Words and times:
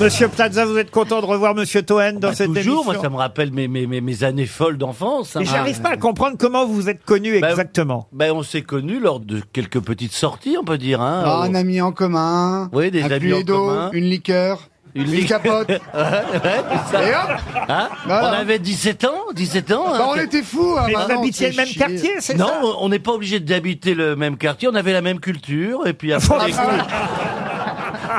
Monsieur 0.00 0.28
Plaza, 0.28 0.64
vous 0.64 0.78
êtes 0.78 0.92
content 0.92 1.20
de 1.20 1.26
revoir 1.26 1.56
Monsieur 1.56 1.82
Toen 1.82 2.20
dans 2.20 2.28
Bah, 2.28 2.34
cette 2.34 2.46
toujours, 2.46 2.84
émission 2.84 2.84
moi, 2.84 2.94
ça 3.02 3.08
me 3.10 3.16
rappelle 3.16 3.50
mes, 3.52 3.66
mes, 3.66 3.86
mes, 3.88 4.00
mes 4.00 4.22
années 4.22 4.46
folles 4.46 4.78
d'enfance. 4.78 5.34
hein. 5.34 5.40
Et 5.40 5.44
j'arrive 5.44 5.80
pas 5.80 5.90
à 5.90 5.96
comprendre 5.96 6.36
comment 6.38 6.64
vous 6.66 6.74
vous 6.74 6.88
êtes 6.88 7.04
connu 7.04 7.40
Bah, 7.40 7.50
exactement. 7.50 8.06
Ben, 8.12 8.30
on 8.32 8.44
s'est 8.44 8.62
connus 8.62 9.00
lors 9.00 9.18
de 9.18 9.40
quelques 9.52 9.80
petites 9.80 10.12
sorties, 10.12 10.56
on 10.60 10.64
peut 10.64 10.78
dire. 10.78 11.00
Hein, 11.02 11.24
Ah, 11.26 11.40
Au- 11.40 11.42
un 11.42 11.54
ami 11.56 11.80
en 11.80 11.90
commun, 11.90 12.70
Oui, 12.72 12.92
des 12.92 13.02
un 13.02 13.10
amis 13.10 13.32
en 13.32 13.40
d'eau, 13.40 13.66
commun. 13.66 13.90
une 13.92 14.04
liqueur, 14.04 14.68
Une 14.94 15.02
li- 15.10 15.26
capote. 15.26 15.68
Ouais, 15.68 15.78
c'est 15.92 16.96
ça. 16.96 17.02
Et 17.08 17.12
hop 17.12 17.40
Hein 17.68 17.88
Voilà. 18.06 18.28
On 18.30 18.40
avait 18.40 18.60
17 18.60 19.02
ans, 19.04 19.24
17 19.34 19.72
ans. 19.72 19.84
bah, 19.90 19.98
hein. 20.00 20.06
On 20.12 20.20
était 20.20 20.42
fous. 20.44 20.76
hein, 20.78 20.84
Mais 20.86 20.92
vous 20.92 20.98
maintenant, 21.00 21.20
habitiez 21.22 21.48
on 21.48 21.50
le 21.50 21.56
même 21.56 21.66
chier. 21.66 21.78
quartier, 21.80 22.10
c'est 22.20 22.36
Non, 22.36 22.46
ça 22.46 22.60
on 22.80 22.88
n'est 22.88 22.98
pas 23.00 23.12
obligé 23.12 23.40
d'habiter 23.40 23.94
le 23.94 24.14
même 24.14 24.36
quartier. 24.36 24.68
On 24.68 24.74
avait 24.76 24.92
la 24.92 25.02
même 25.02 25.18
culture, 25.18 25.88
et 25.88 25.92
puis 25.92 26.12
après. 26.12 26.52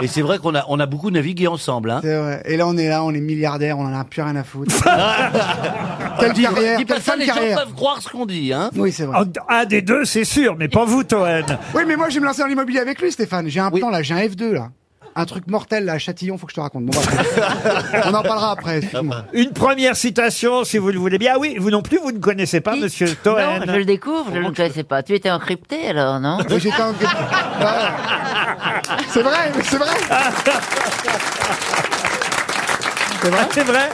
et 0.02 0.08
c'est 0.08 0.22
vrai 0.22 0.40
qu'on 0.40 0.56
a, 0.56 0.66
on 0.68 0.80
a 0.80 0.86
beaucoup 0.86 1.12
navigué 1.12 1.48
ensemble. 1.48 1.92
Hein. 1.92 2.00
C'est 2.04 2.18
vrai. 2.18 2.42
Et 2.46 2.58
là, 2.58 2.68
on 2.68 2.78
est 2.78 2.90
là, 2.90 3.04
on 3.04 3.14
est 3.14 3.20
milliardaires, 3.20 3.78
on 3.80 3.86
en 3.86 3.94
a 3.94 4.04
plus 4.04 4.22
rien 4.22 4.36
à 4.36 4.44
foutre. 4.44 4.74
quelle 6.20 6.34
Dis, 6.34 6.44
carrière, 6.44 6.78
dis 6.78 6.86
pas 6.86 6.96
quelle 6.96 7.04
ça, 7.04 7.12
fin 7.12 7.18
de 7.18 7.22
les 7.22 7.28
gens 7.28 7.34
carrière. 7.36 7.64
peuvent 7.64 7.74
croire 7.74 8.02
ce 8.02 8.10
qu'on 8.10 8.26
dit. 8.26 8.54
Hein. 8.54 8.70
Oui, 8.76 8.92
c'est 8.92 9.06
vrai. 9.06 9.20
Un 9.20 9.56
un 9.62 9.66
des 9.66 9.82
deux, 9.82 10.06
c'est 10.06 10.26
sûr, 10.26 10.56
mais 10.58 10.68
pas 10.68 10.86
vous, 10.86 11.04
Toen. 11.04 11.44
Oui, 11.74 11.84
mais 11.88 11.96
moi, 11.96 12.10
je 12.10 12.16
vais 12.16 12.20
me 12.22 12.26
lancer 12.26 12.42
dans 12.42 12.48
l'immobilier 12.48 12.80
avec 12.80 13.02
lui, 13.02 13.12
Stéphane. 13.12 13.48
J'ai 13.50 13.60
un 13.60 13.72
plan 13.72 13.90
là, 13.90 14.02
j'ai 14.02 14.14
un 14.14 14.20
F2 14.20 14.52
là. 14.52 14.70
Un 15.20 15.26
truc 15.26 15.48
mortel 15.48 15.84
là, 15.84 15.94
à 15.94 15.98
Châtillon, 16.00 16.38
faut 16.38 16.46
que 16.46 16.54
je 16.54 16.56
te 16.56 16.62
raconte. 16.62 16.86
Bon, 16.86 16.98
bref. 16.98 17.40
on 18.06 18.14
en 18.14 18.24
parlera 18.24 18.52
après. 18.52 18.78
excuse-moi. 18.78 19.26
Une 19.34 19.52
première 19.52 19.98
citation, 19.98 20.64
si 20.64 20.78
vous 20.78 20.92
le 20.92 20.98
voulez 20.98 21.18
bien. 21.18 21.34
Ah 21.36 21.40
oui, 21.40 21.58
vous 21.60 21.72
non 21.72 21.82
plus, 21.82 21.98
vous 22.02 22.14
ne 22.14 22.20
connaissez 22.20 22.62
pas 22.62 22.78
Monsieur 22.78 23.14
Toen. 23.22 23.36
Non, 23.36 23.66
je 23.68 23.80
le 23.80 23.84
découvre, 23.84 24.28
je 24.34 24.40
ne 24.40 24.48
le 24.48 24.52
connaissais 24.54 24.86
pas. 24.86 25.04
Tu 25.04 25.16
étais 25.16 25.30
encrypté 25.30 25.90
alors, 25.90 26.22
non 26.22 26.38
Mais 26.50 26.58
j'étais 26.62 26.82
en... 26.82 26.92
Ouais. 26.92 26.96
C'est 29.10 29.22
vrai, 29.22 29.52
mais 29.54 29.62
c'est 29.62 29.78
vrai. 29.78 29.90
C'est 33.22 33.30
vrai. 33.30 33.40
Ah, 33.42 33.48
c'est 33.52 33.64
vrai 33.64 33.90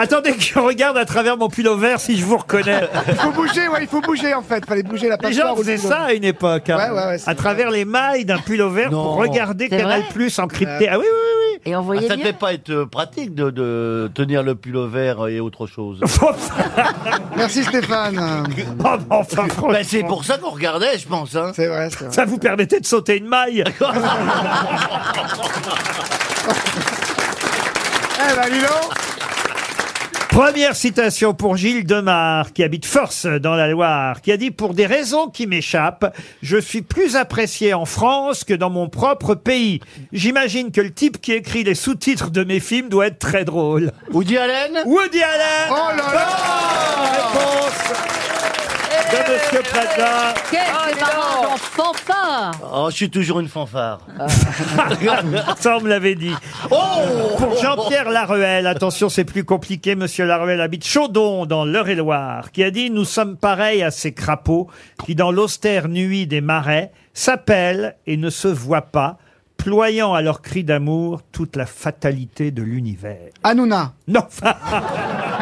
Attendez 0.00 0.32
que 0.32 0.40
je 0.42 0.58
regarde 0.58 0.96
à 0.96 1.04
travers 1.04 1.36
mon 1.36 1.48
pull 1.48 1.68
vert 1.76 1.98
si 2.00 2.16
je 2.18 2.24
vous 2.24 2.36
reconnais. 2.38 2.82
Il 3.08 3.14
faut 3.16 3.30
bouger, 3.32 3.66
ouais, 3.68 3.78
il 3.82 3.88
faut 3.88 4.00
bouger 4.00 4.32
en 4.32 4.42
fait. 4.42 4.64
Fallait 4.64 4.82
bouger 4.84 5.08
la 5.08 5.16
Les 5.20 5.32
gens 5.32 5.40
passoire. 5.40 5.54
ou 5.54 5.58
le 5.58 5.64
faisaient 5.64 5.76
ça 5.88 6.02
à 6.02 6.12
une 6.12 6.22
époque. 6.24 6.70
hein. 6.70 6.76
Ouais, 6.76 6.90
ouais, 6.90 7.06
ouais, 7.08 7.18
c'est 7.18 7.28
à 7.28 7.34
vrai. 7.34 7.42
travers 7.42 7.70
les 7.70 7.84
mailles 7.84 8.24
d'un 8.24 8.38
pull 8.38 8.62
vert 8.62 8.90
Non. 8.92 9.02
pour 9.02 9.16
regarder 9.16 9.66
C'est 9.68 9.76
Canal 9.78 10.00
vrai 10.02 10.08
Plus 10.14 10.38
encrypté. 10.38 10.88
Ah 10.88 10.98
oui, 10.98 11.04
oui, 11.04 11.58
Et 11.66 11.74
on 11.74 11.80
Ah, 11.80 11.82
voyait 11.82 12.06
ça 12.06 12.14
ne 12.14 12.22
bien. 12.22 12.26
devait 12.26 12.38
pas 12.38 12.52
être 12.54 12.70
euh, 12.70 12.86
pratique 12.86 13.34
de, 13.34 13.50
de 13.50 14.08
tenir 14.14 14.42
le 14.44 14.54
pull 14.54 14.78
vert 14.88 15.26
et 15.26 15.40
autre 15.40 15.66
chose. 15.66 16.00
oui. 16.02 16.28
Merci 17.36 17.64
Stéphane. 17.64 18.18
Oh, 18.84 18.96
enfin, 19.10 19.46
franchement. 19.48 19.68
Ben, 19.72 19.84
c'est 19.84 20.02
pour 20.04 20.24
ça 20.24 20.38
qu'on 20.38 20.50
regardait, 20.50 20.96
je 20.98 21.06
pense. 21.08 21.34
Hein. 21.34 21.50
C'est 21.54 21.66
vrai, 21.66 21.88
c'est 21.90 22.04
vrai. 22.04 22.12
Ça 22.12 22.24
vous 22.24 22.38
permettait 22.38 22.78
de 22.80 22.86
sauter 22.86 23.16
une 23.18 23.26
maille 23.26 23.64
Eh 28.20 28.34
ben, 28.36 28.50
dis 28.52 28.60
donc. 28.60 28.94
Première 30.38 30.76
citation 30.76 31.34
pour 31.34 31.56
Gilles 31.56 31.84
Demar, 31.84 32.52
qui 32.52 32.62
habite 32.62 32.86
Force 32.86 33.26
dans 33.26 33.56
la 33.56 33.66
Loire, 33.66 34.20
qui 34.20 34.30
a 34.30 34.36
dit 34.36 34.52
Pour 34.52 34.72
des 34.72 34.86
raisons 34.86 35.26
qui 35.26 35.48
m'échappent, 35.48 36.16
je 36.42 36.58
suis 36.58 36.82
plus 36.82 37.16
apprécié 37.16 37.74
en 37.74 37.84
France 37.84 38.44
que 38.44 38.54
dans 38.54 38.70
mon 38.70 38.88
propre 38.88 39.34
pays. 39.34 39.80
J'imagine 40.12 40.70
que 40.70 40.80
le 40.80 40.94
type 40.94 41.20
qui 41.20 41.32
écrit 41.32 41.64
les 41.64 41.74
sous-titres 41.74 42.30
de 42.30 42.44
mes 42.44 42.60
films 42.60 42.88
doit 42.88 43.08
être 43.08 43.18
très 43.18 43.44
drôle. 43.44 43.90
Woody 44.12 44.38
Allen? 44.38 44.84
Woody 44.86 45.20
Allen 45.20 45.70
Oh 45.72 45.96
là 45.96 46.04
là 46.14 46.28
Réponse 47.16 48.37
de 49.10 49.32
Monsieur 49.32 49.62
Plaza. 49.62 50.34
Quel 50.50 51.00
marrant, 51.00 51.56
fanfare 51.56 52.52
Oh, 52.72 52.88
je 52.90 52.96
suis 52.96 53.10
toujours 53.10 53.40
une 53.40 53.48
fanfare. 53.48 54.00
Ça, 55.58 55.76
on 55.78 55.80
me 55.80 55.88
l'avait 55.88 56.14
dit. 56.14 56.34
Pour 56.68 57.56
Jean-Pierre 57.60 58.10
Laruelle, 58.10 58.66
attention, 58.66 59.08
c'est 59.08 59.24
plus 59.24 59.44
compliqué. 59.44 59.94
Monsieur 59.94 60.26
Laruelle 60.26 60.60
habite 60.60 60.84
Chaudon, 60.86 61.46
dans 61.46 61.64
l'Eure-et-Loire, 61.64 62.52
qui 62.52 62.62
a 62.62 62.70
dit 62.70 62.90
«Nous 62.92 63.04
sommes 63.04 63.36
pareils 63.36 63.82
à 63.82 63.90
ces 63.90 64.12
crapauds 64.12 64.68
qui, 65.04 65.14
dans 65.14 65.30
l'austère 65.30 65.88
nuit 65.88 66.26
des 66.26 66.40
marais, 66.40 66.92
s'appellent 67.14 67.96
et 68.06 68.16
ne 68.16 68.30
se 68.30 68.48
voient 68.48 68.82
pas, 68.82 69.18
ployant 69.56 70.14
à 70.14 70.22
leur 70.22 70.42
cri 70.42 70.64
d'amour 70.64 71.22
toute 71.32 71.56
la 71.56 71.66
fatalité 71.66 72.50
de 72.50 72.62
l'univers. 72.62 73.30
Hanouna.» 73.42 73.92
Non 74.08 74.22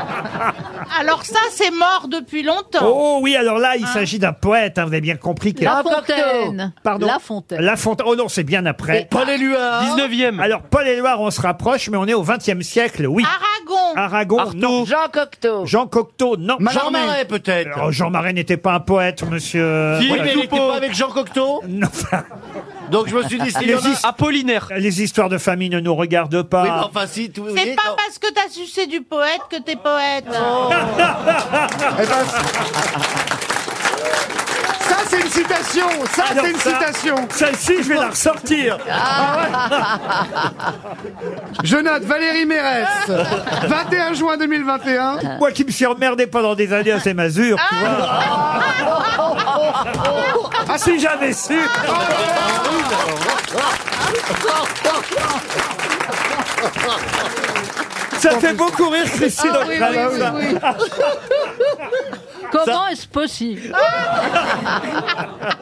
Alors 0.98 1.24
ça, 1.24 1.38
c'est 1.52 1.70
mort 1.70 2.06
depuis 2.10 2.42
longtemps. 2.42 2.84
Oh 2.84 3.18
oui, 3.22 3.36
alors 3.36 3.58
là, 3.58 3.76
il 3.76 3.86
s'agit 3.86 4.18
d'un 4.18 4.32
poète, 4.32 4.78
hein, 4.78 4.82
vous 4.84 4.92
avez 4.92 5.00
bien 5.00 5.16
compris. 5.16 5.54
que- 5.54 5.64
La 5.64 5.82
Fontaine 5.82 6.72
Pardon 6.82 7.06
La 7.06 7.18
Fontaine. 7.18 7.60
La 7.60 7.76
Fontaine. 7.76 8.06
Oh 8.08 8.16
non, 8.16 8.28
c'est 8.28 8.44
bien 8.44 8.64
après. 8.66 9.06
Paul 9.10 9.28
Éluard 9.28 9.82
19e. 9.96 10.40
Alors, 10.40 10.62
Paul 10.62 10.86
Éluard, 10.86 11.20
on 11.20 11.30
se 11.30 11.40
rapproche, 11.40 11.88
mais 11.90 11.96
on 11.96 12.06
est 12.06 12.14
au 12.14 12.22
XXe 12.22 12.60
siècle, 12.62 13.06
oui. 13.06 13.24
Aragon. 13.24 13.96
Aragon, 13.96 14.38
non. 14.54 14.84
Jean 14.84 15.08
Cocteau 15.12 15.66
Jean 15.66 15.86
Cocteau, 15.86 16.36
non. 16.36 16.56
Mallarmé. 16.60 16.98
Jean 16.98 17.06
Marais, 17.06 17.24
peut-être. 17.24 17.78
Oh, 17.84 17.90
Jean 17.90 18.10
Marais 18.10 18.32
n'était 18.32 18.56
pas 18.56 18.74
un 18.74 18.80
poète, 18.80 19.22
monsieur. 19.30 19.96
Oui, 20.00 20.08
mais 20.22 20.32
il 20.32 20.40
n'était 20.40 20.56
pas 20.56 20.76
avec 20.76 20.94
Jean 20.94 21.08
Cocteau. 21.08 21.62
Donc 22.90 23.08
je 23.08 23.14
me 23.16 23.22
suis 23.24 23.38
dit, 23.38 23.50
s'il 23.50 23.62
y 23.62 23.66
Les 23.66 23.74
en 23.76 23.84
a- 23.84 23.88
is- 23.88 23.96
Apollinaire. 24.04 24.68
les 24.76 25.02
histoires 25.02 25.28
de 25.28 25.38
famille 25.38 25.70
ne 25.70 25.80
nous 25.80 25.94
regardent 25.94 26.42
pas. 26.42 26.62
Oui, 26.62 26.68
mais 26.70 26.84
enfin, 26.84 27.06
si, 27.06 27.30
tout 27.30 27.46
C'est 27.56 27.74
pas 27.74 27.94
parce 27.96 28.18
que 28.18 28.32
t'as 28.32 28.48
sucé 28.48 28.86
du 28.86 29.00
poète 29.02 29.40
que 29.50 29.60
t'es 29.60 29.76
poète. 29.76 30.26
C'est 35.08 35.20
une 35.20 35.30
citation. 35.30 35.86
Ça 36.14 36.24
Alors 36.30 36.44
c'est 36.44 36.50
une 36.52 36.58
ça- 36.58 36.70
citation. 36.70 37.16
Celle-ci, 37.30 37.74
je 37.82 37.88
vais 37.88 37.94
la 37.96 38.08
ressortir. 38.08 38.78
Je 41.62 41.76
note 41.76 42.02
Valérie 42.04 42.46
Mérès. 42.46 42.86
21 43.68 44.14
juin 44.14 44.36
2021. 44.36 45.18
Moi 45.38 45.52
qui 45.52 45.64
me 45.64 45.70
suis 45.70 45.86
emmerdé 45.86 46.26
pendant 46.26 46.54
des 46.54 46.72
années 46.72 46.92
à 46.92 47.00
ces 47.00 47.14
masures, 47.14 47.58
tu 47.68 47.74
vois. 47.76 48.08
Ah, 50.68 50.78
si 50.78 50.98
j'avais 50.98 51.32
su 51.32 51.58
Ça 58.18 58.30
fait 58.40 58.54
beaucoup 58.54 58.88
rire 58.88 59.04
Christine 59.04 59.50
Ah 59.52 59.92
ça. 60.18 60.34
Comment 62.52 62.86
est-ce 62.88 63.06
possible? 63.06 63.74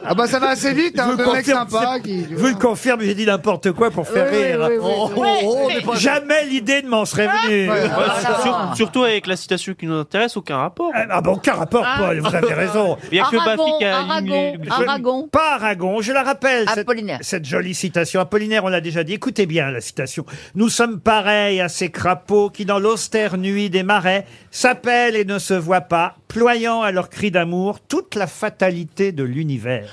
Ah 0.07 0.15
bah 0.15 0.27
ça 0.27 0.39
va 0.39 0.51
assez 0.51 0.73
vite. 0.73 0.99
Hein, 0.99 1.09
Je 1.13 1.17
deux 1.17 1.25
vous 1.25 1.33
mecs 1.33 1.45
confirme, 1.45 1.69
sympas 1.69 1.95
c'est- 1.97 2.01
qui. 2.03 2.27
Je 2.31 2.35
vous 2.37 2.47
le 2.49 2.55
confirme, 2.55 3.01
j'ai 3.03 3.15
dit 3.15 3.27
n'importe 3.27 3.73
quoi 3.73 3.91
pour 3.91 4.07
faire 4.07 4.29
Oui, 4.31 4.39
oui, 4.39 4.45
rire. 4.45 4.61
oui, 4.71 4.77
oui. 4.79 4.83
Oh, 4.83 5.11
oh, 5.17 5.69
oh, 5.85 5.87
pas- 5.91 5.97
Jamais 5.99 6.45
l'idée 6.47 6.83
ne 6.83 6.89
m'en 6.89 7.05
serait 7.05 7.27
venue. 7.29 7.71
Ouais. 7.71 7.81
Ouais, 7.83 7.89
sur- 8.21 8.41
sur- 8.43 8.71
surtout 8.77 9.03
avec 9.05 9.27
la 9.27 9.37
citation 9.37 9.75
qui 9.75 9.87
nous 9.87 9.97
intéresse, 9.99 10.37
aucun 10.37 10.59
rapport. 10.59 10.91
Ah 10.95 11.21
bon, 11.21 11.33
aucun 11.35 11.55
rapport, 11.55 11.87
Paul, 11.99 12.19
vous 12.21 12.35
avez 12.35 12.53
raison. 12.55 12.97
Il 13.13 13.19
y 13.19 13.21
a 13.21 13.25
que 13.25 13.37
Aragon, 13.37 13.65
Bafi 13.65 13.79
qui 13.79 13.85
a 13.85 13.99
Aragon, 13.99 14.53
Aragon. 14.71 15.29
Pas 15.31 15.55
Aragon, 15.55 16.01
je 16.03 16.13
la 16.13 16.23
rappelle. 16.23 16.69
cette- 16.69 16.79
Apollinaire. 16.79 17.19
Cette, 17.23 17.45
jolie 17.45 17.75
citation. 17.75 18.21
Apollinaire, 18.21 18.65
on 18.65 18.69
l'a 18.69 18.81
déjà 18.81 19.05
dit. 19.05 19.15
Écoutez 19.15 19.47
bien 19.47 19.71
la 19.71 19.81
citation. 19.81 20.25
Nous 20.55 20.69
sommes 20.69 21.01
pareils 21.01 21.61
à 21.61 21.69
ces 21.69 21.91
crapauds 21.91 22.51
qui, 22.51 22.65
dans 22.65 22.79
l'austère 22.79 23.37
nuit 23.39 23.71
des 23.71 23.83
marais, 23.83 24.27
s'appellent 24.51 25.17
et 25.17 25.25
ne 25.25 25.39
se 25.39 25.55
voient 25.55 25.81
pas, 25.81 26.17
ployant 26.29 26.74
à 26.83 26.91
leur 26.93 27.09
cri 27.11 27.31
d'amour 27.31 27.81
toute 27.81 28.15
la 28.15 28.27
fatalité 28.27 29.13
de 29.13 29.23
l'univers. 29.25 29.89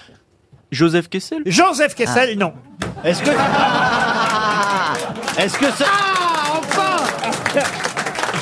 Joseph 0.71 1.09
Kessel? 1.09 1.41
Joseph 1.45 1.95
Kessel, 1.95 2.37
non. 2.37 2.53
Est-ce 3.03 3.21
que. 3.23 3.31
Est-ce 5.37 5.57
que 5.57 5.69
ça. 5.71 5.85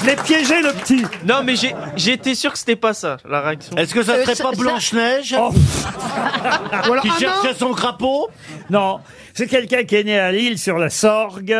Je 0.01 0.05
l'ai 0.05 0.15
piégé, 0.15 0.61
le 0.61 0.71
petit. 0.73 1.03
Non, 1.25 1.41
mais 1.43 1.55
j'ai 1.55 2.13
été 2.13 2.33
sûr 2.35 2.53
que 2.53 2.57
c'était 2.59 2.75
pas 2.77 2.93
ça, 2.93 3.17
la 3.27 3.41
réaction. 3.41 3.75
Est-ce 3.75 3.93
que 3.93 4.01
ça 4.03 4.13
Euh, 4.13 4.21
serait 4.23 4.35
ça- 4.35 4.43
pas 4.45 4.51
ça- 4.51 4.55
Blanche-Neige? 4.57 5.35
Oh, 5.37 5.51
qui 7.01 7.09
cherchait 7.19 7.53
son 7.57 7.73
crapaud? 7.73 8.29
Non. 8.69 8.99
C'est 9.33 9.47
quelqu'un 9.47 9.83
qui 9.83 9.95
est 9.95 10.03
né 10.03 10.17
à 10.19 10.31
Lille 10.31 10.57
sur 10.57 10.77
la 10.77 10.89
Sorgue. 10.89 11.53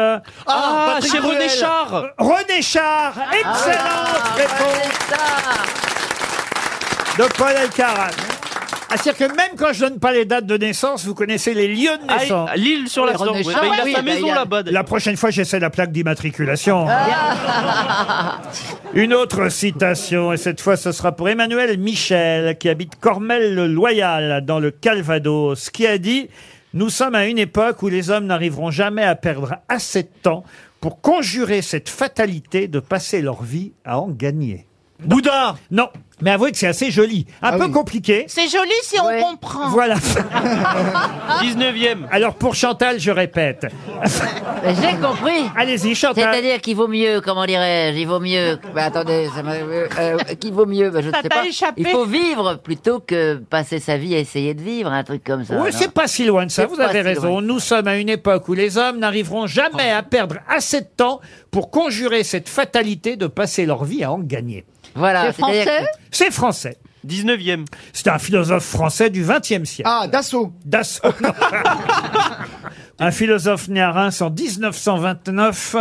Ah, 0.48 0.94
Patrick 0.94 1.12
chez 1.12 1.20
René. 1.20 1.50
Char 1.50 2.06
René 2.18 2.62
Char, 2.62 3.14
excellente 3.34 4.38
réponse 4.38 5.10
de 7.20 7.26
Paul 7.38 7.50
Alcaraz. 7.54 8.12
Ah, 8.92 8.96
c'est-à-dire 8.98 9.28
que 9.28 9.36
même 9.36 9.52
quand 9.58 9.74
je 9.74 9.82
donne 9.82 10.00
pas 10.00 10.14
les 10.14 10.24
dates 10.24 10.46
de 10.46 10.58
naissance, 10.58 11.04
vous 11.06 11.14
connaissez 11.14 11.54
les 11.54 11.68
lieux 11.68 11.98
de 11.98 12.04
Ah, 12.08 12.18
naissance. 12.18 12.50
Lille 12.56 12.88
sur 12.88 13.06
la 13.06 13.12
Oui, 13.12 13.18
Sorgue. 13.18 13.30
René 13.36 13.46
ouais. 13.46 13.54
Char, 13.54 13.62
Bah, 13.62 13.68
il 13.76 13.80
a 13.82 13.84
oui, 13.84 13.92
sa 13.94 14.02
bah, 14.02 14.14
maison 14.14 14.32
a- 14.32 14.36
là-bas. 14.36 14.64
d'ailleurs. 14.64 14.74
La 14.82 14.84
prochaine 14.86 15.18
fois, 15.18 15.30
j'essaie 15.30 15.60
la 15.60 15.70
plaque 15.70 15.92
d'immatriculation. 15.92 16.88
Une 18.94 19.14
autre 19.14 19.50
citation, 19.50 20.32
et 20.34 20.38
cette 20.38 20.62
fois, 20.62 20.78
ce 20.78 20.92
sera 20.94 21.12
pour 21.12 21.28
Emmanuel 21.30 21.78
Michel, 21.78 22.58
qui 22.58 22.70
habite 22.70 22.96
Cormel-le-Loyal, 22.96 24.44
dans 24.46 24.60
le 24.60 24.72
Calvados, 24.72 25.70
qui 25.72 25.86
a 25.86 25.98
dit 25.98 26.30
«Nous 26.74 26.90
sommes 26.90 27.16
à 27.16 27.26
une 27.26 27.38
époque 27.38 27.84
où 27.84 27.90
les 27.90 28.10
hommes 28.10 28.28
n'arriveront 28.28 28.72
jamais 28.72 29.04
à 29.04 29.16
perdre 29.16 29.58
assez 29.68 30.04
de 30.04 30.10
temps 30.24 30.44
pour 30.80 31.02
conjurer 31.02 31.62
cette 31.62 31.90
fatalité 31.90 32.68
de 32.70 32.80
passer 32.80 33.22
leur 33.22 33.44
vie 33.44 33.74
à 33.84 34.00
en 34.00 34.08
gagner. 34.08 34.66
Bouddha» 35.04 35.56
Non. 35.72 35.90
Mais 36.22 36.32
avouez 36.32 36.52
que 36.52 36.58
c'est 36.58 36.68
assez 36.68 36.92
joli. 36.92 37.26
Un 37.42 37.52
Ah 37.54 37.58
peu 37.58 37.66
oui. 37.66 37.72
compliqué. 37.72 38.26
C'est 38.28 38.50
joli 38.50 38.72
si 38.84 38.98
on 39.00 39.22
comprend. 39.24 39.70
Voilà. 39.70 39.96
19e. 41.42 42.08
Alors 42.12 42.36
pour 42.36 42.56
Chantal, 42.56 43.00
je 43.00 43.12
répète. 43.12 43.68
J'ai 44.66 44.98
compris. 44.98 45.50
Allez-y, 45.56 45.96
Chantal. 45.96 46.34
C'est-à-dire 46.34 46.60
qu'il 46.62 46.76
vaut 46.76 46.88
mieux, 46.90 47.22
comment 47.22 47.46
dirais-je, 47.46 47.98
il 47.98 48.06
vaut 48.06 48.20
mieux. 48.20 48.60
Bah, 48.76 48.84
attendez, 48.86 49.30
ça 49.34 49.44
m'a. 49.44 49.54
euh, 49.54 49.88
euh, 49.98 50.18
qu'il 50.40 50.52
vaut 50.54 50.66
mieux, 50.66 50.90
bah, 50.90 51.00
je 51.02 51.08
ne 51.08 51.12
Ça 51.14 51.22
sais 51.22 51.30
t'a 51.30 51.36
pas. 51.38 51.46
échappé. 51.46 51.74
Il 51.82 51.88
faut 51.88 52.06
vivre 52.06 52.56
plutôt 52.56 53.00
que 53.00 53.36
passer 53.50 53.80
sa 53.80 53.98
vie 53.98 54.14
à 54.16 54.20
essayer 54.20 54.54
de 54.54 54.62
vivre, 54.62 54.92
un 54.92 55.04
truc 55.06 55.24
comme 55.24 55.46
ça. 55.46 55.56
Oui, 55.56 55.70
non 55.72 55.78
c'est 55.78 55.92
pas 55.94 56.08
si 56.08 56.26
loin 56.26 56.46
de 56.46 56.52
ça, 56.52 56.64
C'est 56.64 56.68
vous 56.68 56.76
pas 56.76 56.88
avez 56.88 57.00
si 57.02 57.08
raison. 57.08 57.28
loin. 57.30 57.42
Nous 57.42 57.60
sommes 57.60 57.88
à 57.88 57.96
une 57.98 58.10
époque 58.10 58.50
où 58.50 58.54
les 58.54 58.78
hommes 58.78 59.00
n'arriveront 59.00 59.48
jamais 59.48 59.90
à 59.92 60.04
perdre 60.04 60.36
assez 60.50 60.82
de 60.82 60.88
temps 60.98 61.22
pour 61.52 61.72
conjurer 61.72 62.24
cette 62.24 62.50
fatalité 62.50 63.16
de 63.16 63.28
passer 63.28 63.66
leur 63.66 63.86
vie 63.86 64.04
à 64.04 64.12
en 64.12 64.20
gagner. 64.20 64.66
Voilà. 65.00 65.32
C'est 65.34 65.42
c'est-à-dire 65.42 65.64
français? 65.64 65.82
que- 65.86 66.00
C'est 66.12 66.32
français. 66.32 66.78
19e. 67.08 67.66
C'est 67.94 68.08
un 68.10 68.20
philosophe 68.20 68.66
français 68.66 69.10
du 69.10 69.24
XXe 69.24 69.64
siècle. 69.64 69.84
Ah, 69.92 70.06
Dassault. 70.08 70.52
Dassault, 70.66 71.14
non. 71.22 71.32
un 73.00 73.12
philosophe 73.12 73.68
né 73.70 73.82
à 73.82 73.92
Reims 73.92 74.22
en 74.22 74.30
1929 74.30 75.76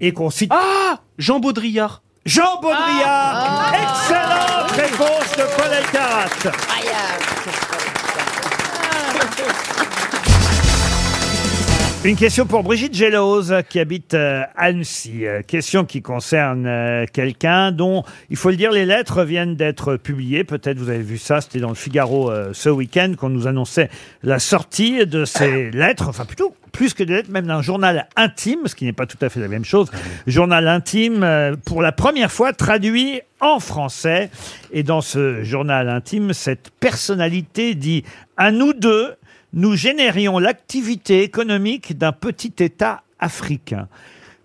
et 0.00 0.12
qu'on 0.12 0.30
cite 0.30 0.50
Ah 0.54 0.98
Jean 1.18 1.38
Baudrillard. 1.38 2.02
Jean 2.24 2.58
Baudrillard. 2.62 3.72
Excellente 3.74 4.70
réponse 4.72 5.36
de 5.36 5.42
Paul 5.56 5.72
Elkarat. 5.72 6.54
Une 12.04 12.16
question 12.16 12.44
pour 12.44 12.62
Brigitte 12.62 12.92
Gélose 12.92 13.54
qui 13.70 13.80
habite 13.80 14.12
euh, 14.12 14.42
Annecy. 14.56 15.26
Euh, 15.26 15.40
Question 15.40 15.86
qui 15.86 16.02
concerne 16.02 16.66
euh, 16.66 17.06
quelqu'un 17.10 17.72
dont, 17.72 18.02
il 18.28 18.36
faut 18.36 18.50
le 18.50 18.56
dire, 18.56 18.72
les 18.72 18.84
lettres 18.84 19.24
viennent 19.24 19.56
d'être 19.56 19.96
publiées. 19.96 20.44
Peut-être 20.44 20.76
vous 20.76 20.90
avez 20.90 21.00
vu 21.00 21.16
ça, 21.16 21.40
c'était 21.40 21.60
dans 21.60 21.70
le 21.70 21.74
Figaro 21.74 22.30
euh, 22.30 22.50
ce 22.52 22.68
week-end 22.68 23.14
qu'on 23.18 23.30
nous 23.30 23.46
annonçait 23.46 23.88
la 24.22 24.38
sortie 24.38 25.06
de 25.06 25.24
ces 25.24 25.70
lettres, 25.70 26.06
enfin 26.06 26.26
plutôt 26.26 26.54
plus 26.74 26.92
que 26.92 27.04
des 27.04 27.14
lettres, 27.14 27.30
même 27.30 27.46
d'un 27.46 27.62
journal 27.62 28.08
intime, 28.16 28.66
ce 28.66 28.74
qui 28.74 28.84
n'est 28.84 28.92
pas 28.92 29.06
tout 29.06 29.16
à 29.22 29.30
fait 29.30 29.40
la 29.40 29.48
même 29.48 29.64
chose. 29.64 29.90
Journal 30.26 30.68
intime, 30.68 31.22
euh, 31.22 31.54
pour 31.64 31.80
la 31.80 31.92
première 31.92 32.30
fois 32.30 32.52
traduit 32.52 33.22
en 33.40 33.60
français. 33.60 34.28
Et 34.72 34.82
dans 34.82 35.00
ce 35.00 35.44
journal 35.44 35.88
intime, 35.88 36.32
cette 36.32 36.70
personnalité 36.80 37.74
dit 37.74 38.04
à 38.36 38.50
nous 38.50 38.72
deux, 38.74 39.14
nous 39.52 39.76
générions 39.76 40.40
l'activité 40.40 41.22
économique 41.22 41.96
d'un 41.96 42.12
petit 42.12 42.52
État 42.58 43.02
africain. 43.20 43.88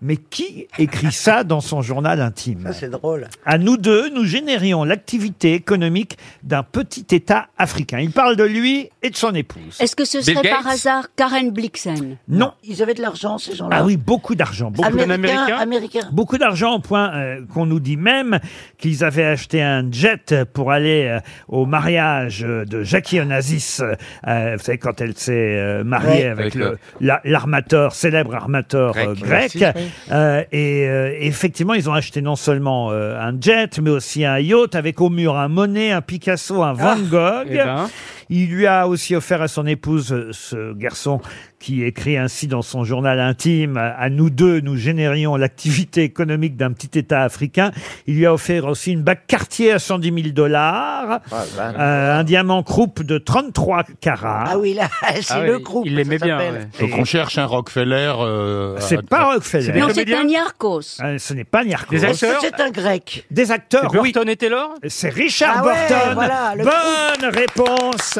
Mais 0.02 0.16
qui 0.16 0.66
écrit 0.78 1.12
ça 1.12 1.44
dans 1.44 1.60
son 1.60 1.82
journal 1.82 2.20
intime 2.22 2.70
C'est 2.72 2.88
drôle. 2.90 3.28
À 3.44 3.58
nous 3.58 3.76
deux, 3.76 4.08
nous 4.08 4.24
générions 4.24 4.82
l'activité 4.84 5.52
économique 5.54 6.16
d'un 6.42 6.62
petit 6.62 7.04
État 7.10 7.48
africain. 7.58 7.98
Il 7.98 8.10
parle 8.10 8.36
de 8.36 8.44
lui 8.44 8.88
et 9.02 9.10
de 9.10 9.16
son 9.16 9.34
épouse. 9.34 9.76
Est-ce 9.78 9.94
que 9.94 10.06
ce 10.06 10.18
Bill 10.18 10.36
serait 10.36 10.48
par 10.48 10.62
Gates 10.64 10.72
hasard 10.72 11.08
Karen 11.16 11.50
Blixen 11.50 12.16
Non. 12.28 12.52
Ils 12.64 12.82
avaient 12.82 12.94
de 12.94 13.02
l'argent, 13.02 13.36
ces 13.36 13.54
gens-là. 13.54 13.76
Ah 13.80 13.84
oui, 13.84 13.98
beaucoup 13.98 14.34
d'argent. 14.34 14.70
Beaucoup, 14.70 14.88
Américain 14.88 15.56
américains. 15.58 16.08
beaucoup 16.12 16.38
d'argent 16.38 16.76
au 16.76 16.80
point 16.80 17.12
euh, 17.14 17.40
qu'on 17.52 17.66
nous 17.66 17.80
dit 17.80 17.96
même 17.98 18.40
qu'ils 18.78 19.04
avaient 19.04 19.24
acheté 19.24 19.60
un 19.62 19.90
jet 19.92 20.34
pour 20.54 20.72
aller 20.72 21.04
euh, 21.08 21.20
au 21.48 21.66
mariage 21.66 22.42
euh, 22.42 22.64
de 22.64 22.82
Jackie 22.82 23.20
Onassis. 23.20 23.80
euh, 23.82 24.56
vous 24.56 24.64
savez, 24.64 24.78
quand 24.78 25.00
elle 25.02 25.16
s'est 25.16 25.32
euh, 25.58 25.84
mariée 25.84 26.10
Ouais. 26.10 26.24
avec, 26.26 26.40
Avec 26.40 26.54
le- 26.54 26.64
le- 26.70 26.78
la- 27.06 27.20
l'armateur, 27.24 27.94
célèbre 27.94 28.34
armateur 28.34 28.96
euh, 28.96 29.14
grec. 29.14 29.56
Grec. 29.56 29.76
Euh, 30.10 30.44
et 30.52 30.86
euh, 30.88 31.14
effectivement, 31.20 31.74
ils 31.74 31.88
ont 31.88 31.94
acheté 31.94 32.22
non 32.22 32.36
seulement 32.36 32.90
euh, 32.90 33.18
un 33.18 33.38
jet, 33.40 33.78
mais 33.80 33.90
aussi 33.90 34.24
un 34.24 34.38
yacht 34.38 34.74
avec 34.74 35.00
au 35.00 35.10
mur 35.10 35.36
un 35.36 35.48
Monet, 35.48 35.92
un 35.92 36.02
Picasso, 36.02 36.62
un 36.62 36.72
Van 36.72 36.98
Gogh. 36.98 37.46
Eh 37.50 37.56
ben. 37.56 37.88
Il 38.30 38.48
lui 38.50 38.66
a 38.66 38.88
aussi 38.88 39.14
offert 39.14 39.42
à 39.42 39.48
son 39.48 39.66
épouse, 39.66 40.28
ce 40.30 40.72
garçon 40.72 41.20
qui 41.58 41.84
écrit 41.84 42.16
ainsi 42.16 42.46
dans 42.46 42.62
son 42.62 42.84
journal 42.84 43.20
intime, 43.20 43.76
à 43.76 44.08
nous 44.08 44.30
deux, 44.30 44.60
nous 44.60 44.76
générions 44.76 45.36
l'activité 45.36 46.04
économique 46.04 46.56
d'un 46.56 46.72
petit 46.72 46.98
État 46.98 47.20
africain. 47.22 47.70
Il 48.06 48.14
lui 48.16 48.24
a 48.24 48.32
offert 48.32 48.64
aussi 48.64 48.92
une 48.92 49.02
bague 49.02 49.18
Cartier 49.26 49.72
à 49.72 49.78
110 49.78 50.22
000 50.22 50.28
dollars, 50.32 51.20
euh, 51.58 52.18
un 52.18 52.24
diamant 52.24 52.62
Krupp 52.62 53.02
de 53.02 53.18
33 53.18 53.84
carats. 54.00 54.44
Ah 54.46 54.58
oui, 54.58 54.72
là, 54.72 54.88
c'est 55.20 55.34
Ah 55.34 55.42
le 55.44 55.58
groupe. 55.58 55.84
Il 55.86 55.96
l'aimait 55.96 56.18
ça 56.18 56.24
bien. 56.24 56.38
s'appelle. 56.38 56.68
ouais. 56.80 56.88
Donc 56.88 56.98
on 56.98 57.04
cherche 57.04 57.36
un 57.36 57.44
Rockefeller. 57.44 58.14
euh, 58.20 58.76
C'est 58.80 59.02
pas 59.06 59.24
Rockefeller. 59.34 59.80
Non, 59.80 59.88
c'est 59.92 60.14
un 60.14 60.26
Yarkos. 60.28 60.80
Euh, 61.02 61.18
ce 61.18 61.34
n'est 61.34 61.44
pas 61.44 61.62
Niarchos. 61.64 61.90
Des 61.90 62.04
acteurs 62.04 62.40
c'est 62.40 62.60
un 62.60 62.70
grec 62.70 63.26
Des 63.30 63.50
acteurs, 63.50 63.90
C'est 63.90 63.98
oui. 63.98 64.12
Burton 64.12 64.28
et 64.30 64.36
Taylor? 64.36 64.74
C'est 64.88 65.10
Richard 65.10 65.56
Ah 65.58 65.66
ouais, 65.66 65.74
Burton. 65.88 66.14
voilà, 66.14 66.54
le 66.56 66.64
Bonne 66.64 67.30
réponse 67.34 68.19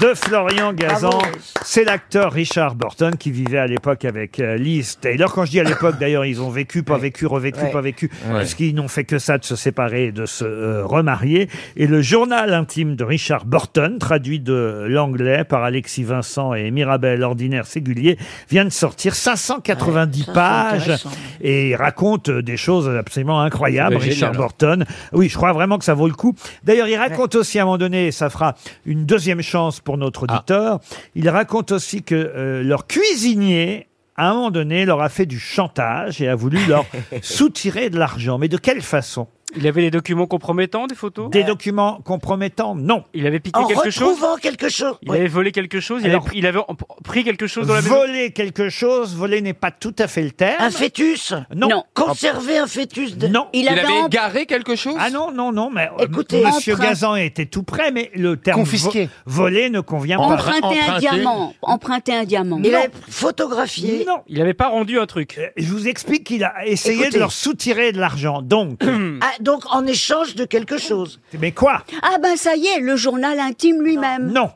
de 0.00 0.12
Florian 0.14 0.72
Gazan. 0.74 1.08
Bravo. 1.08 1.26
C'est 1.64 1.82
l'acteur 1.84 2.30
Richard 2.32 2.74
Burton 2.74 3.16
qui 3.16 3.30
vivait 3.30 3.58
à 3.58 3.66
l'époque 3.66 4.04
avec 4.04 4.38
euh, 4.38 4.56
Liz 4.56 4.98
Taylor. 5.00 5.32
Quand 5.32 5.44
je 5.46 5.50
dis 5.52 5.60
à 5.60 5.64
l'époque, 5.64 5.96
d'ailleurs, 6.00 6.24
ils 6.26 6.40
ont 6.42 6.50
vécu, 6.50 6.82
pas 6.82 6.98
vécu, 6.98 7.26
revécu, 7.26 7.58
Ouais. 7.60 7.70
pas 7.70 7.80
vécu, 7.80 8.10
Ouais. 8.26 8.32
parce 8.34 8.54
qu'ils 8.54 8.74
n'ont 8.74 8.86
fait 8.88 9.04
que 9.04 9.18
ça 9.18 9.38
de 9.38 9.44
se 9.44 9.56
séparer 9.56 10.06
et 10.06 10.12
de 10.12 10.26
se 10.26 10.44
euh, 10.44 10.84
remarier. 10.84 11.48
Et 11.76 11.86
le 11.86 12.02
journal 12.02 12.52
intime 12.54 12.96
de 12.96 13.04
Richard 13.04 13.46
Burton, 13.46 13.98
traduit 13.98 14.40
de 14.40 14.86
l'anglais 14.88 15.44
par 15.44 15.64
Alexis 15.64 16.04
Vincent 16.04 16.52
et 16.54 16.70
Mirabel 16.70 17.22
Ordinaire 17.22 17.66
Ségulier, 17.66 18.18
vient 18.50 18.64
de 18.66 18.70
sortir 18.70 19.14
590 19.14 20.18
Ouais, 20.18 20.24
ça, 20.26 20.26
c'est 20.26 20.32
pages 20.34 20.82
intéressant. 20.82 21.10
et 21.40 21.70
il 21.70 21.76
raconte 21.76 22.30
des 22.30 22.56
choses 22.56 22.88
absolument 22.88 23.40
incroyables, 23.40 23.96
Richard 23.96 24.32
génial. 24.32 24.36
Burton. 24.36 24.84
Oui, 25.12 25.28
je 25.28 25.36
crois 25.36 25.52
vraiment 25.52 25.78
que 25.78 25.84
ça 25.84 25.94
vaut 25.94 26.08
le 26.08 26.14
coup. 26.14 26.34
D'ailleurs, 26.62 26.88
il 26.88 26.96
raconte 26.96 27.34
aussi 27.36 27.58
à 27.58 27.62
un 27.62 27.64
moment 27.64 27.78
donné, 27.78 28.08
et 28.08 28.12
ça 28.12 28.28
fera 28.30 28.54
une 28.84 29.06
deuxième 29.06 29.40
chance 29.42 29.77
pour 29.80 29.98
notre 29.98 30.24
auditeur, 30.24 30.80
il 31.14 31.28
raconte 31.28 31.72
aussi 31.72 32.02
que 32.02 32.14
euh, 32.14 32.62
leur 32.62 32.86
cuisinier, 32.86 33.88
à 34.16 34.30
un 34.30 34.34
moment 34.34 34.50
donné, 34.50 34.84
leur 34.84 35.00
a 35.00 35.08
fait 35.08 35.26
du 35.26 35.38
chantage 35.38 36.20
et 36.20 36.28
a 36.28 36.34
voulu 36.34 36.58
leur 36.66 36.84
soutirer 37.22 37.90
de 37.90 37.98
l'argent. 37.98 38.38
Mais 38.38 38.48
de 38.48 38.56
quelle 38.56 38.82
façon? 38.82 39.28
Il 39.56 39.66
avait 39.66 39.80
des 39.82 39.90
documents 39.90 40.26
compromettants, 40.26 40.86
des 40.86 40.94
photos 40.94 41.30
Des 41.30 41.42
documents 41.42 42.00
compromettants 42.04 42.74
Non. 42.74 43.04
Il 43.14 43.26
avait 43.26 43.40
piqué 43.40 43.58
En 43.58 43.66
quelque 43.66 43.90
chose 43.90 44.08
retrouvant 44.10 44.36
quelque 44.36 44.68
chose. 44.68 44.96
Il 45.02 45.10
avait 45.10 45.26
volé 45.26 45.52
quelque 45.52 45.80
chose 45.80 46.02
Il 46.04 46.10
Alors- 46.10 46.26
avait, 46.26 46.38
il 46.38 46.46
avait 46.46 46.58
en- 46.58 46.76
pris 47.04 47.24
quelque 47.24 47.46
chose 47.46 47.66
dans 47.66 47.74
la 47.74 47.80
maison 47.82 47.94
Voler 47.94 48.30
quelque 48.32 48.68
chose, 48.68 49.14
voler 49.16 49.40
n'est 49.40 49.54
pas 49.54 49.70
tout 49.70 49.94
à 49.98 50.06
fait 50.06 50.22
le 50.22 50.32
terme. 50.32 50.56
Un 50.62 50.70
fœtus 50.70 51.32
Non. 51.54 51.68
Non. 51.68 51.84
Conserver 51.94 52.58
un 52.58 52.66
fœtus 52.66 53.16
de... 53.16 53.26
Non. 53.28 53.48
Il, 53.52 53.62
Il 53.62 53.68
avait, 53.68 53.80
avait 53.80 53.92
em- 54.00 54.06
égaré 54.06 54.46
quelque 54.46 54.76
chose 54.76 54.94
Ah 54.98 55.10
non, 55.10 55.32
non, 55.32 55.50
non, 55.52 55.70
mais 55.70 55.88
euh, 55.98 56.04
Écoutez, 56.04 56.44
Monsieur 56.44 56.74
emprunt- 56.74 56.88
Gazan 56.88 57.16
était 57.16 57.46
tout 57.46 57.62
près, 57.62 57.90
mais 57.90 58.10
le 58.14 58.36
terme 58.36 58.58
Confisqué. 58.60 59.08
vo- 59.26 59.42
voler 59.44 59.70
ne 59.70 59.80
convient 59.80 60.18
pas. 60.18 60.24
emprunté 60.24 60.58
un 60.78 60.82
emprunté. 60.84 61.00
diamant. 61.00 61.54
Emprunté 61.62 62.14
un 62.14 62.24
diamant. 62.24 62.60
Il 62.62 62.74
avait 62.74 62.90
photographié. 63.08 64.04
Non. 64.06 64.18
Il 64.26 64.40
avait 64.40 64.54
pas 64.54 64.68
rendu 64.68 64.98
un 64.98 65.06
truc. 65.06 65.36
Euh, 65.38 65.48
Je 65.56 65.66
vous 65.70 65.88
explique 65.88 66.24
qu'il 66.24 66.44
a 66.44 66.66
essayé 66.66 66.96
Écoutez. 67.02 67.14
de 67.14 67.18
leur 67.18 67.32
soutirer 67.32 67.92
de 67.92 67.98
l'argent. 67.98 68.42
Donc, 68.42 68.80
Ah, 69.20 69.32
donc 69.40 69.64
en 69.70 69.86
échange 69.86 70.34
de 70.34 70.44
quelque 70.44 70.78
chose. 70.78 71.20
mais 71.38 71.52
quoi? 71.52 71.82
Ah 72.02 72.18
ben 72.22 72.36
ça 72.36 72.56
y 72.56 72.66
est, 72.66 72.80
le 72.80 72.96
journal 72.96 73.38
intime 73.40 73.82
lui-même. 73.82 74.32
Non. 74.32 74.50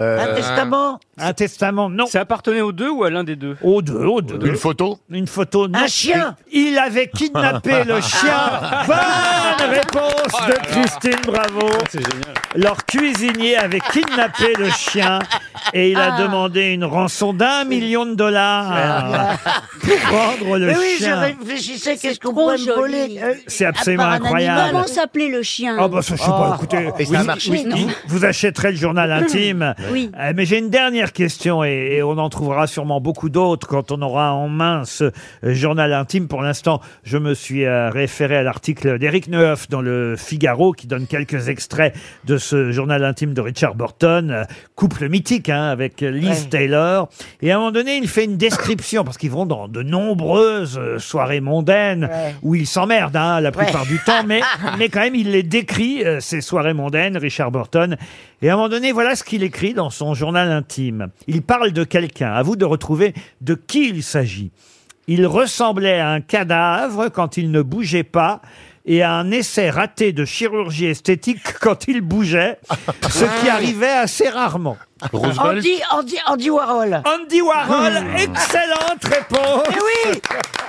Un 0.00 0.34
testament? 0.34 1.00
Un 1.20 1.32
testament, 1.32 1.88
non. 1.90 2.06
Ça 2.06 2.20
appartenait 2.20 2.60
aux 2.60 2.72
deux 2.72 2.88
ou 2.90 3.04
à 3.04 3.10
l'un 3.10 3.24
des 3.24 3.36
deux? 3.36 3.56
Aux 3.62 3.82
deux, 3.82 4.04
aux 4.04 4.20
deux. 4.22 4.46
Une 4.46 4.56
photo? 4.56 4.98
Une 5.10 5.26
photo, 5.26 5.68
non. 5.68 5.78
Un 5.78 5.86
chien? 5.86 6.36
Il 6.52 6.78
avait 6.78 7.08
kidnappé 7.08 7.84
le 7.84 8.00
chien. 8.00 8.60
Bonne 8.86 9.70
réponse 9.70 10.46
de 10.48 10.52
Christine 10.66 11.20
Bravo. 11.26 11.68
C'est 11.90 12.00
génial. 12.00 12.34
Leur 12.54 12.84
cuisinier 12.86 13.56
avait 13.56 13.80
kidnappé 13.80 14.52
le 14.58 14.70
chien 14.70 15.18
et 15.74 15.90
il 15.90 15.96
a 15.98 16.14
Ah. 16.14 16.22
demandé 16.22 16.72
une 16.72 16.84
rançon 16.84 17.32
d'un 17.34 17.64
million 17.64 18.06
de 18.06 18.14
dollars 18.14 19.36
pour 19.80 20.18
rendre 20.18 20.58
le 20.58 20.66
Mais 20.68 20.76
oui, 20.78 20.94
je 20.98 21.04
chien. 21.04 21.16
réfléchissais, 21.20 21.96
qu'est-ce 21.96 22.18
qu'on 22.20 22.32
pourrait 22.32 22.56
me 22.58 22.74
voler 22.74 23.18
euh, 23.22 23.34
C'est 23.46 23.66
absolument 23.66 24.04
part 24.04 24.12
un 24.12 24.16
incroyable. 24.16 24.60
animal. 24.60 24.72
Comment 24.82 24.86
s'appelait 24.94 25.28
le 25.28 25.42
chien? 25.42 25.76
Ah 25.78 25.88
bah 25.88 26.00
ça, 26.02 26.16
je 26.16 26.22
sais 26.22 26.28
pas, 26.28 26.54
écoutez, 26.56 26.88
Et 26.98 27.04
vous, 27.04 27.12
ça 27.14 27.20
a 27.20 27.24
marché, 27.24 27.50
vous- 27.50 27.68
non 27.68 27.76
vous- 27.76 27.90
vous 28.06 28.24
achèterez 28.24 28.70
le 28.72 28.76
journal 28.78 29.12
intime. 29.22 29.74
Oui. 29.92 30.10
Euh, 30.18 30.32
mais 30.34 30.46
j'ai 30.46 30.58
une 30.58 30.70
dernière 30.70 31.07
question 31.12 31.64
et, 31.64 31.96
et 31.96 32.02
on 32.02 32.18
en 32.18 32.28
trouvera 32.28 32.66
sûrement 32.66 33.00
beaucoup 33.00 33.28
d'autres 33.28 33.66
quand 33.66 33.92
on 33.92 34.02
aura 34.02 34.32
en 34.32 34.48
main 34.48 34.84
ce 34.84 35.04
euh, 35.04 35.54
journal 35.54 35.92
intime. 35.92 36.28
Pour 36.28 36.42
l'instant, 36.42 36.80
je 37.04 37.18
me 37.18 37.34
suis 37.34 37.64
euh, 37.64 37.90
référé 37.90 38.36
à 38.36 38.42
l'article 38.42 38.98
d'Éric 38.98 39.28
Neuf 39.28 39.68
dans 39.68 39.80
le 39.80 40.16
Figaro 40.16 40.72
qui 40.72 40.86
donne 40.86 41.06
quelques 41.06 41.48
extraits 41.48 41.94
de 42.24 42.38
ce 42.38 42.70
journal 42.72 43.04
intime 43.04 43.34
de 43.34 43.40
Richard 43.40 43.74
Burton, 43.74 44.30
euh, 44.30 44.44
couple 44.74 45.08
mythique 45.08 45.48
hein, 45.48 45.64
avec 45.64 46.00
Liz. 46.00 46.48
Taylor. 46.48 47.08
Et 47.42 47.50
à 47.50 47.56
un 47.56 47.58
moment 47.58 47.72
donné, 47.72 47.96
il 47.96 48.08
fait 48.08 48.24
une 48.24 48.36
description 48.36 49.04
parce 49.04 49.18
qu'ils 49.18 49.30
vont 49.30 49.46
dans 49.46 49.68
de 49.68 49.82
nombreuses 49.82 50.78
euh, 50.78 50.98
soirées 50.98 51.40
mondaines 51.40 52.08
où 52.42 52.54
ils 52.54 52.66
s'emmerdent 52.66 53.16
hein, 53.16 53.40
la 53.40 53.52
plupart 53.52 53.86
du 53.86 53.98
temps, 54.04 54.24
mais, 54.26 54.40
mais 54.78 54.88
quand 54.88 55.00
même, 55.00 55.14
il 55.14 55.30
les 55.30 55.42
décrit, 55.42 56.04
euh, 56.04 56.20
ces 56.20 56.40
soirées 56.40 56.74
mondaines, 56.74 57.16
Richard 57.16 57.50
Burton. 57.50 57.96
Et 58.40 58.50
à 58.50 58.54
un 58.54 58.56
moment 58.56 58.68
donné, 58.68 58.92
voilà 58.92 59.16
ce 59.16 59.24
qu'il 59.24 59.42
écrit 59.42 59.74
dans 59.74 59.90
son 59.90 60.14
journal 60.14 60.50
intime. 60.52 61.08
Il 61.26 61.42
parle 61.42 61.72
de 61.72 61.84
quelqu'un. 61.84 62.32
À 62.32 62.42
vous 62.42 62.56
de 62.56 62.64
retrouver 62.64 63.14
de 63.40 63.54
qui 63.54 63.88
il 63.88 64.02
s'agit. 64.02 64.52
Il 65.08 65.26
ressemblait 65.26 65.98
à 65.98 66.10
un 66.10 66.20
cadavre 66.20 67.08
quand 67.08 67.36
il 67.36 67.50
ne 67.50 67.62
bougeait 67.62 68.04
pas 68.04 68.40
et 68.84 69.02
à 69.02 69.12
un 69.12 69.30
essai 69.30 69.70
raté 69.70 70.12
de 70.12 70.24
chirurgie 70.24 70.86
esthétique 70.86 71.42
quand 71.60 71.88
il 71.88 72.00
bougeait, 72.00 72.58
ce 73.08 73.24
qui 73.40 73.48
arrivait 73.48 73.86
assez 73.88 74.28
rarement. 74.28 74.76
Andy, 75.12 75.80
Andy, 75.90 76.16
Andy 76.26 76.50
Warhol. 76.50 77.02
Andy 77.06 77.40
Warhol, 77.40 77.96
excellente 78.16 79.04
réponse. 79.04 79.62
Mais 79.70 79.76
oui, 80.12 80.20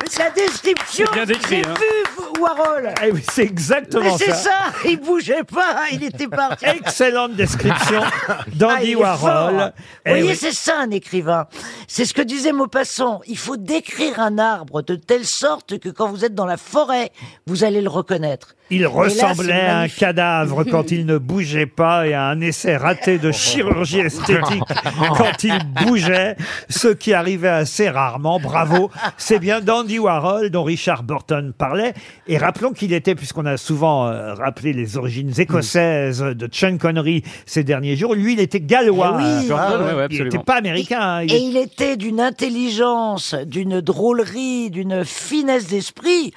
c'est 0.08 0.20
la 0.24 0.30
description. 0.30 1.06
C'est 1.08 1.14
bien 1.14 1.26
décrit, 1.26 1.56
J'ai 1.64 1.66
hein. 1.66 1.74
vu 1.74 2.40
Warhol. 2.40 2.94
Eh 3.04 3.12
oui, 3.12 3.24
c'est 3.32 3.42
Mais 3.44 3.48
exactement 3.50 4.18
c'est 4.18 4.28
ça. 4.32 4.36
ça, 4.36 4.52
il 4.86 5.00
bougeait 5.00 5.44
pas, 5.44 5.78
il 5.92 6.04
était 6.04 6.28
parti. 6.28 6.66
Excellente 6.66 7.34
description 7.36 8.02
Ah, 8.28 8.38
d'Andy 8.54 8.92
est 8.92 8.96
Warhol. 8.96 9.74
Eh 10.06 10.10
Vous 10.10 10.16
voyez, 10.16 10.32
oui. 10.32 10.38
c'est 10.40 10.54
ça 10.54 10.78
un 10.80 10.92
écrivain. 10.92 11.48
C'est 11.88 12.06
ce 12.06 12.14
que 12.14 12.22
disait 12.22 12.52
Maupassant. 12.52 13.22
Il 13.28 13.38
faut 13.38 13.58
décrire 13.58 14.20
un 14.20 14.38
arbre 14.38 14.82
de 14.84 14.96
telle 14.96 15.26
sorte 15.26 15.80
que 15.80 15.90
quand 15.90 16.08
vous 16.10 16.24
êtes 16.24 16.36
dans 16.36 16.46
la 16.46 16.58
forêt, 16.58 17.12
vous 17.48 17.64
allez 17.64 17.82
le 17.82 17.90
reconnaître. 17.90 18.56
Il 18.72 18.86
ressemblait 18.88 19.66
à 19.66 19.80
un 19.80 19.88
cadavre 19.88 20.64
quand 20.64 20.92
il 20.92 21.06
ne 21.06 21.18
bougeait 21.18 21.66
pas 21.66 22.08
et 22.08 22.14
à 22.14 22.26
un 22.26 22.40
essai 22.42 22.78
raté 22.78 23.18
de 23.18 23.32
chirurgie 23.32 24.00
esthétique 24.00 24.64
quand 25.18 25.44
il 25.44 25.58
bougeait, 25.86 26.36
ce 26.70 26.90
qui 26.90 27.14
arrivait 27.14 27.50
assez 27.50 27.90
rarement. 27.90 28.40
Bravo. 28.40 28.92
C'est 29.18 29.40
bien 29.40 29.60
d'Andy 29.62 30.00
Warhol 30.00 30.50
dont 30.50 30.64
Richard 30.64 31.04
Burton 31.04 31.54
parlait. 31.58 31.94
Et 32.28 32.38
rappelons 32.38 32.72
qu'il 32.74 32.94
était, 32.94 33.16
puisqu'on 33.16 33.46
a 33.46 33.58
souvent 33.58 34.08
euh, 34.08 34.34
rappelé 34.36 34.74
les 34.74 34.98
origines 34.98 35.34
écossaises 35.38 36.22
de 36.22 36.50
Sean 36.52 36.78
Connery 36.78 37.24
ces 37.46 37.64
derniers 37.64 37.96
jours, 37.96 38.14
lui, 38.14 38.34
il 38.34 38.40
était 38.40 38.60
gallois. 38.62 39.18
Eh 39.20 39.24
oui. 39.42 39.48
Burton, 39.48 39.82
ouais, 39.86 39.94
ouais, 39.94 40.08
il 40.12 40.24
n'était 40.24 40.38
pas 40.40 40.56
américain. 40.56 41.00
hein. 41.02 41.24
Il 41.24 41.34
Et 41.34 41.40
il 41.40 41.58
était 41.58 41.98
d'une 41.98 42.20
intelligence, 42.20 43.36
d'une 43.46 43.82
drôlerie, 43.82 44.70
d'une 44.70 45.04
finesse 45.06 45.68
d'esprit 45.68 46.34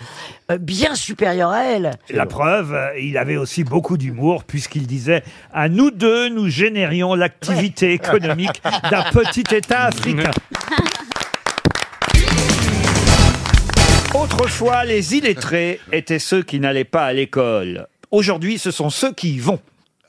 euh, 0.51 0.59
bien 0.59 0.95
supérieure 0.95 1.51
à 1.51 1.65
elle. 1.65 1.91
La 2.23 2.27
preuve, 2.27 2.73
euh, 2.73 2.97
il 3.01 3.19
avait 3.19 3.37
aussi 3.37 3.65
beaucoup 3.65 3.97
d'humour 3.97 4.45
puisqu'il 4.45 4.87
disait 4.87 5.25
à 5.53 5.69
nous 5.69 5.91
deux, 5.91 6.29
nous 6.29 6.49
générions 6.49 7.17
l'activité 7.17 7.95
économique 7.95 8.63
d'un 8.89 9.03
petit 9.11 9.43
État 9.53 9.83
africain. 9.87 10.31
Autrefois, 14.15 14.85
les 14.85 15.17
illettrés 15.17 15.81
étaient 15.91 16.21
ceux 16.21 16.45
qui 16.45 16.61
n'allaient 16.61 16.85
pas 16.85 17.07
à 17.07 17.13
l'école. 17.13 17.89
Aujourd'hui, 18.13 18.59
ce 18.59 18.71
sont 18.71 18.91
ceux 18.91 19.13
qui 19.13 19.35
y 19.35 19.39
vont. 19.41 19.59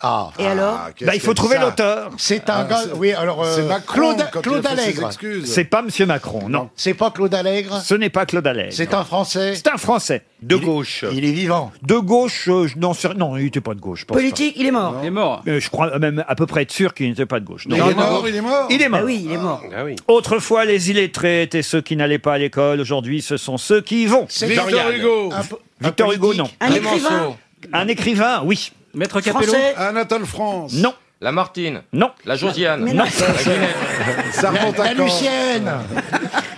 Ah. 0.05 0.31
Et 0.38 0.45
alors 0.45 0.79
Bah, 1.01 1.15
il 1.15 1.22
faut 1.22 1.33
trouver 1.33 1.57
l'auteur. 1.57 2.12
C'est 2.17 2.50
un 2.50 2.55
Ah, 2.57 2.63
gars. 2.65 2.81
c'est- 2.83 2.91
Oui, 2.98 3.13
alors. 3.13 3.41
euh, 3.41 3.55
C'est 3.55 3.63
Macron 3.63 3.93
Claude, 3.95 4.27
quand 4.33 4.41
Claude 4.41 4.60
il 4.62 4.67
a 4.67 4.69
fait 4.72 4.75
ses 4.75 4.83
Allègre. 4.83 5.05
excuses. 5.07 5.45
C'est 5.51 5.63
pas 5.63 5.81
Monsieur 5.81 6.05
Macron, 6.05 6.50
non. 6.50 6.69
C'est 6.75 6.93
pas 6.93 7.10
Claude 7.10 7.33
Allègre. 7.33 7.79
Ce 7.81 7.95
n'est 7.95 8.10
pas 8.10 8.25
Claude 8.25 8.45
Allègre. 8.45 8.74
C'est 8.74 8.93
un 8.93 9.03
Français. 9.05 9.55
C'est 9.55 9.69
un 9.69 9.77
Français. 9.77 10.24
De 10.41 10.57
gauche. 10.57 11.05
Il 11.13 11.24
est 11.24 11.31
vivant. 11.31 11.72
De 11.83 11.95
gauche, 11.95 12.50
euh, 12.50 12.67
je- 12.67 12.77
non, 12.77 13.38
il 13.38 13.45
n'était 13.45 13.62
pas 13.62 13.74
de 13.75 13.79
gauche. 13.79 14.01
je 14.01 14.05
pense 14.05 14.17
Politique, 14.17 14.55
il 14.57 14.65
est 14.65 14.72
mort. 14.72 14.95
Il 15.01 15.07
est 15.07 15.10
mort. 15.10 15.41
pas. 15.41 15.51
Euh, 15.51 15.60
je 15.62 15.69
crois 15.69 15.98
même 16.00 16.25
à 16.27 16.36
peu 16.36 16.45
près 16.45 16.63
être 16.63 16.72
sûr 16.74 16.93
qu'il 16.93 17.07
n'était 17.07 17.25
pas 17.25 17.39
de 17.39 17.45
gauche. 17.45 17.65
Non. 17.67 17.77
Il 17.77 17.91
est 17.91 17.95
mort, 17.95 18.25
il 18.27 18.36
est 18.36 18.41
mort. 18.41 18.67
Il 18.69 18.81
est 18.81 18.89
mort. 18.89 19.00
Ah 19.01 19.05
oui, 19.05 19.22
il 19.25 19.31
est 19.31 19.38
mort. 19.38 19.62
Ah 19.74 19.86
oui. 19.86 19.95
Autrefois, 20.10 20.65
les 20.65 20.91
illettrés 20.91 21.43
étaient 21.43 21.62
ceux 21.62 21.79
qui 21.79 21.95
n'allaient 21.95 22.19
pas 22.19 22.33
à 22.33 22.38
l'école. 22.38 22.81
Aujourd'hui, 22.81 23.22
ce 23.22 23.38
sont 23.38 23.57
ceux 23.57 23.79
qui 23.79 24.03
y 24.03 24.05
vont. 24.05 24.27
Victor 24.29 24.67
Hugo. 24.91 25.29
Un 25.33 25.43
po- 25.43 25.60
un 25.81 25.86
Victor 25.88 26.12
Hugo, 26.12 26.33
non. 26.33 26.50
Un 26.60 26.72
écrivain 26.74 27.36
Un 27.72 27.88
écrivain, 27.88 28.41
oui. 28.43 28.74
Maître 28.93 29.21
Capello. 29.21 29.51
français. 29.53 29.73
Anatole 29.77 30.25
France. 30.25 30.73
Non, 30.75 30.93
La 31.21 31.31
Martine, 31.31 31.81
non. 31.93 32.12
la 32.25 32.35
Josiane, 32.35 32.83
Non. 32.85 32.93
non. 32.93 33.05
Ça 34.31 34.50
remonte 34.51 34.77
La 34.77 34.83
à 34.83 34.93
quand 34.95 35.03
Lucienne. 35.03 35.71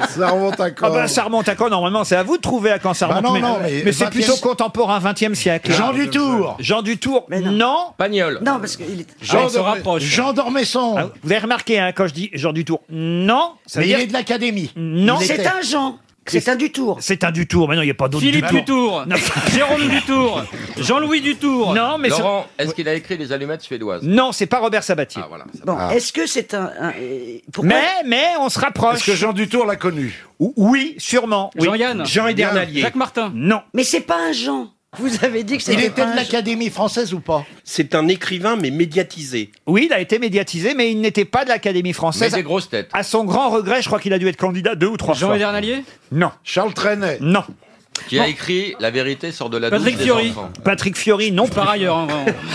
Ça 0.09 0.29
remonte 0.29 0.59
à 0.59 0.71
quand 0.71 0.87
Ah 0.87 0.89
ben, 0.89 1.07
ça 1.07 1.23
remonte 1.23 1.47
à 1.49 1.55
quand 1.55 1.69
Normalement, 1.69 2.03
c'est 2.03 2.15
à 2.15 2.23
vous 2.23 2.37
de 2.37 2.41
trouver 2.41 2.71
à 2.71 2.79
quand 2.79 2.93
ça 2.93 3.07
Bah 3.07 3.15
remonte. 3.17 3.39
non, 3.41 3.47
non, 3.53 3.57
mais 3.61 3.91
c'est 3.91 4.05
20e 4.05 4.09
plutôt 4.09 4.35
contemporain, 4.37 4.99
20e 4.99 5.33
siècle. 5.35 5.71
Jean 5.71 5.91
Dutour. 5.93 6.55
Jean 6.59 6.81
Dutour, 6.81 7.25
Mais 7.29 7.41
non. 7.41 7.51
non. 7.51 7.77
Pagnol. 7.97 8.39
Non, 8.45 8.59
parce 8.59 8.75
qu'il 8.77 9.01
est. 9.01 9.07
Jean 9.21 9.41
Jean 9.43 9.49
se 9.49 9.55
de- 9.55 9.59
rapproche. 9.59 10.03
Jean 10.03 10.33
d'Ormesson. 10.33 10.95
Ah, 10.97 11.09
vous 11.23 11.31
avez 11.31 11.41
remarqué 11.41 11.79
hein, 11.79 11.91
quand 11.93 12.07
je 12.07 12.13
dis 12.13 12.29
Jean 12.33 12.51
Dutour, 12.53 12.81
non. 12.89 13.51
Ça 13.65 13.79
veut 13.79 13.85
Mais 13.85 13.91
il 13.91 13.95
dire 13.95 14.03
est 14.05 14.07
de 14.07 14.13
l'Académie. 14.13 14.71
non. 14.75 15.17
Il 15.21 15.27
C'est 15.27 15.35
était. 15.35 15.47
un 15.47 15.61
Jean. 15.61 15.97
C'est 16.27 16.49
un 16.49 16.55
Dutour. 16.55 16.97
C'est 17.01 17.23
un 17.23 17.31
Dutour. 17.31 17.69
Mais 17.69 17.75
non, 17.75 17.81
il 17.81 17.85
n'y 17.85 17.91
a 17.91 17.95
pas 17.95 18.07
d'autre 18.07 18.23
Philippe 18.23 18.47
Dutour. 18.47 19.05
Jérôme 19.53 19.87
Dutour. 19.87 20.43
Jean-Louis 20.77 21.21
Dutour. 21.21 21.73
Non, 21.73 21.97
mais 21.97 22.09
Laurent, 22.09 22.47
est-ce 22.57 22.73
qu'il 22.73 22.87
a 22.89 22.93
écrit 22.93 23.17
les 23.17 23.31
allumettes 23.31 23.61
suédoises? 23.61 24.01
Non, 24.03 24.31
c'est 24.31 24.45
pas 24.47 24.59
Robert 24.59 24.83
Sabatier. 24.83 25.21
Ah 25.23 25.27
voilà. 25.29 25.45
Bon, 25.65 25.77
est-ce 25.89 26.11
que 26.11 26.25
c'est 26.27 26.53
un. 26.53 26.71
un- 26.79 26.93
euh, 26.99 27.37
pourquoi 27.53 27.69
mais, 27.69 27.85
mais, 28.05 28.25
on 28.39 28.49
se 28.49 28.59
rapproche. 28.59 28.95
Est-ce 28.97 29.05
que 29.05 29.15
Jean 29.15 29.33
Dutour 29.33 29.65
l'a 29.65 29.75
connu? 29.75 30.25
Ou- 30.39 30.53
Oui, 30.57 30.95
sûrement. 30.97 31.51
Oui. 31.57 31.65
Jean-Yann. 31.65 32.05
Jean 32.05 32.27
Edernalier. 32.27 32.81
Jacques 32.81 32.95
Martin. 32.95 33.31
Non. 33.33 33.61
Mais 33.73 33.83
c'est 33.83 34.01
pas 34.01 34.17
un 34.17 34.31
Jean. 34.31 34.69
Vous 34.99 35.23
avez 35.23 35.43
dit 35.43 35.57
que 35.57 35.63
Il 35.63 35.65
c'était 35.65 35.85
était 35.87 36.01
pas 36.03 36.11
de 36.11 36.15
l'Académie 36.15 36.69
française 36.69 37.13
ou 37.13 37.19
pas 37.19 37.45
C'est 37.63 37.95
un 37.95 38.07
écrivain, 38.07 38.55
mais 38.55 38.71
médiatisé. 38.71 39.51
Oui, 39.65 39.85
il 39.89 39.93
a 39.93 39.99
été 39.99 40.19
médiatisé, 40.19 40.73
mais 40.75 40.91
il 40.91 40.99
n'était 41.01 41.25
pas 41.25 41.43
de 41.43 41.49
l'Académie 41.49 41.89
Mais 41.89 41.93
française. 41.93 42.33
des 42.33 42.43
grosses 42.43 42.69
têtes. 42.69 42.89
À 42.93 43.03
son 43.03 43.23
grand 43.25 43.49
regret, 43.49 43.81
je 43.81 43.87
crois 43.87 43.99
qu'il 43.99 44.13
a 44.13 44.19
dû 44.19 44.27
être 44.27 44.37
candidat 44.37 44.75
deux 44.75 44.87
ou 44.87 44.97
trois 44.97 45.13
Jean 45.15 45.27
fois. 45.27 45.35
Edernalier. 45.35 45.83
Non, 46.11 46.31
Charles 46.43 46.73
Trenet? 46.73 47.17
non. 47.21 47.43
Qui 48.07 48.19
a 48.19 48.27
écrit 48.27 48.75
La 48.79 48.91
vérité 48.91 49.31
sort 49.31 49.49
de 49.49 49.57
la 49.57 49.69
Patrick 49.69 49.93
douche 49.93 49.97
des 49.99 50.03
Fiori. 50.05 50.29
enfants. 50.31 50.49
Patrick 50.63 50.95
Fiori, 50.97 51.31
non. 51.31 51.47
Par 51.47 51.69
ailleurs. 51.69 51.97
hein, 51.97 52.07
vraiment. 52.07 52.35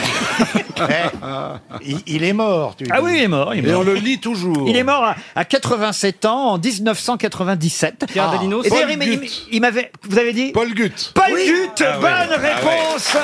Eh, 0.80 1.84
il, 1.90 2.00
il 2.06 2.24
est 2.24 2.32
mort. 2.32 2.74
Tu 2.74 2.86
Ah 2.90 2.98
dis. 3.00 3.04
oui, 3.04 3.12
il 3.18 3.22
est 3.24 3.28
mort. 3.28 3.54
Il 3.54 3.66
est 3.66 3.68
Et 3.68 3.72
mort, 3.72 3.82
on 3.82 3.84
le 3.84 3.92
lit 3.94 4.18
toujours. 4.18 4.66
Il 4.66 4.74
est 4.78 4.82
mort 4.82 5.04
à, 5.04 5.14
à 5.36 5.44
87 5.44 6.24
ans 6.24 6.52
en 6.52 6.58
1997. 6.58 8.06
Pierre 8.10 8.30
Delinos. 8.30 8.64
Et 8.64 8.68
Paul 8.70 8.78
d'ailleurs, 8.78 8.90
il, 8.92 8.98
m'a- 8.98 9.04
il 9.04 9.10
m'a- 9.18 9.24
Gutt. 9.26 9.46
il 9.52 9.60
m'avait. 9.60 9.92
Vous 10.08 10.18
avez 10.18 10.32
dit 10.32 10.52
Paul 10.52 10.72
Gutt. 10.72 11.12
Paul 11.14 11.24
Oui. 11.34 11.46
Gutt, 11.46 11.82
Ah 11.86 11.96
ouais. 11.96 12.00
bonne 12.00 12.10
Ah 12.12 12.28
ouais. 12.40 12.48
réponse 12.54 13.14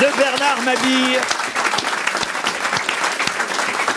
de 0.00 0.06
Bernard 0.18 0.62
Mabille. 0.64 1.18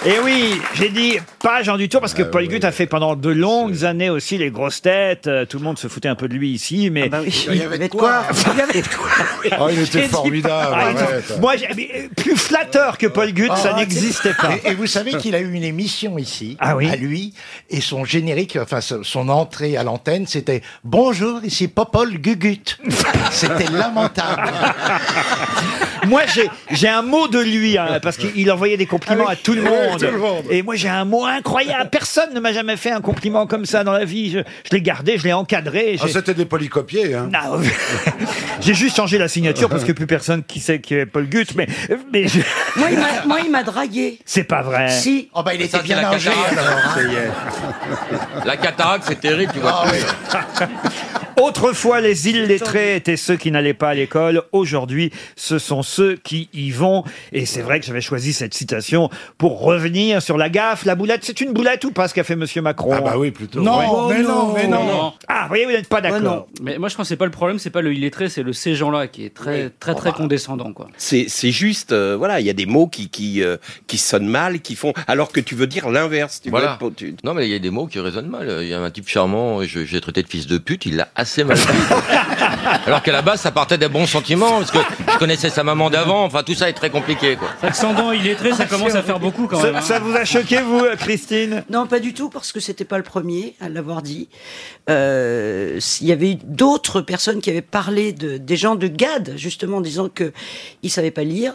Et 0.05 0.19
oui, 0.23 0.61
j'ai 0.75 0.89
dit 0.89 1.17
pas 1.41 1.63
Jean 1.63 1.75
Dutour 1.75 1.99
parce 2.01 2.13
que 2.13 2.21
Ah 2.21 2.25
Paul 2.25 2.47
Gutt 2.47 2.63
a 2.63 2.71
fait 2.71 2.85
pendant 2.85 3.15
de 3.15 3.29
longues 3.29 3.83
années 3.83 4.09
aussi 4.09 4.37
les 4.37 4.51
grosses 4.51 4.81
têtes. 4.81 5.27
Euh, 5.27 5.45
Tout 5.45 5.57
le 5.57 5.63
monde 5.65 5.79
se 5.79 5.87
foutait 5.87 6.07
un 6.07 6.15
peu 6.15 6.27
de 6.27 6.33
lui 6.35 6.51
ici, 6.51 6.89
mais 6.91 7.09
Bah 7.09 7.19
oui, 7.23 7.45
Il 7.49 7.57
y 7.57 7.63
avait 7.63 7.79
de 7.79 7.87
quoi 7.87 8.21
Il 8.53 8.57
y 8.57 8.61
avait 8.61 8.81
de 8.81 8.87
quoi 8.87 9.09
Oh, 9.59 9.67
il 9.71 9.79
était 9.81 10.07
formidable. 10.07 10.75
Ah, 10.77 10.87
arrête. 10.87 11.39
moi, 11.41 11.55
j'ai- 11.57 11.67
mais, 11.75 11.89
euh, 11.95 12.07
plus 12.15 12.35
flatteur 12.37 12.97
que 12.97 13.07
Paul 13.07 13.33
Gutt, 13.33 13.55
ça 13.57 13.71
Ah, 13.75 13.79
n'existait 13.79 14.33
pas. 14.33 14.51
Et, 14.63 14.71
et 14.71 14.73
vous 14.75 14.87
savez 14.87 15.13
qu'il 15.15 15.33
a 15.35 15.39
eu 15.39 15.51
une 15.51 15.63
émission 15.63 16.17
ici, 16.17 16.57
Ah 16.59 16.75
oui 16.77 16.89
à 16.89 16.95
lui, 16.95 17.33
et 17.69 17.81
son 17.81 18.05
générique, 18.05 18.57
enfin 18.61 18.81
son 18.81 19.03
son 19.03 19.29
entrée 19.29 19.77
à 19.77 19.83
l'antenne, 19.83 20.27
c'était 20.27 20.61
Bonjour, 20.83 21.39
ici 21.43 21.67
Popol 21.67 22.13
Gugut. 22.19 22.77
C'était 23.31 23.69
lamentable. 23.71 24.43
Moi, 26.07 26.21
j'ai 26.33 26.49
j'ai 26.71 26.87
un 26.87 27.01
mot 27.01 27.27
de 27.27 27.39
lui, 27.39 27.77
hein, 27.77 27.99
parce 28.01 28.17
qu'il 28.17 28.49
envoyait 28.51 28.77
des 28.77 28.85
compliments 28.85 29.25
Ah 29.27 29.31
à 29.31 29.35
tout 29.35 29.53
le, 29.53 29.61
oui, 29.63 29.67
monde. 29.89 29.99
tout 29.99 30.05
le 30.05 30.17
monde. 30.17 30.43
Et 30.49 30.61
moi, 30.63 30.75
j'ai 30.75 30.89
un 30.89 31.05
mot 31.05 31.25
incroyable. 31.25 31.89
Personne 31.89 32.33
ne 32.33 32.39
m'a 32.39 32.51
jamais 32.53 32.77
fait 32.77 32.91
un 32.91 33.01
compliment 33.01 33.47
comme 33.47 33.65
ça 33.65 33.83
dans 33.83 33.91
la 33.93 34.05
vie. 34.05 34.31
Je, 34.31 34.39
je 34.39 34.75
l'ai 34.75 34.81
gardé, 34.81 35.17
je 35.17 35.23
l'ai 35.23 35.33
encadré. 35.33 35.97
Ah, 35.99 36.03
j'ai- 36.07 36.13
C'était 36.13 36.33
des 36.33 36.45
polycopiés. 36.45 37.13
Hein. 37.15 37.29
Non, 37.31 37.61
J'ai 38.61 38.73
juste 38.73 38.95
changé 38.95 39.17
la 39.17 39.27
signature 39.27 39.69
parce 39.69 39.83
que 39.83 39.91
plus 39.91 40.07
personne 40.07 40.43
qui 40.43 40.59
sait 40.59 40.79
qui 40.81 40.95
est 40.95 41.05
Paul 41.05 41.27
Gutt, 41.29 41.55
mais, 41.55 41.67
mais 42.11 42.27
je- 42.27 42.39
Moi, 42.75 42.87
il 42.91 42.97
m'a- 42.99 43.25
moi, 43.25 43.37
il 43.43 43.51
m'a 43.51 43.63
dragué. 43.63 44.19
c'est 44.25 44.43
pas 44.43 44.61
vrai. 44.61 44.89
Si. 44.89 45.29
Oh 45.33 45.43
bah 45.43 45.53
il 45.53 45.61
était 45.61 45.79
bien 45.81 46.01
la 46.01 46.09
âgé 46.09 46.29
cataracte. 46.29 46.57
alors. 46.57 47.27
hein. 47.27 48.43
La 48.45 48.57
cataracte, 48.57 49.05
c'est 49.07 49.19
terrible, 49.19 49.51
tu 49.53 49.59
vois. 49.59 49.83
Ah 49.85 49.91
oui. 49.91 50.65
Autrefois, 51.41 52.01
les 52.01 52.27
illettrés 52.29 52.95
étaient 52.95 53.15
ceux 53.15 53.35
qui 53.35 53.51
n'allaient 53.51 53.75
pas 53.75 53.89
à 53.89 53.93
l'école. 53.93 54.41
Aujourd'hui, 54.53 55.11
ce 55.35 55.59
sont 55.59 55.83
ceux 55.83 56.15
qui 56.15 56.49
y 56.51 56.71
vont. 56.71 57.03
Et 57.31 57.45
c'est 57.45 57.61
vrai 57.61 57.79
que 57.79 57.85
j'avais 57.85 58.01
choisi 58.01 58.33
cette 58.33 58.55
citation 58.55 59.09
pour 59.37 59.61
revenir 59.77 60.21
sur 60.21 60.37
la 60.37 60.49
gaffe, 60.49 60.85
la 60.85 60.95
boulette. 60.95 61.21
C'est 61.23 61.41
une 61.41 61.53
boulette 61.53 61.83
ou 61.85 61.91
pas 61.91 62.07
ce 62.07 62.13
qu'a 62.13 62.23
fait 62.23 62.35
Monsieur 62.35 62.61
Macron 62.61 62.91
Ah 62.95 63.01
bah 63.01 63.13
oui, 63.17 63.31
plutôt. 63.31 63.61
Non, 63.61 64.07
Ouais. 64.07 64.15
mais 64.15 64.23
non, 64.23 64.53
mais 64.53 64.67
non. 64.67 64.83
Non. 64.85 65.13
Ah, 65.27 65.41
vous 65.43 65.47
voyez, 65.49 65.65
vous 65.65 65.71
n'êtes 65.71 65.87
pas 65.89 66.01
d'accord. 66.01 66.47
Mais 66.61 66.77
moi, 66.77 66.89
je 66.89 66.95
pense 66.95 67.05
que 67.05 67.09
c'est 67.09 67.15
pas 67.17 67.25
le 67.25 67.31
problème, 67.31 67.59
c'est 67.59 67.69
pas 67.69 67.81
le 67.81 67.93
illettré, 67.93 68.29
c'est 68.29 68.43
le 68.43 68.53
ces 68.53 68.75
gens-là 68.75 69.07
qui 69.07 69.25
est 69.25 69.33
très, 69.33 69.69
très, 69.79 69.95
très 69.95 70.11
condescendant, 70.11 70.73
quoi. 70.73 70.87
C'est 70.97 71.25
c'est 71.29 71.51
juste, 71.51 71.91
euh, 71.91 72.15
voilà, 72.17 72.39
il 72.39 72.45
y 72.45 72.49
a 72.49 72.53
des 72.53 72.65
mots 72.65 72.87
qui, 72.87 73.09
qui, 73.09 73.41
euh, 73.43 73.57
qui 73.87 73.97
sonnent 73.97 74.27
mal, 74.27 74.59
qui 74.61 74.75
font. 74.75 74.93
Alors 75.07 75.31
que 75.31 75.39
tu 75.39 75.55
veux 75.55 75.67
dire 75.67 75.89
l'inverse. 75.89 76.41
Tu 76.41 76.49
Voilà. 76.49 76.77
veux 76.81 76.87
être- 76.87 76.95
tu- 76.95 77.15
Non, 77.23 77.33
mais 77.33 77.45
il 77.47 77.51
y 77.51 77.55
a 77.55 77.59
des 77.59 77.69
mots 77.69 77.87
qui 77.87 77.99
résonnent 77.99 78.29
mal. 78.29 78.59
Il 78.61 78.67
y 78.67 78.73
a 78.73 78.79
un 78.79 78.89
type 78.91 79.07
charmant, 79.07 79.63
je- 79.63 79.85
j'ai 79.85 80.01
traité 80.01 80.23
de 80.23 80.27
fils 80.27 80.47
de 80.47 80.57
pute, 80.57 80.85
il 80.85 80.95
l'a 80.95 81.07
assez 81.15 81.43
mal. 81.43 81.57
Alors 82.85 83.01
qu'à 83.01 83.11
la 83.11 83.21
base, 83.21 83.41
ça 83.41 83.51
partait 83.51 83.77
des 83.77 83.87
bons 83.89 84.05
sentiments, 84.05 84.59
parce 84.59 84.71
que 84.71 84.79
je 85.13 85.17
connaissais 85.17 85.49
sa 85.49 85.63
maman 85.63 85.89
d'avant, 85.89 86.23
enfin 86.23 86.43
tout 86.43 86.53
ça 86.53 86.69
est 86.69 86.73
très 86.73 86.89
compliqué, 86.89 87.35
quoi. 87.35 87.49
Accendant 87.63 88.11
illettré, 88.11 88.53
ça 88.53 88.65
commence 88.65 88.95
à 88.95 89.03
faire 89.03 89.19
beaucoup 89.19 89.47
quand 89.47 89.61
même. 89.61 89.66
Ça, 89.71 89.77
hein. 89.77 89.81
ça 89.81 89.99
vous 89.99 90.15
a 90.15 90.25
choqué, 90.25 90.61
vous, 90.61 90.83
Christine? 90.97 91.63
Non, 91.69 91.87
pas 91.87 91.99
du 91.99 92.13
tout, 92.13 92.29
parce 92.29 92.51
que 92.51 92.59
c'était 92.59 92.85
pas 92.85 92.97
le 92.97 93.03
premier 93.03 93.55
à 93.59 93.69
l'avoir 93.69 94.01
dit. 94.01 94.29
Euh, 94.89 95.79
il 96.01 96.07
y 96.07 96.11
avait 96.11 96.31
eu 96.31 96.35
d'autres 96.35 97.01
personnes 97.01 97.41
qui 97.41 97.49
avaient 97.49 97.61
parlé 97.61 98.13
de, 98.13 98.37
des 98.37 98.55
gens 98.55 98.75
de 98.75 98.87
GAD, 98.87 99.33
justement, 99.35 99.77
en 99.77 99.81
disant 99.81 100.09
que 100.09 100.31
ils 100.83 100.89
savaient 100.89 101.11
pas 101.11 101.23
lire. 101.23 101.53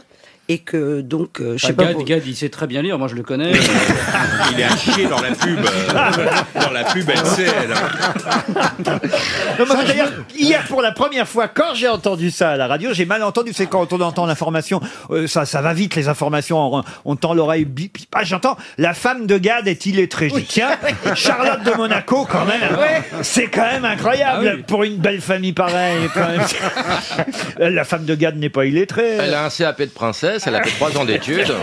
Et 0.48 0.58
que 0.58 1.00
donc, 1.00 1.40
euh, 1.40 1.54
je 1.56 1.66
sais 1.66 1.72
pas. 1.72 1.84
Gad, 1.84 1.92
pour- 1.94 2.04
Gad, 2.04 2.22
il 2.26 2.36
sait 2.36 2.48
très 2.48 2.66
bien 2.66 2.82
lire, 2.82 2.98
moi 2.98 3.08
je 3.08 3.14
le 3.14 3.22
connais. 3.22 3.52
Il 4.52 4.60
est 4.60 4.64
à 4.64 4.76
chier 4.76 5.06
dans 5.06 5.20
la 5.20 5.30
pub. 5.30 5.58
euh, 5.58 6.60
dans 6.60 6.70
la 6.70 6.84
pub 6.84 7.08
LCL. 7.08 7.72
Non, 9.58 9.66
moi, 9.66 9.84
D'ailleurs, 9.84 10.10
hier, 10.36 10.64
pour 10.68 10.82
la 10.82 10.92
première 10.92 11.28
fois, 11.28 11.48
quand 11.48 11.74
j'ai 11.74 11.88
entendu 11.88 12.30
ça 12.30 12.50
à 12.52 12.56
la 12.56 12.66
radio, 12.66 12.90
j'ai 12.92 13.04
mal 13.04 13.22
entendu. 13.22 13.52
C'est 13.54 13.66
quand 13.66 13.92
on 13.92 14.00
entend 14.00 14.26
l'information, 14.26 14.80
euh, 15.10 15.26
ça, 15.26 15.44
ça 15.44 15.60
va 15.60 15.74
vite, 15.74 15.94
les 15.94 16.08
informations. 16.08 16.74
On, 16.76 16.84
on 17.04 17.16
tend 17.16 17.34
l'oreille, 17.34 17.64
bip, 17.64 17.94
bip. 17.98 18.08
Ah, 18.14 18.24
j'entends, 18.24 18.56
la 18.78 18.94
femme 18.94 19.26
de 19.26 19.38
Gad 19.38 19.68
est 19.68 19.86
illettrée. 19.86 20.28
Je 20.30 20.34
dis, 20.36 20.44
tiens, 20.44 20.70
Charlotte 21.14 21.62
de 21.64 21.72
Monaco, 21.72 22.26
quand 22.30 22.44
même. 22.46 22.76
C'est 23.22 23.48
quand 23.48 23.62
même 23.62 23.84
incroyable 23.84 24.48
Ah 24.50 24.54
oui. 24.56 24.64
pour 24.66 24.84
une 24.84 24.96
belle 24.96 25.20
famille 25.20 25.52
pareille. 25.52 26.08
quand 26.14 26.26
même. 26.28 27.72
la 27.74 27.84
femme 27.84 28.04
de 28.04 28.14
Gad 28.14 28.36
n'est 28.36 28.50
pas 28.50 28.64
illettrée. 28.64 29.16
Elle 29.20 29.34
a 29.34 29.44
un 29.44 29.50
CAP 29.50 29.80
de 29.82 29.86
princesse, 29.86 30.31
elle 30.46 30.54
a 30.54 30.62
fait 30.62 30.70
trois 30.70 30.96
ans 30.96 31.04
d'études. 31.04 31.54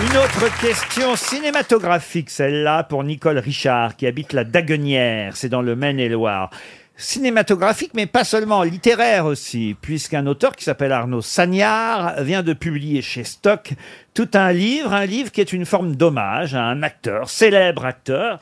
Une 0.00 0.16
autre 0.16 0.60
question 0.60 1.16
cinématographique, 1.16 2.30
celle-là, 2.30 2.82
pour 2.84 3.04
Nicole 3.04 3.38
Richard, 3.38 3.96
qui 3.96 4.06
habite 4.06 4.32
la 4.32 4.44
Daguenière, 4.44 5.36
c'est 5.36 5.48
dans 5.48 5.62
le 5.62 5.76
Maine-et-Loire. 5.76 6.50
Cinématographique, 6.96 7.90
mais 7.94 8.06
pas 8.06 8.22
seulement, 8.22 8.62
littéraire 8.62 9.26
aussi, 9.26 9.76
puisqu'un 9.80 10.26
auteur 10.26 10.54
qui 10.54 10.62
s'appelle 10.62 10.92
Arnaud 10.92 11.22
Sagnard 11.22 12.22
vient 12.22 12.44
de 12.44 12.52
publier 12.52 13.02
chez 13.02 13.24
Stock 13.24 13.72
tout 14.14 14.28
un 14.34 14.52
livre, 14.52 14.92
un 14.92 15.04
livre 15.04 15.32
qui 15.32 15.40
est 15.40 15.52
une 15.52 15.66
forme 15.66 15.96
d'hommage 15.96 16.54
à 16.54 16.62
un 16.62 16.84
acteur, 16.84 17.28
célèbre 17.28 17.84
acteur, 17.84 18.38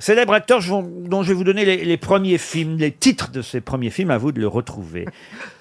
Célèbre 0.00 0.32
acteur 0.32 0.60
je- 0.60 0.72
dont 1.06 1.22
je 1.22 1.28
vais 1.28 1.34
vous 1.34 1.44
donner 1.44 1.64
les, 1.64 1.84
les 1.84 1.96
premiers 1.96 2.38
films, 2.38 2.76
les 2.78 2.90
titres 2.90 3.30
de 3.30 3.42
ces 3.42 3.60
premiers 3.60 3.90
films, 3.90 4.10
à 4.10 4.18
vous 4.18 4.32
de 4.32 4.40
le 4.40 4.48
retrouver. 4.48 5.06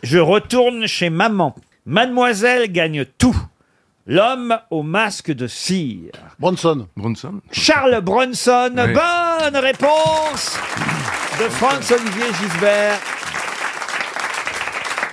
Je 0.01 0.17
retourne 0.17 0.87
chez 0.87 1.09
maman. 1.11 1.53
Mademoiselle 1.85 2.71
gagne 2.71 3.05
tout. 3.05 3.35
L'homme 4.07 4.57
au 4.71 4.81
masque 4.81 5.31
de 5.31 5.45
cire. 5.45 6.11
Bronson. 6.39 6.87
Bronson. 6.97 7.41
Charles 7.51 8.01
Bronson. 8.01 8.71
Oui. 8.75 8.93
Bonne 8.93 9.57
réponse 9.61 10.57
de 11.39 11.43
Franz-Olivier 11.49 12.25
Gisbert. 12.41 12.97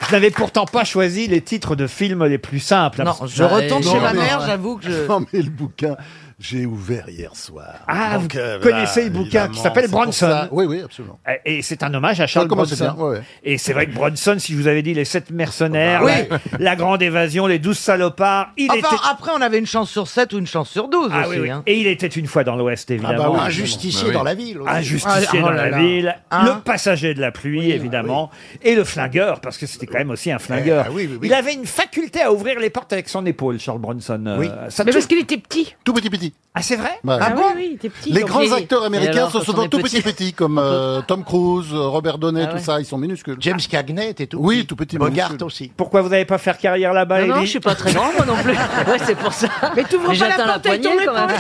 Je 0.09 0.13
n'avais 0.13 0.31
pourtant 0.31 0.67
pas 0.67 0.85
choisi 0.85 1.27
les 1.27 1.41
titres 1.41 1.75
de 1.75 1.89
films 1.89 2.25
les 2.27 2.39
plus 2.39 2.61
simples. 2.61 3.03
Non, 3.03 3.13
je 3.27 3.43
retourne 3.43 3.83
chez 3.83 3.99
ma 3.99 4.13
mère, 4.13 4.41
j'avoue 4.47 4.77
que 4.77 4.85
je. 4.89 5.07
Non, 5.09 5.27
mais 5.33 5.43
le 5.43 5.51
bouquin, 5.51 5.97
j'ai 6.39 6.67
ouvert 6.67 7.09
hier 7.09 7.35
soir. 7.35 7.67
Ah, 7.89 8.19
Donc, 8.19 8.35
vous 8.35 8.39
euh, 8.41 8.61
connaissez 8.61 9.05
le 9.05 9.11
bouquin 9.11 9.29
qui 9.29 9.37
évidemment, 9.37 9.63
s'appelle 9.63 9.85
c'est 9.85 9.91
pour 9.91 10.03
Bronson 10.03 10.27
ça. 10.27 10.49
Oui, 10.53 10.67
oui, 10.67 10.83
absolument. 10.85 11.19
Et 11.47 11.63
c'est 11.63 11.83
un 11.83 11.95
hommage 11.95 12.21
à 12.21 12.27
Charles 12.27 12.47
commence 12.47 12.69
Bronson. 12.77 12.85
bien, 12.95 13.05
ouais, 13.05 13.11
ouais. 13.19 13.23
Et 13.43 13.57
c'est 13.57 13.73
vrai 13.73 13.87
que 13.87 13.93
Bronson, 13.95 14.37
si 14.39 14.53
je 14.53 14.59
vous 14.59 14.69
avais 14.69 14.83
dit 14.83 14.93
les 14.93 15.07
sept 15.07 15.31
mercenaires, 15.31 16.03
Oui. 16.05 16.13
la, 16.53 16.59
la 16.59 16.77
grande 16.77 17.01
évasion, 17.01 17.47
les 17.47 17.59
douze 17.59 17.79
salopards, 17.79 18.51
il 18.59 18.71
Enfin, 18.71 18.79
était... 18.79 19.03
après, 19.11 19.31
on 19.35 19.41
avait 19.41 19.59
une 19.59 19.67
chance 19.67 19.91
sur 19.91 20.09
7 20.09 20.35
ou 20.35 20.39
une 20.39 20.47
chance 20.47 20.69
sur 20.69 20.89
12 20.89 21.11
Ah 21.11 21.21
aussi. 21.23 21.31
oui, 21.31 21.39
oui. 21.41 21.51
hein. 21.51 21.63
Et 21.67 21.79
il 21.81 21.87
était 21.87 22.07
une 22.07 22.27
fois 22.27 22.45
dans 22.45 22.57
l'Ouest, 22.57 22.91
évidemment. 22.91 23.15
Ah 23.19 23.29
bah 23.29 23.31
oui, 23.33 23.41
Un 23.41 23.51
justicier 23.51 24.13
dans 24.13 24.23
la 24.23 24.35
ville. 24.35 24.61
aussi. 24.61 24.71
Un 24.71 24.81
justicier 24.83 25.27
Ah, 25.33 25.37
oh 25.39 25.41
dans 25.43 25.51
là 25.51 25.57
la 25.57 25.71
là. 25.71 25.79
ville, 25.79 26.17
Hein 26.31 26.45
le 26.57 26.61
passager 26.61 27.15
de 27.15 27.21
la 27.21 27.31
pluie, 27.33 27.71
évidemment, 27.71 28.31
et 28.63 28.75
le 28.75 28.85
flingueur, 28.85 29.41
parce 29.41 29.57
que 29.57 29.65
c'était 29.67 29.87
quand 29.87 29.99
même 29.99 30.11
aussi 30.11 30.31
un 30.31 30.39
flingueur. 30.39 30.85
Eh, 30.87 30.89
ah 30.91 30.93
oui, 30.95 31.09
oui, 31.11 31.19
oui. 31.21 31.29
Il 31.29 31.33
avait 31.35 31.55
une 31.55 31.65
faculté 31.67 32.21
à 32.21 32.31
ouvrir 32.33 32.61
les 32.61 32.69
portes 32.69 32.93
avec 32.93 33.09
son 33.09 33.25
épaule, 33.25 33.59
Charles 33.59 33.79
Bronson. 33.79 34.23
Euh, 34.27 34.37
Oui. 34.39 34.49
ça 34.69 34.85
Mais 34.85 34.93
parce 34.93 35.07
qu'il 35.07 35.19
était 35.19 35.39
petit. 35.39 35.75
Tout 35.85 35.95
petit 35.95 36.11
petit. 36.11 36.26
Ah, 36.59 36.63
c'est 36.63 36.77
vrai 36.77 36.89
Ouais. 37.05 37.19
Ah, 37.21 37.35
oui, 37.37 37.43
oui, 37.55 37.67
il 37.73 37.75
était 37.75 37.91
petit. 37.91 38.11
Les 38.13 38.21
donc 38.23 38.31
grands 38.31 38.51
acteurs 38.53 38.83
américains 38.83 39.13
alors, 39.13 39.31
sont 39.31 39.39
quand 39.41 39.45
souvent 39.45 39.63
est 39.65 39.69
tout 39.69 39.79
petit 39.81 40.01
petits 40.01 40.03
petits, 40.15 40.33
comme 40.33 40.59
euh, 40.59 41.03
Tom 41.07 41.23
Cruise, 41.23 41.67
euh, 41.75 41.81
Robert 41.89 42.17
Downey, 42.17 42.45
Ah 42.45 42.47
tout 42.47 42.55
ouais. 42.57 42.63
ça, 42.63 42.81
ils 42.81 42.87
sont 42.87 42.97
minuscules. 42.97 43.37
James 43.41 43.59
Cagney 43.61 44.09
était 44.09 44.27
tout 44.27 44.39
Oui, 44.41 44.59
petit. 44.61 44.67
tout 44.67 44.77
petit, 44.77 44.97
Bogart 44.97 45.29
minuscule. 45.29 45.47
aussi. 45.47 45.73
Pourquoi 45.77 46.01
vous 46.01 46.09
n'avez 46.09 46.25
pas 46.25 46.39
faire 46.39 46.57
carrière 46.57 46.95
là-bas, 46.95 47.27
Non, 47.27 47.37
non, 47.37 47.41
je 47.43 47.47
suis 47.51 47.61
pas 47.61 47.75
très 47.75 47.93
grand, 47.93 48.11
moi 48.15 48.25
non 48.25 48.37
plus. 48.43 48.53
Ouais, 48.91 48.99
c'est 49.05 49.17
pour 49.17 49.35
ça. 49.35 49.49
Mais 49.77 49.85
t'ouvres 49.85 50.07
pas 50.07 50.13
la 50.13 50.15
j'atteins 50.15 50.47
la 50.47 50.53
porte 50.55 50.67
avec 50.67 50.81
poignée 50.83 51.05
ton 51.05 51.13
quand 51.13 51.27
même. 51.27 51.37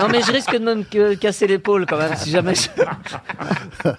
Non, 0.00 0.08
mais 0.10 0.20
je 0.20 0.32
risque 0.32 0.52
de 0.52 0.58
me 0.74 0.82
que- 0.82 1.14
casser 1.14 1.46
l'épaule 1.46 1.86
quand 1.86 1.96
même 1.96 2.14
si 2.16 2.30
jamais. 2.30 2.54
je- 2.54 2.68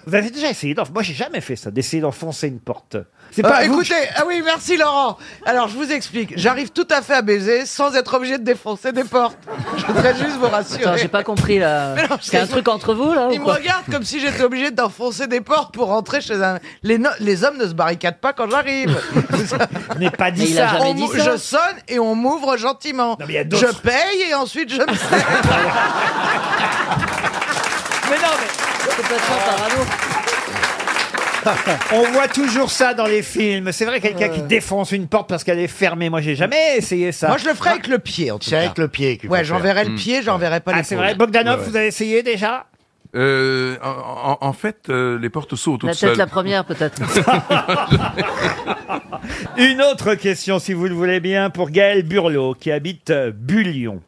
Vous 0.06 0.14
avez 0.14 0.30
déjà 0.30 0.50
essayé 0.50 0.74
d'enf- 0.74 0.92
Moi, 0.92 1.02
j'ai 1.02 1.14
jamais 1.14 1.40
fait 1.40 1.56
ça, 1.56 1.72
d'essayer 1.72 2.00
d'enfoncer 2.00 2.46
une 2.46 2.60
porte. 2.60 2.96
C'est 3.32 3.42
pas 3.42 3.64
vous 3.66 3.78
que 3.78 3.84
écoutez, 3.86 4.08
ah 4.16 4.22
oui, 4.26 4.42
merci 4.44 4.76
Laurent. 4.76 5.16
Alors, 5.46 5.68
je 5.68 5.76
vous 5.76 5.90
explique. 5.92 6.32
J'arrive 6.36 6.70
tout 6.70 6.86
à 6.90 7.00
fait 7.00 7.14
à 7.14 7.22
baiser 7.22 7.64
sans 7.66 7.94
être 7.94 8.14
obligé 8.14 8.38
de 8.38 8.44
défoncer 8.44 8.92
des 8.92 9.04
portes. 9.04 9.38
Je 9.76 9.86
voudrais 9.86 10.14
juste 10.16 10.36
vous 10.38 10.48
rassurer. 10.48 10.82
Attends, 10.84 10.96
j'ai 10.96 11.08
pas 11.08 11.22
compris 11.22 11.58
là. 11.58 11.92
Mais 11.94 12.02
non, 12.08 12.16
C'est 12.20 12.38
un 12.38 12.46
truc 12.46 12.66
entre 12.68 12.94
vous 12.94 13.12
là 13.12 13.28
ou 13.28 13.32
Il 13.32 13.38
me 13.40 13.44
quoi 13.44 13.54
regarde 13.54 13.84
comme 13.90 14.02
si 14.02 14.20
j'étais 14.20 14.42
obligé 14.42 14.70
d'enfoncer 14.70 15.26
des 15.28 15.40
portes 15.40 15.72
pour 15.74 15.86
rentrer 15.88 16.20
chez 16.20 16.42
un. 16.42 16.58
Les, 16.82 16.98
no- 16.98 17.10
les 17.20 17.44
hommes 17.44 17.56
ne 17.58 17.66
se 17.68 17.74
barricadent 17.74 18.18
pas 18.20 18.32
quand 18.32 18.50
j'arrive. 18.50 18.96
Je 19.94 19.98
n'ai 19.98 20.10
pas 20.10 20.30
dit 20.30 20.42
Mais 20.42 20.50
il 20.50 20.60
a 20.60 20.68
ça. 20.68 20.72
jamais 20.78 20.90
On 20.90 20.94
dit 20.94 21.02
mou- 21.02 21.16
ça. 21.16 21.32
Je 21.32 21.36
sonne 21.36 21.60
et 21.88 21.98
on 21.98 22.14
m'ouvre 22.14 22.56
gentiment. 22.56 23.16
Non, 23.20 23.26
mais 23.26 23.34
il 23.34 23.34
y 23.34 23.38
a 23.38 23.44
je 23.58 23.66
paye 23.76 24.22
et 24.30 24.34
ensuite 24.34 24.72
je 24.72 24.80
me 24.80 24.94
sers. 24.94 25.26
Mais 28.10 28.16
non, 28.16 28.32
mais 28.40 28.96
Complètement 28.96 29.36
parano. 29.46 30.19
on 31.92 32.02
voit 32.12 32.28
toujours 32.28 32.70
ça 32.70 32.94
dans 32.94 33.06
les 33.06 33.22
films. 33.22 33.72
C'est 33.72 33.84
vrai, 33.84 34.00
quelqu'un 34.00 34.28
qui 34.28 34.42
défonce 34.42 34.92
une 34.92 35.06
porte 35.08 35.28
parce 35.28 35.44
qu'elle 35.44 35.58
est 35.58 35.68
fermée. 35.68 36.10
Moi, 36.10 36.20
j'ai 36.20 36.36
jamais 36.36 36.76
essayé 36.76 37.12
ça. 37.12 37.28
Moi, 37.28 37.38
je 37.38 37.48
le 37.48 37.54
ferai 37.54 37.70
avec 37.70 37.86
le 37.86 37.98
pied, 37.98 38.30
en 38.30 38.38
tout 38.38 38.44
C'est 38.44 38.52
cas. 38.56 38.62
avec 38.62 38.78
le 38.78 38.88
pied 38.88 39.16
qu'il 39.18 39.28
faut 39.28 39.32
Ouais, 39.32 39.38
faire. 39.38 39.46
j'enverrai 39.56 39.84
le 39.84 39.94
pied, 39.94 40.22
j'enverrai 40.22 40.60
pas 40.60 40.72
Ah, 40.74 40.78
les 40.78 40.84
c'est 40.84 40.96
vrai. 40.96 41.14
Bogdanov, 41.14 41.66
vous 41.68 41.76
avez 41.76 41.86
essayé 41.86 42.22
déjà 42.22 42.66
Euh, 43.16 43.76
en, 43.82 44.38
en- 44.40 44.46
en 44.48 44.52
fait, 44.52 44.88
euh, 44.88 45.18
les 45.18 45.30
portes 45.30 45.56
s'ouvrent 45.56 45.84
La 45.86 45.92
toutes 45.92 46.00
tête 46.00 46.10
seules. 46.10 46.18
la 46.18 46.26
première 46.28 46.64
peut-être. 46.64 47.00
Une 49.56 49.82
autre 49.82 50.14
question, 50.14 50.58
si 50.58 50.72
vous 50.72 50.86
le 50.86 50.94
voulez 50.94 51.20
bien, 51.20 51.50
pour 51.50 51.70
Gaël 51.70 52.02
Burlot, 52.04 52.54
qui 52.54 52.70
habite 52.70 53.10
euh, 53.10 53.32
Bullion. 53.34 54.00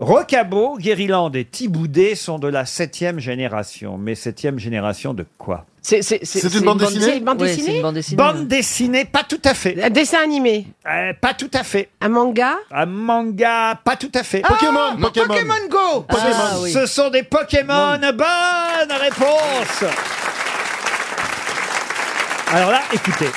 Rocabo, 0.00 0.78
Guériland 0.78 1.30
et 1.34 1.44
Thiboudet 1.44 2.14
sont 2.14 2.38
de 2.38 2.48
la 2.48 2.64
septième 2.64 3.20
génération. 3.20 3.98
Mais 3.98 4.14
septième 4.14 4.58
génération 4.58 5.14
de 5.14 5.26
quoi? 5.38 5.66
C'est 5.82 6.00
une 6.00 6.60
bande 6.64 6.78
dessinée 6.78 7.04
C'est 7.04 7.16
une 7.18 7.24
bande 7.24 7.40
c'est 7.40 7.46
dessinée 7.46 7.76
une 7.76 7.82
bande 7.82 7.94
dessinée. 7.94 8.16
Bande 8.16 8.48
dessinée, 8.48 9.04
pas 9.06 9.22
tout 9.22 9.40
à 9.44 9.54
fait. 9.54 9.82
Un 9.82 9.90
dessin 9.90 10.18
animé 10.22 10.66
Euh, 10.86 11.12
pas 11.20 11.34
tout 11.34 11.50
à 11.54 11.62
fait. 11.64 11.88
Un 12.00 12.08
manga 12.10 12.56
Un 12.70 12.86
manga, 12.86 13.78
pas 13.84 13.96
tout 13.96 14.10
à 14.14 14.22
fait. 14.22 14.40
Pokémon, 14.42 14.96
Pokémon. 15.00 15.26
Pokémon 15.28 15.54
Go 15.70 16.06
Ah, 16.08 16.56
oui. 16.60 16.72
Ce 16.72 16.86
sont 16.86 17.10
des 17.10 17.22
Pokémon. 17.22 17.98
Bonne 18.00 18.92
réponse. 19.00 19.84
Alors 22.52 22.70
là, 22.72 22.80
écoutez. 22.92 23.28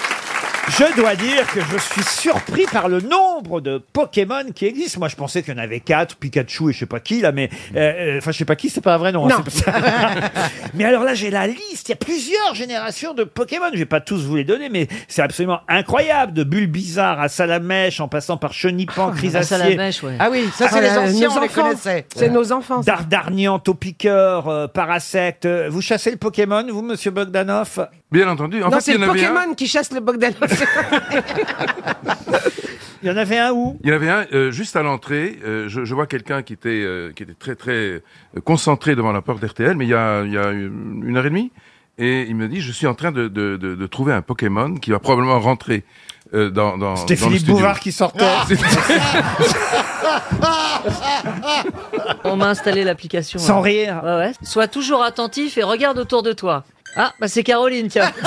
Je 0.69 0.95
dois 0.95 1.15
dire 1.15 1.45
que 1.53 1.59
je 1.59 1.77
suis 1.77 2.03
surpris 2.03 2.65
par 2.71 2.87
le 2.87 3.01
nombre 3.01 3.59
de 3.59 3.79
Pokémon 3.91 4.43
qui 4.55 4.65
existent. 4.65 4.99
Moi, 4.99 5.09
je 5.09 5.15
pensais 5.15 5.43
qu'il 5.43 5.53
y 5.53 5.57
en 5.57 5.61
avait 5.61 5.81
quatre, 5.81 6.15
Pikachu 6.15 6.69
et 6.69 6.73
je 6.73 6.79
sais 6.79 6.85
pas 6.85 6.99
qui 7.01 7.21
là, 7.21 7.31
mais 7.33 7.49
euh, 7.75 7.79
euh, 8.15 8.17
enfin, 8.19 8.31
je 8.31 8.37
sais 8.37 8.45
pas 8.45 8.55
qui, 8.55 8.69
c'est 8.69 8.79
pas 8.81 8.95
un 8.95 8.97
vrai 8.97 9.11
nom. 9.11 9.25
hein, 9.25 9.29
Non. 9.37 9.43
c'est 9.49 9.65
pas 9.65 9.71
ça. 9.81 10.31
mais 10.73 10.85
alors 10.85 11.03
là, 11.03 11.13
j'ai 11.15 11.29
la 11.29 11.47
liste. 11.47 11.89
Il 11.89 11.91
y 11.91 11.93
a 11.93 11.97
plusieurs 11.97 12.55
générations 12.55 13.13
de 13.13 13.23
Pokémon. 13.25 13.65
Je 13.73 13.79
vais 13.79 13.85
pas 13.85 13.99
tous 13.99 14.23
vous 14.25 14.37
les 14.37 14.45
donner, 14.45 14.69
mais 14.69 14.87
c'est 15.09 15.21
absolument 15.21 15.59
incroyable. 15.67 16.33
De 16.33 16.43
Bulbizarre 16.45 17.19
à 17.19 17.27
Salamèche, 17.27 17.99
en 17.99 18.07
passant 18.07 18.37
par 18.37 18.53
Chenipan, 18.53 19.09
Ah, 19.11 19.17
Chrysacier, 19.17 19.57
Salamèche, 19.57 20.01
ouais. 20.01 20.15
Ah 20.19 20.29
oui, 20.31 20.45
ça 20.55 20.69
c'est 20.69 20.77
Ah, 20.77 20.81
les 20.81 20.87
là, 20.87 21.01
anciens, 21.01 21.27
nos 21.27 21.35
on 21.35 21.39
les 21.41 21.45
enfants. 21.49 21.61
connaissait. 21.63 22.05
C'est 22.15 22.29
nos 22.29 22.51
enfants. 22.53 22.81
ça. 22.81 22.91
Dardarnian, 22.91 23.59
Taupiqueur, 23.59 24.47
euh, 24.47 24.67
Parasect. 24.67 25.45
Euh, 25.45 25.67
Vous 25.69 25.81
chassez 25.81 26.09
le 26.11 26.17
Pokémon, 26.17 26.65
vous, 26.69 26.81
monsieur 26.81 27.11
Bogdanov? 27.11 27.87
Bien 28.11 28.27
entendu. 28.29 28.61
En 28.63 28.69
non, 28.69 28.77
fait, 28.77 28.81
c'est 28.81 28.91
il 28.93 28.95
y 28.95 28.97
le 28.99 29.07
en 29.07 29.09
avait 29.11 29.25
un. 29.25 29.33
Pokémon 29.33 29.53
qui 29.55 29.67
chasse 29.67 29.91
le 29.91 29.99
Bogdanov. 29.99 30.37
Il 33.01 33.09
y 33.09 33.11
en 33.11 33.17
avait 33.17 33.37
un 33.37 33.51
où? 33.51 33.77
Il 33.83 33.89
y 33.89 33.91
en 33.91 33.95
avait 33.95 34.09
un 34.09 34.25
euh, 34.33 34.49
juste 34.51 34.75
à 34.77 34.83
l'entrée. 34.83 35.37
euh, 35.45 35.67
je, 35.67 35.83
je 35.83 35.93
vois 35.93 36.07
quelqu'un 36.07 36.41
qui 36.41 36.53
était 36.53 36.69
euh, 36.69 37.11
qui 37.13 37.23
était 37.23 37.33
très 37.33 37.55
très 37.55 37.71
euh, 37.71 38.01
concentré 38.45 38.95
devant 38.95 39.11
la 39.11 39.21
porte 39.21 39.41
d'RTL, 39.41 39.75
mais 39.75 39.85
il 39.85 39.89
y 39.89 39.93
a 39.93 40.23
il 40.23 40.31
y 40.31 40.37
a 40.37 40.51
une 40.51 41.03
une 41.05 41.17
heure 41.17 41.25
et 41.25 41.29
demie, 41.29 41.51
et 41.97 42.21
il 42.21 42.35
me 42.35 42.47
dit 42.47 42.61
je 42.61 42.71
suis 42.71 42.87
en 42.87 42.93
train 42.95 43.11
de 43.11 43.27
de, 43.27 43.57
de, 43.57 43.75
de 43.75 43.87
trouver 43.87 44.13
un 44.13 44.21
Pokémon 44.21 44.75
qui 44.75 44.91
va 44.91 44.99
probablement 44.99 45.37
rentrer 45.41 45.83
euh, 46.33 46.49
dans 46.49 46.77
dans. 46.77 46.95
C'était 46.95 47.15
dans 47.15 47.25
le 47.25 47.31
Philippe 47.31 47.39
studio. 47.41 47.55
Bouvard 47.55 47.79
qui 47.81 47.91
sortait. 47.91 48.23
On 52.23 52.37
m'a 52.37 52.47
installé 52.49 52.83
l'application. 52.85 53.37
Sans 53.39 53.61
ouais. 53.61 53.85
rire. 53.85 54.01
Ouais, 54.03 54.15
ouais. 54.15 54.31
Sois 54.43 54.67
toujours 54.69 55.03
attentif 55.03 55.57
et 55.57 55.63
regarde 55.63 55.97
autour 55.97 56.23
de 56.23 56.31
toi. 56.31 56.63
Ah, 56.95 57.11
bah 57.19 57.27
c'est 57.27 57.43
Caroline, 57.43 57.87
tiens. 57.87 58.11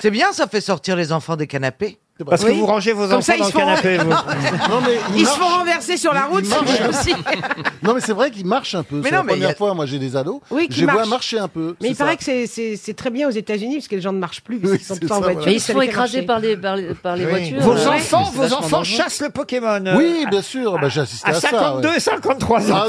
C'est 0.00 0.10
bien, 0.10 0.32
ça 0.32 0.46
fait 0.46 0.60
sortir 0.60 0.96
les 0.96 1.12
enfants 1.12 1.36
des 1.36 1.46
canapés. 1.46 1.98
Parce 2.26 2.44
que 2.44 2.50
vous 2.50 2.66
rangez 2.66 2.92
vos 2.92 3.02
Comme 3.02 3.12
enfants 3.18 3.20
ça, 3.22 3.34
ils 3.36 3.38
dans 3.38 3.44
se 3.46 3.52
le 3.52 3.58
font- 3.60 3.66
canapé, 3.66 3.98
vous. 3.98 4.10
Non, 4.10 4.80
mais 4.84 4.98
il 5.14 5.20
Ils 5.20 5.26
se 5.26 5.30
marche. 5.30 5.38
font 5.38 5.58
renverser 5.58 5.96
sur 5.96 6.12
la 6.12 6.22
route, 6.24 6.44
Il 6.44 6.50
c'est 6.50 6.80
marche. 6.80 6.88
aussi. 7.00 7.14
Non, 7.82 7.94
mais 7.94 8.00
c'est 8.00 8.12
vrai 8.12 8.30
qu'il 8.32 8.44
marche 8.44 8.74
un 8.74 8.82
peu. 8.82 8.96
Mais 8.96 9.04
C'est 9.08 9.14
non, 9.14 9.18
la 9.18 9.24
mais 9.24 9.32
il 9.34 9.36
y 9.36 9.38
première 9.40 9.50
a- 9.50 9.54
fois, 9.54 9.72
moi 9.74 9.86
j'ai 9.86 9.98
des 10.00 10.16
ados. 10.16 10.40
Oui, 10.50 10.66
je 10.68 10.74
qui 10.74 10.80
les 10.80 10.86
vois 10.86 10.94
marchent. 10.96 11.08
marcher 11.08 11.38
un 11.38 11.46
peu. 11.48 11.76
Mais 11.80 11.90
il 11.90 11.96
paraît 11.96 12.16
que 12.16 12.24
c'est- 12.24 12.46
c'est 12.46 12.76
c'est 12.76 12.94
très 12.94 13.10
bien 13.10 13.28
aux 13.28 13.32
États-Unis 13.32 13.76
parce 13.76 13.88
que 13.88 13.94
les 13.94 14.00
gens 14.02 14.12
ne 14.12 14.18
marchent 14.18 14.40
plus, 14.42 14.58
parce 14.58 14.72
Oui, 14.72 14.78
qu'ils 14.78 14.86
sont 14.86 14.94
c'est 14.94 15.00
tout 15.00 15.04
le 15.06 15.08
temps 15.10 15.14
en 15.14 15.18
ça, 15.18 15.22
voiture. 15.24 15.38
voilà. 15.42 15.50
Mais 15.52 15.56
ils 15.56 15.60
se 15.60 15.72
font 15.72 15.80
écraser 15.80 16.22
par 16.22 16.38
les, 16.40 16.56
par 16.56 16.76
les, 16.76 16.94
par 16.94 17.16
les 17.16 17.24
Oui. 17.24 17.30
voitures. 17.30 17.60
Vos 17.60 17.86
enfants, 17.88 18.30
vos 18.34 18.52
enfants 18.52 18.84
chassent 18.84 19.20
le 19.20 19.30
Pokémon. 19.30 19.86
euh, 19.86 19.96
Oui, 19.96 20.26
bien 20.28 20.42
sûr. 20.42 20.78
Bah, 20.80 20.88
j'ai 20.88 21.00
assisté 21.02 21.30
à 21.30 21.34
à, 21.36 21.40
ça. 21.40 21.48
52 21.50 21.88
ouais. 21.88 21.96
et 21.96 22.00
53 22.00 22.72
ans. 22.72 22.82
Ah 22.82 22.88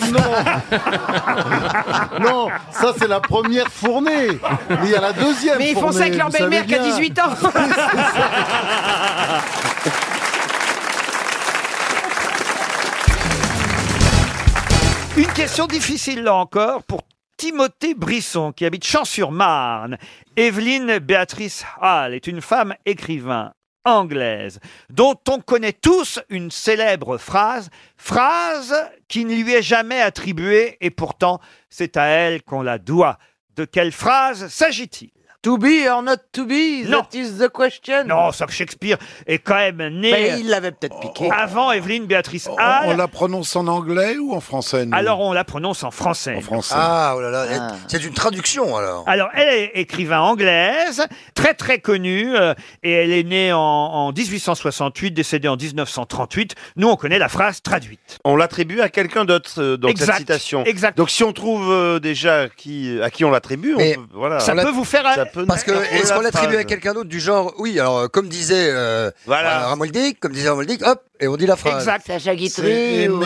non 2.20 2.20
Non, 2.30 2.48
ça 2.72 2.94
c'est 2.98 3.08
la 3.08 3.20
première 3.20 3.68
fournée. 3.70 4.28
Mais 4.70 4.78
il 4.86 4.90
y 4.90 4.96
a 4.96 5.02
la 5.02 5.14
deuxième 5.14 5.58
Mais 5.60 5.70
ils 5.70 5.74
font 5.76 5.82
fournée, 5.82 5.98
ça 5.98 6.04
avec 6.06 6.18
leur 6.18 6.28
vous 6.28 6.32
savez 6.38 6.50
belle-mère 6.50 6.66
qui 6.66 6.76
a 6.76 6.80
bien. 6.80 6.90
18 6.90 7.20
ans. 7.20 7.24
Une 15.18 15.34
question 15.34 15.68
difficile 15.68 16.24
là 16.24 16.36
encore 16.36 16.84
pour 16.84 17.02
Timothée 17.36 17.94
Brisson 17.94 18.54
qui 18.54 18.66
habite 18.66 18.86
Champs-sur-Marne. 18.86 19.98
Evelyne 20.38 21.00
Béatrice 21.00 21.66
Hall 21.82 22.14
est 22.14 22.28
une 22.28 22.42
femme 22.42 22.76
écrivain 22.86 23.52
anglaise 23.86 24.60
dont 24.90 25.16
on 25.28 25.40
connaît 25.40 25.74
tous 25.74 26.20
une 26.30 26.52
célèbre 26.52 27.18
phrase, 27.18 27.70
phrase 27.98 28.76
qui 29.08 29.26
ne 29.26 29.36
lui 29.36 29.54
est 29.54 29.62
jamais 29.62 30.02
attribuée 30.02 30.78
et 30.80 30.92
pourtant 30.92 31.40
c'est 31.70 31.98
à 31.98 32.06
elle 32.06 32.44
qu'on 32.44 32.62
la 32.62 32.78
doit. 32.78 33.18
De 33.56 33.66
quelle 33.66 33.92
phrase 33.92 34.48
s'agit-il? 34.48 35.10
To 35.42 35.58
be 35.58 35.88
or 35.90 36.02
not 36.04 36.18
to 36.34 36.46
be, 36.46 36.84
Non. 36.86 37.00
that 37.04 37.18
is 37.18 37.38
the 37.38 37.48
question. 37.48 38.04
Non, 38.06 38.34
ça 38.34 38.46
que 38.46 38.52
Shakespeare 38.52 38.98
est 39.26 39.38
quand 39.40 39.56
même 39.56 39.78
né 39.78 40.12
Mais 40.12 40.40
il 40.42 40.50
l'avait 40.50 40.72
peut-être 40.74 41.00
piqué. 41.00 41.30
avant 41.32 41.72
Evelyne 41.72 42.08
Béatrice 42.08 42.48
On, 42.50 42.56
Hall. 42.56 42.88
on 42.88 42.98
la 42.98 43.08
prononce 43.08 43.56
en 43.56 43.68
anglais 43.68 44.18
ou 44.18 44.34
en 44.34 44.42
français 44.42 44.86
nous 44.86 44.94
Alors 44.98 45.22
on 45.22 45.32
la 45.32 45.46
prononce 45.46 45.84
en 45.86 45.92
français. 45.92 46.36
En 46.36 46.42
français. 46.42 46.76
Ah, 46.78 47.14
oh 47.16 47.22
là 47.22 47.30
là, 47.32 47.46
c'est 47.88 48.04
une 48.04 48.14
traduction 48.14 48.76
alors. 48.76 49.06
Alors, 49.08 49.30
elle 49.34 49.48
est 49.48 49.72
écrivain 49.76 50.20
anglaise, 50.20 51.06
très 51.36 51.54
très 51.54 51.80
connue, 51.80 52.36
euh, 52.36 52.54
et 52.84 52.92
elle 52.92 53.12
est 53.14 53.24
née 53.24 53.54
en, 53.54 53.60
en 53.60 54.12
1868, 54.12 55.12
décédée 55.12 55.48
en 55.48 55.56
1938. 55.56 56.56
Nous, 56.76 56.90
on 56.90 56.98
connaît 56.98 57.18
la 57.18 57.30
phrase 57.30 57.62
traduite. 57.62 58.18
On 58.26 58.36
l'attribue 58.36 58.82
à 58.82 58.90
quelqu'un 58.90 59.24
d'autre 59.24 59.52
euh, 59.60 59.78
dans 59.78 59.88
Exact, 59.88 60.08
cette 60.08 60.18
citation. 60.18 60.66
exact. 60.66 60.98
Donc 60.98 61.10
si 61.10 61.24
on 61.24 61.32
trouve 61.32 61.72
euh, 61.72 62.00
déjà 62.00 62.50
qui, 62.50 63.00
à 63.02 63.10
qui 63.10 63.24
on 63.24 63.32
l'attribue, 63.32 63.78
voilà. 64.14 64.42
Ça 64.42 64.52
On 64.54 64.62
peut 64.62 64.72
vous 64.72 64.84
faire 64.84 65.04
Ça 65.16 65.29
Parce 65.48 65.64
que 65.64 65.72
est-ce 65.72 66.14
qu'on 66.14 66.22
l'attribue 66.22 66.56
à 66.58 66.64
quelqu'un 66.64 66.94
d'autre 66.94 67.10
du 67.10 67.20
genre 67.20 67.54
oui 67.58 67.80
alors 67.80 67.98
euh, 68.00 68.08
comme 68.08 68.28
disait 68.30 68.70
euh, 68.72 69.12
Voilà. 69.26 69.68
Ramoldic 69.68 70.20
comme 70.20 70.34
disait 70.34 70.50
Ramoldic 70.50 70.86
hop 70.86 71.02
et 71.20 71.28
on 71.28 71.36
dit 71.38 71.46
la 71.46 71.56
phrase. 71.56 71.76
Exact. 71.84 72.06
Sacha 72.08 72.36
Guitry 72.36 73.08
ou 73.10 73.20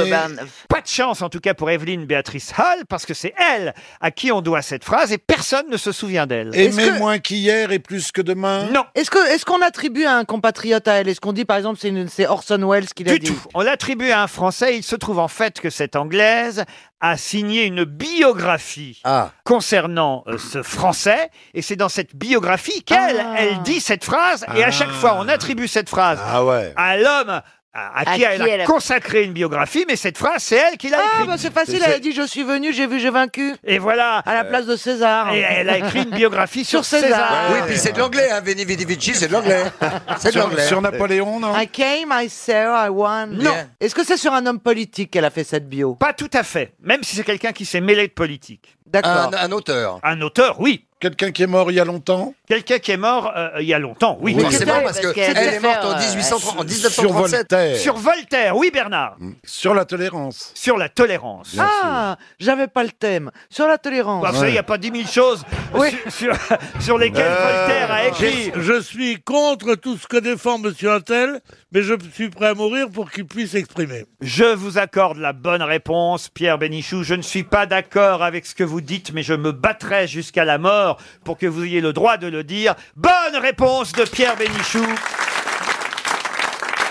Pas 0.69 0.81
de 0.81 0.87
chance, 0.87 1.21
en 1.21 1.29
tout 1.29 1.39
cas, 1.39 1.53
pour 1.53 1.69
Evelyne 1.69 2.05
Béatrice 2.05 2.51
Hall, 2.57 2.85
parce 2.89 3.05
que 3.05 3.13
c'est 3.13 3.33
elle 3.37 3.73
à 4.01 4.11
qui 4.11 4.31
on 4.31 4.41
doit 4.41 4.61
cette 4.61 4.83
phrase, 4.83 5.11
et 5.11 5.17
personne 5.17 5.69
ne 5.69 5.77
se 5.77 5.91
souvient 5.91 6.27
d'elle. 6.27 6.55
Aimer 6.55 6.87
que- 6.89 6.97
moins 6.99 7.19
qu'hier 7.19 7.71
et 7.71 7.79
plus 7.79 8.11
que 8.11 8.21
demain 8.21 8.65
Non, 8.71 8.83
Est-ce 8.95 9.09
que 9.11 9.17
est-ce 9.33 9.45
qu'on 9.45 9.61
attribue 9.61 10.05
à 10.05 10.15
un 10.17 10.25
compatriote 10.25 10.87
à 10.87 10.93
elle? 10.95 11.07
Est-ce 11.07 11.21
qu'on 11.21 11.33
dit 11.33 11.45
par 11.45 11.57
exemple 11.57 11.79
c'est 11.81 11.89
une- 11.89 12.07
c'est 12.09 12.27
Orson 12.27 12.57
Welles 12.69 12.87
qui 12.87 13.03
l'a 13.03 13.13
du 13.13 13.19
dit? 13.19 13.27
tout. 13.31 13.39
On 13.53 13.61
l'attribue 13.61 14.11
à 14.11 14.21
un 14.23 14.27
Français. 14.27 14.75
Il 14.77 14.83
se 14.83 14.95
trouve 14.95 15.19
en 15.19 15.27
fait 15.27 15.59
que 15.59 15.69
cette 15.69 15.95
Anglaise 15.95 16.63
a 17.01 17.17
signé 17.17 17.65
une 17.65 17.83
biographie 17.83 19.01
Ah. 19.03 19.31
concernant 19.43 20.23
euh, 20.27 20.37
ce 20.37 20.63
Français, 20.63 21.29
et 21.53 21.61
c'est 21.61 21.75
dans 21.75 21.89
cette 21.89 22.15
biographie 22.15 22.83
qu'elle, 22.83 23.17
Ah. 23.19 23.35
elle 23.37 23.61
dit 23.63 23.79
cette 23.79 24.03
phrase, 24.05 24.45
et 24.55 24.63
à 24.63 24.71
chaque 24.71 24.91
fois 24.91 25.17
on 25.19 25.27
attribue 25.27 25.67
cette 25.67 25.89
phrase 25.89 26.19
Ah 26.25 26.43
ouais. 26.45 26.73
à 26.75 26.97
l'homme 26.97 27.41
à, 27.75 28.01
à 28.01 28.05
qui, 28.15 28.21
elle, 28.23 28.41
a 28.41 28.47
elle 28.47 28.61
a- 28.61 28.65
consacré 28.65 29.23
une 29.23 29.33
biographie, 29.33 29.83
mais 29.87 29.95
cette 29.95 30.17
phrase, 30.17 30.43
c'est 30.43 30.57
elle 30.57 30.77
qui 30.77 30.89
l'a 30.89 30.99
Ah 31.01 31.09
écrite. 31.15 31.27
bah 31.27 31.35
c'est 31.39 31.51
facile, 31.53 31.81
elle 31.83 31.93
a 31.93 31.99
dit 31.99 32.11
je 32.11 32.21
suis 32.21 32.43
venu, 32.43 32.71
j'ai 32.71 32.85
vu, 32.85 32.99
j'ai 32.99 33.09
vaincu. 33.09 33.55
Et 33.63 33.79
voilà. 33.79 34.17
À 34.19 34.33
la 34.35 34.43
place 34.43 34.65
de 34.67 34.75
César. 34.75 35.33
Et 35.33 35.39
elle 35.39 35.69
a 35.69 35.79
écrit 35.79 36.03
une 36.03 36.09
biographie 36.15 36.63
sur, 36.65 36.85
César. 36.85 37.09
César. 37.09 37.49
Oui 37.51 37.59
puis 37.67 37.77
c'est 37.77 37.91
de 37.93 37.99
l'anglais 37.99 38.29
hein 38.29 38.41
Veni 38.41 38.63
Vidi 38.63 38.85
Vici 38.85 39.15
c'est 39.15 39.27
de 39.27 39.33
l'anglais. 39.33 39.63
C'est 40.19 40.33
de 40.33 40.39
l'anglais. 40.39 40.65
sur 40.67 40.81
Napoléon, 40.81 41.39
non 41.39 41.57
I 41.57 41.67
came, 41.67 42.13
I 42.13 42.29
saw, 42.29 42.51
I 42.85 42.89
won. 42.89 43.27
Non. 43.27 43.51
Est-ce 43.79 43.95
que 43.95 44.03
c'est 44.05 44.17
sur 44.17 44.33
un 44.33 44.45
homme 44.45 44.59
politique 44.59 45.09
qu'elle 45.11 45.25
a 45.25 45.29
fait 45.31 45.43
cette 45.43 45.67
bio? 45.67 45.95
Pas 45.95 46.13
tout 46.13 46.29
à 46.33 46.43
fait. 46.43 46.73
Même 46.81 47.03
si 47.03 47.15
c'est 47.15 47.23
quelqu'un 47.23 47.51
qui 47.51 47.65
s'est 47.65 47.81
mêlé 47.81 48.07
de 48.07 48.13
politique. 48.13 48.77
D'accord. 48.93 49.31
Un, 49.33 49.33
un 49.33 49.51
auteur. 49.51 49.99
Un 50.03 50.21
auteur, 50.21 50.59
oui. 50.59 50.85
Quelqu'un 51.03 51.31
qui 51.31 51.43
est 51.43 51.47
mort 51.47 51.69
il 51.69 51.75
y 51.75 51.81
a 51.81 51.83
longtemps 51.83 52.33
Quelqu'un 52.47 52.79
qui 52.79 52.91
est 52.91 52.97
mort 52.97 53.33
euh, 53.35 53.49
il 53.59 53.65
y 53.65 53.73
a 53.73 53.79
longtemps, 53.79 54.17
oui. 54.21 54.33
Oui, 54.37 54.41
forcément 54.41 54.75
oui, 54.77 54.83
parce 54.85 55.01
parce 55.01 55.07
que 55.07 55.11
qu'elle 55.13 55.37
elle 55.37 55.55
est 55.55 55.59
morte 55.59 55.83
en 55.83 55.91
euh, 55.91 55.99
1830 55.99 56.59
en 56.59 56.67
Sur 56.67 57.03
1937. 57.03 57.11
Voltaire. 57.51 57.75
Sur 57.77 57.97
Voltaire, 57.97 58.55
oui 58.55 58.71
Bernard. 58.71 59.17
Sur 59.43 59.73
la 59.73 59.83
tolérance. 59.83 60.51
Sur 60.53 60.77
la 60.77 60.87
tolérance. 60.87 61.57
Ah, 61.59 62.15
j'avais 62.39 62.67
pas 62.67 62.83
le 62.85 62.91
thème. 62.91 63.31
Sur 63.49 63.67
la 63.67 63.77
tolérance. 63.77 64.23
Bah, 64.23 64.31
vous 64.31 64.37
savez, 64.37 64.51
il 64.51 64.53
n'y 64.53 64.59
a 64.59 64.63
pas 64.63 64.77
dix 64.77 64.91
mille 64.91 65.07
choses 65.07 65.43
sur, 65.73 66.11
sur, 66.13 66.35
sur 66.79 66.97
lesquelles 66.97 67.33
Voltaire 67.33 67.91
a 67.91 68.07
écrit. 68.07 68.53
Je 68.55 68.79
suis 68.79 69.21
contre 69.21 69.75
tout 69.75 69.97
ce 69.97 70.07
que 70.07 70.17
défend 70.17 70.57
Monsieur 70.57 70.93
Attel, 70.93 71.41
mais 71.73 71.81
je 71.81 71.95
suis 72.13 72.29
prêt 72.29 72.47
à 72.47 72.53
mourir 72.53 72.87
pour 72.89 73.11
qu'il 73.11 73.25
puisse 73.25 73.51
s'exprimer. 73.51 74.05
Je 74.21 74.45
vous 74.45 74.77
accorde 74.77 75.17
la 75.17 75.33
bonne 75.33 75.63
réponse, 75.63 76.29
Pierre 76.29 76.57
Bénichou. 76.57 77.03
Je 77.03 77.15
ne 77.15 77.21
suis 77.23 77.43
pas 77.43 77.65
d'accord 77.65 78.23
avec 78.23 78.45
ce 78.45 78.55
que 78.55 78.63
vous 78.63 78.79
dites, 78.83 79.11
mais 79.13 79.23
je 79.23 79.33
me 79.33 79.51
battrai 79.51 80.07
jusqu'à 80.07 80.45
la 80.45 80.57
mort 80.57 80.97
pour 81.23 81.37
que 81.37 81.45
vous 81.45 81.63
ayez 81.63 81.81
le 81.81 81.93
droit 81.93 82.17
de 82.17 82.27
le 82.27 82.43
dire. 82.43 82.75
Bonne 82.95 83.37
réponse 83.41 83.91
de 83.93 84.03
Pierre 84.03 84.37
Bénichou. 84.37 84.85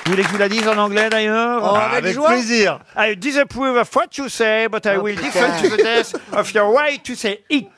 Vous 0.05 0.11
voulez 0.11 0.23
que 0.25 0.29
je 0.31 0.33
vous 0.33 0.39
la 0.41 0.49
dise 0.49 0.67
en 0.67 0.77
anglais 0.79 1.09
d'ailleurs 1.11 1.61
Oh, 1.63 1.77
avec 1.77 1.99
Avec 1.99 2.15
joie. 2.15 2.31
plaisir. 2.31 2.81
I 2.99 3.15
disapprove 3.17 3.77
of 3.77 3.89
what 3.95 4.09
you 4.19 4.29
say, 4.29 4.67
but 4.69 4.85
I 4.85 4.97
Oh, 4.97 5.03
will 5.03 5.15
defend 5.15 5.63
to 5.63 5.69
the 5.69 5.81
death 5.81 6.15
of 6.33 6.53
your 6.53 6.75
way 6.75 6.99
to 7.05 7.15
say 7.15 7.45
it. 7.49 7.69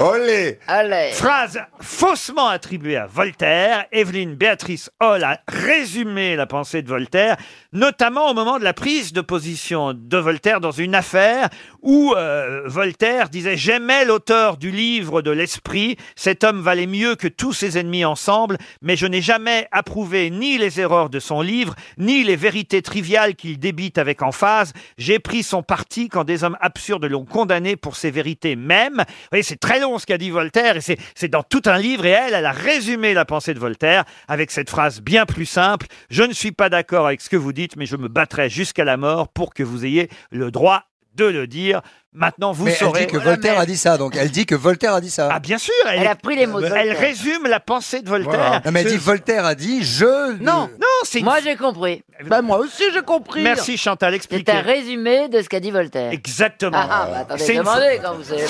Olé. 0.00 0.58
allez. 0.66 1.12
Phrase 1.12 1.60
faussement 1.80 2.48
attribuée 2.48 2.96
à 2.96 3.06
Voltaire. 3.06 3.84
Evelyne 3.92 4.34
Béatrice 4.34 4.90
Hall 4.98 5.22
a 5.24 5.40
résumé 5.46 6.36
la 6.36 6.46
pensée 6.46 6.80
de 6.80 6.88
Voltaire, 6.88 7.36
notamment 7.74 8.30
au 8.30 8.34
moment 8.34 8.58
de 8.58 8.64
la 8.64 8.72
prise 8.72 9.12
de 9.12 9.20
position 9.20 9.92
de 9.94 10.16
Voltaire 10.16 10.60
dans 10.60 10.70
une 10.72 10.94
affaire 10.94 11.50
où 11.82 12.14
euh, 12.16 12.62
Voltaire 12.64 13.28
disait 13.28 13.58
J'aimais 13.58 14.06
l'auteur 14.06 14.56
du 14.56 14.70
livre 14.70 15.20
de 15.20 15.30
l'esprit, 15.30 15.98
cet 16.16 16.44
homme 16.44 16.62
valait 16.62 16.86
mieux 16.86 17.14
que 17.14 17.28
tous 17.28 17.52
ses 17.52 17.76
ennemis 17.76 18.06
ensemble, 18.06 18.56
mais 18.80 18.96
je 18.96 19.04
n'ai 19.06 19.20
jamais 19.20 19.68
approuvé 19.70 20.30
ni 20.30 20.56
les 20.56 20.80
erreurs 20.80 21.10
de 21.10 21.20
son 21.20 21.42
livre, 21.42 21.73
ni 21.98 22.24
les 22.24 22.36
vérités 22.36 22.82
triviales 22.82 23.34
qu'il 23.34 23.58
débite 23.58 23.98
avec 23.98 24.22
emphase. 24.22 24.72
J'ai 24.98 25.18
pris 25.18 25.42
son 25.42 25.62
parti 25.62 26.08
quand 26.08 26.24
des 26.24 26.44
hommes 26.44 26.56
absurdes 26.60 27.04
l'ont 27.04 27.24
condamné 27.24 27.76
pour 27.76 27.96
ses 27.96 28.10
vérités 28.10 28.56
mêmes. 28.56 29.04
Vous 29.06 29.28
voyez, 29.30 29.42
c'est 29.42 29.60
très 29.60 29.80
long 29.80 29.98
ce 29.98 30.06
qu'a 30.06 30.18
dit 30.18 30.30
Voltaire, 30.30 30.76
et 30.76 30.80
c'est 31.14 31.28
dans 31.28 31.42
tout 31.42 31.62
un 31.66 31.78
livre, 31.78 32.06
et 32.06 32.10
elle 32.10 32.34
a 32.34 32.52
résumé 32.52 33.14
la 33.14 33.24
pensée 33.24 33.54
de 33.54 33.58
Voltaire 33.58 34.04
avec 34.28 34.50
cette 34.50 34.70
phrase 34.70 35.00
bien 35.00 35.26
plus 35.26 35.46
simple. 35.46 35.86
Je 36.10 36.22
ne 36.22 36.32
suis 36.32 36.52
pas 36.52 36.68
d'accord 36.68 37.06
avec 37.06 37.20
ce 37.20 37.28
que 37.28 37.36
vous 37.36 37.52
dites, 37.52 37.76
mais 37.76 37.86
je 37.86 37.96
me 37.96 38.08
battrai 38.08 38.48
jusqu'à 38.48 38.84
la 38.84 38.96
mort 38.96 39.28
pour 39.28 39.54
que 39.54 39.62
vous 39.62 39.84
ayez 39.84 40.08
le 40.30 40.50
droit 40.50 40.84
de 41.14 41.24
le 41.26 41.46
dire. 41.46 41.80
Maintenant, 42.16 42.52
vous 42.52 42.64
mais 42.64 42.70
elle 42.70 42.76
saurez. 42.76 43.06
dit 43.06 43.12
que 43.12 43.16
Voltaire 43.16 43.58
a 43.58 43.66
dit 43.66 43.76
ça 43.76 43.98
donc 43.98 44.14
elle 44.14 44.30
dit 44.30 44.46
que 44.46 44.54
Voltaire 44.54 44.94
a 44.94 45.00
dit 45.00 45.10
ça. 45.10 45.28
Ah, 45.32 45.40
bien 45.40 45.58
sûr, 45.58 45.74
elle, 45.88 46.00
Elle 46.02 46.06
a 46.06 46.14
pris 46.14 46.36
les 46.36 46.46
mots 46.46 46.60
de 46.60 46.66
elle 46.66 46.72
Voltaire. 46.72 46.98
résume 47.00 47.46
la 47.48 47.58
pensée 47.58 48.02
de 48.02 48.08
Voltaire. 48.08 48.30
Voilà. 48.34 48.62
Non, 48.64 48.70
mais 48.70 48.82
elle 48.82 48.88
dit 48.90 48.96
Voltaire 48.96 49.44
a 49.44 49.56
dit 49.56 49.82
je. 49.82 50.34
Non. 50.40 50.70
Non, 50.80 50.86
c'est 51.02 51.22
Moi, 51.22 51.40
j'ai 51.42 51.56
compris. 51.56 52.04
Bah 52.26 52.40
moi 52.40 52.58
aussi 52.58 52.84
j'ai 52.92 53.02
compris. 53.02 53.42
Merci 53.42 53.76
Chantal, 53.76 54.12
C'est 54.12 54.16
expliquez. 54.18 54.52
un 54.52 54.60
résumé 54.60 55.28
de 55.28 55.42
ce 55.42 55.48
qu'a 55.48 55.58
dit 55.58 55.72
Voltaire. 55.72 56.12
Exactement. 56.12 56.76
Ah, 56.80 56.88
ah, 56.88 57.08
bah, 57.10 57.18
attendez, 57.22 57.42
C'est 57.42 57.54
une 57.54 57.58
demandez 57.60 57.98
quand 58.00 58.14
vous 58.14 58.22
savez 58.24 58.44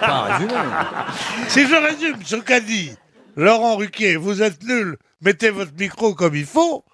pas. 0.00 0.38
Si 1.48 1.66
je 1.68 1.74
résume 1.74 2.16
ce 2.24 2.36
qu'a 2.36 2.58
dit 2.60 2.92
Laurent 3.36 3.76
Ruquier, 3.76 4.16
vous 4.16 4.42
êtes 4.42 4.62
nul, 4.64 4.96
mettez 5.20 5.50
votre 5.50 5.72
micro 5.78 6.14
comme 6.14 6.34
il 6.34 6.46
faut, 6.46 6.84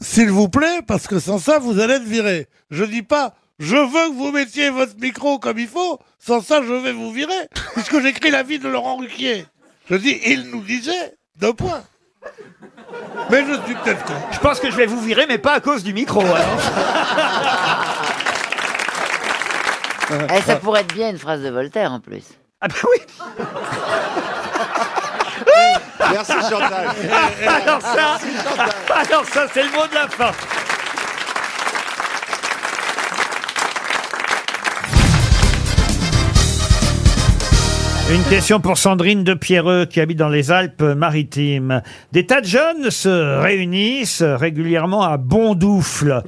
s'il 0.00 0.30
vous 0.30 0.48
plaît, 0.48 0.80
parce 0.86 1.06
que 1.08 1.18
sans 1.18 1.38
ça, 1.38 1.58
vous 1.58 1.80
allez 1.80 1.94
être 1.94 2.04
viré. 2.04 2.46
Je 2.70 2.84
dis 2.84 3.02
pas, 3.02 3.34
je 3.58 3.76
veux 3.76 4.10
que 4.10 4.14
vous 4.14 4.30
mettiez 4.32 4.70
votre 4.70 4.96
micro 4.98 5.38
comme 5.38 5.58
il 5.58 5.68
faut, 5.68 5.98
sans 6.18 6.40
ça, 6.40 6.62
je 6.62 6.72
vais 6.72 6.92
vous 6.92 7.12
virer, 7.12 7.48
puisque 7.74 8.00
j'écris 8.00 8.30
l'avis 8.30 8.58
de 8.58 8.68
Laurent 8.68 8.96
Ruquier. 8.96 9.46
Je 9.90 9.96
dis, 9.96 10.20
il 10.26 10.50
nous 10.50 10.62
disait, 10.62 11.16
deux 11.36 11.54
points. 11.54 11.82
Mais 13.30 13.44
je 13.46 13.54
suis 13.64 13.74
peut-être 13.74 14.04
con. 14.04 14.14
Je 14.32 14.38
pense 14.38 14.60
que 14.60 14.70
je 14.70 14.76
vais 14.76 14.86
vous 14.86 15.00
virer, 15.00 15.26
mais 15.26 15.38
pas 15.38 15.54
à 15.54 15.60
cause 15.60 15.82
du 15.82 15.92
micro. 15.92 16.20
alors. 16.20 16.46
Eh, 20.34 20.40
ça 20.42 20.56
pourrait 20.56 20.80
être 20.80 20.94
bien 20.94 21.10
une 21.10 21.18
phrase 21.18 21.42
de 21.42 21.50
Voltaire 21.50 21.92
en 21.92 22.00
plus. 22.00 22.24
Ah 22.60 22.68
bah 22.68 22.74
oui 22.84 22.98
Merci 26.10 26.32
Chantal. 26.32 26.88
Alors 27.46 27.82
ça, 27.82 28.18
alors 28.88 29.24
ça 29.26 29.46
c'est 29.52 29.62
le 29.62 29.70
mot 29.70 29.86
de 29.86 29.94
la 29.94 30.08
fin. 30.08 30.30
Une 38.10 38.24
question 38.24 38.58
pour 38.58 38.78
Sandrine 38.78 39.22
de 39.22 39.34
Pierreux 39.34 39.84
qui 39.84 40.00
habite 40.00 40.16
dans 40.16 40.30
les 40.30 40.50
Alpes-Maritimes. 40.50 41.82
Des 42.12 42.24
tas 42.24 42.40
de 42.40 42.46
jeunes 42.46 42.90
se 42.90 43.38
réunissent 43.40 44.22
régulièrement 44.22 45.02
à 45.02 45.18
Bondoufle. 45.18 46.22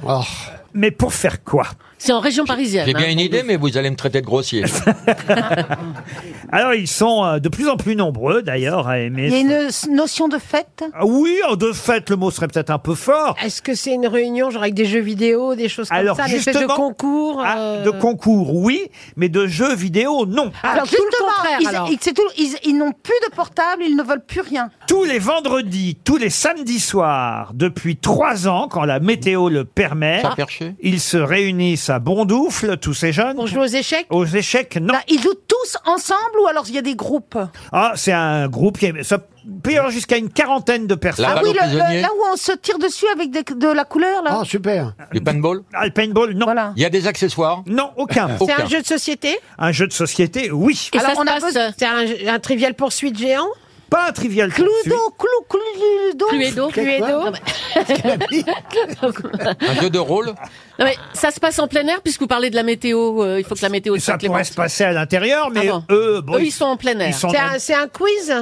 Mais 0.75 0.91
pour 0.91 1.11
faire 1.11 1.43
quoi? 1.43 1.65
C'est 2.03 2.13
en 2.13 2.19
région 2.19 2.45
parisienne. 2.45 2.83
J'ai 2.87 2.95
bien 2.95 3.05
hein. 3.05 3.11
une 3.11 3.19
idée, 3.19 3.43
mais 3.43 3.57
vous 3.57 3.77
allez 3.77 3.91
me 3.91 3.95
traiter 3.95 4.21
de 4.21 4.25
grossier. 4.25 4.63
Alors 6.51 6.73
ils 6.73 6.87
sont 6.87 7.23
euh, 7.23 7.37
de 7.39 7.47
plus 7.47 7.69
en 7.69 7.77
plus 7.77 7.95
nombreux 7.95 8.41
d'ailleurs 8.41 8.87
à 8.87 8.99
aimer. 8.99 9.27
Il 9.27 9.33
y 9.33 9.35
a 9.35 9.39
une 9.39 9.51
s- 9.67 9.87
notion 9.87 10.27
de 10.27 10.39
fête? 10.39 10.83
Ah 10.93 11.05
Oui, 11.05 11.37
oh, 11.49 11.55
de 11.55 11.71
fait, 11.71 12.09
le 12.09 12.15
mot 12.15 12.31
serait 12.31 12.47
peut-être 12.47 12.71
un 12.71 12.79
peu 12.79 12.95
fort. 12.95 13.35
Est-ce 13.43 13.61
que 13.61 13.75
c'est 13.75 13.93
une 13.93 14.07
réunion 14.07 14.49
genre 14.49 14.63
avec 14.63 14.73
des 14.73 14.85
jeux 14.85 14.99
vidéo, 14.99 15.53
des 15.53 15.69
choses 15.69 15.89
comme 15.89 15.97
Alors, 15.97 16.17
ça, 16.17 16.27
une 16.27 16.33
espèce 16.35 16.55
de 16.55 16.59
justement- 16.61 16.75
concours 16.75 17.41
Ah, 17.45 17.57
euh, 17.59 17.83
De 17.83 17.91
concours, 17.91 18.55
oui, 18.55 18.81
mais 19.15 19.29
de 19.29 19.45
jeux 19.45 19.75
vidéo, 19.75 20.25
non. 20.25 20.51
Alors, 20.63 20.87
tout 20.87 20.95
le 20.97 21.23
contraire, 21.25 21.57
ils, 21.61 21.67
alors. 21.67 21.87
ils- 21.91 21.97
c'est 22.01 22.13
tout- 22.13 22.23
ils- 22.37 22.57
ils 22.65 22.77
n'ont 22.77 22.93
plus 22.93 23.13
de 23.29 23.35
portable, 23.35 23.83
ils 23.87 23.95
ne 23.95 24.03
veulent 24.03 24.25
plus 24.25 24.41
rien. 24.41 24.71
Tous 24.87 25.03
les 25.03 25.19
vendredis, 25.19 25.99
tous 26.03 26.17
les 26.17 26.31
samedis 26.31 26.79
soirs, 26.79 27.51
depuis 27.53 27.95
trois 27.97 28.47
ans, 28.47 28.67
quand 28.67 28.85
la 28.85 28.99
météo 28.99 29.49
le 29.49 29.65
permet, 29.65 30.21
Ça 30.23 30.31
a 30.31 30.35
perché 30.35 30.73
ils 30.81 30.99
se 30.99 31.17
réunissent 31.17 31.90
à 31.91 31.99
Bondoufle, 31.99 32.77
tous 32.77 32.93
ces 32.93 33.11
jeunes. 33.13 33.35
Pour 33.35 33.47
jouer 33.47 33.61
aux 33.61 33.65
échecs 33.65 34.07
Aux 34.09 34.25
échecs, 34.25 34.77
non. 34.81 34.93
Là, 34.93 35.01
ils 35.07 35.19
jouent 35.21 35.33
tous 35.47 35.77
ensemble 35.85 36.39
ou 36.43 36.47
alors 36.47 36.65
il 36.67 36.75
y 36.75 36.77
a 36.77 36.81
des 36.81 36.95
groupes 36.95 37.37
Ah, 37.71 37.93
c'est 37.95 38.11
un 38.13 38.47
groupe 38.47 38.77
qui 38.79 38.87
est, 38.87 39.03
ça 39.03 39.19
peut 39.63 39.71
y 39.71 39.77
avoir 39.77 39.91
jusqu'à 39.91 40.17
une 40.17 40.29
quarantaine 40.29 40.87
de 40.87 40.95
personnes. 40.95 41.25
Ah 41.27 41.41
oui, 41.43 41.51
le- 41.53 41.73
le- 41.73 42.01
là 42.01 42.09
où 42.15 42.21
on 42.33 42.35
se 42.37 42.51
tire 42.53 42.77
dessus 42.79 43.05
avec 43.13 43.31
des- 43.31 43.43
de 43.43 43.67
la 43.67 43.85
couleur, 43.85 44.23
là. 44.23 44.39
Oh, 44.41 44.45
super. 44.45 44.93
Du 45.11 45.21
paintball? 45.21 45.63
Ah, 45.73 45.85
le 45.85 45.91
paintball, 45.91 46.33
non. 46.33 46.45
Voilà. 46.45 46.73
Il 46.75 46.81
y 46.81 46.85
a 46.85 46.89
des 46.89 47.07
accessoires? 47.07 47.63
Non, 47.67 47.91
aucun. 47.97 48.29
C'est 48.45 48.51
un 48.53 48.67
jeu 48.67 48.81
de 48.81 48.87
société? 48.87 49.37
Un 49.57 49.71
jeu 49.71 49.87
de 49.87 49.93
société, 49.93 50.51
oui. 50.51 50.89
Et 50.93 50.97
Alors, 50.99 51.11
ça 51.11 51.17
on 51.21 51.25
se 51.25 51.29
a 51.29 51.39
besoin- 51.39 51.71
C'est 51.77 51.85
un, 52.29 52.33
un 52.35 52.39
trivial 52.39 52.73
poursuite 52.75 53.17
géant? 53.17 53.47
Pas 53.91 54.07
un 54.07 54.11
trivial 54.13 54.49
poursuite. 54.49 54.67
Cluedo, 54.85 55.13
Clou, 55.19 55.45
Cluedo. 55.49 56.27
Cluedo. 56.27 56.67
Cluedo 56.69 57.33
Un 59.69 59.81
jeu 59.81 59.89
de 59.89 59.99
rôle 59.99 60.27
Non, 60.27 60.85
mais 60.85 60.95
ça 61.13 61.29
se 61.31 61.39
passe 61.39 61.59
en 61.59 61.67
plein 61.67 61.85
air 61.87 62.01
puisque 62.01 62.21
vous 62.21 62.27
parlez 62.27 62.49
de 62.49 62.55
la 62.55 62.63
météo. 62.63 63.21
euh, 63.23 63.39
il 63.39 63.45
faut 63.45 63.53
que 63.55 63.61
la 63.61 63.69
météo 63.69 63.95
Ça 63.97 64.01
soit 64.01 64.13
pourrait 64.13 64.27
clémente. 64.29 64.45
se 64.45 64.53
passer 64.53 64.83
à 64.85 64.91
l'intérieur, 64.93 65.49
mais 65.51 65.67
Ah 65.69 65.71
bon. 65.71 65.83
eux, 65.91 66.21
bon, 66.21 66.37
Eux, 66.37 66.43
ils 66.43 66.51
sont 66.51 66.65
en 66.65 66.77
plein 66.77 66.97
air. 66.99 67.09
ils 67.09 67.13
sont 67.13 67.29
C'est 67.29 67.37
un, 67.37 67.59
c'est 67.59 67.73
un 67.73 67.87
quiz 67.87 68.33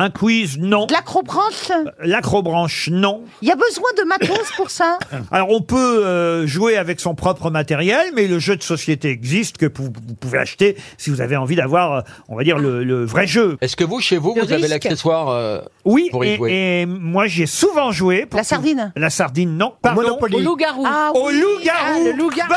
Un 0.00 0.10
quiz, 0.10 0.58
non. 0.58 0.86
De 0.86 0.92
l'acrobranche? 0.92 1.72
L'acrobranche, 2.00 2.88
non. 2.92 3.24
Il 3.42 3.48
y 3.48 3.50
a 3.50 3.56
besoin 3.56 3.88
de 3.98 4.04
matos 4.04 4.48
pour 4.56 4.70
ça? 4.70 4.96
Alors 5.32 5.50
on 5.50 5.60
peut 5.60 6.06
euh, 6.06 6.46
jouer 6.46 6.76
avec 6.76 7.00
son 7.00 7.16
propre 7.16 7.50
matériel, 7.50 8.12
mais 8.14 8.28
le 8.28 8.38
jeu 8.38 8.56
de 8.56 8.62
société 8.62 9.10
existe 9.10 9.58
que 9.58 9.66
vous, 9.66 9.86
vous 10.06 10.14
pouvez 10.14 10.38
acheter 10.38 10.76
si 10.98 11.10
vous 11.10 11.20
avez 11.20 11.36
envie 11.36 11.56
d'avoir, 11.56 11.92
euh, 11.92 12.00
on 12.28 12.36
va 12.36 12.44
dire, 12.44 12.58
le, 12.58 12.84
le 12.84 13.04
vrai 13.04 13.26
jeu. 13.26 13.58
Est-ce 13.60 13.74
que 13.74 13.82
vous, 13.82 14.00
chez 14.00 14.18
vous, 14.18 14.34
Le 14.36 14.42
vous 14.42 14.52
avez 14.52 14.62
risque. 14.62 14.70
l'accessoire 14.84 15.30
euh, 15.30 15.60
Oui, 15.84 16.08
pour 16.12 16.24
y 16.24 16.28
et, 16.28 16.36
jouer? 16.36 16.52
et 16.82 16.86
moi 16.86 17.26
j'y 17.26 17.42
ai 17.42 17.46
souvent 17.46 17.90
joué. 17.90 18.24
pour 18.24 18.36
La 18.38 18.44
tout- 18.44 18.48
sardine? 18.50 18.92
La 18.94 19.10
sardine, 19.10 19.56
non. 19.58 19.74
Pardon? 19.82 20.02
Monopoly. 20.02 20.36
Au 20.36 20.38
loup-garou. 20.40 20.84
Ah 20.86 21.10
Au 21.12 21.26
oui. 21.26 21.40
loup-garou. 21.40 21.76
Ah, 21.96 21.98
le 22.04 22.12
loup-garou. 22.12 22.48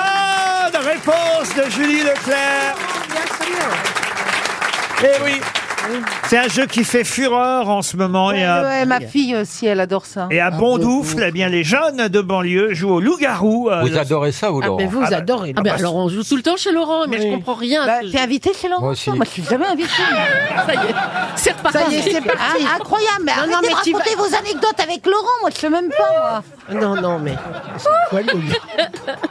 Bonne 0.72 0.82
réponse 0.84 1.56
de 1.56 1.70
Julie 1.72 2.04
Leclerc. 2.04 2.76
Bien 3.10 3.46
sûr. 3.48 5.06
Eh 5.06 5.24
oui. 5.26 5.32
C'est 6.28 6.38
un 6.38 6.48
jeu 6.48 6.66
qui 6.66 6.84
fait 6.84 7.04
fureur 7.04 7.70
en 7.70 7.82
ce 7.82 7.98
moment. 7.98 8.32
et 8.32 8.44
à, 8.46 8.62
Ouais, 8.64 8.86
ma 8.86 9.00
fille 9.02 9.36
aussi, 9.36 9.66
elle 9.66 9.80
adore 9.80 10.06
ça. 10.06 10.28
et 10.32 10.40
à 10.40 10.52
Bondoufle, 10.52 11.24
eh 11.28 11.32
bien, 11.32 11.50
les 11.50 11.64
jeunes 11.64 12.08
de 12.08 12.22
banlieue 12.22 12.74
jouent 12.74 12.92
au 12.94 13.00
loup-garou. 13.02 13.70
euh, 13.70 13.82
Vous 13.82 13.88
le- 13.88 13.98
adorez 13.98 14.32
ça, 14.32 14.50
vous, 14.50 14.60
Ah, 14.64 14.68
Laurent 14.68 14.78
mais 14.78 14.86
vous 14.88 15.02
Ah 15.04 15.10
bah- 15.10 15.18
adorez. 15.18 15.54
Ah 15.58 15.62
ben 15.62 15.74
alors 15.74 15.96
on 15.96 16.08
joue 16.10 16.24
tout 16.24 16.36
le 16.36 16.42
temps 16.44 16.58
chez 16.58 16.72
Laurent, 16.72 17.06
mais 17.08 17.20
je 17.22 17.28
comprends 17.34 17.54
rien. 17.56 17.86
Bah, 17.86 18.00
T'es 18.10 18.20
invité 18.20 18.52
chez 18.60 18.70
Laurent 18.70 18.82
Moi 18.82 18.92
aussi. 18.92 19.10
Moi, 19.12 19.26
je 19.26 19.30
suis 19.32 19.44
jamais 19.44 19.66
invité. 19.66 19.90
Ça 20.66 20.74
y 20.74 20.78
est, 20.78 20.94
c'est 21.36 21.52
reparti. 21.52 21.78
Ça 21.78 21.84
y 21.90 21.96
est, 21.96 22.02
c'est 22.12 22.22
parti. 22.22 22.66
Ah, 22.66 22.76
incroyable, 22.80 23.24
mais 23.26 23.32
Non, 23.34 23.38
arrêtez 23.40 23.52
non, 23.54 23.58
mais 23.62 23.68
de 23.70 23.74
tu 23.84 23.94
raconter 23.94 24.16
vas- 24.16 24.22
vos 24.24 24.36
anecdotes 24.36 24.80
avec 24.82 25.06
Laurent, 25.06 25.28
moi 25.42 25.50
je 25.54 25.60
sais 25.60 25.70
même 25.70 25.90
pas 25.90 26.42
moi. 26.70 26.80
Non, 26.80 27.02
non, 27.02 27.20
mais. 27.20 27.34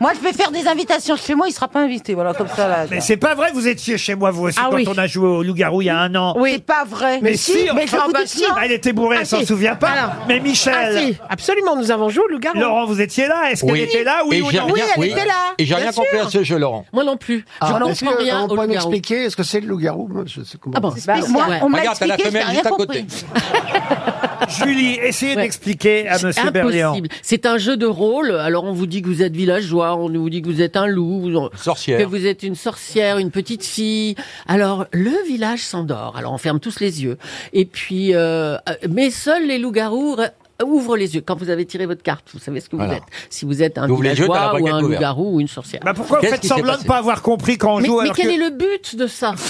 Moi 0.00 0.12
je 0.14 0.20
vais 0.20 0.32
faire 0.32 0.50
des 0.50 0.66
invitations 0.66 1.16
chez 1.16 1.34
moi, 1.34 1.46
il 1.48 1.52
sera 1.52 1.68
pas 1.68 1.80
invité, 1.80 2.14
voilà 2.14 2.32
comme 2.34 2.48
ça 2.48 2.68
là. 2.68 2.84
Mais 2.90 3.00
c'est 3.00 3.16
pas 3.16 3.34
vrai, 3.34 3.50
vous 3.52 3.66
étiez 3.68 3.98
chez 3.98 4.14
moi 4.14 4.30
vous 4.30 4.44
aussi 4.46 4.58
Ah 4.60 4.68
quand 4.70 4.76
oui. 4.76 4.86
on 4.88 4.96
a 4.98 5.06
joué 5.06 5.26
au 5.28 5.42
loup-garou 5.42 5.82
il 5.82 5.86
y 5.86 5.90
a 5.90 5.98
un 5.98 6.14
an. 6.14 6.34
C'est 6.46 6.64
pas 6.64 6.84
vrai. 6.84 7.18
Mais 7.22 7.36
si, 7.36 7.68
mais 7.74 7.86
je 7.86 7.96
vous 7.96 8.12
bah 8.12 8.22
dis 8.24 8.28
si. 8.30 8.42
non. 8.42 8.48
Elle 8.62 8.72
était 8.72 8.92
bourrée, 8.92 9.16
Ah, 9.18 9.20
elle 9.20 9.26
s'en 9.26 9.38
si. 9.40 9.46
souvient 9.46 9.74
pas. 9.76 9.88
Alors. 9.90 10.10
Mais 10.28 10.36
Ah, 10.38 10.42
Michel, 10.42 10.98
si, 10.98 11.16
absolument, 11.28 11.76
nous 11.76 11.90
avons 11.90 12.08
joué 12.08 12.24
au 12.24 12.28
loup-garou. 12.28 12.58
Laurent, 12.58 12.86
vous 12.86 13.00
étiez 13.00 13.26
là 13.26 13.50
Est-ce 13.50 13.62
qu'elle 13.64 13.72
Oui. 13.72 13.80
était 13.82 14.04
là 14.04 14.22
Oui 14.26 14.36
Et 14.38 14.42
ou 14.42 14.50
j'ai 14.50 14.58
non 14.58 14.66
rien, 14.66 14.84
elle 14.96 15.04
était 15.04 15.24
là, 15.26 15.54
Et 15.58 15.64
j'ai 15.64 15.74
bien 15.74 15.84
rien 15.84 15.92
compris 15.92 16.18
à 16.18 16.28
ce 16.28 16.42
jeu, 16.42 16.58
Laurent. 16.58 16.84
Moi 16.92 17.04
non 17.04 17.16
plus. 17.16 17.44
Ah, 17.60 17.66
je 17.68 17.72
comprends 18.02 18.16
rien 18.18 18.40
on 18.40 18.44
au 18.44 18.48
pourrait 18.48 18.66
loup-garou. 18.66 18.90
m'expliquer 18.90 19.24
Est-ce 19.24 19.36
que 19.36 19.42
c'est 19.42 19.60
le 19.60 19.66
loup-garou 19.68 20.08
Moi, 20.08 20.24
je 20.26 20.42
sais 20.42 20.58
comment. 20.60 20.74
Ah 20.76 20.80
bon, 20.80 20.94
Bah, 21.06 21.14
moi, 21.28 21.46
ouais. 21.48 21.58
on 21.62 21.68
me 21.68 21.74
l'a 21.76 21.80
Regarde, 21.80 21.98
t'as 21.98 22.06
la 22.06 22.14
expliqué, 22.14 22.38
femelle 22.38 22.54
juste 22.54 22.64
rien 22.66 22.72
à 22.72 22.76
côté. 22.76 23.04
Julie, 24.50 24.94
essayez 25.02 25.34
Ouais. 25.36 25.42
d'expliquer 25.42 26.08
à 26.08 26.18
Monsieur 26.22 26.50
Berléand. 26.50 26.88
Impossible. 26.90 27.08
C'est 27.22 27.46
un 27.46 27.58
jeu 27.58 27.76
de 27.76 27.86
rôle. 27.86 28.30
Alors 28.32 28.64
on 28.64 28.72
vous 28.72 28.86
dit 28.86 29.02
que 29.02 29.06
vous 29.08 29.22
êtes 29.22 29.34
villageois, 29.34 29.96
on 29.96 30.08
vous 30.08 30.30
dit 30.30 30.42
que 30.42 30.48
vous 30.48 30.62
êtes 30.62 30.76
un 30.76 30.86
loup, 30.86 31.20
vous- 31.20 31.48
que 31.50 31.56
Sorcière. 31.58 32.08
vous 32.08 32.26
êtes 32.26 32.42
une 32.42 32.54
sorcière, 32.54 33.18
une 33.18 33.30
petite 33.30 33.64
fille. 33.64 34.14
Alors 34.48 34.86
le 34.92 35.12
village 35.26 35.60
s'endort. 35.60 36.16
Alors 36.16 36.32
on 36.32 36.38
ferme 36.38 36.60
tous 36.60 36.80
les 36.80 37.02
yeux. 37.02 37.16
Et 37.52 37.64
puis, 37.64 38.14
euh, 38.14 38.56
euh, 38.56 38.56
mais 38.90 39.10
seuls 39.10 39.46
les 39.46 39.58
loups-garous 39.58 40.16
re- 40.16 40.30
ouvrent 40.64 40.96
les 40.96 41.14
yeux 41.14 41.22
quand 41.24 41.36
vous 41.36 41.48
avez 41.50 41.64
tiré 41.64 41.86
votre 41.86 42.02
carte. 42.02 42.26
Vous 42.34 42.38
savez 42.38 42.60
ce 42.60 42.68
que 42.68 42.76
Voilà. 42.76 42.92
vous 42.92 42.96
êtes. 42.98 43.04
Si 43.30 43.44
vous 43.44 43.62
êtes 43.62 43.78
un 43.78 43.88
Ouvre 43.88 44.02
les 44.02 44.10
yeux, 44.10 44.26
t'as 44.26 44.32
la 44.34 44.38
villageois 44.40 44.48
ou 44.48 44.50
braguette 44.50 44.72
un 44.74 44.78
ouverte. 44.84 44.92
loup-garou 45.00 45.36
ou 45.36 45.40
une 45.40 45.48
sorcière. 45.48 45.80
Bah 45.84 45.94
pourquoi 45.94 46.18
vous 46.18 46.22
Qu'est-ce 46.22 46.32
faites 46.34 46.40
qui 46.42 46.48
s'est 46.48 46.54
semblant 46.54 46.72
de 46.72 46.76
passé 46.78 46.88
pas 46.88 46.98
avoir 46.98 47.22
compris 47.22 47.56
quand 47.56 47.76
on 47.76 47.80
mais 47.80 47.86
joue 47.86 47.96
mais 47.96 48.02
alors 48.04 48.16
quel 48.16 48.26
que- 48.26 48.32
est 48.32 48.36
le 48.36 48.50
but 48.50 48.96
de 48.96 49.06
ça? 49.06 49.34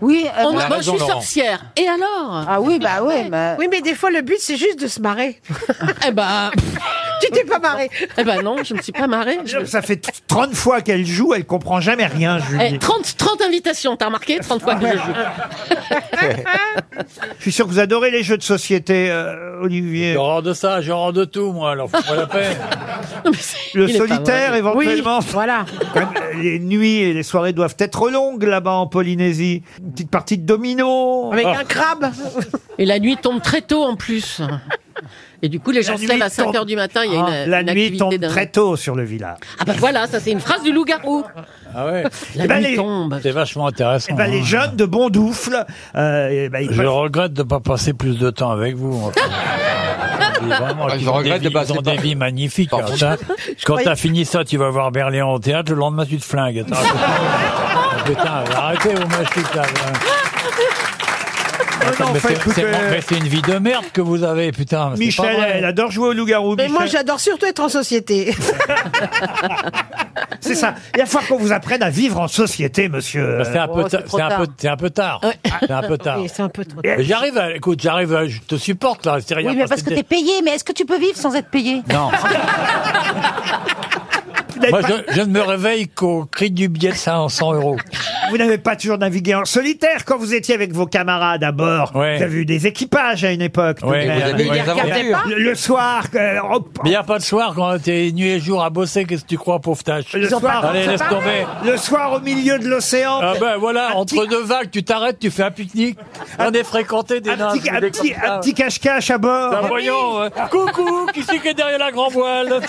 Oui, 0.00 0.26
euh, 0.26 0.42
On- 0.44 0.52
Elle 0.52 0.60
a 0.60 0.68
moi, 0.68 0.76
raison, 0.76 0.92
je 0.92 0.98
suis 0.98 0.98
Laurent. 1.08 1.20
sorcière. 1.20 1.64
Et 1.76 1.86
alors 1.86 2.44
ah 2.48 2.60
oui, 2.60 2.78
bah 2.78 3.02
ouais, 3.02 3.28
bah. 3.30 3.56
Oui, 3.58 3.66
mais 3.70 3.80
des 3.80 3.94
fois, 3.94 4.10
le 4.10 4.22
but, 4.22 4.38
c'est 4.40 4.56
juste 4.56 4.80
de 4.80 4.86
se 4.86 5.00
marrer. 5.00 5.40
Eh 6.06 6.12
ben, 6.12 6.50
tu 7.20 7.30
t'es 7.32 7.44
pas 7.44 7.58
marré. 7.58 7.90
eh 8.16 8.24
ben 8.24 8.42
non, 8.42 8.56
je 8.64 8.74
me 8.74 8.80
suis 8.80 8.92
pas 8.92 9.06
marrée. 9.06 9.38
Je- 9.44 9.64
Ça 9.64 9.82
fait 9.82 10.00
30 10.28 10.54
fois 10.54 10.80
qu'elle 10.80 11.04
joue, 11.04 11.34
elle 11.34 11.44
comprend 11.44 11.80
jamais 11.80 12.06
rien, 12.06 12.38
Julie. 12.38 12.64
Eh, 12.74 12.78
30, 12.78 13.16
30 13.16 13.42
invitations, 13.42 13.96
t'as 13.96 14.06
remarqué 14.06 14.38
30 14.38 14.62
fois 14.62 14.76
que 14.76 14.86
je 14.86 14.92
joue. 14.96 15.02
Je 17.38 17.42
suis 17.42 17.52
sûr 17.52 17.66
que 17.66 17.70
vous 17.70 17.78
adorez 17.78 18.10
les 18.10 18.22
jeux 18.22 18.36
de 18.36 18.42
société, 18.42 19.10
euh, 19.10 19.60
Olivier. 19.62 20.12
J'ai 20.12 20.16
horreur 20.16 20.42
de 20.42 20.52
ça, 20.52 20.80
j'ai 20.80 20.90
horreur 20.90 21.12
de 21.12 21.24
tout, 21.24 21.52
moi, 21.52 21.70
alors 21.72 21.88
faut 21.90 22.02
pas 22.02 22.16
la 22.16 22.26
peine. 22.26 22.56
Le 23.74 23.88
Il 23.88 23.94
est 23.94 23.98
pas 23.98 24.06
solitaire, 24.08 24.54
éventuellement. 24.54 25.20
Voilà. 25.20 25.64
Quand 25.94 26.00
même, 26.00 26.08
euh, 26.16 26.42
les 26.42 26.58
nuits 26.58 26.96
et 26.98 27.12
les 27.14 27.22
soirées 27.22 27.52
doivent 27.52 27.76
être 27.78 28.10
longues 28.10 28.42
là-bas 28.42 28.72
en 28.72 28.86
Polynésie. 28.86 29.62
Une 29.80 29.92
petite 29.92 30.10
partie 30.10 30.38
de 30.38 30.44
domino. 30.46 31.30
Avec 31.32 31.46
Ah. 31.46 31.58
un 31.60 31.64
crabe. 31.64 32.10
Et 32.78 32.84
la 32.84 32.98
nuit 32.98 33.16
tombe 33.16 33.40
très 33.42 33.60
tôt 33.62 33.82
en 33.84 33.96
plus. 33.96 34.40
Et 35.40 35.48
du 35.48 35.60
coup, 35.60 35.70
les 35.70 35.82
gens 35.84 35.92
La 35.92 35.98
se 35.98 36.06
lèvent 36.08 36.22
à 36.22 36.28
5 36.28 36.44
tombe- 36.46 36.56
heures 36.56 36.66
du 36.66 36.74
matin. 36.74 37.02
Il 37.04 37.12
y 37.12 37.16
a 37.16 37.24
Ah, 37.24 37.44
une, 37.44 37.50
la 37.50 37.60
une 37.60 37.66
nuit 37.70 37.84
activité 37.86 38.18
tombe 38.18 38.28
très 38.28 38.46
tôt 38.48 38.74
sur 38.74 38.96
le 38.96 39.04
village. 39.04 39.36
Ah 39.60 39.64
bah 39.64 39.74
voilà, 39.78 40.08
ça 40.08 40.18
c'est 40.18 40.32
une 40.32 40.40
phrase 40.40 40.64
du 40.64 40.72
loup-garou. 40.72 41.22
Ah 41.72 41.86
ouais 41.86 42.02
La 42.34 42.44
Eh 42.44 42.48
ben, 42.48 42.60
nuit 42.60 42.70
les- 42.70 42.76
tombe. 42.76 43.20
C'est 43.22 43.30
vachement 43.30 43.68
intéressant. 43.68 44.08
Eh 44.10 44.14
ben, 44.16 44.26
les 44.28 44.40
hein. 44.40 44.44
jeunes 44.44 44.74
de 44.76 44.84
Bondoufle, 44.84 45.64
euh, 45.94 46.28
eh 46.32 46.48
ben, 46.48 46.58
ils 46.60 46.72
Je 46.72 46.82
peuvent- 46.82 46.88
regrette 46.92 47.32
de 47.34 47.42
ne 47.44 47.48
pas 47.48 47.60
passer 47.60 47.92
plus 47.92 48.18
de 48.18 48.30
temps 48.30 48.50
avec 48.50 48.74
vous. 48.74 49.12
Vraiment, 50.42 50.86
Ah, 50.88 50.94
ils 50.96 51.04
je 51.04 51.08
ont 51.08 51.12
regrette 51.12 51.40
des 51.42 51.44
de 51.44 51.48
vies- 51.48 51.54
passer 51.54 51.72
ils 51.74 51.78
ont 51.78 51.82
par- 51.82 51.94
des 51.94 52.00
vies 52.00 52.14
magnifiques. 52.16 52.70
Par 52.70 52.80
hein, 52.80 52.84
contre- 52.86 52.98
ça. 52.98 53.16
Quand 53.64 53.76
t'as 53.82 53.96
fini 53.96 54.24
ça, 54.24 54.44
tu 54.44 54.56
vas 54.56 54.70
voir 54.70 54.90
Berléand 54.90 55.32
au 55.32 55.38
théâtre, 55.38 55.70
le 55.72 55.78
lendemain 55.78 56.04
tu 56.06 56.16
te 56.16 56.24
flingues. 56.24 56.58
Attends, 56.60 56.76
Ah, 56.76 57.74
Putain, 58.04 58.44
arrêtez 58.56 58.94
vos 58.94 59.06
machines 59.08 59.42
là. 59.54 59.62
Attends, 61.80 62.06
non, 62.06 62.12
mais 62.12 62.20
c'est- 62.20 63.10
mais 63.10 63.18
une 63.18 63.28
vie 63.28 63.40
de 63.40 63.54
merde 63.58 63.84
que 63.92 64.00
vous 64.00 64.22
avez, 64.24 64.50
putain. 64.52 64.90
mais 64.98 65.10
c'est 65.10 65.16
pas 65.16 65.22
Michel, 65.28 65.36
vrai. 65.36 65.52
elle 65.54 65.64
adore 65.64 65.90
jouer 65.90 66.08
au 66.08 66.12
loup-garou. 66.12 66.54
Mais 66.56 66.68
moi, 66.68 66.82
Michel. 66.82 66.98
j'adore 66.98 67.20
surtout 67.20 67.46
être 67.46 67.60
en 67.60 67.68
société. 67.68 68.34
C'est 70.40 70.54
ça. 70.54 70.74
Il 70.94 71.00
va 71.00 71.06
falloir 71.06 71.26
qu'on 71.28 71.36
vous 71.38 71.52
apprenne 71.52 71.82
à 71.82 71.90
vivre 71.90 72.20
en 72.20 72.28
société, 72.28 72.88
monsieur. 72.88 73.38
Bah, 73.38 73.44
C'est 73.44 73.58
un, 73.58 73.66
peu 73.68 73.80
Oh, 73.80 73.88
ta- 73.88 73.98
c'est 73.98 74.04
trop 74.04 74.18
c'est 74.18 74.22
un 74.22 74.28
peu, 74.28 74.46
tard. 74.46 74.54
c'est 74.58 74.68
un 74.68 74.76
peu 74.76 74.90
tard. 74.90 75.20
C'est 75.62 75.70
un 75.72 75.82
peu 75.82 75.98
tard. 75.98 76.18
Oui, 76.20 76.30
c'est 76.32 76.42
un 76.42 76.48
peu 76.48 76.64
trop. 76.64 76.80
Mais 76.84 77.02
J'arrive 77.04 77.36
à, 77.38 77.54
écoute, 77.54 77.80
j'arrive 77.82 78.14
à, 78.14 78.26
je 78.26 78.38
te 78.40 78.56
supporte 78.56 79.04
là, 79.06 79.18
c'est 79.24 79.34
rien. 79.34 79.50
Oui, 79.50 79.56
mais 79.56 79.66
parce 79.66 79.82
que 79.82 79.90
t'es 79.90 80.02
payé, 80.02 80.32
mais 80.44 80.52
est-ce 80.52 80.64
que 80.64 80.72
tu 80.72 80.84
peux 80.84 80.98
vivre 80.98 81.16
sans 81.16 81.34
être 81.34 81.48
payé? 81.50 81.82
Non. 81.92 82.10
Moi, 84.70 84.80
pas- 84.80 84.88
je, 85.08 85.14
je 85.14 85.20
ne 85.20 85.26
me 85.32 85.40
réveille 85.40 85.88
qu'au 85.88 86.24
cri 86.30 86.50
du 86.50 86.68
billet 86.68 86.90
de 86.92 86.96
500 86.96 87.52
euros. 87.54 87.76
Vous 88.30 88.36
n'avez 88.38 88.58
pas 88.58 88.76
toujours 88.76 88.98
navigué 88.98 89.34
en 89.34 89.44
solitaire 89.44 90.04
quand 90.04 90.18
vous 90.18 90.34
étiez 90.34 90.54
avec 90.54 90.72
vos 90.72 90.86
camarades 90.86 91.42
à 91.44 91.52
bord. 91.52 91.94
Ouais. 91.94 92.16
Vous 92.18 92.22
avez 92.24 92.38
eu 92.38 92.44
des 92.44 92.66
équipages 92.66 93.24
à 93.24 93.32
une 93.32 93.42
époque. 93.42 93.78
Ouais, 93.82 94.04
vous 94.04 94.22
avez 94.22 94.46
eu 94.46 94.50
des 94.50 94.60
aventures. 94.60 95.22
le, 95.26 95.34
le 95.36 95.54
soir, 95.54 96.04
euh, 96.14 96.38
Mais 96.84 96.90
il 96.90 96.90
n'y 96.90 96.96
a 96.96 97.02
pas 97.02 97.18
de 97.18 97.22
soir 97.24 97.52
quand 97.54 97.78
t'es 97.82 98.10
nuit 98.12 98.28
et 98.30 98.40
jour 98.40 98.62
à 98.62 98.70
bosser, 98.70 99.04
qu'est-ce 99.04 99.22
que 99.22 99.28
tu 99.28 99.38
crois, 99.38 99.58
pauvre 99.60 99.82
tâche 99.82 100.12
le 100.12 100.28
soir, 100.28 100.64
Allez, 100.66 100.86
laisse 100.86 101.00
tomber. 101.08 101.46
le 101.64 101.76
soir 101.76 102.12
au 102.14 102.20
milieu 102.20 102.58
de 102.58 102.66
l'océan. 102.68 103.20
Ah 103.22 103.34
ben 103.40 103.56
voilà, 103.58 103.96
entre 103.96 104.14
petit- 104.16 104.28
deux 104.28 104.42
vagues, 104.42 104.70
tu 104.70 104.82
t'arrêtes, 104.82 105.18
tu 105.18 105.30
fais 105.30 105.44
un 105.44 105.50
pique-nique. 105.50 105.98
On 106.38 106.50
est 106.52 106.64
fréquenté 106.64 107.20
des 107.20 107.30
un 107.30 107.36
nains. 107.36 107.52
petit, 107.52 107.70
un 107.70 107.80
des 107.80 107.90
petit, 107.90 108.54
cache-cache 108.54 109.10
à 109.10 109.18
bord. 109.18 109.50
Ben 109.50 109.60
voyons, 109.68 110.22
euh, 110.22 110.28
coucou, 110.50 111.06
qui 111.14 111.22
c'est 111.22 111.38
qui 111.38 111.48
est 111.48 111.54
derrière 111.54 111.78
la 111.78 111.90
grand 111.92 112.08
voile 112.08 112.60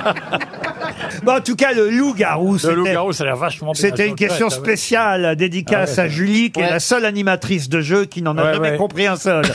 Bon, 1.24 1.32
en 1.36 1.40
tout 1.40 1.56
cas, 1.56 1.72
le 1.72 1.90
loup-garou, 1.90 2.52
Le 2.54 2.58
c'était- 2.58 2.74
loup-garou, 2.74 3.12
ça 3.12 3.24
a 3.24 3.26
l'air 3.26 3.36
vachement 3.36 3.72
bien. 3.72 3.80
C'était 3.80 4.06
une 4.08 4.14
question 4.14 4.46
Ah 4.50 4.54
ouais. 4.54 4.60
spéciale, 4.60 5.36
dédicace 5.36 5.94
Ah 5.98 6.02
ouais, 6.02 6.06
à 6.06 6.08
Julie, 6.08 6.50
qui 6.52 6.60
est 6.60 6.64
Ouais. 6.64 6.70
la 6.70 6.80
seule 6.80 7.04
animatrice 7.04 7.68
de 7.68 7.80
jeu 7.80 8.04
qui 8.04 8.22
n'en 8.22 8.36
a 8.38 8.44
Ouais, 8.44 8.54
jamais 8.54 8.70
ouais. 8.72 8.76
compris 8.76 9.06
un 9.06 9.16
seul. 9.16 9.44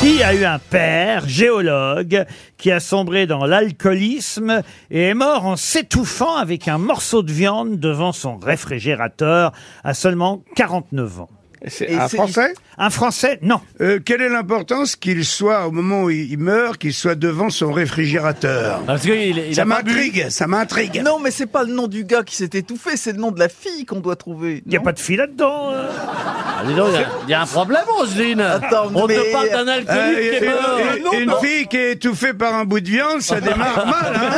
Qui 0.00 0.20
a 0.24 0.34
eu 0.34 0.44
un 0.44 0.58
père, 0.58 1.28
géologue, 1.28 2.24
qui 2.58 2.72
a 2.72 2.80
sombré 2.80 3.26
dans 3.28 3.46
l'alcoolisme 3.46 4.62
et 4.90 5.10
est 5.10 5.14
mort 5.14 5.46
en 5.46 5.54
s'étouffant 5.54 6.36
avec 6.36 6.66
un 6.66 6.76
morceau 6.78 7.22
de 7.22 7.30
viande 7.30 7.78
devant 7.78 8.10
son 8.10 8.36
réfrigérateur 8.36 9.52
à 9.84 9.94
seulement 9.94 10.42
49 10.56 11.20
ans? 11.20 11.28
Et 11.62 11.94
un 11.94 12.08
c'est- 12.08 12.16
Français? 12.16 12.52
Un 12.78 12.88
Français, 12.90 13.38
non. 13.42 13.60
Euh, 13.80 14.00
quelle 14.04 14.22
est 14.22 14.28
l'importance 14.30 14.96
qu'il 14.96 15.24
soit, 15.26 15.66
au 15.66 15.70
moment 15.72 16.04
où 16.04 16.10
il 16.10 16.38
meurt, 16.38 16.78
qu'il 16.78 16.94
soit 16.94 17.14
devant 17.14 17.50
son 17.50 17.70
réfrigérateur? 17.70 18.80
Parce 18.86 19.02
qu'il 19.02 19.12
il 19.38 19.54
Ça 19.54 19.62
a 19.62 19.66
pas 19.66 19.82
bu. 19.82 19.90
m'intrigue, 19.92 20.26
ça 20.30 20.46
m'intrigue. 20.46 21.02
Non, 21.04 21.18
mais 21.18 21.30
c'est 21.30 21.46
pas 21.46 21.64
le 21.64 21.72
nom 21.74 21.86
du 21.86 22.04
gars 22.04 22.22
qui 22.22 22.34
s'est 22.34 22.48
étouffé, 22.54 22.96
c'est 22.96 23.12
le 23.12 23.18
nom 23.18 23.30
de 23.30 23.38
la 23.38 23.48
fille 23.50 23.84
qu'on 23.84 24.00
doit 24.00 24.16
trouver. 24.16 24.62
Il 24.64 24.70
n'y 24.70 24.76
a 24.76 24.80
pas 24.80 24.92
de 24.92 24.98
fille 25.00 25.16
là-dedans. 25.16 25.70
euh. 25.72 25.86
Ah, 25.92 26.62
dis 26.66 26.74
donc, 26.74 26.88
il 26.94 27.00
y 27.00 27.04
a- 27.04 27.08
il 27.24 27.30
y, 27.30 27.34
a 27.34 27.42
un 27.42 27.46
problème, 27.46 27.82
Roselyne. 27.88 28.40
Attends, 28.40 28.86
On 28.94 29.06
mais- 29.06 29.16
te 29.16 29.32
parle 29.32 29.48
d'un 29.50 29.68
Euh, 29.68 29.76
alcoolique 29.78 30.18
qui 30.20 30.26
est 30.36 30.42
et- 30.42 30.46
mort. 30.48 30.78
et- 30.96 31.00
non, 31.00 31.12
une 31.12 31.28
non. 31.30 31.40
fille 31.40 31.66
qui 31.68 31.76
est 31.76 31.92
étouffée 31.92 32.32
par 32.32 32.54
un 32.54 32.64
bout 32.64 32.80
de 32.80 32.88
viande, 32.88 33.20
ça 33.20 33.40
démarre 33.40 33.86
mal. 33.86 34.12
Hein 34.14 34.30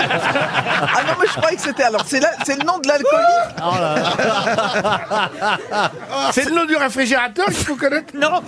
Ah 0.93 1.03
non, 1.07 1.15
mais 1.21 1.27
je 1.29 1.33
croyais 1.37 1.57
que 1.57 1.63
c'était. 1.63 1.85
Alors, 1.85 2.05
c'est 2.07 2.19
le 2.21 2.65
nom 2.65 2.79
de 2.79 2.89
l'alcoolique 2.89 3.55
Oh 6.13 6.31
C'est 6.33 6.47
le 6.49 6.55
nom 6.55 6.65
du 6.65 6.77
réfrigérateur 6.77 7.47
qu'il 7.47 7.55
faut 7.65 7.77
connaître 7.77 8.13
Non. 8.25 8.43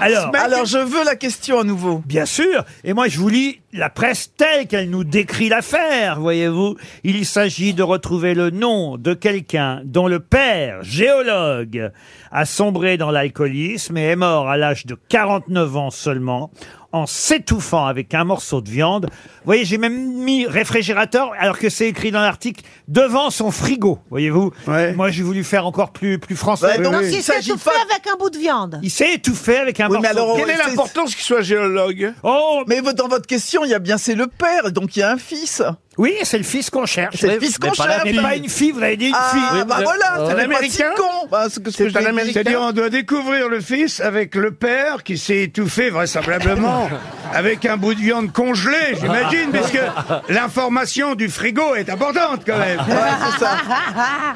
Alors, 0.00 0.30
Alors, 0.34 0.64
je 0.64 0.78
veux 0.78 1.04
la 1.04 1.16
question 1.16 1.58
à 1.58 1.64
nouveau. 1.64 2.02
bien 2.06 2.24
sûr. 2.24 2.64
Et 2.84 2.92
moi, 2.92 3.08
je 3.08 3.18
vous 3.18 3.28
lis 3.28 3.60
la 3.72 3.90
presse 3.90 4.32
telle 4.36 4.66
qu'elle 4.66 4.90
nous 4.90 5.02
décrit 5.04 5.48
l'affaire, 5.48 6.20
voyez-vous. 6.20 6.76
Il 7.04 7.26
s'agit 7.26 7.74
de 7.74 7.82
retrouver 7.82 8.34
le 8.34 8.50
nom 8.50 8.96
de 8.96 9.14
quelqu'un 9.14 9.80
dont 9.84 10.06
le 10.06 10.20
père, 10.20 10.82
géologue, 10.82 11.90
a 12.30 12.44
sombré 12.44 12.96
dans 12.96 13.10
l'alcoolisme 13.10 13.96
et 13.96 14.04
est 14.04 14.16
mort 14.16 14.48
à 14.48 14.56
l'âge 14.56 14.86
de 14.86 14.96
49 15.08 15.76
ans 15.76 15.90
seulement 15.90 16.50
en 16.92 17.06
s'étouffant 17.06 17.84
avec 17.86 18.14
un 18.14 18.24
morceau 18.24 18.60
de 18.62 18.70
viande. 18.70 19.06
Vous 19.10 19.44
voyez, 19.44 19.64
j'ai 19.66 19.76
même 19.78 20.12
mis 20.24 20.46
réfrigérateur 20.46 21.32
alors 21.38 21.58
que 21.58 21.68
c'est 21.68 21.86
écrit 21.86 22.10
dans 22.10 22.20
l'article 22.20 22.64
devant 22.88 23.30
son 23.30 23.50
frigo, 23.50 23.98
voyez-vous. 24.10 24.52
Moi, 24.96 25.10
j'ai 25.10 25.22
voulu 25.22 25.44
faire 25.44 25.66
encore 25.66 25.90
plus 25.92 26.18
plus 26.18 26.36
français. 26.36 26.78
Bah, 26.78 26.82
donc, 26.84 26.92
Donc 26.94 27.02
il 27.04 27.08
il 27.08 27.14
s'est 27.22 27.32
s'agit 27.34 27.50
étouffé 27.50 27.70
pas- 27.70 27.94
avec 27.94 28.06
un 28.06 28.16
bout 28.16 28.30
de 28.30 28.38
viande. 28.38 28.80
Il 28.82 28.90
s'est 28.90 29.14
étouffé 29.14 29.58
avec 29.58 29.80
un 29.80 29.88
Oui, 29.88 29.98
mais 30.00 30.08
morceau 30.08 30.18
alors, 30.18 30.36
de 30.36 30.40
Quelle 30.40 30.50
est 30.50 30.56
l'importance 30.66 31.14
qu'il 31.14 31.24
soit 31.24 31.42
géologue? 31.42 32.14
Oh, 32.22 32.62
Mais 32.66 32.80
vo- 32.80 32.92
dans 32.92 33.08
votre 33.08 33.26
question, 33.26 33.64
il 33.64 33.70
y 33.70 33.74
a 33.74 33.78
bien 33.78 33.98
c'est 33.98 34.14
le 34.14 34.26
père, 34.26 34.72
donc 34.72 34.96
il 34.96 35.00
y 35.00 35.02
a 35.02 35.10
un 35.10 35.18
fils. 35.18 35.62
Oui, 35.98 36.14
c'est 36.22 36.38
le 36.38 36.44
fils 36.44 36.70
qu'on 36.70 36.86
cherche. 36.86 37.16
C'est 37.18 37.26
le 37.34 37.40
fils 37.40 37.58
qu'on 37.58 37.72
cherche. 37.72 38.04
Mais 38.04 38.14
pas 38.14 38.36
une 38.36 38.48
fille, 38.48 38.70
vous 38.70 38.80
avez 38.82 38.96
dit 38.96 39.08
une 39.08 39.14
Ah, 39.16 39.30
fille. 39.32 39.64
bah 39.66 39.80
voilà, 39.82 40.14
Un 40.14 40.28
c'est 40.28 40.34
pas 40.34 40.38
si 40.38 40.44
Américain 40.44 40.90
con. 40.96 41.28
Bah, 41.30 41.46
ce 41.50 41.58
que- 41.58 41.70
ce 41.72 41.82
que 41.82 41.90
C'est 41.90 41.98
un. 41.98 42.06
Américain. 42.06 42.32
C'est-à-dire, 42.34 42.60
on 42.62 42.70
doit 42.72 42.88
découvrir 42.88 43.48
le 43.48 43.60
fils 43.60 44.00
avec 44.00 44.34
le 44.36 44.52
père 44.52 45.02
qui 45.02 45.18
s'est 45.18 45.42
étouffé 45.42 45.90
vraisemblablement 45.90 46.88
avec 47.34 47.66
un 47.66 47.76
bout 47.76 47.94
de 47.94 48.00
viande 48.00 48.32
congelée, 48.32 48.94
j'imagine, 49.00 49.50
puisque 49.52 49.80
l'information 50.28 51.14
du 51.16 51.28
frigo 51.28 51.74
est 51.74 51.90
importante 51.90 52.42
quand 52.46 52.58
même. 52.58 52.78
Ouais, 52.78 52.94
c'est 53.32 53.44
ça. 53.44 53.56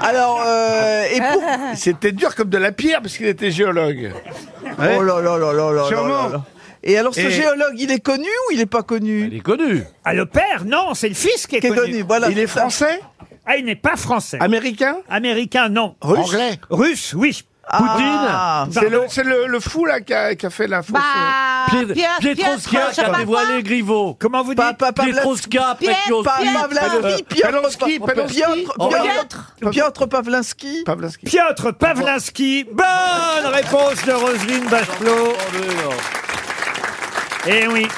Alors, 0.01 0.43
euh. 0.45 1.05
C'était 1.77 2.13
dur 2.13 2.35
comme 2.35 2.49
de 2.49 2.59
la 2.59 2.73
pierre 2.73 3.01
parce 3.03 3.17
qu'il 3.17 3.27
était 3.27 3.51
géologue. 3.53 4.13
Ouais. 4.79 4.97
Oh 4.99 5.03
là 5.03 5.21
là 5.21 5.39
là 5.39 5.53
là 5.53 5.73
là 5.73 5.85
Sûrement. 5.89 6.23
là 6.29 6.29
là. 6.33 6.45
Et 6.85 6.99
alors, 6.99 7.15
ce 7.15 7.21
Et- 7.21 7.31
géologue, 7.31 7.75
il 7.79 7.91
est 7.93 8.01
connu 8.01 8.25
ou 8.27 8.53
il 8.53 8.61
est 8.61 8.67
pas 8.67 8.83
connu 8.83 9.27
Il 9.31 9.37
est 9.37 9.41
connu. 9.41 9.85
Ah, 10.05 10.15
le 10.15 10.27
père, 10.27 10.65
non, 10.67 10.95
c'est 10.95 11.09
le 11.09 11.15
fils 11.15 11.47
qui 11.47 11.57
est, 11.57 11.61
Qui 11.61 11.69
est 11.69 11.75
connu, 11.75 12.03
voilà. 12.03 12.29
Il 12.29 12.39
est 12.39 12.47
français 12.47 13.01
Ah, 13.47 13.57
il 13.57 13.65
n'est 13.65 13.77
pas 13.77 13.97
français. 13.97 14.39
Américain 14.41 14.97
Américain, 15.09 15.69
non. 15.69 15.95
Russe 16.01 16.19
Anglais 16.33 16.59
Russe, 16.71 17.15
oui. 17.17 17.43
Ah, 17.75 18.67
C'est 18.73 18.89
le, 18.91 19.03
c'est 19.09 19.23
le, 19.23 19.47
le 19.47 19.61
fou 19.61 19.85
là 19.85 20.01
qui 20.01 20.13
a, 20.13 20.35
qui 20.35 20.45
a 20.45 20.51
fait 20.51 20.67
la 20.67 20.83
fausse. 20.83 20.95
Bah, 20.95 21.85
Pierre, 21.95 22.19
Pietrowska 22.19 22.69
Pierre, 22.71 22.91
qui 22.91 23.01
a 23.01 23.11
dévoilé 23.19 23.63
Griveaux. 23.63 24.17
Comment 24.19 24.43
vous 24.43 24.51
dites 24.51 24.57
Pa- 24.59 24.75
pa- 24.75 24.91
Pavla- 24.93 25.13
Pietrowska 25.13 25.77
Pierre, 25.79 25.97
Kiosk. 26.05 26.25
Pa- 26.25 26.39
Pierre, 26.41 26.69
Pavlansky, 26.69 27.23
Pierre, 27.23 27.49
Piotr, 27.51 27.57
Pelonski, 27.79 27.99
Pa- 28.01 28.07
Pelonski. 28.13 28.43
Piotr, 28.43 29.55
Piotr, 29.61 29.71
Piotr 29.71 30.09
Pavlansky. 30.09 30.83
Pavlansky. 30.85 31.27
Piotr 31.27 31.73
Pavlansky. 31.75 32.65
Bonne 32.65 33.53
réponse 33.53 34.05
de 34.07 34.13
Roselyne 34.13 34.69
Bachelot. 34.69 35.33
Eh 37.45 37.67
oui. 37.67 37.89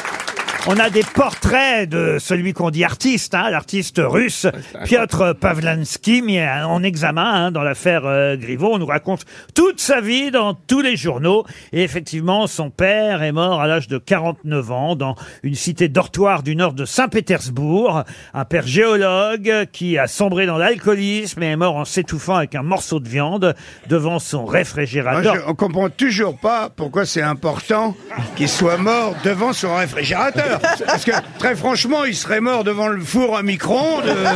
On 0.66 0.78
a 0.78 0.88
des 0.88 1.02
portraits 1.02 1.86
de 1.86 2.16
celui 2.18 2.54
qu'on 2.54 2.70
dit 2.70 2.84
artiste, 2.84 3.34
hein, 3.34 3.50
l'artiste 3.50 4.00
russe 4.02 4.46
Piotr 4.84 5.34
Pavlansky, 5.34 6.22
mis 6.22 6.40
en 6.40 6.82
examen 6.82 7.34
hein, 7.34 7.50
dans 7.50 7.62
l'affaire 7.62 8.06
euh, 8.06 8.36
Griveaux. 8.36 8.70
On 8.72 8.78
nous 8.78 8.86
raconte 8.86 9.26
toute 9.54 9.78
sa 9.78 10.00
vie 10.00 10.30
dans 10.30 10.54
tous 10.54 10.80
les 10.80 10.96
journaux. 10.96 11.44
Et 11.74 11.82
effectivement, 11.82 12.46
son 12.46 12.70
père 12.70 13.22
est 13.22 13.32
mort 13.32 13.60
à 13.60 13.66
l'âge 13.66 13.88
de 13.88 13.98
49 13.98 14.70
ans 14.70 14.96
dans 14.96 15.16
une 15.42 15.54
cité 15.54 15.88
dortoir 15.88 16.42
du 16.42 16.56
nord 16.56 16.72
de 16.72 16.86
Saint-Pétersbourg. 16.86 18.02
Un 18.32 18.44
père 18.46 18.66
géologue 18.66 19.66
qui 19.70 19.98
a 19.98 20.06
sombré 20.06 20.46
dans 20.46 20.56
l'alcoolisme 20.56 21.42
et 21.42 21.48
est 21.48 21.56
mort 21.56 21.76
en 21.76 21.84
s'étouffant 21.84 22.36
avec 22.36 22.54
un 22.54 22.62
morceau 22.62 23.00
de 23.00 23.08
viande 23.08 23.54
devant 23.90 24.18
son 24.18 24.44
Moi, 24.44 24.52
réfrigérateur. 24.52 25.34
je, 25.34 25.40
on 25.46 25.54
comprend 25.54 25.90
toujours 25.90 26.38
pas 26.38 26.70
pourquoi 26.74 27.04
c'est 27.04 27.20
important 27.20 27.94
qu'il 28.34 28.48
soit 28.48 28.78
mort 28.78 29.14
devant 29.24 29.52
son 29.52 29.76
réfrigérateur. 29.76 30.53
Parce 30.86 31.04
que 31.04 31.12
très 31.38 31.54
franchement, 31.56 32.04
il 32.04 32.14
serait 32.16 32.40
mort 32.40 32.64
devant 32.64 32.88
le 32.88 33.00
four 33.00 33.36
à 33.36 33.42
micro-ondes. 33.42 34.06
euh, 34.06 34.32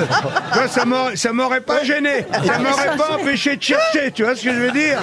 tu 0.52 0.58
vois, 0.58 0.68
ça 0.68 0.84
m'aurait- 0.84 1.16
ça 1.16 1.32
m'aurait 1.32 1.60
pas 1.60 1.84
gêné. 1.84 2.26
Ça 2.46 2.58
m'aurait 2.58 2.96
pas 2.96 3.16
empêché 3.20 3.56
de 3.56 3.62
chercher. 3.62 4.10
Tu 4.12 4.24
vois 4.24 4.34
ce 4.36 4.44
que 4.44 4.52
je 4.52 4.58
veux 4.58 4.72
dire 4.72 4.98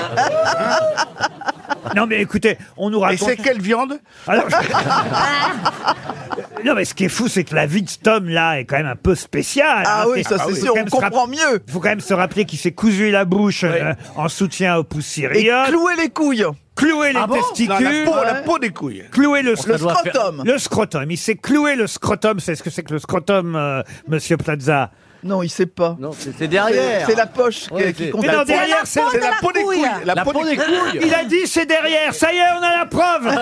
Non 1.96 2.06
mais 2.08 2.22
écoutez, 2.22 2.58
on 2.78 2.90
nous 2.90 3.00
Et 3.00 3.06
raconte... 3.06 3.30
c'est 3.30 3.38
quelle 3.38 3.62
viande 3.62 4.00
Alors, 4.28 4.46
je- 4.50 4.56
non, 6.66 6.74
mais 6.76 6.86
ce 6.86 6.94
qui 6.94 7.06
est 7.06 7.10
fou, 7.10 7.28
c'est 7.28 7.44
que 7.44 7.56
la 7.56 7.66
vie 7.66 7.82
de 7.84 7.90
cet 7.90 8.08
homme-là 8.08 8.60
est 8.60 8.66
quand 8.66 8.78
même 8.78 8.86
un 8.88 8.96
peu 8.96 9.16
spéciale. 9.16 9.84
Ah 9.86 10.04
hein. 10.04 10.08
oui, 10.14 10.24
ça, 10.24 10.38
c'est 10.46 10.56
sûr, 10.56 10.74
quand 10.74 10.82
on 10.94 11.00
comprend 11.02 11.28
mieux. 11.28 11.62
faut 11.72 11.80
quand 11.80 11.90
même 11.90 12.00
se 12.02 12.14
rappeler 12.14 12.46
qu'il 12.46 12.60
s'est 12.60 12.72
cousu 12.72 13.12
la 13.12 13.26
bouche 13.26 13.64
euh, 13.64 13.94
en 14.16 14.28
soutien 14.30 14.78
aux 14.78 14.82
Et 14.82 14.86
poussiriotes, 14.86 15.68
clouer 15.70 15.94
les 15.98 16.10
couilles. 16.10 16.46
Cloué 16.76 17.14
les 17.14 17.20
Ah 17.20 17.28
bon 17.28 17.36
testicules, 17.36 18.06
Non, 18.06 18.16
la 18.16 18.22
peau, 18.22 18.24
La 18.26 18.34
peau 18.42 18.60
des 18.60 18.70
couilles. 18.72 19.04
cloué 19.12 19.42
le, 19.42 19.52
Le 19.52 19.56
scrotum. 19.78 20.44
le 20.46 20.58
scrotum. 20.58 21.10
Il 21.12 21.18
s'est 21.18 21.36
cloué 21.36 21.76
le 21.76 21.88
scrotum. 21.88 22.40
C'est 22.40 22.56
ce 22.56 22.64
que 22.64 22.70
c'est 22.70 22.84
que 22.84 22.94
le 22.94 23.00
scrotum, 23.00 23.56
euh, 23.56 23.82
Monsieur 24.08 24.38
Plaza 24.38 24.92
Non, 25.26 25.42
il 25.44 25.50
sait 25.50 25.66
pas. 25.66 25.96
Non, 26.00 26.12
c'est 26.18 26.48
derrière. 26.48 27.06
c'est 27.08 27.16
la 27.16 27.26
poche 27.26 27.70
Ouais, 27.72 27.92
qui 27.94 28.06
c'est- 28.06 28.10
compte. 28.12 28.22
Mais 28.26 28.32
non, 28.32 28.44
derrière, 28.44 28.82
c'est 28.86 29.02
la 29.02 29.32
peau 29.42 29.52
des 29.52 29.64
couilles. 29.64 29.82
La 30.06 30.24
peau 30.24 30.32
des 30.44 30.56
couilles. 30.56 31.00
Il 31.02 31.14
a 31.14 31.24
dit 31.26 31.46
c'est 31.48 31.66
derrière. 31.66 32.14
Ça 32.14 32.32
y 32.32 32.38
est, 32.38 32.42
on 32.60 32.64
a 32.64 32.78
la 32.78 32.86
preuve. 32.86 33.36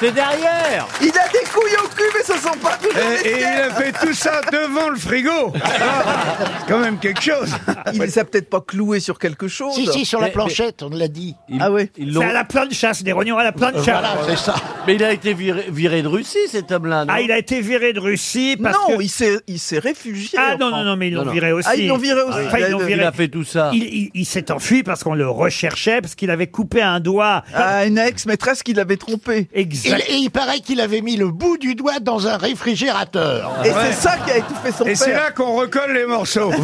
C'est 0.00 0.10
derrière. 0.12 0.88
Il 1.00 1.10
a 1.10 1.28
des 1.28 1.48
couilles 1.52 1.76
au 1.84 1.86
cul, 1.86 2.02
mais 2.12 2.24
ce 2.24 2.32
sont 2.42 2.56
pas 2.60 2.76
toujours 2.76 2.98
Et, 2.98 3.22
les 3.22 3.30
et 3.30 3.38
il 3.40 3.44
a 3.44 3.70
fait 3.70 3.92
tout 4.04 4.12
ça 4.12 4.40
devant 4.50 4.88
le 4.88 4.96
frigo. 4.96 5.52
C'est 5.54 6.66
quand 6.72 6.78
même 6.80 6.98
quelque 6.98 7.22
chose. 7.22 7.54
Il 7.92 8.00
les 8.02 8.18
a 8.18 8.24
peut-être 8.24 8.50
pas 8.50 8.60
cloués 8.60 8.98
sur 8.98 9.16
quelque 9.20 9.46
chose. 9.46 9.74
Si, 9.74 9.86
si, 9.86 10.04
sur 10.04 10.18
la 10.18 10.26
Mais- 10.26 10.32
planchette, 10.32 10.82
on 10.82 10.90
l'a 10.90 11.06
dit. 11.06 11.36
Ah 11.60 11.70
ouais. 11.70 11.92
Ils 11.96 12.14
C'est 12.18 12.24
à 12.24 12.32
la 12.32 12.42
plancha, 12.42 12.94
c'est 12.94 13.04
des 13.04 13.12
rognons 13.12 13.38
à 13.38 13.44
la 13.44 13.52
plancha. 13.52 13.80
Voilà, 13.80 14.16
c'est 14.26 14.38
ça. 14.38 14.56
Mais 14.88 14.96
il 14.96 15.04
a 15.04 15.12
été 15.12 15.34
viré, 15.34 15.66
viré 15.68 16.02
de 16.02 16.08
Russie, 16.08 16.48
cet 16.50 16.72
homme-là. 16.72 17.04
Ah, 17.08 17.20
il 17.20 17.30
a 17.30 17.38
été 17.38 17.60
viré 17.60 17.92
de 17.92 18.00
Russie 18.00 18.56
parce 18.60 18.76
non, 18.88 18.96
que. 18.96 19.02
il 19.46 19.58
s'est 19.60 19.71
s'est 19.74 19.78
réfugié. 19.78 20.38
Ah 20.38 20.56
non, 20.58 20.70
non, 20.70 20.84
non, 20.84 20.96
mais 20.96 21.08
ils 21.08 21.14
l'ont 21.14 21.30
viré 21.30 21.52
aussi. 21.52 21.68
Ah, 21.70 21.76
ils 21.76 21.88
l'ont 21.88 21.96
viré 21.98 22.20
aussi. 22.22 22.38
Enfin, 22.46 22.58
ils 22.58 22.70
l'ont 22.70 22.78
Il 22.80 22.82
a- 22.82 22.86
viré. 22.86 23.00
Il 23.02 23.06
a 23.06 23.12
fait 23.12 23.28
tout 23.28 23.44
ça. 23.44 23.70
Il, 23.72 23.82
il- 23.82 24.10
il 24.14 24.24
s'est 24.26 24.50
enfui 24.50 24.82
parce 24.82 25.02
qu'on 25.04 25.14
le 25.14 25.28
recherchait, 25.28 26.00
parce 26.00 26.14
qu'il 26.14 26.30
avait 26.30 26.46
coupé 26.48 26.82
un 26.82 27.00
doigt. 27.00 27.42
Ah, 27.54 27.84
une 27.86 27.98
ex-maîtresse 27.98 28.62
qui 28.62 28.74
l'avait 28.74 28.96
trompé. 28.96 29.48
Et, 29.54 29.60
Exact. 29.62 30.04
et 30.08 30.14
il 30.16 30.30
paraît 30.30 30.60
qu'il 30.60 30.80
avait 30.80 31.00
mis 31.00 31.16
le 31.16 31.28
bout 31.30 31.56
du 31.58 31.74
doigt 31.74 31.98
dans 32.00 32.26
un 32.28 32.36
réfrigérateur. 32.36 33.52
Et 33.64 33.70
c'est 33.70 33.92
ça 33.92 34.16
qui 34.24 34.30
a 34.30 34.36
étouffé 34.38 34.72
son 34.76 34.84
Et 34.84 34.94
c'est 34.94 35.06
père. 35.12 35.22
là 35.24 35.30
qu'on 35.30 35.54
recolle 35.54 35.92
les 35.94 36.06
morceaux. 36.06 36.50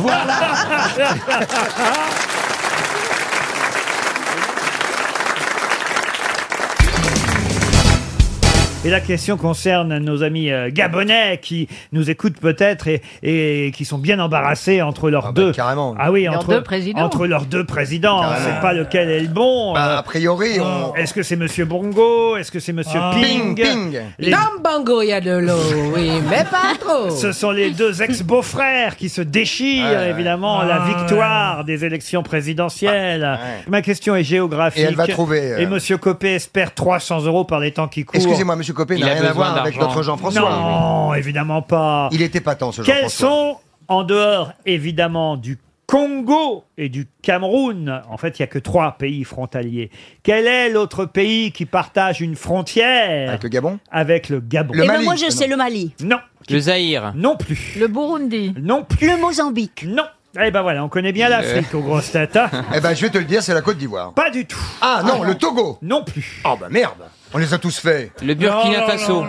Et 8.84 8.90
la 8.90 9.00
question 9.00 9.36
concerne 9.36 9.98
nos 9.98 10.22
amis 10.22 10.52
euh, 10.52 10.70
gabonais 10.72 11.40
qui 11.42 11.68
nous 11.90 12.10
écoutent 12.10 12.38
peut-être 12.38 12.86
et, 12.86 13.02
et 13.24 13.72
qui 13.72 13.84
sont 13.84 13.98
bien 13.98 14.20
embarrassés 14.20 14.82
entre 14.82 15.10
leurs 15.10 15.32
deux. 15.32 15.50
Ah 15.58 16.12
oui, 16.12 16.24
Leurs 16.24 16.36
entre, 16.36 16.50
deux 16.50 16.62
présidents. 16.62 17.00
entre 17.00 17.26
leurs 17.26 17.46
deux 17.46 17.64
présidents. 17.64 18.20
On 18.24 18.30
ne 18.30 18.36
sait 18.36 18.60
pas 18.62 18.72
lequel 18.72 19.10
est 19.10 19.20
le 19.20 19.26
bon. 19.28 19.74
Bah, 19.74 19.94
Euh, 19.94 19.98
a 19.98 20.02
priori, 20.04 20.60
on- 20.60 20.94
Est-ce 20.94 21.12
que 21.12 21.24
c'est 21.24 21.34
Monsieur 21.34 21.64
Bongo? 21.64 22.36
Est-ce 22.36 22.52
que 22.52 22.60
c'est 22.60 22.72
Monsieur 22.72 23.00
Ah. 23.02 23.16
Ping, 23.20 23.56
Ping, 23.56 23.90
Ping. 23.90 24.00
Les- 24.20 24.30
Dans 24.30 24.38
Bango, 24.62 25.02
il 25.02 25.08
y 25.08 25.12
a 25.12 25.20
de 25.20 25.32
l'eau, 25.36 25.58
oui, 25.96 26.10
mais 26.30 26.44
pas 26.44 26.74
trop. 26.78 27.10
Ce 27.16 27.32
sont 27.32 27.50
les 27.50 27.72
deux 27.72 28.00
ex-beaux-frères 28.00 28.96
qui 28.96 29.08
se 29.08 29.22
déchirent, 29.22 29.86
Ouais, 29.90 29.96
ouais. 29.96 30.10
évidemment, 30.10 30.60
à 30.60 30.66
la 30.66 30.82
Ah, 30.84 30.98
victoire 31.00 31.64
des 31.64 31.84
élections 31.84 32.22
présidentielles. 32.22 33.38
Ma 33.66 33.82
question 33.82 34.14
est 34.14 34.22
géographique. 34.24 34.82
Et 34.84 34.86
elle 34.86 34.94
va 34.94 35.08
trouver, 35.08 35.52
euh, 35.54 35.58
Et 35.58 35.66
Monsieur 35.66 35.98
Copé 35.98 36.34
espère 36.34 36.74
300 36.74 37.24
euros 37.24 37.44
par 37.44 37.58
les 37.58 37.72
temps 37.72 37.88
qui 37.88 38.04
courent. 38.04 38.14
Excusez-moi, 38.14 38.54
monsieur 38.54 38.68
Copé 38.78 38.94
Il 38.96 39.00
n'a 39.04 39.10
a 39.10 39.14
rien 39.14 39.18
à 39.24 39.28
besoin 39.28 39.34
voir 39.48 39.58
avec 39.58 39.74
d'argent. 39.74 39.88
notre 39.88 40.02
Jean-François. 40.02 40.40
Non, 40.50 41.14
évidemment 41.14 41.60
pas. 41.62 42.08
Il 42.12 42.22
était 42.22 42.40
pas 42.40 42.54
tant, 42.54 42.72
ce 42.72 42.80
Quels 42.82 42.94
Jean-François. 43.10 43.28
sont, 43.28 43.56
en 43.88 44.04
dehors 44.04 44.52
évidemment 44.66 45.36
du 45.36 45.58
Congo 45.86 46.64
et 46.76 46.90
du 46.90 47.06
Cameroun, 47.22 48.02
en 48.10 48.18
fait, 48.18 48.38
il 48.38 48.42
n'y 48.42 48.44
a 48.44 48.46
que 48.46 48.58
trois 48.58 48.92
pays 48.98 49.24
frontaliers. 49.24 49.90
Quel 50.22 50.46
est 50.46 50.68
l'autre 50.68 51.06
pays 51.06 51.50
qui 51.50 51.64
partage 51.64 52.20
une 52.20 52.36
frontière 52.36 53.30
Avec 53.30 53.42
le 53.42 53.48
Gabon 53.48 53.78
avec 53.90 54.28
le 54.28 54.40
Gabon? 54.40 54.74
Eh 54.76 54.86
ben 54.86 55.02
moi 55.02 55.14
je 55.16 55.30
sais 55.30 55.46
le 55.46 55.56
Mali, 55.56 55.94
Non. 56.02 56.18
Le 56.50 56.58
Zaïre. 56.60 57.12
Non 57.14 57.36
plus. 57.36 57.76
Le 57.80 57.88
Burundi. 57.88 58.54
Non 58.60 58.82
plus. 58.84 59.06
le 59.06 59.16
Mozambique. 59.16 59.84
Non. 59.88 60.04
Eh 60.38 60.50
ben 60.50 60.60
voilà, 60.60 60.84
on 60.84 60.88
connaît 60.90 61.12
bien 61.12 61.30
l'Afrique 61.30 61.74
aux 61.74 61.80
grosses 61.80 62.12
têtes. 62.12 62.36
hein. 62.36 62.50
Eh 62.74 62.80
ben, 62.80 62.94
je 62.94 63.00
vais 63.02 63.10
te 63.10 63.16
le 63.18 63.24
dire, 63.24 63.42
c'est 63.42 63.54
la 63.54 63.62
Côte 63.62 63.78
d'Ivoire. 63.78 64.12
Pas 64.12 64.28
du 64.30 64.44
tout. 64.44 64.60
Ah 64.82 65.02
non, 65.06 65.22
le 65.22 65.34
Togo. 65.36 65.78
Non 65.80 66.04
plus. 66.04 66.42
Oh 66.44 66.54
bah 66.60 66.68
merde. 66.70 66.98
On 67.34 67.38
les 67.38 67.52
a 67.52 67.58
tous 67.58 67.78
faits. 67.78 68.10
Le 68.22 68.32
Burkina 68.34 68.86
Faso. 68.86 69.24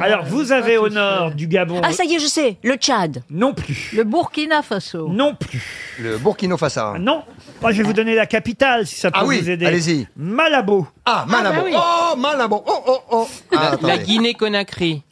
Alors, 0.00 0.24
vous 0.24 0.52
avez 0.52 0.78
au 0.78 0.88
nord 0.88 1.32
du 1.32 1.46
Gabon. 1.46 1.80
Ah 1.84 1.92
ça 1.92 2.04
y 2.04 2.14
est, 2.14 2.18
je 2.18 2.26
sais, 2.26 2.56
le 2.62 2.74
Tchad. 2.76 3.22
Non 3.30 3.52
plus. 3.52 3.90
Le 3.94 4.04
Burkina 4.04 4.62
Faso. 4.62 5.08
Non 5.08 5.34
plus. 5.34 5.62
Le 5.98 6.16
Burkina 6.16 6.56
Faso. 6.56 6.96
Non. 6.98 7.22
Moi, 7.60 7.72
je 7.72 7.78
vais 7.78 7.82
vous 7.82 7.92
donner 7.92 8.14
la 8.14 8.24
capitale 8.26 8.86
si 8.86 8.96
ça 8.96 9.10
peut 9.10 9.18
Ah 9.20 9.24
oui, 9.26 9.40
vous 9.40 9.50
aider. 9.50 9.66
allez-y. 9.66 10.08
Malabo. 10.16 10.86
Ah, 11.04 11.26
Malabo. 11.28 11.56
bah 11.56 11.62
oui. 11.66 11.72
Oh, 11.76 12.16
Malabo. 12.16 12.64
Oh, 12.66 12.82
oh, 12.86 12.98
oh. 13.10 13.28
Ah, 13.52 13.56
La, 13.56 13.70
attendez. 13.72 13.98
Guinée-Conakry. 14.04 15.02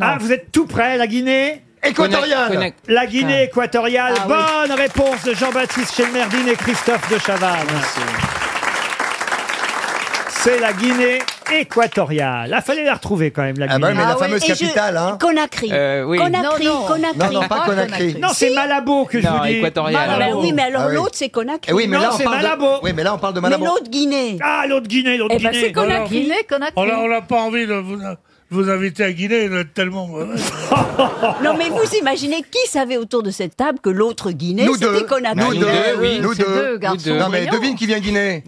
Ah, 0.00 0.16
vous 0.20 0.30
êtes 0.32 0.52
tout 0.52 0.66
près, 0.66 0.96
la 0.96 1.08
Guinée 1.08 1.64
Équatoriale. 1.82 2.52
Conac- 2.52 2.74
La 2.88 3.06
Guinée 3.06 3.44
équatoriale. 3.44 4.14
Ah 4.16 4.26
oui. 4.28 4.34
Bonne 4.68 4.78
réponse 4.78 5.24
de 5.24 5.34
Jean-Baptiste 5.34 5.94
Chelmerdine 5.96 6.46
et 6.48 6.54
Christophe 6.54 7.10
de 7.10 7.18
Chavannes. 7.18 7.66
C'est 10.28 10.60
la 10.60 10.72
Guinée 10.72 11.18
équatoriale. 11.52 12.54
Il 12.56 12.62
fallait 12.62 12.84
la 12.84 12.94
retrouver 12.94 13.30
quand 13.30 13.42
même, 13.42 13.58
la 13.58 13.66
Ah 13.68 13.74
Guinée. 13.76 13.80
bah, 13.80 13.88
mais 13.94 14.02
la 14.02 14.12
Ah 14.12 14.16
fameuse 14.16 14.42
et 14.44 14.46
je- 14.46 14.52
capitale, 14.60 14.96
hein. 14.96 15.18
Conakry. 15.20 15.68
Euh, 15.72 16.04
oui. 16.04 16.18
Conakry, 16.18 16.64
Non, 16.66 16.74
non. 16.80 16.86
Conakry. 16.86 17.18
Non, 17.18 17.40
non, 17.40 17.48
pas 17.48 17.60
Conakry. 17.66 18.16
Non, 18.20 18.28
c'est 18.32 18.54
Malabo 18.54 19.04
que 19.06 19.20
je 19.20 19.26
Non, 19.26 19.38
vous 19.38 19.44
dis. 19.46 19.52
équatoriale. 19.56 20.10
Ah 20.10 20.18
ben 20.18 20.34
oui, 20.36 20.52
mais 20.52 20.62
alors 20.62 20.82
Ah 20.84 20.88
oui. 20.88 20.94
l'autre 20.96 21.14
c'est 21.14 21.28
Conakry. 21.28 21.68
Eh 21.68 21.72
oui, 21.72 21.86
mais 21.88 21.96
Non, 21.96 22.02
là, 22.02 22.10
on 22.12 22.16
c'est 22.16 22.24
parle 22.24 22.36
Malabo. 22.36 22.64
de... 22.66 22.84
Oui, 22.84 22.92
mais 22.94 23.02
là, 23.02 23.14
on 23.14 23.18
parle 23.18 23.34
de 23.34 23.40
Mais 23.40 23.48
Malabo. 23.50 23.64
l'autre 23.66 23.90
Guinée. 23.90 24.38
Ah, 24.42 24.64
l'autre 24.68 24.86
Guinée, 24.88 25.16
l'autre 25.16 25.34
Eh 25.38 25.42
ben 25.42 25.50
Guinée. 25.50 25.64
c'est 25.66 25.72
Conakry. 25.72 26.28
Conakry. 26.48 26.72
On 26.76 26.86
n'a 26.86 26.98
on 27.00 27.08
n'a 27.08 27.20
pas 27.22 27.36
envie 27.40 27.66
de 27.66 27.74
vous, 27.74 27.96
de 27.96 28.02
vous 28.50 28.68
inviter 28.68 29.04
à 29.04 29.12
Guinée, 29.12 29.44
êtes 29.44 29.74
tellement 29.74 30.06
mauvais. 30.06 30.34
Non 31.42 31.54
mais 31.56 31.68
vous 31.70 31.94
imaginez 32.00 32.42
qui 32.42 32.68
savait 32.68 32.96
autour 32.96 33.22
de 33.22 33.30
cette 33.30 33.56
table 33.56 33.78
que 33.80 33.88
l'autre 33.90 34.30
Guinée 34.32 34.64
Nous 34.66 34.74
c'était 34.74 34.86
deux. 34.86 35.06
Conakry 35.06 35.40
Nous 35.40 35.54
deux, 35.54 35.66
oui. 35.98 36.18
Nous 36.20 36.34
deux. 36.34 36.44
deux 36.44 36.78
garçons 36.78 36.98
deux. 37.04 37.18
Non, 37.18 37.28
mais 37.30 37.46
brillants. 37.46 37.60
devine 37.60 37.74
qui 37.76 37.86
vient 37.86 37.98
Guinée. 38.00 38.44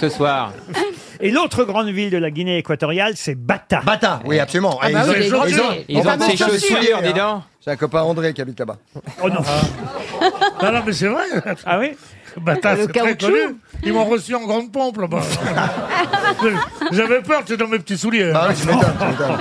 Ce 0.00 0.08
soir. 0.08 0.52
Et 1.20 1.30
l'autre 1.32 1.64
grande 1.64 1.88
ville 1.88 2.10
de 2.10 2.18
la 2.18 2.30
Guinée 2.30 2.58
équatoriale, 2.58 3.14
c'est 3.16 3.34
Bata. 3.34 3.80
Bata, 3.84 4.20
oui, 4.24 4.38
absolument. 4.38 4.78
Ah 4.80 4.90
Et 4.90 4.92
bah 4.94 5.02
ils 5.06 5.10
oui, 5.10 5.14
ont- 5.16 5.18
les 5.18 5.26
ils 5.26 5.30
chaussures. 5.30 5.64
ont- 5.70 5.84
Ils 5.88 5.98
ont 5.98 6.02
fameux 6.04 6.24
ses 6.26 6.36
chaussures, 6.36 6.78
dis 7.02 7.12
donc. 7.12 7.42
J'ai 7.64 7.70
un 7.72 7.76
copain 7.76 8.02
André 8.02 8.32
qui 8.32 8.40
habite 8.40 8.58
là-bas. 8.60 8.76
Oh 9.22 9.28
non. 9.28 9.40
Non, 10.62 10.72
non, 10.72 10.82
mais 10.86 10.92
c'est 10.92 11.08
vrai. 11.08 11.24
Ah 11.66 11.78
oui? 11.80 11.90
Bata, 12.38 12.74
Le 12.74 12.82
c'est 12.82 12.88
très 12.88 13.14
caoutchouc. 13.14 13.26
connu. 13.26 13.56
Ils 13.84 13.92
m'ont 13.92 14.04
reçu 14.04 14.34
en 14.34 14.40
grande 14.46 14.72
pompe 14.72 14.98
là-bas. 14.98 15.20
J'avais 16.92 17.20
peur, 17.22 17.42
c'est 17.46 17.56
dans 17.56 17.68
mes 17.68 17.78
petits 17.78 17.96
souliers. 17.98 18.32
Bah 18.32 18.46
oui, 18.48 18.54
tu 18.60 18.66
m'étonnes, 18.66 18.92
tu 18.98 19.06
m'étonnes. 19.06 19.38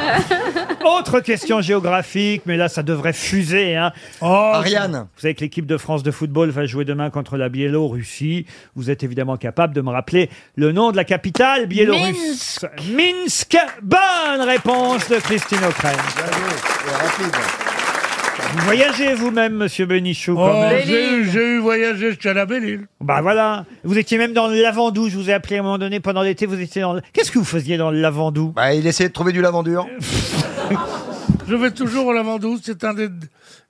Autre 1.00 1.20
question 1.22 1.60
géographique, 1.62 2.44
mais 2.46 2.56
là, 2.58 2.70
ça 2.70 2.84
devrait 2.84 3.14
fuser. 3.14 3.76
Hein. 3.76 3.92
Oh, 4.22 4.26
Ariane. 4.54 5.08
Vous 5.16 5.22
savez 5.22 5.34
que 5.36 5.42
l'équipe 5.42 5.66
de 5.66 5.78
France 5.78 6.04
de 6.04 6.12
football 6.12 6.50
va 6.50 6.66
jouer 6.66 6.86
demain 6.86 7.10
contre 7.10 7.36
la 7.38 7.50
Biélorussie. 7.50 8.46
Vous 8.76 8.90
êtes 8.90 9.04
évidemment 9.04 9.38
capable 9.38 9.74
de 9.74 9.82
me 9.82 9.90
rappeler 9.90 10.30
le 10.56 10.72
nom 10.72 10.92
de 10.92 10.98
la 10.98 11.04
capitale 11.04 11.66
biélorusse. 11.66 12.66
Minsk. 12.92 13.58
Bonne 13.82 14.42
réponse 14.48 15.10
de 15.10 15.16
Christine 15.16 15.60
O'Krent. 15.68 15.98
Vous 18.54 18.64
voyagez 18.66 19.14
vous-même, 19.14 19.54
monsieur 19.56 19.86
Benichou, 19.86 20.36
quand 20.36 20.52
Oh, 20.52 20.62
même. 20.62 20.82
j'ai 20.86 21.14
eu, 21.18 21.30
j'ai 21.30 21.46
eu 21.56 21.60
voyagé 21.60 22.10
jusqu'à 22.12 22.34
la 22.34 22.46
Belle-Île. 22.46 22.88
Bah 23.02 23.22
voilà. 23.22 23.66
Vous 23.84 23.98
étiez 23.98 24.18
même 24.18 24.34
dans 24.34 24.48
le 24.48 24.62
Lavandou. 24.62 25.10
Je 25.10 25.18
vous 25.18 25.30
ai 25.30 25.34
appelé 25.34 25.58
à 25.58 25.60
un 25.60 25.64
moment 25.64 25.78
donné 25.78 26.00
pendant 26.00 26.22
l'été. 26.22 26.46
Vous 26.46 26.60
étiez 26.60 26.82
dans. 26.82 26.94
le- 26.94 27.02
Qu'est-ce 27.14 27.32
que 27.32 27.40
vous 27.40 27.46
faisiez 27.46 27.78
dans 27.78 27.92
le 27.92 28.00
Lavandou? 28.00 28.54
Bah, 28.56 28.74
il 28.74 28.88
essayait 28.88 29.10
de 29.10 29.14
trouver 29.14 29.32
du 29.34 29.42
lavandur. 29.42 29.88
Je 31.48 31.56
vais 31.56 31.72
toujours 31.72 32.08
au 32.08 32.14
Lavandou. 32.14 32.58
C'est 32.62 32.84
un 32.84 32.94
des, 32.94 33.10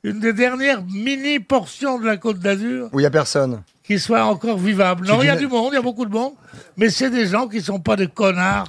une 0.03 0.19
des 0.19 0.33
dernières 0.33 0.81
mini 0.83 1.39
portions 1.39 1.99
de 1.99 2.05
la 2.05 2.17
Côte 2.17 2.39
d'Azur 2.39 2.89
Où 2.93 2.99
il 2.99 3.03
y 3.03 3.05
a 3.07 3.11
personne. 3.11 3.61
qui 3.83 3.99
soit 3.99 4.23
encore 4.25 4.57
vivable. 4.57 5.05
Non, 5.07 5.19
il 5.21 5.27
y 5.27 5.29
a 5.29 5.35
du 5.35 5.47
monde, 5.47 5.69
il 5.73 5.75
y 5.75 5.79
a 5.79 5.81
beaucoup 5.83 6.05
de 6.05 6.11
monde, 6.11 6.33
mais 6.75 6.89
c'est 6.89 7.09
des 7.09 7.27
gens 7.27 7.47
qui 7.47 7.61
sont 7.61 7.79
pas 7.79 7.95
des 7.95 8.07
connards, 8.07 8.67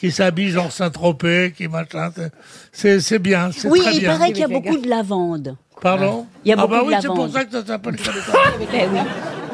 qui 0.00 0.10
s'habillent 0.10 0.50
genre 0.50 0.72
Saint-Tropez, 0.72 1.52
qui 1.56 1.68
machin. 1.68 2.10
c'est- 2.72 3.00
C'est 3.00 3.18
bien, 3.18 3.50
c'est 3.52 3.68
Oui, 3.68 3.80
très 3.80 3.92
il 3.94 4.00
bien. 4.00 4.12
paraît 4.16 4.32
qu'il 4.32 4.40
y 4.40 4.44
a 4.44 4.48
beaucoup 4.48 4.78
de 4.78 4.88
lavande. 4.88 5.56
Pardon 5.82 6.26
Il 6.44 6.48
y 6.48 6.52
a 6.52 6.56
Ah 6.58 6.62
beaucoup 6.62 6.72
bah 6.72 6.80
de 6.82 6.86
oui, 6.88 6.94
c'est 7.00 7.06
pour 7.06 7.16
lavande. 7.16 7.32
ça 7.32 7.44
que 7.44 7.52
ça 7.52 7.64
s'appelle 7.66 7.96
comme 7.96 8.14
ça. 8.14 8.32
Ben 8.72 8.88
oui. 8.92 8.98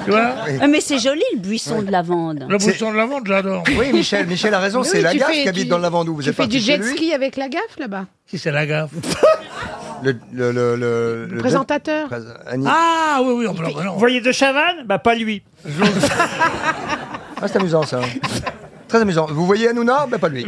Tu 0.04 0.10
vois 0.10 0.34
Ah, 0.60 0.66
Mais 0.68 0.80
c'est 0.80 0.98
joli 0.98 1.22
le 1.34 1.38
buisson 1.40 1.82
de 1.82 1.90
lavande. 1.90 2.46
Le 2.48 2.58
buisson 2.58 2.90
de 2.92 2.96
lavande, 2.96 3.22
j'adore. 3.26 3.62
Oui, 3.78 3.92
Michel, 3.92 4.26
Michel 4.26 4.52
a 4.54 4.58
raison, 4.60 4.80
Mais 4.80 4.88
c'est 4.88 4.96
oui, 4.98 5.02
la 5.04 5.12
tu 5.12 5.18
gaffe 5.18 5.28
fais- 5.30 5.42
qui 5.42 5.48
habite 5.48 5.62
tu- 5.64 5.68
dans 5.68 5.76
le 5.78 5.82
Lavandou. 5.82 6.14
Vous 6.16 6.22
Tu 6.22 6.28
êtes 6.28 6.34
fais 6.36 6.42
parti 6.42 6.56
du 6.58 6.62
chez 6.64 6.72
jet 6.72 6.78
lui 6.78 6.96
ski 6.96 7.12
avec 7.12 7.36
la 7.36 7.48
gaffe 7.48 7.78
là-bas 7.78 8.06
Qui 8.28 8.38
c'est 8.38 8.50
la 8.52 8.66
gaffe 8.66 8.90
Le, 10.02 10.14
le, 10.32 10.52
le, 10.52 10.76
le, 10.76 11.26
Le 11.26 11.38
présentateur 11.38 12.08
prés- 12.08 12.18
Annie. 12.48 12.66
Ah 12.68 13.20
oui, 13.24 13.32
oui, 13.34 13.46
bah, 13.56 13.64
bah, 13.74 13.82
non. 13.84 13.92
Vous 13.94 13.98
voyez 13.98 14.20
de 14.20 14.30
Chavannes? 14.30 14.84
Bah 14.84 14.98
pas 14.98 15.14
lui. 15.14 15.42
Ah, 17.40 17.48
c'est 17.48 17.56
amusant 17.56 17.82
ça. 17.82 18.00
Très 18.96 19.02
amusant. 19.02 19.26
Vous 19.28 19.44
voyez 19.44 19.68
Hanouna? 19.68 20.06
Ben 20.10 20.18
pas 20.18 20.30
lui. 20.30 20.46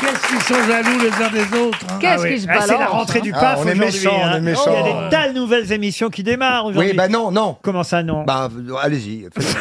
Qu'est-ce 0.00 0.26
qu'ils 0.28 0.40
sont 0.42 0.62
jaloux 0.66 0.98
les 0.98 1.24
uns 1.24 1.30
des 1.30 1.58
autres 1.58 1.78
hein? 1.88 1.98
Qu'est-ce 2.00 2.14
Ah 2.22 2.22
oui. 2.22 2.34
qui 2.34 2.40
se 2.40 2.46
Ah, 2.50 2.54
C'est 2.66 2.78
la 2.78 2.86
rentrée 2.86 3.20
du 3.20 3.32
Ah, 3.36 3.40
PAF 3.40 3.58
on 3.60 3.68
est 3.68 3.72
aujourd'hui. 3.72 3.84
méchants, 3.84 4.16
on 4.20 4.24
hein. 4.26 4.36
est 4.36 4.40
méchants. 4.40 4.62
Il 4.66 4.72
y 4.72 4.76
a 4.76 4.82
des 5.04 5.10
tas 5.10 5.28
de 5.28 5.34
nouvelles 5.38 5.70
émissions 5.72 6.10
qui 6.10 6.22
démarrent 6.24 6.66
aujourd'hui. 6.66 6.90
Oui, 6.90 6.96
bah 6.96 7.06
non, 7.08 7.30
non. 7.30 7.56
Comment 7.62 7.84
ça, 7.84 8.02
non? 8.02 8.24
Bah, 8.24 8.48
euh, 8.52 8.74
allez-y. 8.82 9.28
Faites, 9.32 9.56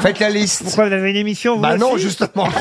faites 0.00 0.18
la 0.18 0.28
liste. 0.30 0.64
Pourquoi 0.64 0.86
vous 0.88 0.92
avez 0.92 1.10
une 1.10 1.16
émission 1.16 1.56
vous 1.56 1.62
Bah 1.62 1.76
non, 1.78 1.92
aussi? 1.92 2.02
justement. 2.04 2.48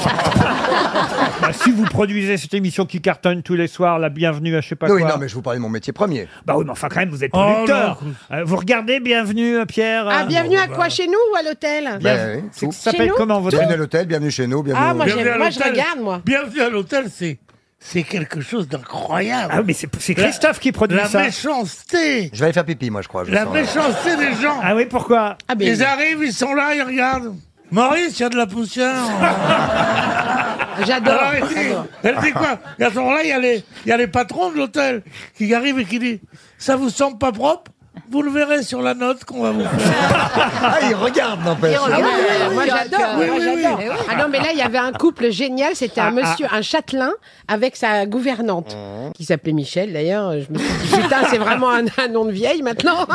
Bah, 1.41 1.53
Si 1.53 1.71
vous 1.71 1.85
produisez 1.85 2.37
cette 2.37 2.53
émission 2.53 2.85
qui 2.85 3.01
cartonne 3.01 3.43
tous 3.43 3.55
les 3.55 3.67
soirs, 3.67 3.97
la 3.99 4.09
bienvenue 4.09 4.55
à 4.57 4.61
je 4.61 4.69
sais 4.69 4.75
pas 4.75 4.87
oui, 4.89 5.01
quoi. 5.01 5.11
non, 5.11 5.17
mais 5.17 5.27
je 5.29 5.35
vous 5.35 5.41
parlais 5.41 5.57
de 5.57 5.61
mon 5.61 5.69
métier 5.69 5.93
premier. 5.93 6.27
Bah 6.45 6.55
oui, 6.57 6.63
mais 6.65 6.71
enfin 6.71 6.89
quand 6.89 6.99
même, 6.99 7.09
vous 7.09 7.23
êtes 7.23 7.31
Oh, 7.33 7.37
producteur. 7.39 8.01
Euh, 8.31 8.43
vous 8.43 8.57
regardez 8.57 8.99
Bienvenue, 8.99 9.57
euh, 9.57 9.65
Pierre 9.65 10.05
Ah, 10.09 10.23
euh, 10.23 10.25
bienvenue 10.25 10.57
à 10.57 10.67
quoi 10.67 10.89
Chez 10.89 11.07
nous 11.07 11.13
ou 11.31 11.35
à 11.37 11.43
l'hôtel 11.43 11.97
Bien- 11.99 12.15
Bah, 12.15 12.21
oui, 12.35 12.43
c'est- 12.51 12.65
tout. 12.65 12.71
Ça 12.71 12.91
s'appelle 12.91 13.07
nous 13.09 13.15
comment 13.15 13.39
votre 13.39 13.55
Bienvenue 13.57 13.73
à 13.73 13.77
l'hôtel, 13.77 14.05
bienvenue 14.07 14.31
chez 14.31 14.47
nous, 14.47 14.63
bienvenue. 14.63 14.85
Ah, 14.87 14.93
moi, 14.93 15.05
Bienvenue 15.05 15.25
j'aime- 15.25 15.33
à 15.33 15.37
moi, 15.37 15.49
je 15.49 15.59
l'hôtel. 15.59 15.71
regarde, 15.73 15.99
moi. 16.01 16.21
Bienvenue 16.25 16.61
à 16.61 16.69
l'hôtel, 16.69 17.05
c'est 17.13 17.39
c'est 17.81 18.03
quelque 18.03 18.41
chose 18.41 18.67
d'incroyable. 18.67 19.47
Ah 19.53 19.59
oui, 19.59 19.63
mais 19.67 19.73
c'est 19.73 19.89
c'est 19.97 20.13
Christophe 20.15 20.59
qui 20.59 20.73
produit 20.73 20.97
La 20.97 21.05
ça. 21.07 21.21
méchanceté, 21.23 22.29
Je 22.33 22.39
vais 22.39 22.45
aller 22.45 22.53
faire 22.53 22.65
pipi, 22.65 22.89
moi, 22.89 23.01
je 23.01 23.07
crois. 23.07 23.23
je 23.23 23.31
la 23.31 23.45
sens. 23.45 23.53
méchanceté 23.53 24.17
des 24.17 24.33
gens. 24.41 24.59
Ah 24.61 24.75
oui, 24.75 24.85
pourquoi? 24.89 25.37
Ah, 25.47 25.55
ben, 25.55 25.65
Ils 25.67 25.81
arrivent, 25.83 26.21
ils 26.21 26.33
sont 26.33 26.53
là, 26.53 26.75
ils 26.75 26.81
regardent. 26.83 27.33
Maurice, 27.71 28.19
il 28.19 28.23
y 28.23 28.25
a 28.25 28.29
de 28.29 28.35
la 28.35 28.47
poussière. 28.47 28.95
J'adore. 30.85 31.13
Alors, 31.13 31.33
elle, 31.33 31.47
dit, 31.47 31.53
j'adore. 31.69 31.85
elle 32.03 32.17
dit 32.17 32.31
quoi 32.31 32.57
Et 32.79 32.83
à 32.83 32.89
ce 32.89 32.95
moment-là, 32.95 33.19
il 33.23 33.29
y, 33.29 33.33
a 33.33 33.39
les- 33.39 33.63
il 33.85 33.89
y 33.89 33.91
a 33.91 33.97
les 33.97 34.07
patrons 34.07 34.51
de 34.51 34.57
l'hôtel 34.57 35.01
qui 35.37 35.53
arrivent 35.53 35.79
et 35.79 35.85
qui 35.85 35.99
disent 35.99 36.19
Ça 36.57 36.75
vous 36.75 36.89
semble 36.89 37.17
pas 37.17 37.31
propre 37.31 37.71
Vous 38.11 38.21
le 38.21 38.31
verrez 38.31 38.63
sur 38.63 38.81
la 38.81 38.93
note 38.93 39.23
qu'on 39.25 39.43
va 39.43 39.51
vous 39.51 39.61
faire. 39.63 40.29
Ah, 40.63 40.77
il 40.89 40.95
regarde, 40.95 41.43
n'empêche. 41.43 41.75
Ah 41.79 41.97
oui, 41.97 42.03
oui, 42.03 42.53
moi 42.55 42.63
j'adore, 42.65 42.99
Oui, 43.19 43.25
moi 43.27 43.35
oui, 43.39 43.45
oui. 43.55 43.61
j'adore. 43.63 44.05
Ah 44.09 44.15
non, 44.15 44.27
mais 44.29 44.39
là 44.39 44.47
il 44.51 44.57
y 44.57 44.61
avait 44.61 44.77
un 44.77 44.91
couple 44.91 45.29
génial, 45.31 45.75
c'était 45.75 46.01
un 46.01 46.11
monsieur, 46.11 46.47
un 46.51 46.61
châtelain 46.61 47.11
avec 47.47 47.75
sa 47.75 48.05
gouvernante, 48.05 48.75
qui 49.15 49.25
s'appelait 49.25 49.53
Michel 49.53 49.93
d'ailleurs. 49.93 50.33
Je 50.33 50.51
me 50.51 50.57
suis 50.57 50.87
dit 50.89 51.01
putain, 51.01 51.17
c'est 51.29 51.37
vraiment 51.37 51.69
un, 51.71 51.85
un 51.97 52.07
nom 52.07 52.25
de 52.25 52.31
vieille 52.31 52.61
maintenant. 52.63 53.05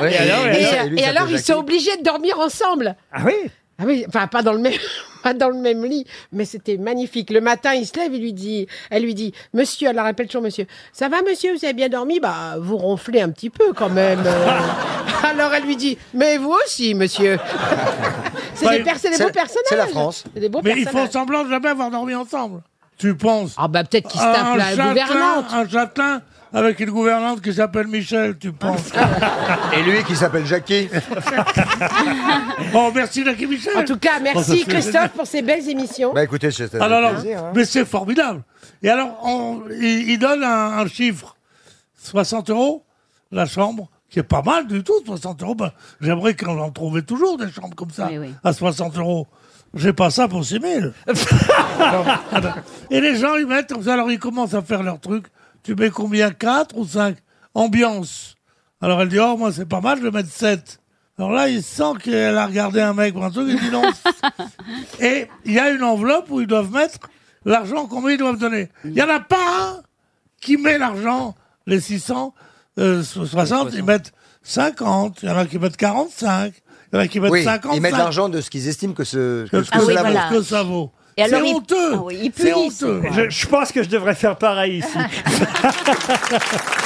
Oui, 0.00 0.08
Et 0.12 0.16
alors, 0.18 0.46
Et, 0.46 0.62
et 0.62 0.66
alors, 0.68 0.86
lui, 0.88 0.98
et 0.98 1.02
ça 1.02 1.08
alors 1.10 1.22
fait 1.26 1.30
ils 1.32 1.36
Jackie. 1.36 1.52
sont 1.52 1.58
obligés 1.58 1.96
de 1.98 2.02
dormir 2.02 2.38
ensemble. 2.40 2.96
Ah 3.12 3.20
oui 3.24 3.34
Ah 3.78 3.84
oui, 3.86 4.04
enfin 4.08 4.26
pas 4.28 4.42
dans 4.42 4.52
le 4.52 4.60
même, 4.60 4.72
pas 5.24 5.34
dans 5.34 5.48
le 5.48 5.56
même 5.58 5.84
lit, 5.84 6.06
mais 6.32 6.44
c'était 6.44 6.76
magnifique. 6.76 7.30
Le 7.30 7.40
matin, 7.40 7.74
il 7.74 7.86
se 7.86 7.96
lève, 7.98 8.14
il 8.14 8.20
lui 8.20 8.32
dit, 8.32 8.68
elle 8.90 9.02
lui 9.02 9.14
dit, 9.14 9.32
Monsieur, 9.52 9.88
elle 9.88 9.96
la 9.96 10.04
répète 10.04 10.28
toujours 10.28 10.42
Monsieur. 10.42 10.66
Ça 10.92 11.08
va, 11.08 11.22
Monsieur, 11.22 11.54
vous 11.56 11.64
avez 11.64 11.74
bien 11.74 11.88
dormi? 11.88 12.20
Bah, 12.20 12.54
vous 12.58 12.76
ronflez 12.76 13.20
un 13.20 13.30
petit 13.30 13.50
peu 13.50 13.72
quand 13.72 13.88
même. 13.90 14.20
Alors 15.24 15.52
elle 15.54 15.64
lui 15.64 15.76
dit, 15.76 15.98
mais 16.12 16.36
vous 16.38 16.54
aussi, 16.64 16.94
Monsieur. 16.94 17.38
C'est 18.54 18.68
des, 18.70 18.84
pers- 18.84 18.98
c'est 18.98 19.10
des 19.10 19.22
beaux 19.24 19.30
personnages. 19.32 20.14
C'est 20.32 20.40
des 20.40 20.48
beaux 20.48 20.60
Mais 20.62 20.74
ils 20.76 20.84
personnages. 20.84 21.06
font 21.08 21.12
semblant 21.12 21.42
de 21.44 21.50
jamais 21.50 21.68
avoir 21.70 21.90
dormi 21.90 22.14
ensemble. 22.14 22.62
Tu 22.96 23.16
penses 23.16 23.54
Ah 23.56 23.66
bah 23.66 23.82
peut-être 23.82 24.08
qu'ils 24.08 24.20
se 24.20 24.24
tapent 24.24 24.46
un 24.46 24.56
la 24.56 24.64
châtelain- 24.76 24.88
gouvernante. 24.90 25.44
Un 25.52 25.68
châtelain 25.68 26.22
avec 26.54 26.80
une 26.80 26.90
gouvernante 26.90 27.40
qui 27.42 27.52
s'appelle 27.52 27.86
Michel, 27.88 28.38
tu 28.38 28.52
penses 28.52 28.92
Et 29.76 29.82
lui 29.82 30.02
qui 30.04 30.14
s'appelle 30.16 30.46
Jackie. 30.46 30.88
Oh, 32.76 32.90
merci 32.94 33.24
Jackie 33.24 33.46
Michel 33.46 33.76
En 33.76 33.84
tout 33.84 33.98
cas, 33.98 34.18
merci 34.20 34.64
Christophe 34.64 35.10
pour 35.10 35.26
ces 35.26 35.42
belles 35.42 35.68
émissions. 35.68 36.12
Bah 36.12 36.24
écoutez, 36.24 36.50
c'était 36.50 36.78
Ah 36.80 36.88
plaisir. 37.12 37.44
hein. 37.44 37.52
mais 37.54 37.64
c'est 37.64 37.84
formidable. 37.84 38.42
Et 38.82 38.88
alors, 38.88 39.18
on, 39.24 39.62
il, 39.70 40.10
il 40.10 40.18
donne 40.18 40.42
un, 40.42 40.78
un 40.78 40.86
chiffre, 40.88 41.36
60 42.02 42.50
euros, 42.50 42.84
la 43.30 43.46
chambre, 43.46 43.88
qui 44.10 44.18
est 44.18 44.22
pas 44.24 44.42
mal 44.42 44.66
du 44.66 44.82
tout, 44.82 44.94
60 45.06 45.42
euros. 45.42 45.54
Ben, 45.54 45.70
J'aimerais 46.00 46.34
qu'on 46.34 46.58
en 46.60 46.70
trouvait 46.70 47.02
toujours 47.02 47.36
des 47.38 47.50
chambres 47.50 47.74
comme 47.76 47.90
ça, 47.90 48.08
Oui, 48.10 48.18
oui. 48.18 48.34
à 48.42 48.52
60 48.52 48.96
euros. 48.98 49.26
J'ai 49.74 49.92
pas 49.92 50.10
ça 50.10 50.28
pour 50.28 50.44
6 50.44 50.60
000. 50.60 50.86
Et 52.90 53.00
les 53.00 53.16
gens, 53.16 53.34
ils 53.36 53.46
mettent, 53.46 53.72
comme 53.72 53.82
ça, 53.82 53.94
alors 53.94 54.10
ils 54.10 54.18
commencent 54.18 54.54
à 54.54 54.62
faire 54.62 54.82
leur 54.82 55.00
truc. 55.00 55.26
Tu 55.64 55.74
mets 55.74 55.90
combien? 55.90 56.30
4 56.30 56.76
ou 56.76 56.86
5 56.86 57.16
Ambiance. 57.54 58.36
Alors 58.80 59.00
elle 59.00 59.08
dit, 59.08 59.18
oh, 59.18 59.36
moi 59.36 59.52
c'est 59.52 59.66
pas 59.66 59.80
mal, 59.80 59.98
je 59.98 60.04
vais 60.04 60.10
mettre 60.10 60.30
7. 60.30 60.78
Alors 61.16 61.30
là, 61.32 61.48
il 61.48 61.62
sent 61.62 61.92
qu'elle 62.02 62.36
a 62.36 62.46
regardé 62.46 62.80
un 62.80 62.92
mec 62.92 63.14
pour 63.14 63.24
un 63.24 63.30
truc, 63.30 63.46
il 63.48 63.58
dit 63.58 63.70
non. 63.70 63.84
Et 65.00 65.28
il 65.44 65.52
y 65.52 65.58
a 65.58 65.70
une 65.70 65.84
enveloppe 65.84 66.28
où 66.30 66.40
ils 66.40 66.46
doivent 66.46 66.72
mettre 66.72 66.98
l'argent, 67.44 67.86
combien 67.86 68.12
ils 68.12 68.18
doivent 68.18 68.38
donner. 68.38 68.68
Il 68.84 68.92
n'y 68.92 69.02
en 69.02 69.08
a 69.08 69.20
pas 69.20 69.36
un 69.60 69.82
qui 70.40 70.56
met 70.56 70.76
l'argent, 70.76 71.34
les 71.66 71.80
600, 71.80 72.34
euh, 72.78 73.02
60, 73.02 73.72
ils 73.74 73.84
mettent 73.84 74.12
50, 74.42 75.22
il 75.22 75.28
y 75.28 75.32
en 75.32 75.38
a 75.38 75.46
qui 75.46 75.58
mettent 75.58 75.76
45, 75.76 76.52
il 76.92 76.96
y 76.96 76.98
en 76.98 77.00
a 77.00 77.08
qui 77.08 77.20
mettent 77.20 77.32
Oui, 77.32 77.44
55. 77.44 77.76
ils 77.76 77.80
mettent 77.80 77.92
l'argent 77.92 78.28
de 78.28 78.40
ce 78.40 78.50
qu'ils 78.50 78.68
estiment 78.68 78.92
que 78.92 79.04
ce 79.04 79.46
que, 79.48 79.58
Que 79.58 80.36
que 80.36 80.42
ça 80.42 80.62
vaut. 80.64 80.90
Et 81.16 81.22
alors, 81.22 81.40
C'est 81.42 81.48
il- 81.48 81.54
honteux. 81.54 81.92
Ah 81.94 82.02
oui, 82.02 82.18
il 82.24 82.32
C'est 82.36 82.52
honteux. 82.54 83.00
quoi. 83.00 83.10
Je, 83.12 83.30
je 83.30 83.46
pense 83.46 83.70
que 83.72 83.82
je 83.82 83.88
devrais 83.88 84.14
faire 84.14 84.36
pareil 84.36 84.78
ici. 84.78 84.88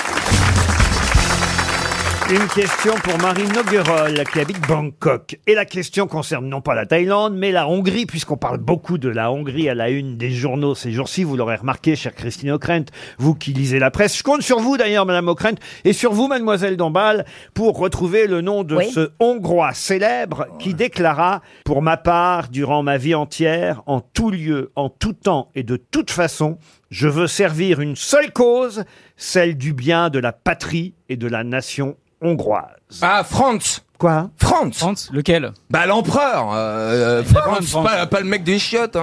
Une 2.30 2.46
question 2.48 2.92
pour 3.02 3.16
Marie 3.22 3.48
Noguerol 3.48 4.22
qui 4.30 4.38
habite 4.38 4.60
Bangkok. 4.68 5.40
Et 5.46 5.54
la 5.54 5.64
question 5.64 6.06
concerne 6.06 6.46
non 6.46 6.60
pas 6.60 6.74
la 6.74 6.84
Thaïlande, 6.84 7.34
mais 7.34 7.52
la 7.52 7.66
Hongrie, 7.66 8.04
puisqu'on 8.04 8.36
parle 8.36 8.58
beaucoup 8.58 8.98
de 8.98 9.08
la 9.08 9.32
Hongrie 9.32 9.70
à 9.70 9.74
la 9.74 9.88
une 9.88 10.18
des 10.18 10.30
journaux 10.30 10.74
ces 10.74 10.92
jours-ci. 10.92 11.24
Vous 11.24 11.38
l'aurez 11.38 11.56
remarqué, 11.56 11.96
chère 11.96 12.14
Christine 12.14 12.50
O'Krent, 12.50 12.84
vous 13.16 13.34
qui 13.34 13.54
lisez 13.54 13.78
la 13.78 13.90
presse. 13.90 14.18
Je 14.18 14.22
compte 14.22 14.42
sur 14.42 14.60
vous 14.60 14.76
d'ailleurs, 14.76 15.06
Madame 15.06 15.28
O'Krent, 15.28 15.58
et 15.84 15.94
sur 15.94 16.12
vous, 16.12 16.28
Mademoiselle 16.28 16.76
Dombal, 16.76 17.24
pour 17.54 17.78
retrouver 17.78 18.26
le 18.26 18.42
nom 18.42 18.62
de 18.62 18.76
Oui. 18.76 18.90
ce 18.92 19.08
Hongrois 19.20 19.72
célèbre 19.72 20.48
qui 20.58 20.74
déclara 20.74 21.40
«Pour 21.64 21.80
ma 21.80 21.96
part, 21.96 22.50
durant 22.50 22.82
ma 22.82 22.98
vie 22.98 23.14
entière, 23.14 23.80
en 23.86 24.02
tout 24.02 24.30
lieu, 24.30 24.70
en 24.76 24.90
tout 24.90 25.14
temps 25.14 25.48
et 25.54 25.62
de 25.62 25.76
toute 25.76 26.10
façon, 26.10 26.58
je 26.90 27.08
veux 27.08 27.26
servir 27.26 27.80
une 27.80 27.96
seule 27.96 28.32
cause, 28.32 28.84
celle 29.16 29.56
du 29.56 29.72
bien 29.72 30.10
de 30.10 30.18
la 30.18 30.32
patrie 30.32 30.94
et 31.08 31.16
de 31.16 31.26
la 31.28 31.44
nation 31.44 31.96
hongroise. 32.20 33.00
Ah, 33.02 33.24
Franz 33.24 33.82
Quoi? 33.98 34.30
Franz 34.36 34.78
Franz, 34.78 35.10
lequel? 35.12 35.52
Bah 35.70 35.84
l'empereur 35.86 36.52
euh, 36.54 37.24
Franz, 37.24 37.66
Franz. 37.68 37.88
Pas, 37.88 38.06
pas 38.06 38.20
le 38.20 38.26
mec 38.26 38.44
des 38.44 38.60
chiottes 38.60 38.94
hein. 38.94 39.02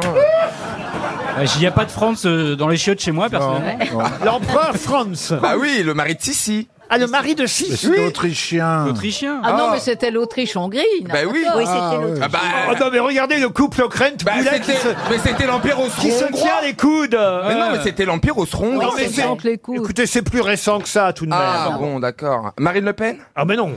Il 1.54 1.60
n'y 1.60 1.68
a 1.68 1.72
pas 1.72 1.84
de 1.84 1.92
Franz 1.92 2.26
euh, 2.26 2.56
dans 2.56 2.70
les 2.70 2.78
chiottes 2.78 3.02
chez 3.02 3.12
moi, 3.12 3.30
personnellement. 3.30 4.04
L'empereur 4.24 4.74
Franz 4.78 5.36
Bah 5.42 5.56
oui, 5.60 5.84
le 5.84 5.94
mari 5.94 6.16
de 6.16 6.22
Sissi 6.22 6.70
Ah, 6.96 6.98
le 6.98 7.08
mari 7.08 7.36
de 7.36 7.42
Mais 7.44 7.48
Sissi 7.48 7.76
c'est 7.94 8.00
autrichien. 8.08 8.86
Autrichien. 8.88 9.42
Ah 9.44 9.52
non, 9.54 9.66
Ah. 9.68 9.72
mais 9.74 9.80
c'était 9.80 10.12
l'Autriche-Hongrie. 10.12 10.82
Bah 11.04 11.20
oui 11.32 11.44
Oui, 11.56 11.64
Ah, 11.68 11.90
c'était 11.92 12.02
ouais. 12.04 12.10
l'autre. 12.12 12.22
Ah 12.24 12.28
bah, 12.30 12.40
Oh 12.70 12.74
non, 12.80 12.90
mais 12.92 13.00
regardez 13.00 13.38
le 13.38 13.50
couple 13.50 13.82
O'Krent 13.84 14.24
bah, 14.24 14.32
Boulet 14.38 14.60
qui 14.60 14.66
c'était- 14.72 14.80
se, 14.80 14.88
Mais 15.12 15.18
c'était 15.24 15.46
l'empire 15.48 15.76
qui 16.00 16.10
se 16.12 16.16
austro-hongrois 16.24 16.42
tient 16.42 16.62
les 16.68 16.74
coudes 16.74 17.20
Mais 17.48 17.56
non, 17.56 17.72
mais 17.74 17.80
c'était 17.84 18.06
l'empire 18.06 18.38
austro-hongrois 18.38 18.86
Non, 18.86 18.92
mais 18.98 19.08
c'est 19.10 19.24
entre 19.26 19.46
les 19.46 19.58
coups. 19.58 19.80
Écoutez, 19.80 20.06
c'est 20.06 20.22
plus 20.22 20.42
récent 20.42 20.80
que 20.80 20.88
ça, 20.90 21.12
tout 21.14 21.26
de 21.26 21.30
même. 21.32 21.40
Ah 21.42 21.76
bon, 21.80 22.00
d'accord. 22.00 22.52
Marine 22.60 22.86
Le 22.86 22.94
Pen? 22.94 23.18
Ah, 23.36 23.46
mais 23.46 23.56
non 23.56 23.74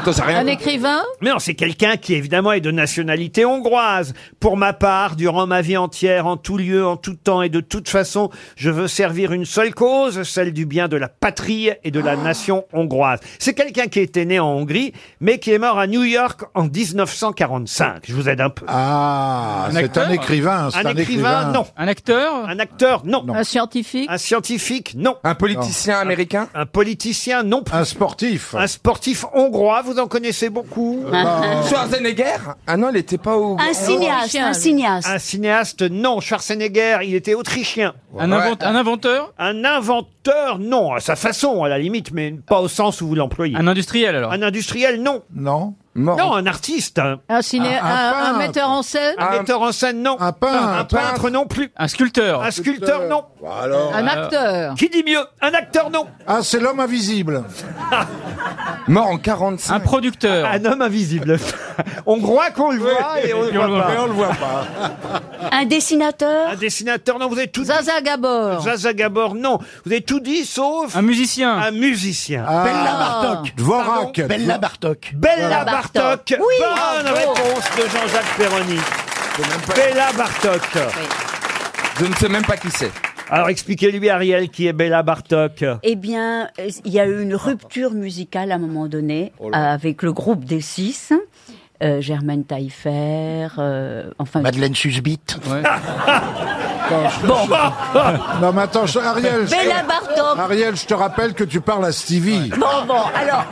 Attends, 0.00 0.24
rien 0.24 0.38
Un 0.40 0.46
écrivain? 0.46 1.02
Mais 1.20 1.30
non, 1.30 1.38
c'est 1.38 1.54
quelqu'un 1.54 1.96
qui 1.96 2.14
évidemment 2.14 2.52
est 2.52 2.60
de 2.60 2.70
nationalité 2.70 3.44
hongroise. 3.44 4.14
Pour 4.38 4.56
ma 4.56 4.72
part, 4.72 5.16
durant 5.16 5.46
ma 5.46 5.60
vie 5.60 5.76
entière, 5.76 6.26
en 6.26 6.36
tout 6.36 6.56
lieu, 6.56 6.86
en 6.86 6.96
tout 6.96 7.14
temps 7.14 7.42
et 7.42 7.48
de 7.48 7.60
toute 7.60 7.88
façon, 7.88 8.30
je 8.56 8.70
veux 8.70 8.86
servir 8.86 9.32
une 9.32 9.44
seule 9.44 9.74
cause, 9.74 10.22
celle 10.22 10.52
du 10.52 10.66
bien 10.66 10.88
de 10.88 10.96
la 10.96 11.08
patrie 11.08 11.70
et 11.82 11.90
de 11.90 12.00
la 12.00 12.16
nation 12.22 12.64
hongroise. 12.72 13.20
C'est 13.38 13.54
quelqu'un 13.54 13.86
qui 13.86 14.00
était 14.00 14.24
né 14.24 14.38
en 14.40 14.48
Hongrie, 14.48 14.92
mais 15.20 15.38
qui 15.38 15.52
est 15.52 15.58
mort 15.58 15.78
à 15.78 15.86
New 15.86 16.02
York 16.04 16.42
en 16.54 16.64
1945. 16.64 18.02
Je 18.08 18.14
vous 18.14 18.28
aide 18.28 18.40
un 18.40 18.50
peu. 18.50 18.64
Ah, 18.68 19.68
c'est 19.72 19.98
un 19.98 20.10
écrivain. 20.10 20.68
c'est 20.72 20.86
un 20.86 20.96
écrivain, 20.96 21.52
non. 21.52 21.66
Un 21.76 21.88
acteur 21.88 22.46
Un 22.48 22.58
acteur, 22.58 23.02
non. 23.04 23.24
Un 23.34 23.44
scientifique 23.44 24.08
Un 24.10 24.18
scientifique, 24.18 24.94
non. 24.96 25.16
Un 25.24 25.34
politicien 25.34 25.98
américain 25.98 26.48
Un 26.54 26.66
politicien, 26.66 27.42
non. 27.42 27.62
plus. 27.62 27.74
Un 27.74 27.84
sportif. 27.84 28.54
Un 28.54 28.66
sportif 28.66 29.24
hongrois, 29.34 29.82
vous 29.82 29.98
en 29.98 30.06
connaissez 30.06 30.48
beaucoup. 30.50 31.04
Schwarzenegger 31.68 32.36
Ah 32.66 32.76
non, 32.76 32.90
il 32.90 32.96
était 32.98 33.18
pas 33.18 33.36
au... 33.36 33.56
Un 33.58 33.72
cinéaste, 33.72 34.36
un 34.36 34.52
cinéaste. 34.52 35.08
Un 35.08 35.18
cinéaste, 35.18 35.82
non. 35.82 36.20
Schwarzenegger, 36.20 36.98
il 37.04 37.14
était 37.14 37.34
autrichien. 37.34 37.94
un, 38.18 38.30
Ouais. 38.30 38.36
invent- 38.36 38.56
un 38.62 38.74
inventeur 38.74 39.32
Un 39.38 39.64
inventeur, 39.64 40.58
non. 40.58 40.92
À 40.94 41.00
sa 41.00 41.16
façon, 41.16 41.64
à 41.64 41.68
la 41.68 41.78
limite, 41.78 41.97
mais 42.12 42.32
pas 42.32 42.60
au 42.60 42.68
sens 42.68 43.00
où 43.00 43.08
vous 43.08 43.14
l'employez. 43.14 43.56
Un 43.56 43.66
industriel, 43.66 44.14
alors 44.14 44.32
Un 44.32 44.42
industriel, 44.42 45.02
non. 45.02 45.22
Non. 45.34 45.74
Mort. 45.98 46.16
Non, 46.16 46.34
un 46.34 46.46
artiste. 46.46 46.98
Un, 46.98 47.18
un, 47.28 47.42
ciné... 47.42 47.76
Un- 47.76 47.84
un 47.84 47.88
un, 47.88 48.08
un 48.08 48.12
peintre. 48.22 48.38
metteur 48.38 48.70
en 48.70 48.82
scène 48.82 49.14
un 49.18 49.30
metteur 49.38 49.62
en 49.62 49.72
scène, 49.72 50.02
non. 50.02 50.16
Un 50.20 50.32
peintre. 50.32 50.68
Un 50.78 50.84
peintre, 50.84 51.30
non 51.30 51.46
plus. 51.46 51.70
Un 51.76 51.88
sculpteur 51.88 52.42
Un 52.42 52.50
sculpteur, 52.50 53.08
non. 53.08 53.24
Alors. 53.60 53.92
Un 53.94 54.06
acteur 54.06 54.74
Qui 54.74 54.88
dit 54.88 55.02
mieux 55.04 55.24
Un 55.42 55.52
acteur, 55.54 55.90
non. 55.90 56.06
Ah, 56.26 56.38
c'est 56.42 56.60
l'homme 56.60 56.80
invisible. 56.80 57.44
Mort 58.88 59.08
en 59.08 59.18
45. 59.18 59.74
Un 59.74 59.80
producteur 59.80 60.46
Un 60.46 60.64
homme 60.64 60.82
invisible. 60.82 61.38
on 62.06 62.20
croit 62.20 62.50
qu'on 62.50 62.70
le 62.70 62.78
voit 62.78 63.20
et 63.22 63.34
on 63.34 63.42
le 63.42 63.52
Et 63.52 63.58
on 63.58 63.66
le 63.66 63.68
voit 63.68 63.76
voit 63.76 63.82
pas. 63.86 63.94
Et 63.94 63.98
on 63.98 64.06
le 64.06 64.12
voit 64.12 64.28
pas. 64.28 64.64
Un 65.52 65.64
dessinateur 65.66 66.50
Un 66.52 66.56
dessinateur, 66.56 67.18
non. 67.18 67.28
Vous 67.28 67.36
avez 67.38 67.48
tout 67.48 67.62
dit. 67.62 67.68
Zaza 67.68 68.00
Gabor 68.00 68.62
Zaza 68.62 68.92
Gabor, 68.92 69.34
non. 69.34 69.58
Vous 69.84 69.92
avez 69.92 70.00
tout 70.02 70.20
dit 70.20 70.44
sauf 70.44 70.94
Un 70.96 71.02
musicien 71.02 71.56
un 71.58 71.70
musicien. 71.72 72.44
Ah, 72.46 72.64
Bella 72.64 72.92
Bartok. 72.98 73.56
Dvorak. 73.56 74.20
Bella 74.26 74.58
Bartok. 74.58 75.10
Bella 75.14 75.64
Bartok. 75.64 75.87
Bartok. 75.94 76.36
Oui, 76.38 76.54
Bonne 76.58 77.04
bravo. 77.12 77.14
réponse 77.14 77.64
de 77.76 77.82
Jean-Jacques 77.82 78.36
Perroni. 78.36 78.78
Bella 79.74 80.12
Bartok. 80.16 80.62
Je 82.00 82.04
ne 82.06 82.14
sais 82.14 82.28
même 82.28 82.44
pas 82.44 82.56
qui 82.56 82.70
c'est. 82.70 82.90
Alors 83.30 83.48
expliquez-lui 83.50 84.08
Ariel 84.08 84.48
qui 84.48 84.66
est 84.66 84.72
Bella 84.72 85.02
Bartok. 85.02 85.64
Eh 85.82 85.96
bien, 85.96 86.48
euh, 86.58 86.70
il 86.84 86.92
y 86.92 86.98
a 86.98 87.06
eu 87.06 87.20
une 87.22 87.34
rupture 87.34 87.92
musicale 87.92 88.52
à 88.52 88.54
un 88.54 88.58
moment 88.58 88.86
donné 88.86 89.32
Oh 89.38 89.48
euh, 89.48 89.52
avec 89.52 90.02
le 90.02 90.12
groupe 90.12 90.44
des 90.44 90.60
six. 90.60 91.12
Euh, 91.80 92.00
Germaine 92.00 92.44
Taillefer, 92.44 93.46
euh, 93.58 94.10
enfin... 94.18 94.40
Madeleine 94.40 94.74
Susbite. 94.74 95.38
Bon, 97.26 97.34
Non, 98.40 98.52
mais 98.52 98.62
attends, 98.62 98.86
je- 98.86 98.98
Ariel. 98.98 99.46
je- 99.46 99.50
Bella 99.50 99.82
Bartok. 99.86 100.38
Ariel, 100.38 100.74
je 100.76 100.86
te 100.86 100.94
rappelle 100.94 101.34
que 101.34 101.44
tu 101.44 101.60
parles 101.60 101.84
à 101.84 101.92
Stevie. 101.92 102.48
Bon, 102.58 102.66
bon, 102.86 102.94
alors, 103.14 103.44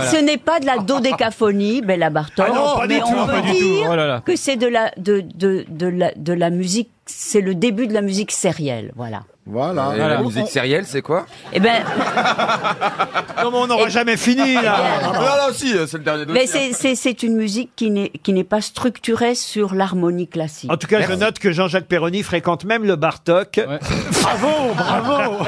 ce 0.10 0.16
n'est 0.16 0.38
pas 0.38 0.58
de 0.58 0.64
la 0.66 0.78
dodécaphonie, 0.78 1.82
Bella 1.82 2.08
Bartok, 2.10 2.46
Ah 2.48 2.54
non, 2.54 2.76
pas 2.76 2.86
mais 2.86 2.96
du 2.96 3.02
on 3.02 3.06
tout, 3.12 3.26
peut 3.26 3.32
pas 3.32 3.40
du 3.42 3.48
tout. 3.50 3.54
dire 3.58 3.88
Oh 3.90 3.96
là 3.96 4.06
là. 4.06 4.22
que 4.24 4.34
c'est 4.36 4.56
de 4.56 4.66
la, 4.66 4.90
de, 4.96 5.20
de, 5.34 5.66
de, 5.68 5.86
la, 5.88 6.10
de 6.16 6.32
la 6.32 6.48
musique, 6.50 6.90
c'est 7.10 7.40
le 7.40 7.54
début 7.54 7.86
de 7.88 7.94
la 7.94 8.02
musique 8.02 8.30
sérielle, 8.32 8.92
voilà. 8.96 9.22
Voilà. 9.50 9.92
Et 9.96 9.98
la 9.98 10.18
musique 10.20 10.48
sérielle, 10.48 10.84
c'est 10.86 11.00
quoi 11.00 11.24
Eh 11.54 11.58
ben, 11.60 11.82
on 13.44 13.66
n'aura 13.66 13.88
jamais 13.88 14.18
fini 14.18 14.54
là. 14.54 14.76
Non, 15.04 15.12
non, 15.20 15.52
si, 15.54 15.74
euh, 15.74 15.86
c'est 15.86 15.96
le 15.98 16.04
dernier 16.04 16.26
mais 16.26 16.44
dossier. 16.44 16.72
c'est- 16.72 16.72
c'est 16.74 16.94
c'est 16.94 17.22
une 17.22 17.34
musique 17.34 17.70
qui 17.74 17.90
n'est 17.90 18.10
qui 18.10 18.34
n'est 18.34 18.44
pas 18.44 18.60
structurée 18.60 19.34
sur 19.34 19.74
l'harmonie 19.74 20.28
classique. 20.28 20.70
En 20.70 20.76
tout 20.76 20.86
cas, 20.86 21.00
je 21.00 21.12
note 21.14 21.38
que 21.38 21.50
Jean-Jacques 21.50 21.86
Perroni 21.86 22.22
fréquente 22.22 22.64
même 22.66 22.84
le 22.84 22.96
Bartok. 22.96 23.58
Bravo, 24.22 24.74
bravo. 24.74 25.44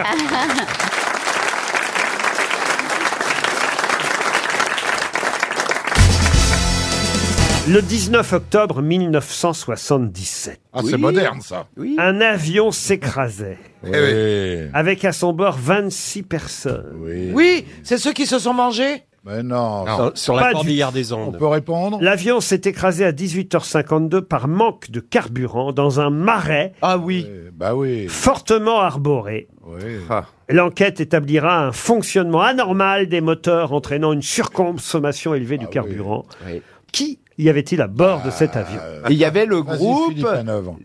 Le 7.71 7.83
19 7.83 8.33
octobre 8.33 8.83
1977. 8.83 10.61
Ah, 10.73 10.81
c'est 10.85 10.97
moderne, 10.97 11.41
ça. 11.41 11.67
Un 11.99 12.21
avion 12.21 12.73
s'écrasait. 12.73 13.59
Oui. 13.85 13.93
Avec 14.73 15.05
à 15.05 15.13
son 15.13 15.33
bord 15.33 15.57
26 15.57 16.25
personnes. 16.25 16.97
Oui. 17.01 17.31
Oui, 17.33 17.65
c'est 17.85 17.99
ceux 17.99 18.13
qui 18.13 18.27
se 18.27 18.41
sont 18.41 18.55
mangés? 18.55 19.05
Mais 19.25 19.43
non. 19.45 19.85
Non. 19.85 20.11
ça- 20.17 20.33
Pas 20.33 20.55
du 20.55 20.79
tout. 20.81 21.15
On 21.15 21.31
peut 21.33 21.47
répondre? 21.47 21.99
L'avion 22.01 22.41
s'est 22.41 22.63
écrasé 22.65 23.05
à 23.05 23.13
18h52 23.13 24.23
par 24.23 24.49
manque 24.49 24.91
de 24.91 24.99
carburant 24.99 25.73
dans 25.73 26.01
un 26.01 26.11
marais 26.11 26.73
Ah 26.83 26.99
oui. 26.99 27.29
Bah 27.55 27.77
oui. 27.77 28.09
fortement 28.09 28.81
arboré. 28.81 29.47
Oui. 29.65 29.99
Ah. 30.09 30.25
L'enquête 30.49 30.99
établira 31.01 31.65
un 31.67 31.73
fonctionnement 31.73 32.41
anormal 32.43 33.07
des 33.09 33.21
moteurs 33.21 33.73
entraînant 33.73 34.13
une 34.13 34.23
surconsommation 34.23 35.35
élevée 35.35 35.59
du 35.59 35.69
carburant. 35.69 36.25
Oui. 36.49 36.63
Qui 36.93 37.20
y 37.43 37.49
avait-il 37.49 37.81
à 37.81 37.87
bord 37.87 38.23
de 38.23 38.31
cet 38.31 38.57
avion 38.57 38.81
Et 39.09 39.13
il 39.13 39.19
y 39.19 39.25
avait 39.25 39.47
le 39.47 39.63
groupe. 39.63 40.15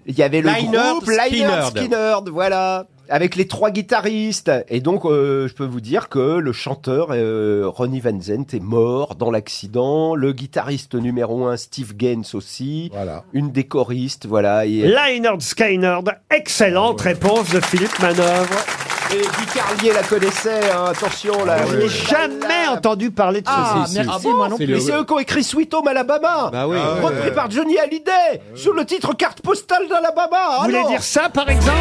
Il 0.06 0.18
y 0.18 0.24
avait 0.24 0.41
le 0.41 0.47
Lynyrd 0.47 0.99
groupe 0.99 1.10
Lynyrd 1.10 1.66
Skynyrd. 1.66 1.78
Skynyrd, 1.78 2.30
voilà. 2.30 2.88
Avec 3.08 3.36
les 3.36 3.47
trois 3.47 3.70
guitaristes. 3.70 4.51
Et 4.68 4.80
donc, 4.80 5.06
euh, 5.06 5.47
je 5.47 5.53
peux 5.53 5.66
vous 5.66 5.82
dire 5.82 6.10
que 6.10 6.38
le 6.38 6.51
chanteur 6.53 7.10
euh, 7.12 7.64
Ronnie 7.68 7.99
Van 7.99 8.20
Zent 8.20 8.53
est 8.53 8.64
mort 8.64 9.16
dans 9.16 9.30
l'accident. 9.30 10.16
Le 10.16 10.34
guitariste 10.34 10.95
numéro 10.95 11.45
un, 11.45 11.58
Steve 11.58 11.95
Gaines 11.95 12.26
aussi. 12.34 12.89
Voilà. 12.93 13.24
Une 13.34 13.51
des 13.51 13.66
choristes, 13.66 14.26
voilà. 14.26 14.66
Et, 14.66 14.88
Lynyrd 14.88 15.41
Skynyrd, 15.41 16.16
excellente 16.32 17.01
réponse 17.01 17.51
de 17.51 17.60
Philippe 17.60 17.99
Manœuvre. 17.99 18.84
Et 19.14 19.22
Guy 19.22 19.45
Carlier 19.53 19.93
la 19.93 20.03
connaissait, 20.03 20.72
hein, 20.72 20.86
attention 20.91 21.45
là. 21.45 21.58
Je 21.70 21.76
n'ai 21.78 21.88
jamais 21.89 22.68
entendu 22.70 23.12
parler 23.12 23.41
de 23.41 23.47
Ah, 23.49 23.84
ceci. 23.86 23.99
merci, 24.06 24.28
moi 24.28 24.49
non 24.49 24.58
plus. 24.58 24.68
Mais 24.68 24.80
c'est 24.80 24.95
eux 24.95 25.03
qui 25.03 25.14
ont 25.14 25.20
écrit 25.20 25.43
Sweet 25.43 25.74
Home 25.74 25.88
Alabama. 25.88 26.49
Bah 26.51 26.68
oui. 26.68 26.78
Ah 26.80 27.01
repris 27.06 27.32
par 27.32 27.49
Johnny 27.51 27.78
Hallyday, 27.78 28.41
sur 28.56 28.74
le 28.74 28.86
titre 28.86 29.14
Carte 29.14 29.41
postale 29.41 29.88
d'Alabama. 29.88 30.58
Vous 30.60 30.66
voulez 30.66 30.84
dire 30.88 31.03
ça, 31.03 31.30
par 31.30 31.49
exemple? 31.49 31.78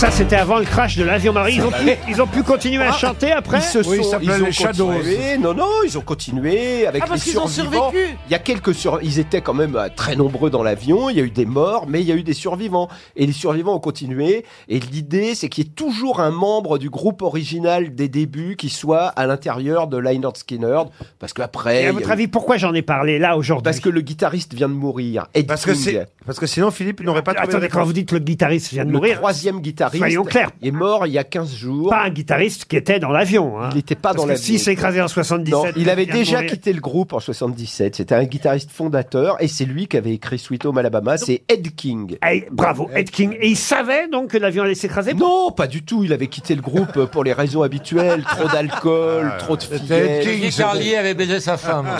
Ça, 0.00 0.10
c'était 0.10 0.36
avant 0.36 0.58
le 0.58 0.64
crash 0.64 0.96
de 0.96 1.04
l'avion 1.04 1.30
Marie. 1.34 1.56
Ils 1.56 1.62
ont 1.62 1.70
pu, 1.70 1.90
ils 2.08 2.22
ont 2.22 2.26
pu 2.26 2.42
continuer 2.42 2.82
à 2.82 2.92
chanter 2.92 3.32
après 3.32 3.58
Ils 3.58 3.62
se 3.62 3.78
Oui, 3.86 3.98
sont, 3.98 4.04
ça 4.04 4.10
s'appelait 4.12 4.32
ils 4.38 4.42
ont 4.42 4.46
les 4.46 4.52
Shadows. 4.52 4.86
continué. 4.86 5.36
Non, 5.38 5.52
non, 5.52 5.68
ils 5.84 5.98
ont 5.98 6.00
continué 6.00 6.86
avec 6.86 7.02
Ah, 7.02 7.04
les 7.04 7.10
parce 7.10 7.22
qu'ils 7.24 7.38
ont 7.38 7.46
survivants. 7.46 7.90
survécu. 7.90 8.16
Il 8.26 8.32
y 8.32 8.34
a 8.34 8.38
quelques 8.38 8.74
sur... 8.74 8.98
Ils 9.02 9.18
étaient 9.18 9.42
quand 9.42 9.52
même 9.52 9.76
euh, 9.76 9.88
très 9.94 10.16
nombreux 10.16 10.48
dans 10.48 10.62
l'avion. 10.62 11.10
Il 11.10 11.16
y 11.18 11.20
a 11.20 11.22
eu 11.22 11.30
des 11.30 11.44
morts, 11.44 11.84
mais 11.86 12.00
il 12.00 12.06
y 12.06 12.12
a 12.12 12.14
eu 12.14 12.22
des 12.22 12.32
survivants. 12.32 12.88
Et 13.14 13.26
les 13.26 13.34
survivants 13.34 13.74
ont 13.74 13.78
continué. 13.80 14.46
Et 14.68 14.80
l'idée, 14.80 15.34
c'est 15.34 15.50
qu'il 15.50 15.64
y 15.64 15.66
ait 15.68 15.70
toujours 15.70 16.20
un 16.20 16.30
membre 16.30 16.78
du 16.78 16.88
groupe 16.88 17.20
original 17.20 17.94
des 17.94 18.08
débuts 18.08 18.56
qui 18.56 18.70
soit 18.70 19.08
à 19.08 19.26
l'intérieur 19.26 19.86
de 19.86 19.98
Lynyrd 19.98 20.34
Skynyrd. 20.38 20.88
Parce 21.18 21.34
qu'après. 21.34 21.74
Et 21.74 21.78
à 21.78 21.80
il 21.82 21.84
y 21.84 21.88
a 21.88 21.92
votre 21.92 22.08
eu- 22.08 22.12
avis, 22.12 22.26
pourquoi 22.26 22.56
j'en 22.56 22.72
ai 22.72 22.80
parlé 22.82 23.18
là 23.18 23.36
aujourd'hui 23.36 23.64
Parce 23.64 23.80
que 23.80 23.90
le 23.90 24.00
guitariste 24.00 24.54
vient 24.54 24.70
de 24.70 24.74
mourir. 24.74 25.26
Ed 25.34 25.46
Parce 25.46 25.66
que 25.66 25.72
King. 25.72 25.80
c'est 25.82 26.06
parce 26.24 26.38
que 26.38 26.46
sinon 26.46 26.70
Philippe 26.70 27.00
il 27.00 27.06
n'aurait 27.06 27.22
pas 27.22 27.34
trouvé 27.34 27.48
de 27.48 27.50
Attendez, 27.52 27.68
quand 27.68 27.78
réponse. 27.78 27.86
vous 27.88 27.92
dites 27.92 28.12
le 28.12 28.18
guitariste 28.20 28.70
vient 28.72 28.84
de 28.84 28.90
le 28.90 28.96
mourir, 28.96 29.16
troisième 29.16 29.60
guitariste 29.92 29.98
Soyons 30.16 30.24
clairs. 30.24 30.50
est 30.62 30.70
mort 30.70 31.06
il 31.06 31.12
y 31.12 31.18
a 31.18 31.24
15 31.24 31.54
jours. 31.54 31.90
pas 31.90 32.04
un 32.04 32.10
guitariste 32.10 32.64
qui 32.66 32.76
était 32.76 32.98
dans 32.98 33.10
l'avion. 33.10 33.60
hein. 33.60 33.68
Il 33.72 33.76
n'était 33.76 33.94
pas 33.94 34.10
Parce 34.10 34.16
dans 34.16 34.22
que 34.24 34.28
l'avion. 34.30 34.44
s'il 34.44 34.58
s'est 34.60 34.72
écrasé 34.72 35.00
en 35.00 35.08
77, 35.08 35.52
Non, 35.52 35.64
il 35.76 35.88
avait 35.90 36.04
vient 36.04 36.14
de 36.14 36.18
déjà 36.18 36.36
mourir. 36.36 36.50
quitté 36.50 36.72
le 36.72 36.80
groupe 36.80 37.12
en 37.12 37.20
77. 37.20 37.96
C'était 37.96 38.14
un 38.14 38.24
guitariste 38.24 38.70
fondateur 38.70 39.36
et 39.40 39.48
c'est 39.48 39.64
lui 39.64 39.86
qui 39.88 39.96
avait 39.96 40.12
écrit 40.14 40.38
Sweet 40.38 40.64
Home 40.66 40.78
Alabama. 40.78 41.16
C'est 41.18 41.42
Ed 41.48 41.74
King. 41.74 42.16
Eh, 42.30 42.46
bravo, 42.50 42.88
Ed 42.94 43.10
King. 43.10 43.36
Et 43.40 43.48
il 43.48 43.56
savait 43.56 44.08
donc 44.08 44.30
que 44.30 44.38
l'avion 44.38 44.62
allait 44.64 44.74
s'écraser 44.74 45.14
Non, 45.14 45.50
pas 45.52 45.66
du 45.66 45.82
tout. 45.82 46.04
Il 46.04 46.12
avait 46.12 46.28
quitté 46.28 46.54
le 46.54 46.62
groupe 46.62 47.06
pour 47.06 47.24
les 47.24 47.32
raisons 47.32 47.62
habituelles. 47.62 48.22
Trop 48.24 48.48
d'alcool, 48.48 49.32
trop 49.38 49.56
de 49.56 49.62
Ed. 49.94 50.22
King. 50.22 50.40
Guy 50.40 50.56
Carlier 50.56 50.96
avait 50.96 51.14
baisé 51.14 51.40
sa 51.40 51.56
femme. 51.56 51.86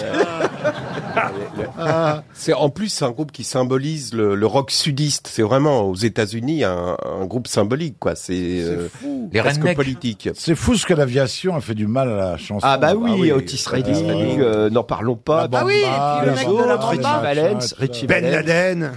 C'est 2.35 2.53
en 2.53 2.69
plus 2.71 2.89
c'est 2.89 3.05
un 3.05 3.11
groupe 3.11 3.33
qui 3.33 3.45
symbolise 3.45 4.15
le, 4.15 4.35
le 4.35 4.47
rock 4.47 4.71
sudiste. 4.71 5.29
C'est 5.31 5.43
vraiment 5.43 5.83
aux 5.83 5.95
États-Unis 5.95 6.65
un, 6.65 6.97
un 7.05 7.27
groupe 7.27 7.47
symbolique 7.49 7.80
quoi. 7.99 8.15
C'est 8.15 8.63
euh, 8.63 8.89
Les 9.33 9.41
presque 9.41 9.75
politique. 9.75 10.29
C'est 10.35 10.55
fou 10.55 10.77
ce 10.77 10.87
que 10.87 10.95
l'aviation 10.95 11.57
a 11.57 11.61
fait 11.61 11.75
du 11.75 11.87
mal 11.87 12.11
à 12.11 12.17
la 12.17 12.37
chanson. 12.37 12.67
Ah 12.67 12.79
bah 12.79 12.95
oui, 12.95 13.33
Otis 13.33 13.65
Ah 13.67 13.71
Redding, 13.71 14.41
euh, 14.41 14.71
n'en 14.71 14.85
parlons 14.85 15.17
pas. 15.17 15.43
La 15.43 15.49
bamba, 15.49 15.67
oui, 15.67 15.81
et 15.81 15.83
puis 15.83 16.27
le 16.27 16.33
mec 16.35 16.47
de 16.49 16.69
la 16.69 16.77
Richie 16.77 17.03
Valens, 17.03 17.75
Ben. 18.07 18.31
Laden. 18.31 18.93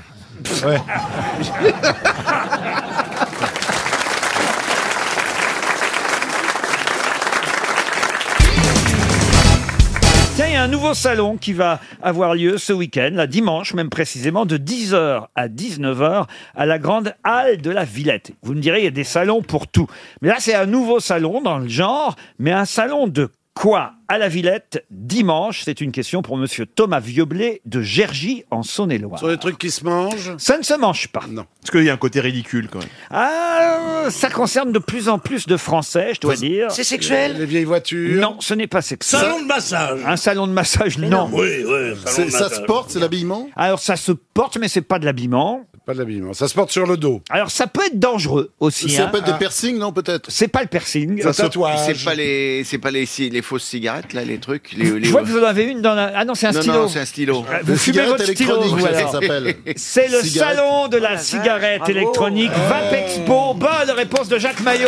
Ouais. 0.66 0.78
un 10.64 10.70
nouveau 10.70 10.94
salon 10.94 11.36
qui 11.36 11.52
va 11.52 11.82
avoir 12.02 12.36
lieu 12.36 12.58
ce 12.58 12.72
week-end, 12.72 13.10
là, 13.12 13.28
dimanche, 13.28 13.74
même 13.74 13.90
précisément, 13.90 14.46
de 14.46 14.58
10h 14.58 15.26
à 15.36 15.48
19h 15.50 16.26
à 16.56 16.66
la 16.66 16.80
grande 16.80 17.14
halle 17.26 17.58
de 17.58 17.70
la 17.70 17.84
Villette. 17.84 18.32
Vous 18.44 18.54
me 18.54 18.62
direz, 18.62 18.80
il 18.80 18.84
y 18.86 18.88
a 18.88 18.92
des 18.92 19.04
salons 19.04 19.42
pour 19.42 19.68
tout. 19.68 19.88
Mais 20.22 20.30
là, 20.30 20.36
c'est 20.40 20.56
un 20.56 20.66
nouveau 20.66 21.02
salon 21.02 21.42
dans 21.42 21.58
le 21.58 21.68
genre, 21.68 22.16
mais 22.40 22.54
un 22.54 22.64
salon 22.64 23.08
de 23.08 23.30
quoi 23.54 23.94
à 24.08 24.18
la 24.18 24.28
Villette 24.28 24.86
dimanche 24.92 25.62
C'est 25.64 25.80
une 25.82 25.92
question 25.92 26.22
pour 26.22 26.38
monsieur 26.38 26.66
Thomas 26.66 27.00
Vieublé 27.00 27.62
de 27.66 27.82
Gergy 27.82 28.44
en 28.52 28.64
Saône-et-Loire. 28.64 29.20
Sur 29.20 29.28
les 29.30 29.38
trucs 29.38 29.58
qui 29.58 29.72
se 29.72 29.84
mangent 29.86 30.36
Ça 30.38 30.58
ne 30.58 30.64
se 30.64 30.74
mange 30.74 31.08
pas. 31.10 31.24
Non. 31.30 31.46
Parce 31.62 31.72
qu'il 31.72 31.84
y 31.84 31.90
a 31.90 31.94
un 31.94 31.98
côté 31.98 32.20
ridicule 32.20 32.68
quand 32.70 32.80
même. 32.80 32.90
Ah, 33.10 34.06
ça 34.10 34.30
concerne 34.30 34.72
de 34.72 34.80
plus 34.80 35.08
en 35.10 35.18
plus 35.20 35.46
de 35.48 35.58
Français, 35.58 36.12
je 36.16 36.20
dois 36.20 36.36
dire. 36.36 36.72
C'est 36.72 36.84
sexuel 36.84 37.38
Les 37.38 37.46
vieilles 37.46 37.64
voitures 37.64 38.20
Non, 38.22 38.38
ce 38.40 38.54
n'est 38.54 38.68
pas 38.68 38.82
sexuel. 38.82 39.22
Salon 39.22 39.42
de 39.42 39.48
massage 39.48 40.00
Un 40.06 40.18
salon 40.18 40.48
de 40.48 40.52
massage, 40.54 40.98
non. 40.98 41.30
Oui, 41.32 41.64
oui. 41.66 41.96
salon 42.06 42.26
de 42.28 42.32
Ça 42.32 42.38
se 42.38 42.50
massage. 42.50 42.66
porte, 42.66 42.90
c'est 42.92 43.00
l'habillement 43.00 43.50
Alors 43.56 43.80
ça 43.80 43.96
se 43.96 44.12
porte, 44.12 44.58
mais 44.58 44.68
c'est 44.68 44.82
pas 44.82 45.00
de 45.00 45.06
l'habillement. 45.06 45.66
Pas 45.86 45.94
de 45.94 46.00
l'habillement. 46.00 46.34
Ça 46.34 46.48
se 46.48 46.54
porte 46.54 46.72
sur 46.72 46.86
le 46.88 46.96
dos. 46.96 47.22
Alors 47.30 47.52
ça 47.52 47.68
peut 47.68 47.82
être 47.86 48.00
dangereux 48.00 48.52
aussi. 48.62 48.90
Ça 48.90 49.04
hein. 49.04 49.08
peut 49.12 49.18
être 49.18 49.26
des 49.26 49.38
piercings, 49.38 49.78
non, 49.78 49.92
peut-être? 49.92 50.30
C'est 50.32 50.48
pas 50.48 50.62
le 50.62 50.68
piercing. 50.68 51.22
Un 51.28 51.32
tatouage. 51.34 51.78
C'est 51.86 52.06
pas 52.06 52.16
les, 52.16 52.64
c'est 52.64 52.78
pas 52.78 52.90
les, 52.90 53.06
si- 53.06 53.30
les 53.30 53.42
fausses 53.42 53.66
cigarettes 53.66 54.14
là, 54.14 54.24
les 54.24 54.38
trucs. 54.38 54.72
Les, 54.78 54.92
les- 54.98 55.06
Je 55.08 55.12
vois 55.12 55.24
que 55.24 55.28
vous 55.28 55.40
en 55.40 55.44
avez 55.44 55.64
une 55.66 55.82
dans 55.82 55.94
la... 55.94 56.14
Ah 56.16 56.24
non, 56.24 56.36
c'est 56.36 56.48
un 56.48 56.52
non, 56.54 56.62
stylo. 56.62 56.74
non, 56.84 56.88
c'est 56.88 57.00
un 57.00 57.06
stylo. 57.06 57.44
Ah, 57.52 57.60
Vous 57.64 57.72
Le 57.74 57.78
fumez 57.78 58.02
votre 58.06 58.24
stylo, 58.24 58.52
électronique, 58.64 58.76
vous, 58.80 58.86
ça 58.94 58.98
alors. 58.98 59.12
s'appelle. 59.12 59.56
C'est 59.76 60.08
le 60.10 60.22
Cigarette. 60.22 60.58
salon 60.58 60.88
de 60.88 60.98
la 60.98 61.18
cigarette 61.18 61.90
électronique 61.90 62.52
Vapexpo. 62.70 63.54
Bonne 63.56 63.92
réponse 63.96 64.30
de 64.30 64.38
Jacques 64.38 64.62
Maillot. 64.62 64.88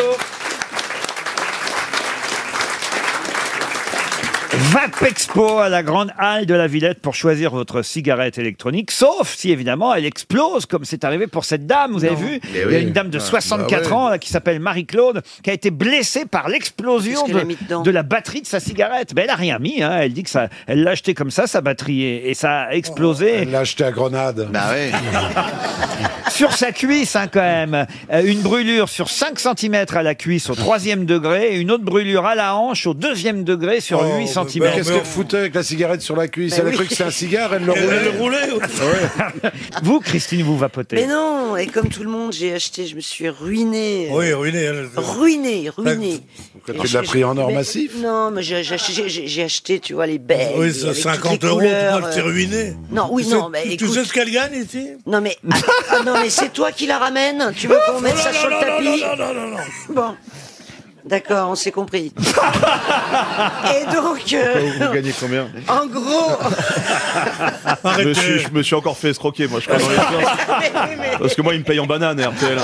Vapexpo 4.75 5.59
à 5.59 5.69
la 5.69 5.83
grande 5.83 6.11
halle 6.17 6.45
de 6.45 6.53
la 6.53 6.67
Villette 6.67 6.99
pour 6.99 7.15
choisir 7.15 7.51
votre 7.51 7.81
cigarette 7.81 8.37
électronique, 8.37 8.91
sauf 8.91 9.33
si 9.33 9.49
évidemment 9.51 9.95
elle 9.95 10.03
explose 10.03 10.65
comme 10.65 10.83
c'est 10.83 11.05
arrivé 11.05 11.27
pour 11.27 11.45
cette 11.45 11.65
dame. 11.65 11.93
Vous 11.93 12.03
avez 12.03 12.15
vu? 12.15 12.41
Mais 12.43 12.49
Il 12.53 12.57
y 12.59 12.63
a 12.63 12.67
oui. 12.67 12.81
une 12.81 12.91
dame 12.91 13.09
de 13.09 13.17
64 13.17 13.69
bah 13.69 13.87
ouais. 13.87 13.93
ans 13.93 14.09
là, 14.09 14.17
qui 14.17 14.29
s'appelle 14.29 14.59
Marie-Claude 14.59 15.23
qui 15.43 15.49
a 15.49 15.53
été 15.53 15.71
blessée 15.71 16.25
par 16.25 16.49
l'explosion 16.49 17.21
Qu'est-ce 17.23 17.25
qu'elle 17.27 17.37
a 17.37 17.43
de, 17.43 17.47
mis 17.47 17.55
dedans? 17.55 17.83
de 17.83 17.91
la 17.91 18.03
batterie 18.03 18.41
de 18.41 18.47
sa 18.47 18.59
cigarette. 18.59 19.13
Ben, 19.15 19.21
elle 19.23 19.29
a 19.29 19.35
rien 19.35 19.59
mis. 19.59 19.81
Hein. 19.81 19.97
Elle 20.01 20.11
dit 20.11 20.23
que 20.23 20.29
ça, 20.29 20.49
elle 20.67 20.83
l'a 20.83 20.91
acheté 20.91 21.13
comme 21.13 21.31
ça 21.31 21.47
sa 21.47 21.61
batterie 21.61 22.03
et, 22.03 22.29
et 22.29 22.33
ça 22.33 22.63
a 22.63 22.71
explosé 22.73 23.31
Elle 23.43 23.51
l'a 23.51 23.59
acheté 23.59 23.85
à 23.85 23.91
Grenade. 23.91 24.49
Bah 24.51 24.71
ouais. 24.71 24.91
sur 26.31 26.53
sa 26.53 26.71
cuisse 26.71 27.15
hein, 27.15 27.27
quand 27.31 27.39
même. 27.41 27.85
Euh, 28.11 28.21
une 28.25 28.41
brûlure 28.41 28.89
sur 28.89 29.09
5 29.09 29.39
cm 29.39 29.85
à 29.93 30.03
la 30.03 30.15
cuisse 30.15 30.49
au 30.49 30.55
troisième 30.55 31.05
degré 31.05 31.55
et 31.55 31.57
une 31.59 31.71
autre 31.71 31.83
brûlure 31.83 32.25
à 32.25 32.35
la 32.35 32.55
hanche 32.55 32.87
au 32.87 32.93
deuxième 32.93 33.43
degré 33.43 33.81
sur 33.81 33.99
Oh, 34.01 34.17
8 34.17 34.25
bah, 34.35 34.45
cm. 34.49 34.63
bah, 34.65 34.71
Qu'est-ce 34.75 34.91
qu'elle 34.91 35.05
foutait 35.05 35.37
avec 35.37 35.55
la 35.55 35.63
cigarette 35.63 36.01
sur 36.01 36.15
la 36.15 36.27
cuisse? 36.27 36.57
Elle 36.57 36.67
a 36.67 36.71
cru 36.71 36.85
que 36.85 36.91
c'était 36.91 37.03
un 37.03 37.11
cigare, 37.11 37.53
elle 37.53 37.65
le 37.65 37.71
roulait. 38.19 38.49
Vous, 39.83 39.99
Christine, 39.99 40.41
vous 40.43 40.57
vapotez. 40.57 40.95
Mais 40.95 41.07
non, 41.07 41.55
et 41.57 41.67
comme 41.67 41.89
tout 41.89 42.03
le 42.03 42.09
monde, 42.09 42.33
j'ai 42.33 42.53
acheté, 42.53 42.87
je 42.87 42.95
me 42.95 43.01
suis 43.01 43.29
ruiné. 43.29 44.09
Oui, 44.11 44.33
ruiné. 44.33 44.59
elle- 44.61 44.89
Ruiné, 44.95 45.69
ruiné. 45.75 46.19
Pourquoi 46.53 46.73
Et 46.85 46.87
tu 46.87 46.93
l'as 46.95 47.01
je- 47.03 47.07
pris 47.07 47.23
en 47.23 47.37
or 47.37 47.47
mais- 47.49 47.55
massif? 47.55 47.91
Non, 47.97 48.31
mais 48.31 48.41
j'ai 48.43 48.63
j'ai 48.63 48.75
acheté, 48.75 49.07
j'ai- 49.09 49.27
j'ai 49.27 49.43
acheté, 49.43 49.79
tu 49.79 49.93
vois, 49.93 50.07
les 50.07 50.17
belles. 50.17 50.53
Oui, 50.55 50.63
avec 50.65 50.75
c'est 50.75 50.85
toutes 50.87 50.95
50 50.95 51.41
les 51.43 51.47
euros, 51.49 51.57
couleurs, 51.59 52.09
tu 52.09 52.15
t'es 52.15 52.21
euh, 52.21 52.23
ruiné. 52.23 52.73
Non, 52.91 53.07
oui, 53.11 53.23
Tu 53.23 53.29
non, 53.31 53.43
sais- 53.45 53.49
mais 53.51 53.61
tu- 53.63 53.77
Tu 53.77 53.83
écoute- 53.85 53.93
sais 53.95 54.05
ce 54.05 54.13
qu'elle 54.13 54.31
gagne 54.31 54.53
ici? 54.63 54.87
Non, 55.05 55.21
mais, 55.21 55.37
ah, 55.51 55.55
ah, 55.89 56.03
non, 56.05 56.13
mais 56.21 56.29
c'est 56.29 56.49
toi 56.53 56.71
qui 56.71 56.87
la 56.87 56.97
ramène 56.97 57.51
Tu 57.55 57.67
veux 57.67 57.77
qu'on 57.87 57.99
mette 58.01 58.15
non, 58.15 58.21
ça 58.21 58.33
sur 58.33 58.49
le 58.49 58.59
tapis 58.59 59.03
non, 59.03 59.15
non, 59.25 59.33
non, 59.33 59.47
non. 59.49 59.57
Bon. 59.89 60.15
D'accord, 61.05 61.49
on 61.51 61.55
s'est 61.55 61.71
compris. 61.71 62.11
Et 62.19 63.85
donc, 63.93 64.21
euh, 64.33 64.69
Vous 64.79 64.91
gagnez 64.91 65.13
combien 65.19 65.47
en 65.67 65.85
gros, 65.85 66.31
je 67.99 68.03
me, 68.03 68.13
suis, 68.13 68.39
je 68.39 68.49
me 68.49 68.63
suis 68.63 68.73
encore 68.73 68.97
fait 68.97 69.11
escroquer, 69.11 69.47
moi, 69.47 69.59
je 69.59 69.67
crois, 69.67 69.77
dans 69.77 69.87
les. 69.87 69.97
Parce 71.19 71.35
que 71.35 71.43
moi, 71.43 71.53
il 71.53 71.59
me 71.59 71.63
paye 71.63 71.79
en 71.79 71.85
banane, 71.85 72.19
RTL. 72.19 72.57
hein. 72.57 72.63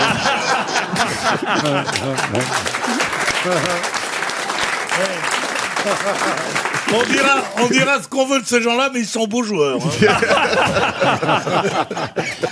On 6.94 7.04
dira, 7.12 7.44
on 7.58 7.68
dira 7.68 8.02
ce 8.02 8.08
qu'on 8.08 8.26
veut 8.26 8.42
de 8.42 8.46
ces 8.46 8.62
gens-là, 8.62 8.90
mais 8.94 9.00
ils 9.02 9.06
sont 9.08 9.26
beaux 9.26 9.44
joueurs. 9.44 9.80
hein. 9.82 9.90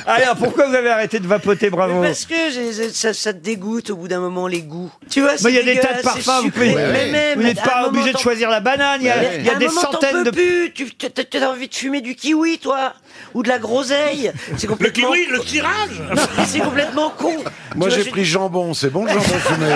Alors, 0.06 0.36
pourquoi 0.36 0.68
vous 0.68 0.76
avez 0.76 0.90
arrêté 0.90 1.20
de 1.20 1.28
vapoter, 1.28 1.70
bravo 1.70 2.02
parce 2.02 2.26
que 2.26 2.36
j'ai- 2.52 2.90
ça, 2.92 3.14
ça 3.14 3.34
te 3.34 3.40
dégoûte 3.40 3.90
au 3.90 3.96
bout 3.96 4.08
d'un 4.08 4.20
moment 4.20 4.48
les 4.48 4.62
goûts. 4.62 4.92
Tu 5.10 5.22
vois, 5.22 5.32
Mais 5.34 5.38
c'est 5.38 5.50
il 5.52 5.56
y 5.56 5.60
a 5.60 5.64
des 5.64 5.80
tas 5.80 5.94
de 5.94 6.02
parfums, 6.02 6.44
vous 6.44 6.52
pouvez- 6.52 7.36
Vous 7.36 7.42
n'êtes 7.44 7.62
pas 7.62 7.86
obligé 7.88 8.14
de 8.14 8.18
choisir 8.18 8.50
la 8.50 8.60
banane, 8.60 9.02
il 9.02 9.08
y 9.08 9.10
a, 9.10 9.36
il 9.36 9.46
y 9.46 9.50
a 9.50 9.54
à 9.54 9.56
un 9.56 9.60
des 9.60 9.70
centaines 9.70 10.24
peux 10.24 10.24
de... 10.26 10.32
plus. 10.32 10.74
Tu 10.74 10.90
t'as 10.92 11.50
envie 11.50 11.68
de 11.68 11.76
fumer 11.76 12.02
du 12.02 12.16
kiwi, 12.16 12.60
toi 12.60 12.94
ou 13.34 13.44
de 13.44 13.48
la 13.50 13.60
groseille. 13.60 14.32
C'est 14.58 14.64
Le 14.64 14.70
complètement. 14.70 15.12
kiwi, 15.12 15.26
le 15.32 15.40
tirage 15.40 16.00
Non, 16.16 16.22
mais 16.38 16.46
c'est 16.46 16.60
complètement 16.60 17.10
con. 17.10 17.34
Moi 17.76 17.90
Tu 17.90 18.02
j'ai 18.04 18.10
pris 18.10 18.26
jambon, 18.26 18.74
c'est 18.74 18.90
bon 18.90 19.06
le 19.06 19.12
jambon 19.12 19.22
fumé 19.24 19.68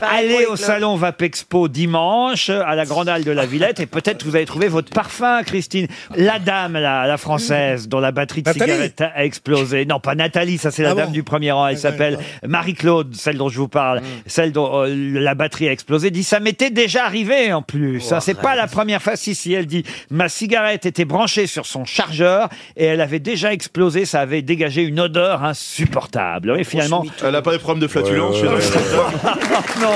Allez 0.00 0.46
au 0.46 0.56
salon 0.56 0.96
Vapexpo 0.96 1.68
dimanche 1.68 2.50
à 2.50 2.74
la 2.74 2.84
Grande 2.84 3.08
Halle 3.08 3.24
de 3.24 3.30
la 3.30 3.46
Villette 3.46 3.80
et 3.80 3.86
peut-être 3.86 4.24
vous 4.24 4.36
allez 4.36 4.44
trouver 4.44 4.68
votre 4.68 4.90
parfum, 4.90 5.42
Christine. 5.44 5.86
La 6.16 6.38
dame, 6.38 6.74
là, 6.74 7.06
la 7.06 7.16
française, 7.16 7.88
dont 7.88 8.00
la 8.00 8.12
batterie 8.12 8.42
de 8.42 8.48
Nathalie 8.48 8.70
cigarettes 8.72 9.00
a 9.00 9.24
explosé. 9.24 9.86
Non, 9.86 10.00
pas 10.00 10.14
Nathalie, 10.14 10.58
ça 10.58 10.70
c'est 10.70 10.82
la 10.82 10.90
Ah 10.90 10.94
dame 10.94 11.06
bon 11.06 11.12
du 11.12 11.22
premier 11.22 11.52
rang. 11.52 11.68
Elle 11.68 11.78
s'appelle 11.78 12.18
Marie-Claude, 12.46 13.14
celle 13.14 13.36
dont 13.38 13.48
je 13.48 13.58
vous 13.58 13.68
parle, 13.68 14.02
celle 14.26 14.52
dont 14.52 14.82
euh, 14.84 14.94
la 15.20 15.34
batterie 15.34 15.68
a 15.68 15.72
explosé. 15.72 16.10
Dit 16.10 16.24
ça 16.24 16.40
m'était 16.40 16.70
déjà 16.70 17.04
arrivé 17.04 17.52
en 17.52 17.62
plus. 17.62 18.00
Ça 18.00 18.20
c'est 18.20 18.34
pas 18.34 18.54
la 18.56 18.66
première 18.66 19.02
fois. 19.02 19.16
Si 19.16 19.34
si, 19.34 19.52
elle 19.52 19.66
dit 19.66 19.84
ma 20.10 20.28
cigarette 20.28 20.86
était 20.86 21.04
branchée 21.04 21.46
sur 21.46 21.66
son 21.66 21.81
chargeur 21.84 22.48
et 22.76 22.84
elle 22.84 23.00
avait 23.00 23.18
déjà 23.18 23.52
explosé. 23.52 24.04
Ça 24.04 24.20
avait 24.20 24.42
dégagé 24.42 24.82
une 24.82 25.00
odeur 25.00 25.42
insupportable. 25.44 26.56
Et 26.58 26.64
finalement. 26.64 27.04
Elle 27.22 27.34
a 27.36 27.42
pas 27.42 27.52
des 27.52 27.58
problèmes 27.58 27.82
de 27.82 27.88
flatulence 27.88 28.40
Ouais, 28.40 28.48
ouais, 28.48 28.60
chez 28.60 28.68
elle 28.74 29.80
non, 29.80 29.94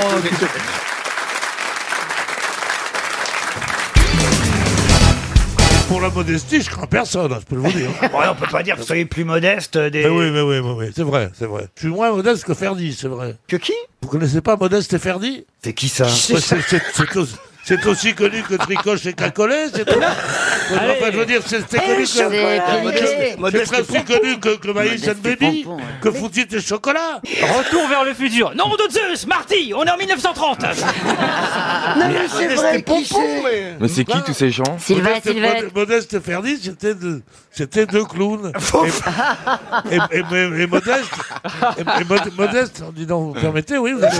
Pour 5.87 6.01
la 6.01 6.09
modestie, 6.09 6.61
je 6.61 6.69
crains 6.69 6.85
personne, 6.85 7.31
hein, 7.31 7.37
je 7.39 7.45
peux 7.45 7.55
le 7.55 7.61
vous 7.61 7.71
dire. 7.71 7.89
Ouais, 8.01 8.25
on 8.29 8.35
peut 8.35 8.45
pas 8.51 8.61
dire 8.61 8.75
que 8.75 8.81
vous 8.81 8.85
soyez 8.85 9.05
plus 9.05 9.23
modeste 9.23 9.77
des. 9.77 10.03
Mais 10.03 10.09
oui, 10.09 10.31
mais 10.31 10.41
oui, 10.41 10.59
mais 10.61 10.71
oui, 10.77 10.91
c'est 10.93 11.03
vrai, 11.03 11.29
c'est 11.33 11.45
vrai. 11.45 11.67
Je 11.75 11.81
suis 11.81 11.89
moins 11.89 12.11
modeste 12.11 12.43
que 12.43 12.53
Ferdi, 12.53 12.93
c'est 12.93 13.07
vrai. 13.07 13.35
Que 13.47 13.55
qui? 13.55 13.73
Vous 14.01 14.09
connaissez 14.09 14.41
pas 14.41 14.57
Modeste 14.57 14.93
et 14.93 14.99
Ferdi? 14.99 15.45
C'est 15.63 15.73
qui 15.73 15.87
ça? 15.87 16.05
Ouais, 16.05 16.09
c'est- 16.39 16.61
c'est- 16.61 16.81
C'est 17.67 17.85
aussi 17.85 18.13
connu 18.15 18.41
que 18.43 18.53
Tricoche 18.55 19.05
et 19.07 19.13
Cacolet, 19.13 19.65
c'est 19.73 19.83
tout. 19.83 19.99
Enfin, 19.99 21.11
je 21.11 21.17
veux 21.17 21.25
dire, 21.25 21.41
c'est 21.45 21.59
c'est 21.69 21.81
Eh, 21.83 21.85
connu. 21.85 22.05
Modeste- 23.39 23.65
C'est 23.75 23.81
aussi 23.81 24.03
connu 24.05 24.39
que, 24.39 24.55
que 24.55 24.71
Maïs 24.71 24.91
Modeste 25.01 25.09
and 25.09 25.21
Baby, 25.21 25.63
Pompon, 25.63 25.75
ouais. 25.77 25.83
que 26.01 26.11
Foutit 26.11 26.45
et 26.49 26.61
Chocolat. 26.61 27.19
Retour 27.57 27.87
vers 27.89 28.05
le 28.05 28.13
futur. 28.13 28.53
Non, 28.55 28.69
de 28.69 28.89
Zeus, 28.91 29.27
Marty, 29.27 29.73
on 29.75 29.83
est 29.83 29.91
en 29.91 29.97
1930. 29.97 30.65
Non, 31.97 32.07
mais 32.09 32.27
c'est 32.27 32.47
vrai, 32.53 32.83
qui 32.83 33.05
c'est 33.05 33.77
Mais 33.79 33.87
c'est 33.87 34.03
qui 34.03 34.21
tous 34.23 34.33
ces 34.33 34.51
gens 34.51 34.77
Sylvette, 34.77 35.25
Modeste. 35.25 35.63
Mod- 35.63 35.73
Modeste 35.75 36.13
et 36.15 36.19
Ferdi, 36.19 36.57
c'était 36.61 36.93
deux, 36.93 37.21
c'était 37.49 37.85
deux 37.85 38.03
clowns. 38.03 38.51
et, 39.89 39.95
et, 39.95 39.99
et- 40.11 40.19
et- 40.19 40.61
et 40.63 40.67
Modeste, 40.67 41.09
et, 41.77 41.81
et 41.81 42.03
Mod- 42.03 42.33
Modeste, 42.37 42.83
dis 42.93 43.05
donc, 43.05 43.35
vous 43.35 43.41
permettez, 43.41 43.77
oui, 43.77 43.93
vous 43.93 44.03
avez... 44.03 44.17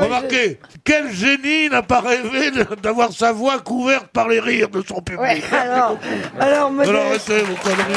Remarquez, 0.00 0.58
quel 0.84 1.12
génie 1.12 1.68
n'a 1.70 1.82
pas 1.82 2.00
rêvé 2.04 2.50
de- 2.50 2.74
d'avoir 2.76 3.12
sa 3.12 3.32
voix 3.32 3.58
couverte 3.58 4.06
par 4.08 4.28
les 4.28 4.40
rires 4.40 4.68
de 4.68 4.82
son 4.86 5.00
public 5.00 5.20
Ouais, 5.20 5.42
alors, 5.56 5.96
alors, 6.40 6.70
Modeste. 6.72 6.90
Alors 6.94 7.06
arrêtez 7.06 7.40
vos 7.42 7.56
conneries. 7.56 7.94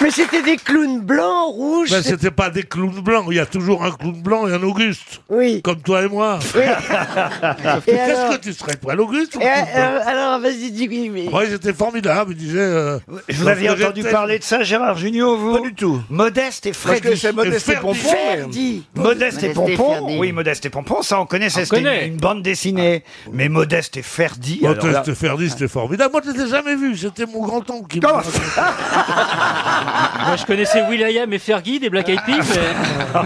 Mais 0.00 0.10
c'était 0.12 0.42
des 0.42 0.56
clowns 0.56 1.00
blancs, 1.00 1.54
rouges. 1.54 1.90
Ben, 1.90 2.02
c'était 2.02 2.30
pas 2.30 2.50
des 2.50 2.62
clowns 2.62 3.00
blancs, 3.00 3.26
il 3.30 3.36
y 3.36 3.40
a 3.40 3.46
toujours 3.46 3.84
un 3.84 3.90
clown 3.90 4.12
blanc 4.22 4.46
et 4.48 4.52
un 4.54 4.62
Auguste. 4.62 5.20
Oui. 5.28 5.60
Comme 5.62 5.80
toi 5.80 6.02
et 6.02 6.08
moi. 6.08 6.38
Oui. 6.54 6.60
Et 7.86 7.92
Qu'est-ce 7.92 8.10
alors 8.20 8.30
que 8.30 8.36
tu 8.44 8.52
serais, 8.52 8.76
toi, 8.76 8.94
l'Auguste 8.94 9.34
ou 9.36 9.40
Et 9.40 9.44
le 9.44 9.50
clown 9.50 9.64
blanc 9.72 9.82
alors, 9.82 10.08
alors, 10.08 10.40
vas-y, 10.40 10.70
dis 10.70 10.86
oui, 10.88 11.10
mais. 11.12 11.28
Ouais, 11.28 11.48
c'était 11.50 11.72
formidable, 11.72 12.32
il 12.32 12.36
disait... 12.36 12.58
euh, 12.60 12.98
Vous 13.28 13.48
aviez 13.48 13.68
lorsque 13.68 13.82
entendu 13.82 14.00
j'étais- 14.02 14.12
parler 14.12 14.38
de 14.38 14.44
ça, 14.44 14.62
Gérard 14.62 14.96
Junior, 14.98 15.36
vous 15.36 15.56
Pas 15.56 15.62
du 15.62 15.74
tout. 15.74 16.00
Modeste 16.10 16.66
et 16.66 16.70
Moi 16.70 16.74
je 16.74 16.78
Freddy. 16.88 17.00
connaissais 17.02 17.32
Modeste 17.32 17.68
et 17.68 17.72
Ferdi. 17.72 17.80
Pompon. 17.86 17.98
mais- 18.02 18.36
Ferdi. 18.36 18.84
Modeste 18.94 19.42
et 19.42 19.48
Modeste 19.48 19.68
et 19.72 19.76
Pompon, 19.76 19.92
Ferdi. 19.92 20.16
oui, 20.18 20.32
Modeste 20.32 20.66
et 20.66 20.70
Pompon, 20.70 21.02
ça 21.02 21.20
on 21.20 21.26
connaît, 21.26 21.50
ça 21.50 21.64
c'était 21.64 21.78
une, 21.78 21.84
connaît. 21.84 22.06
une 22.08 22.16
bande 22.16 22.42
dessinée. 22.42 23.02
Mais 23.32 23.48
Modeste 23.48 23.96
et 23.96 24.02
Ferdi, 24.02 24.60
alors 24.64 24.76
là- 24.76 24.84
Modeste 24.84 25.08
et 25.08 25.14
Ferdi, 25.14 25.50
c'était 25.50 25.68
formidable. 25.68 26.12
Moi, 26.12 26.20
je 26.24 26.30
ne 26.30 26.38
l'ai 26.44 26.48
jamais 26.50 26.76
vu, 26.76 26.96
c'était 26.96 27.26
mon 27.26 27.42
grand-oncle 27.44 27.86
qui 27.88 27.98
me 28.00 28.06
Comment 28.06 28.20
Moi, 30.26 30.36
je 30.36 30.44
connaissais 30.46 30.82
Will.i.am 30.82 31.32
et 31.32 31.38
Fergie 31.38 31.78
des 31.80 31.90
Black 31.90 32.08
Eyed 32.08 32.20
Peas. 32.26 32.36
mais- 32.54 33.20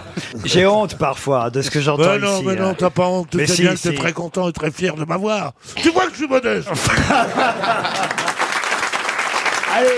j'ai 0.44 0.66
honte 0.66 0.96
parfois 0.96 1.50
de 1.50 1.62
ce 1.62 1.70
que 1.70 1.80
j'entends 1.80 2.02
Mais 2.12 2.18
non, 2.18 2.36
ici. 2.36 2.44
mais 2.46 2.54
non, 2.56 2.68
hein. 2.70 2.74
t'as 2.76 2.90
pas 2.90 3.06
honte. 3.06 3.28
Tu 3.30 3.36
Mais 3.38 3.46
sais 3.46 3.54
si, 3.56 3.62
bien 3.62 3.74
que 3.74 3.80
t'es 3.80 3.90
si. 3.90 3.94
très 3.96 4.12
content 4.12 4.48
et 4.48 4.52
très 4.52 4.70
fier 4.70 4.94
de 4.94 5.04
m'avoir. 5.04 5.52
Tu 5.76 5.90
vois 5.90 6.04
que 6.06 6.12
je 6.12 6.16
suis 6.18 6.28
modeste. 6.28 6.68
Allez 9.74 9.88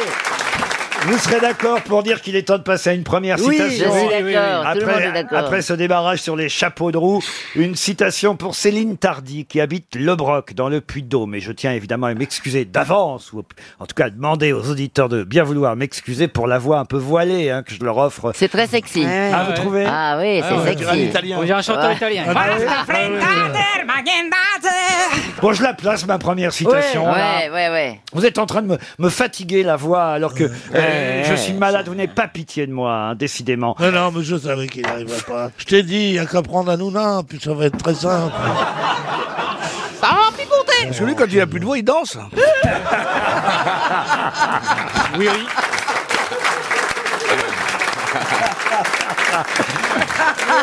vous 1.06 1.18
serez 1.18 1.40
d'accord 1.40 1.82
pour 1.82 2.02
dire 2.02 2.20
qu'il 2.22 2.34
est 2.36 2.42
temps 2.44 2.56
de 2.58 2.62
passer 2.62 2.90
à 2.90 2.92
une 2.94 3.04
première 3.04 3.36
Oui, 3.40 3.56
citation 3.56 3.92
je 3.92 3.98
suis 3.98 4.08
oui, 4.08 4.22
oui, 4.24 4.32
d'accord. 4.32 4.72
Tout 4.72 4.80
le 4.80 4.86
monde 4.86 4.94
Après, 4.94 5.04
est 5.08 5.12
d'accord. 5.12 5.38
après 5.38 5.62
ce 5.62 5.72
démarrage 5.74 6.18
sur 6.22 6.34
les 6.36 6.48
chapeaux 6.48 6.90
de 6.92 6.96
roue, 6.98 7.20
une 7.56 7.74
citation 7.76 8.36
pour 8.36 8.54
Céline 8.54 8.96
Tardy 8.96 9.44
qui 9.44 9.60
habite 9.60 9.94
Le 9.96 10.14
Broc 10.16 10.54
dans 10.54 10.68
le 10.68 10.80
Puy-de-Dôme. 10.80 11.34
Et 11.34 11.40
je 11.40 11.52
tiens 11.52 11.72
évidemment 11.72 12.06
à 12.06 12.14
m'excuser 12.14 12.64
d'avance, 12.64 13.32
ou 13.32 13.42
en 13.80 13.86
tout 13.86 13.94
cas 13.94 14.06
à 14.06 14.10
demander 14.10 14.52
aux 14.52 14.70
auditeurs 14.70 15.08
de 15.08 15.24
bien 15.24 15.44
vouloir 15.44 15.76
m'excuser 15.76 16.26
pour 16.28 16.46
la 16.46 16.58
voix 16.58 16.78
un 16.78 16.84
peu 16.86 16.96
voilée 16.98 17.50
hein, 17.50 17.62
que 17.62 17.74
je 17.74 17.82
leur 17.84 17.98
offre. 17.98 18.32
C'est 18.34 18.48
très 18.48 18.66
sexy. 18.66 19.04
Ouais. 19.04 19.30
Ah, 19.32 19.44
vous 19.48 19.52
trouvez? 19.54 19.84
Ah 19.86 20.16
oui, 20.18 20.40
c'est 20.48 20.54
ouais, 20.54 20.64
sexy. 20.76 21.34
On 21.36 21.42
dirait 21.44 21.58
un 21.58 21.62
chanteur 21.62 21.90
Ouais. 21.90 21.96
italien. 21.96 22.24
Ah. 22.34 22.46
Bon, 25.42 25.52
je 25.52 25.62
la 25.62 25.74
place, 25.74 26.06
ma 26.06 26.18
première 26.18 26.52
citation. 26.52 27.04
là. 27.06 27.12
Ouais, 27.12 27.50
ouais, 27.50 27.68
ouais. 27.68 28.00
Vous 28.12 28.24
êtes 28.24 28.38
en 28.38 28.46
train 28.46 28.62
de 28.62 28.68
me, 28.68 28.78
me 28.98 29.08
fatiguer 29.10 29.62
la 29.62 29.76
voix 29.76 30.04
alors 30.04 30.32
que 30.34 30.44
euh, 30.44 30.93
je 31.28 31.34
suis 31.34 31.52
malade. 31.52 31.88
Vous 31.88 31.94
n'avez 31.94 32.08
pas 32.08 32.28
pitié 32.28 32.66
de 32.66 32.72
moi, 32.72 32.92
hein, 32.92 33.14
décidément. 33.14 33.76
Non, 33.78 33.92
non, 33.92 34.12
mais 34.12 34.22
je 34.22 34.36
savais 34.36 34.66
qu'il 34.66 34.82
n'arriverait 34.82 35.22
pas. 35.26 35.50
Je 35.56 35.64
t'ai 35.64 35.82
dit, 35.82 36.06
il 36.08 36.12
n'y 36.12 36.18
a 36.18 36.26
qu'à 36.26 36.42
prendre 36.42 36.70
un 36.70 36.76
Nouna, 36.76 37.22
puis 37.28 37.38
ça 37.42 37.54
va 37.54 37.66
être 37.66 37.78
très 37.78 37.94
simple. 37.94 38.32
Ça 40.00 40.08
va 40.08 40.30
picoter 40.36 40.86
Parce 40.86 40.98
que 40.98 41.04
lui, 41.04 41.14
quand 41.14 41.26
il 41.30 41.40
a 41.40 41.46
plus 41.46 41.60
de 41.60 41.64
voix, 41.64 41.78
il 41.78 41.84
danse. 41.84 42.18
Oui, 45.18 45.28
oui. 45.30 45.46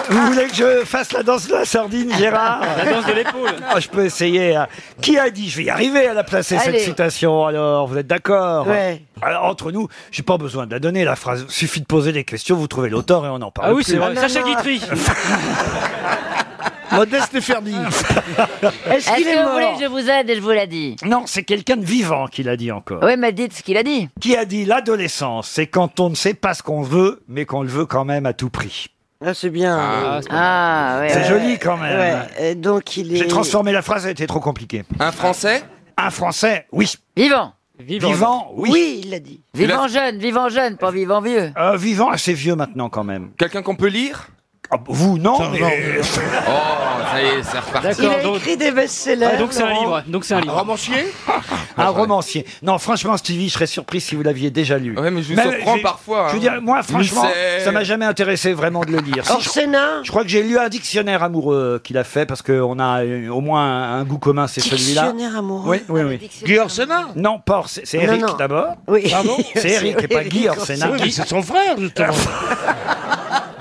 Vous 0.10 0.26
voulez 0.28 0.48
que 0.48 0.56
je 0.56 0.86
fasse 0.86 1.12
la 1.14 1.24
danse 1.24 1.48
de 1.48 1.54
la 1.54 1.66
sardine, 1.66 2.14
Gérard 2.18 2.62
La 2.78 2.92
danse 2.92 3.06
de 3.06 3.14
l'épaule. 3.14 3.50
Ah, 3.70 3.80
Je 3.80 3.88
peux 3.88 4.06
essayer. 4.06 4.56
hein. 4.56 4.68
Qui 5.02 5.18
a 5.18 5.30
dit 5.30 5.50
Je 5.50 5.58
vais 5.58 5.64
y 5.66 5.70
arriver 5.70 6.08
à 6.08 6.14
la 6.14 6.24
placer 6.24 6.56
Allez. 6.58 6.80
cette 6.80 6.82
citation. 6.88 7.46
Alors, 7.46 7.88
vous 7.88 7.98
êtes 7.98 8.08
d'accord 8.08 8.68
Ouais. 8.68 9.02
Alors, 9.22 9.46
entre 9.46 9.72
nous, 9.72 9.88
j'ai 10.12 10.24
pas 10.24 10.38
besoin 10.38 10.66
de 10.66 10.72
la 10.72 10.80
donner 10.80 11.04
la 11.06 11.16
phrase. 11.16 11.46
Suffit 11.48 11.80
de 11.82 11.86
poser 11.86 12.12
des 12.12 12.24
questions, 12.24 12.56
vous 12.56 12.68
trouvez 12.68 12.90
l'auteur 12.90 13.26
et 13.26 13.30
on 13.30 13.36
en 13.42 13.52
parle. 13.52 13.70
Ah 13.70 13.74
oui, 13.74 13.84
plus. 13.84 13.92
c'est 13.94 13.98
vrai. 13.98 14.14
Non, 14.14 14.22
Sacha. 14.22 14.42
Guitry. 14.44 14.82
Modeste 16.92 17.34
et 17.36 17.42
Ferdi. 17.42 17.74
Est-ce 18.92 19.16
qu'il 19.16 19.26
est, 19.26 19.34
que 19.36 19.46
vous 19.46 19.52
voulez 19.54 19.66
mort 19.66 19.78
que 19.78 19.84
je 19.86 19.90
vous 19.90 20.10
aide 20.10 20.30
et 20.30 20.36
je 20.36 20.42
vous 20.42 20.50
l'ai 20.50 20.68
dit 20.68 20.98
Non, 21.06 21.24
c'est 21.26 21.44
quelqu'un 21.44 21.78
de 21.78 21.86
vivant 21.86 22.28
qui 22.28 22.44
l'a 22.44 22.58
dit 22.58 22.70
encore. 22.72 23.00
Oui, 23.02 23.16
mais 23.18 23.32
dites 23.32 23.54
ce 23.54 23.64
qu'il 23.64 23.78
a 23.78 23.84
dit. 23.84 24.10
Qui 24.20 24.36
a 24.36 24.44
dit 24.44 24.66
l'adolescence, 24.66 25.48
c'est 25.50 25.68
quand 25.68 26.02
on 26.02 26.10
ne 26.10 26.16
sait 26.16 26.34
pas 26.34 26.54
ce 26.54 26.62
qu'on 26.64 26.82
veut, 26.82 27.24
mais 27.30 27.46
qu'on 27.46 27.62
le 27.64 27.70
veut 27.70 27.86
quand 27.86 28.04
même 28.04 28.26
à 28.26 28.34
tout 28.34 28.50
prix. 28.50 28.88
Ah, 29.24 29.34
c'est 29.34 29.50
bien. 29.50 29.78
Ah, 29.80 30.20
c'est 30.22 30.30
Ah, 30.32 30.98
ouais. 31.00 31.10
C'est 31.10 31.20
ouais. 31.20 31.26
joli 31.26 31.60
quand 31.60 31.78
même. 31.78 32.00
Ouais, 32.00 32.28
euh, 32.40 32.56
donc 32.56 32.98
il 32.98 33.14
est. 33.14 33.18
J'ai 33.18 33.28
transformé 33.28 33.72
la 33.72 33.82
phrase, 33.82 34.06
elle 34.06 34.12
était 34.14 34.28
trop 34.28 34.40
compliquée. 34.40 34.84
Un 35.00 35.12
Français 35.12 35.64
Un 35.98 36.10
Français, 36.10 36.66
oui. 36.72 36.92
Vivant. 37.16 37.54
Vivant. 37.80 38.08
Vivant, 38.10 38.52
oui. 38.56 38.70
Oui, 38.72 39.02
il 39.04 39.10
l'a 39.12 39.20
dit. 39.20 39.42
Vivant 39.54 39.88
jeune, 39.88 40.18
vivant 40.18 40.50
jeune, 40.50 40.78
pas 40.78 40.92
vivant 40.92 41.22
vieux. 41.22 41.52
Euh, 41.58 41.78
vivant, 41.78 42.10
assez 42.10 42.34
vieux 42.34 42.56
maintenant 42.56 42.90
quand 42.90 43.04
même. 43.04 43.32
Quelqu'un 43.38 43.62
qu'on 43.64 43.76
peut 43.76 43.88
lire? 43.88 44.28
Ah, 44.74 44.78
vous, 44.88 45.18
non, 45.18 45.38
mais... 45.52 45.60
non. 45.60 45.68
Oh, 46.48 47.02
ça 47.12 47.22
y 47.22 47.26
est, 47.26 47.44
c'est 47.44 47.60
reparti. 47.60 47.88
Il 48.00 48.04
D'accord. 48.06 48.20
a 48.20 48.24
Donc, 48.24 48.36
écrit 48.38 48.56
des 48.58 48.72
best-sellers. 48.72 49.28
ah, 49.34 49.38
donc 49.38 49.52
c'est 49.52 49.64
un 49.64 49.68
Laurent. 49.70 49.82
livre. 49.82 50.04
Donc 50.08 50.24
c'est 50.26 50.34
un 50.34 50.40
livre. 50.42 50.54
Romancier 50.58 51.14
Un 51.78 51.88
romancier. 51.90 52.46
Non, 52.62 52.78
franchement, 52.78 53.18
Stevie, 53.18 53.50
je 53.50 53.54
serais 53.54 53.68
surpris 53.68 54.00
si 54.02 54.16
vous 54.16 54.24
l'aviez 54.24 54.50
déjà 54.50 54.78
lu. 54.78 54.98
Ouais, 54.98 55.12
mais 55.12 55.22
je 55.22 55.30
vous 55.30 55.36
Mais 55.36 55.44
surprends 55.58 55.76
j'ai- 55.76 55.82
parfois. 55.82 56.28
Je 56.30 56.34
veux 56.34 56.38
hein. 56.38 56.52
dire, 56.54 56.62
moi, 56.62 56.84
franchement, 56.84 57.24
Musset. 57.24 57.60
ça 57.66 57.72
m'a 57.72 57.84
jamais 57.84 58.06
intéressé 58.06 58.54
vraiment 58.54 58.82
de 58.82 58.92
le 58.92 59.00
lire. 59.00 59.26
Si, 59.26 59.32
je, 59.32 59.34
Orsena. 59.34 60.04
je 60.04 60.10
crois 60.10 60.24
que 60.24 60.30
j'ai 60.30 60.44
lu 60.44 60.58
un 60.58 60.70
dictionnaire 60.70 61.22
amoureux 61.24 61.82
qu'il 61.84 61.98
a 61.98 62.04
fait 62.06 62.26
parce 62.26 62.42
qu'on 62.42 62.80
a 62.80 63.04
euh, 63.04 63.30
au 63.30 63.42
moins 63.42 63.64
un, 63.66 64.00
un 64.00 64.04
goût 64.06 64.20
commun, 64.20 64.48
c'est 64.48 64.62
celui-là. 64.62 65.12
Dictionnaire 65.12 65.38
amoureux. 65.38 65.80
Oui, 65.90 66.02
oui, 66.04 66.18
oui. 66.22 66.30
Guy 66.46 66.60
Orsena 66.60 67.08
Non, 67.18 67.40
pas 67.40 67.64
c'est 67.68 67.98
Non, 67.98 68.04
Eric 68.04 68.22
non. 68.22 68.34
d'abord. 68.36 68.76
Oui. 68.88 69.10
Pardon 69.10 69.36
C'est 69.56 69.70
Eric 69.72 69.98
et 70.04 70.08
pas 70.08 70.24
Guy 70.24 70.48
Orsena. 70.48 70.90
Oui, 70.92 71.00
mais 71.04 71.12
c'est 71.12 71.28
son 71.28 71.42
frère, 71.42 71.78
justement. 71.78 72.14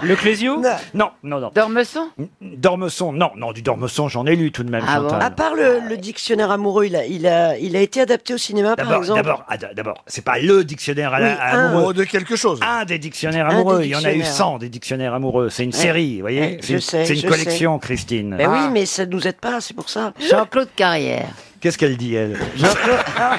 Le 0.02 0.16
Clésio 0.16 0.56
Non. 0.60 0.70
Non, 0.94 1.10
non, 1.22 1.40
non. 1.40 1.50
Dormesson 1.54 2.08
Dormesson, 2.40 3.12
non, 3.12 3.30
non, 3.36 3.52
du 3.52 3.62
Dormesson, 3.62 4.08
j'en 4.08 4.26
ai 4.26 4.36
lu 4.36 4.50
tout 4.52 4.62
de 4.64 4.70
même, 4.70 4.84
Ah 4.86 5.00
bon 5.00 5.08
Chantal. 5.08 5.22
À 5.22 5.30
part 5.30 5.54
le, 5.54 5.80
le 5.88 5.96
dictionnaire 5.96 6.50
amoureux, 6.50 6.86
il 6.86 6.96
a, 6.96 7.04
il, 7.06 7.26
a, 7.26 7.56
il 7.58 7.76
a 7.76 7.80
été 7.80 8.00
adapté 8.00 8.34
au 8.34 8.38
cinéma, 8.38 8.76
par 8.76 8.86
D'abord, 8.86 9.00
exemple. 9.02 9.22
d'abord, 9.22 9.44
ah, 9.48 9.56
d- 9.56 9.66
d'abord, 9.74 10.02
c'est 10.06 10.24
pas 10.24 10.38
le 10.38 10.64
dictionnaire 10.64 11.12
à 11.14 11.20
la- 11.20 11.26
Oui, 11.28 11.34
à 11.40 11.56
un. 11.56 11.66
amoureux. 11.74 11.94
De 11.94 12.04
quelque 12.04 12.36
chose. 12.36 12.60
Un 12.62 12.84
des 12.84 12.98
dictionnaires 12.98 13.46
Un 13.46 13.50
des 13.50 13.54
amoureux. 13.56 13.80
Il 13.84 13.90
y 13.90 13.94
en 13.94 13.98
a 13.98 14.12
eu 14.12 14.16
dictionnaires. 14.16 14.32
100 14.34 14.58
des 14.58 14.68
dictionnaires 14.68 15.14
amoureux. 15.14 15.48
C'est 15.50 15.64
une 15.64 15.70
Ouais. 15.70 15.76
série, 15.76 16.14
vous 16.16 16.20
voyez 16.22 16.40
Ouais, 16.40 16.58
C'est 16.60 16.66
je 16.68 16.72
une, 16.74 16.80
sais, 16.80 17.04
c'est 17.04 17.14
une 17.14 17.20
je 17.20 17.26
collection, 17.28 17.78
Christine. 17.78 18.36
Ben 18.36 18.50
Ah. 18.50 18.54
oui, 18.66 18.70
mais 18.72 18.86
ça 18.86 19.06
ne 19.06 19.10
nous 19.10 19.26
aide 19.26 19.40
pas, 19.40 19.60
c'est 19.60 19.74
pour 19.74 19.88
ça. 19.90 20.12
Jean-Claude 20.20 20.68
Carrière. 20.76 21.28
Qu'est-ce 21.60 21.76
qu'elle 21.78 21.96
dit, 21.96 22.14
elle 22.14 22.38
Jean-Claude 22.56 22.98
Ah, 23.18 23.36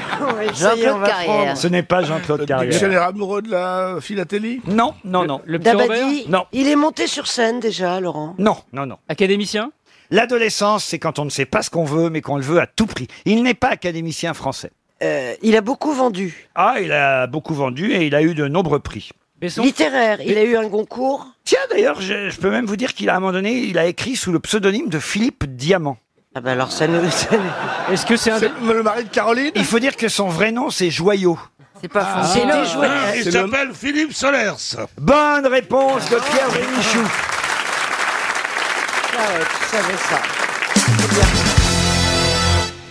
Carrière. 1.08 1.58
Ce 1.58 1.68
n'est 1.68 1.84
pas 1.84 2.04
Jean-Claude 2.04 2.42
Le 2.42 2.46
Carrière. 2.46 2.70
dictionnaire 2.70 3.04
amoureux 3.04 3.42
de 3.42 3.50
la 3.52 3.98
philatélie 4.00 4.62
Non, 4.68 4.94
non, 5.04 5.26
non. 5.26 5.42
Le 5.46 5.58
petit 5.60 5.72
Robert 5.72 5.88
Dabadi, 5.88 6.26
Non. 6.30 6.46
il 6.52 6.68
est 6.68 6.76
monté 6.76 7.08
sur 7.08 7.28
scène 7.28 7.60
déjà, 7.60 8.00
Laurent. 8.00 8.36
Non, 8.38 8.58
non, 8.74 8.86
non. 8.86 8.98
Académicien 9.10 9.72
L'adolescence, 10.12 10.84
c'est 10.84 11.00
quand 11.00 11.20
on 11.20 11.26
ne 11.26 11.30
sait 11.30 11.46
pas 11.46 11.62
ce 11.64 11.70
qu'on 11.70 11.86
veut, 11.86 12.10
mais 12.10 12.22
qu'on 12.22 12.36
le 12.36 12.44
veut 12.44 12.60
à 12.60 12.68
tout 12.68 12.86
prix. 12.86 13.08
Il 13.26 13.44
n'est 13.44 13.54
pas 13.54 13.70
académicien 13.70 14.34
français. 14.34 14.72
Euh, 15.02 15.34
il 15.42 15.56
a 15.56 15.62
beaucoup 15.62 15.94
vendu. 15.94 16.50
Ah, 16.54 16.76
il 16.82 16.92
a 16.92 17.26
beaucoup 17.28 17.54
vendu 17.56 17.92
et 17.94 18.06
il 18.06 18.14
a 18.14 18.22
eu 18.22 18.36
de 18.36 18.48
nombreux 18.48 18.80
prix. 18.80 19.10
Littéraire, 19.42 20.20
il 20.24 20.38
a 20.38 20.44
eu 20.44 20.56
un 20.56 20.70
concours. 20.70 21.26
Tiens, 21.46 21.58
d'ailleurs, 21.72 22.00
je, 22.00 22.30
je 22.30 22.38
peux 22.40 22.52
même 22.52 22.66
vous 22.68 22.76
dire 22.76 22.94
qu'il 22.94 23.10
a 23.10 23.14
à 23.14 23.18
un 23.18 23.20
moment 23.20 23.32
donné, 23.32 23.54
il 23.54 23.80
a 23.80 23.86
écrit 23.88 24.16
sous 24.16 24.32
le 24.32 24.40
pseudonyme 24.40 24.90
de 24.90 25.00
Philippe 25.00 25.46
Diamant. 25.46 25.98
Ah 26.34 26.40
bah 26.42 26.52
alors 26.52 26.72
ça 26.78 26.88
nous... 26.88 27.02
Est-ce 27.92 28.06
que 28.06 28.16
c'est 28.16 28.32
un... 28.32 28.40
le 28.40 28.84
mari 28.84 29.04
de 29.04 29.10
Caroline 29.10 29.52
Il 29.56 29.66
faut 29.66 29.80
dire 29.80 29.96
que 29.98 30.08
son 30.08 30.30
vrai 30.30 30.52
nom, 30.52 30.70
c'est 30.70 30.90
Joyau. 30.90 31.38
C'est 31.82 31.88
pas 31.92 32.06
Ah. 32.06 32.24
faux. 32.24 32.40
Joué. 32.40 32.88
Ah, 32.90 33.16
il 33.16 33.32
s'appelle 33.32 33.72
Philippe 33.74 34.14
Solers. 34.14 34.54
Bonne 34.98 35.48
réponse 35.48 36.10
de 36.10 36.16
Pierre 36.18 36.50
Bénichou. 36.52 37.04
Ah 39.18 39.34
ouais, 39.34 39.46
tu 39.60 39.66
savais 39.76 39.98
ça. 40.10 40.22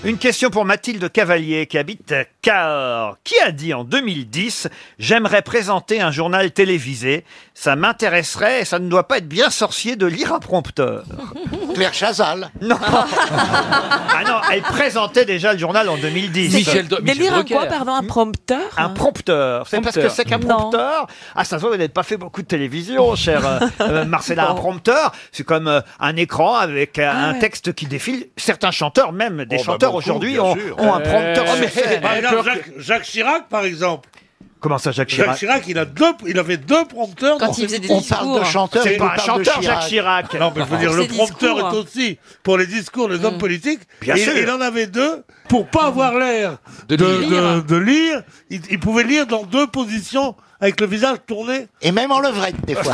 Une 0.04 0.16
question 0.18 0.48
pour 0.50 0.64
Mathilde 0.64 1.10
Cavalier 1.12 1.66
qui 1.66 1.76
habite 1.78 2.14
Cahors. 2.42 3.16
Qui 3.24 3.34
a 3.40 3.52
dit 3.52 3.74
en 3.74 3.84
2010 3.84 4.68
J'aimerais 4.98 5.42
présenter 5.42 6.00
un 6.00 6.10
journal 6.10 6.50
télévisé? 6.52 7.24
Ça 7.54 7.76
m'intéresserait 7.76 8.62
et 8.62 8.64
ça 8.64 8.78
ne 8.78 8.88
doit 8.88 9.06
pas 9.06 9.18
être 9.18 9.28
bien 9.28 9.50
sorcier 9.50 9.96
de 9.96 10.06
lire 10.06 10.32
un 10.32 10.38
prompteur. 10.38 11.04
Claire 11.74 11.92
Chazal. 11.94 12.50
Non. 12.62 12.76
ah 12.82 14.22
non, 14.26 14.40
elle 14.52 14.62
présentait 14.62 15.24
déjà 15.24 15.52
le 15.52 15.58
journal 15.58 15.88
en 15.88 15.96
2010. 15.98 16.54
Michel 16.54 16.88
Do- 16.88 16.98
Michel 17.00 17.16
Délire 17.16 17.32
un 17.34 17.36
Drucker. 17.38 17.54
quoi, 17.54 17.66
pardon, 17.66 17.92
un 17.94 18.02
prompteur 18.02 18.60
Un 18.76 18.88
prompteur. 18.90 19.64
Vous 19.64 19.70
savez 19.70 19.82
pas 19.82 19.92
ce 19.92 20.00
que 20.00 20.08
c'est 20.08 20.24
qu'un 20.24 20.38
Non. 20.38 20.56
prompteur 20.56 21.06
Ah, 21.34 21.44
ça 21.44 21.56
se 21.56 21.60
voit, 21.60 21.70
vous 21.70 21.76
n'avez 21.76 21.88
pas 21.88 22.02
fait 22.02 22.16
beaucoup 22.16 22.40
de 22.42 22.46
télévision, 22.46 23.14
cher 23.16 23.46
euh, 23.46 23.58
euh, 23.82 24.04
Marcella. 24.04 24.50
Un 24.50 24.54
prompteur, 24.54 25.12
c'est 25.32 25.44
comme 25.44 25.68
euh, 25.68 25.80
un 26.00 26.16
écran 26.16 26.54
avec 26.56 26.98
euh, 26.98 27.10
un 27.12 27.34
texte 27.34 27.74
qui 27.74 27.86
défile. 27.86 28.26
Certains 28.36 28.70
chanteurs, 28.70 29.12
même 29.12 29.44
des 29.44 29.56
Oh, 29.56 29.58
bah, 29.58 29.64
chanteurs 29.72 29.90
beaucoup, 29.92 29.98
aujourd'hui, 30.02 30.32
bien 30.32 30.42
ont, 30.42 30.54
sûr. 30.56 30.78
ont 30.78 30.94
un 30.94 31.00
prompteur 31.00 31.44
Euh, 31.46 31.56
sur 31.56 31.70
scène. 31.70 32.02
Jacques, 32.44 32.70
Jacques 32.78 33.02
Chirac, 33.04 33.48
par 33.48 33.64
exemple. 33.64 34.08
Comment 34.60 34.76
ça, 34.76 34.92
Jacques 34.92 35.08
Jacques 35.08 35.36
Chirac 35.36 35.38
Chirac, 35.38 35.64
il, 35.68 35.78
a 35.78 35.86
deux, 35.86 36.12
il 36.26 36.38
avait 36.38 36.58
deux 36.58 36.84
prompteurs. 36.84 37.38
Quand 37.38 37.46
dans 37.46 37.52
il 37.54 37.64
faisait 37.64 37.78
des 37.78 37.88
discours. 37.88 38.00
discours. 38.00 38.18
On 38.20 38.34
parle 38.34 38.40
de 38.40 38.44
chanteur, 38.44 38.82
C'est 38.82 38.96
pas 38.98 39.04
un 39.04 39.16
parle 39.16 39.38
de 39.38 39.44
chanteur, 39.44 39.60
Chirac. 39.60 39.80
Jacques 39.80 39.88
Chirac. 39.88 40.34
Non, 40.34 40.52
mais 40.54 40.62
je 40.62 40.68
veux 40.68 40.78
dire, 40.78 40.92
le 40.92 41.06
prompteur 41.06 41.54
discours. 41.54 41.72
est 41.72 41.76
aussi 41.78 42.18
pour 42.42 42.58
les 42.58 42.66
discours 42.66 43.08
des 43.08 43.24
hommes 43.24 43.38
politiques. 43.38 43.80
Bien 44.02 44.16
il, 44.16 44.22
sûr. 44.22 44.36
il 44.36 44.50
en 44.50 44.60
avait 44.60 44.86
deux 44.86 45.24
pour 45.50 45.66
pas 45.66 45.86
avoir 45.88 46.16
l'air 46.18 46.56
De 46.88 46.96
de, 46.96 47.04
lire. 47.04 47.28
de- 47.56 47.60
de 47.60 47.76
lire. 47.76 48.22
Il, 48.48 48.60
il 48.70 48.80
pouvait 48.80 49.04
lire 49.04 49.26
dans 49.26 49.42
deux 49.42 49.66
positions 49.66 50.34
avec 50.62 50.78
le 50.80 50.86
visage 50.86 51.16
tourné. 51.26 51.68
Et 51.80 51.90
même 51.90 52.12
en 52.12 52.20
levrette, 52.20 52.54
des 52.66 52.74
fois. 52.74 52.92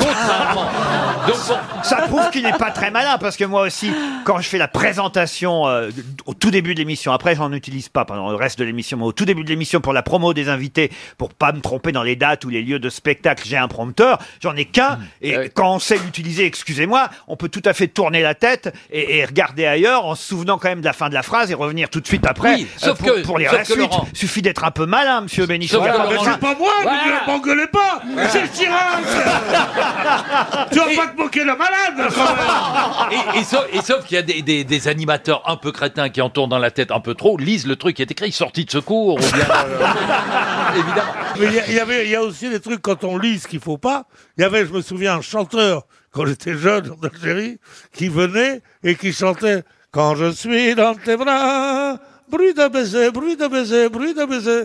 Ça 1.82 1.96
prouve 2.09 2.30
qu'il 2.30 2.44
n'est 2.44 2.52
pas 2.52 2.70
très 2.70 2.92
malin 2.92 3.18
parce 3.18 3.36
que 3.36 3.44
moi 3.44 3.62
aussi, 3.62 3.90
quand 4.24 4.38
je 4.38 4.48
fais 4.48 4.59
la 4.59 4.68
présentation 4.68 5.66
euh, 5.66 5.90
au 6.26 6.34
tout 6.34 6.52
début 6.52 6.74
de 6.74 6.78
l'émission, 6.78 7.11
après 7.12 7.34
j'en 7.34 7.52
utilise 7.52 7.88
pas 7.88 8.04
pendant 8.04 8.30
le 8.30 8.36
reste 8.36 8.59
de 8.61 8.64
l'émission, 8.64 8.96
mais 8.98 9.04
au 9.04 9.12
tout 9.12 9.24
début 9.24 9.42
de 9.42 9.48
l'émission 9.48 9.80
pour 9.80 9.92
la 9.92 10.02
promo 10.02 10.32
des 10.32 10.48
invités, 10.48 10.92
pour 11.18 11.34
pas 11.34 11.52
me 11.52 11.61
tromper 11.61 11.90
dans 11.90 12.04
les 12.04 12.14
dates 12.14 12.44
ou 12.44 12.50
les 12.50 12.62
lieux 12.62 12.78
de 12.78 12.88
spectacle, 12.88 13.42
j'ai 13.44 13.57
un 13.57 13.66
prompteur, 13.68 14.18
j'en 14.40 14.54
ai 14.54 14.64
qu'un 14.64 15.00
et 15.20 15.50
quand 15.52 15.74
on 15.74 15.78
sait 15.80 15.98
l'utiliser, 15.98 16.44
excusez-moi, 16.46 17.09
on 17.26 17.36
peut 17.36 17.48
tout 17.48 17.62
à 17.64 17.72
fait 17.74 17.88
tourner 17.88 18.22
la 18.22 18.34
tête 18.36 18.72
et, 18.90 19.18
et 19.18 19.24
regarder 19.24 19.66
ailleurs 19.66 20.04
en 20.07 20.14
se 20.14 20.22
souvenant 20.22 20.59
quand 20.59 20.68
même 20.68 20.80
de 20.80 20.86
la 20.86 20.92
fin 20.92 21.09
de 21.09 21.14
la 21.14 21.24
phrase 21.24 21.50
et 21.50 21.54
revenir 21.54 21.88
tout 21.90 22.00
de 22.00 22.07
suite 22.07 22.26
après 22.26 22.45
Oui, 22.55 22.66
sauf 22.76 22.99
pour, 22.99 23.09
que- 23.09 23.20
pour 23.22 23.38
lire 23.38 23.51
sauf 23.51 23.59
la 23.59 23.64
que 23.64 23.72
suite. 23.72 23.90
Laurent- 23.90 24.09
Suffit 24.14 24.42
d'être 24.42 24.64
un 24.64 24.70
peu 24.70 24.86
malin, 24.86 25.22
Monsieur 25.22 25.47
Bénichou. 25.47 25.76
Sauf 25.76 25.84
que 25.86 25.90
Voilà. 25.92 26.11
Laurent- 26.12 26.24
C'est 26.24 26.38
pas 26.40 26.55
moi, 26.55 26.70
Voilà. 26.82 27.03
ne 27.22 27.26
m'engueulez 27.32 27.66
pas 27.66 28.01
C'est 28.30 28.53
Chirac 28.53 29.03
Tu 30.72 30.78
vas 30.78 30.84
pas 30.97 31.07
te 31.09 31.16
moquer 31.16 31.40
de 31.40 31.47
la 31.47 31.57
malade 31.57 31.94
quand 32.14 33.11
même. 33.11 33.20
et, 33.36 33.38
et 33.40 33.44
sauf, 33.44 33.66
et 33.72 33.80
sauf 33.82 34.05
qu'il 34.05 34.16
y 34.16 34.18
a 34.18 34.22
des, 34.22 34.42
des- 34.42 34.64
des 34.64 34.88
animateurs 34.88 35.42
un 35.47 35.57
peu 35.57 35.72
crétins 35.72 36.09
qui 36.09 36.20
en 36.20 36.30
tournent 36.30 36.51
dans 36.51 36.59
la 36.59 36.70
tête 36.70 36.90
un 36.90 37.01
peu 37.01 37.14
trop, 37.14 37.36
lisent 37.36 37.66
le 37.66 37.76
truc 37.76 37.97
qui 37.97 38.03
est 38.03 38.11
écrit 38.11 38.32
sortie 38.32 38.64
de 38.64 38.70
secours 38.70 39.14
ou 39.14 39.18
bien. 39.18 39.47
euh, 39.51 40.72
évidemment. 40.74 41.12
Mais 41.38 41.47
il 41.47 41.53
y, 41.55 41.61
a- 41.61 41.66
il 41.68 41.74
y 41.74 41.80
avait, 41.80 42.05
il 42.07 42.11
y 42.11 42.16
a 42.16 42.22
aussi 42.22 42.49
des 42.49 42.61
trucs 42.61 42.82
quand 42.82 43.05
on 43.05 43.18
lit 43.18 43.38
ce 43.38 43.49
qu'il 43.49 43.61
faut 43.61 43.78
pas. 43.78 44.05
Il 44.38 44.42
y 44.42 44.44
avait, 44.44 44.66
je 44.66 44.72
me 44.72 44.80
souviens, 44.82 45.16
un 45.16 45.20
chanteur 45.22 45.82
quand 46.12 46.26
j'étais 46.26 46.55
jeune 46.55 46.90
en 46.90 47.07
Algérie 47.07 47.59
qui 47.92 48.09
venait 48.09 48.62
et 48.82 48.94
qui 48.94 49.12
chantait 49.12 49.62
Quand 49.90 50.14
je 50.14 50.30
suis 50.32 50.74
dans 50.74 50.94
tes 50.94 51.16
bras, 51.16 51.97
bruit 52.28 52.54
de 52.54 52.68
baiser, 52.68 53.10
bruit 53.10 53.36
de 53.36 53.46
baiser, 53.46 53.88
bruit 53.88 54.14
de 54.14 54.24
baiser. 54.24 54.64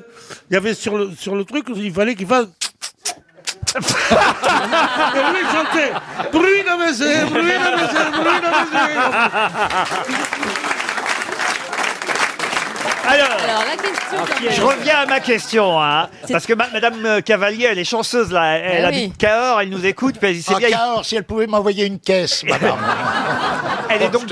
Il 0.50 0.54
y 0.54 0.58
avait 0.58 0.74
sur 0.74 0.98
le 0.98 1.12
sur 1.18 1.36
le 1.36 1.44
truc, 1.46 1.66
il 1.76 1.94
fallait 1.94 2.16
qu'il 2.16 2.28
fasse. 2.28 2.48
et 3.76 3.80
lui 3.80 5.40
il 5.42 5.48
chantait 5.56 5.94
bruit 6.32 6.64
de 6.64 6.78
baiser, 6.86 7.26
bruit 7.26 7.44
de 7.44 7.76
baiser, 7.78 8.12
bruit 8.12 8.40
de 8.40 8.50
baiser. 8.52 10.22
Alors, 13.04 13.64
la 13.66 13.76
question. 13.78 14.52
Je 14.52 14.62
reviens 14.62 14.98
à 15.00 15.06
ma 15.08 15.20
question, 15.20 15.82
hein, 15.82 16.08
parce 16.32 16.46
que 16.46 16.54
ma- 16.54 16.68
Madame 16.72 17.04
euh, 17.06 17.22
Cavalier, 17.22 17.68
elle 17.72 17.80
est 17.80 17.84
chanceuse 17.84 18.32
là. 18.32 18.58
Elle 18.58 18.84
Eh 18.84 18.86
habite 18.86 19.18
Cahors, 19.18 19.60
elle 19.62 19.70
nous 19.70 19.86
écoute. 19.86 20.18
Puis 20.20 20.30
elle 20.30 20.36
dit, 20.36 20.44
c'est 20.44 20.54
Ah, 20.56 20.60
bien. 20.60 20.70
Cahors, 20.70 21.04
si 21.06 21.16
elle 21.16 21.24
pouvait 21.24 21.48
m'envoyer 21.48 21.86
une 21.86 22.00
caisse, 22.00 22.44
madame. 22.44 22.78
Elle 23.90 24.02
est 24.04 24.10
donc, 24.10 24.24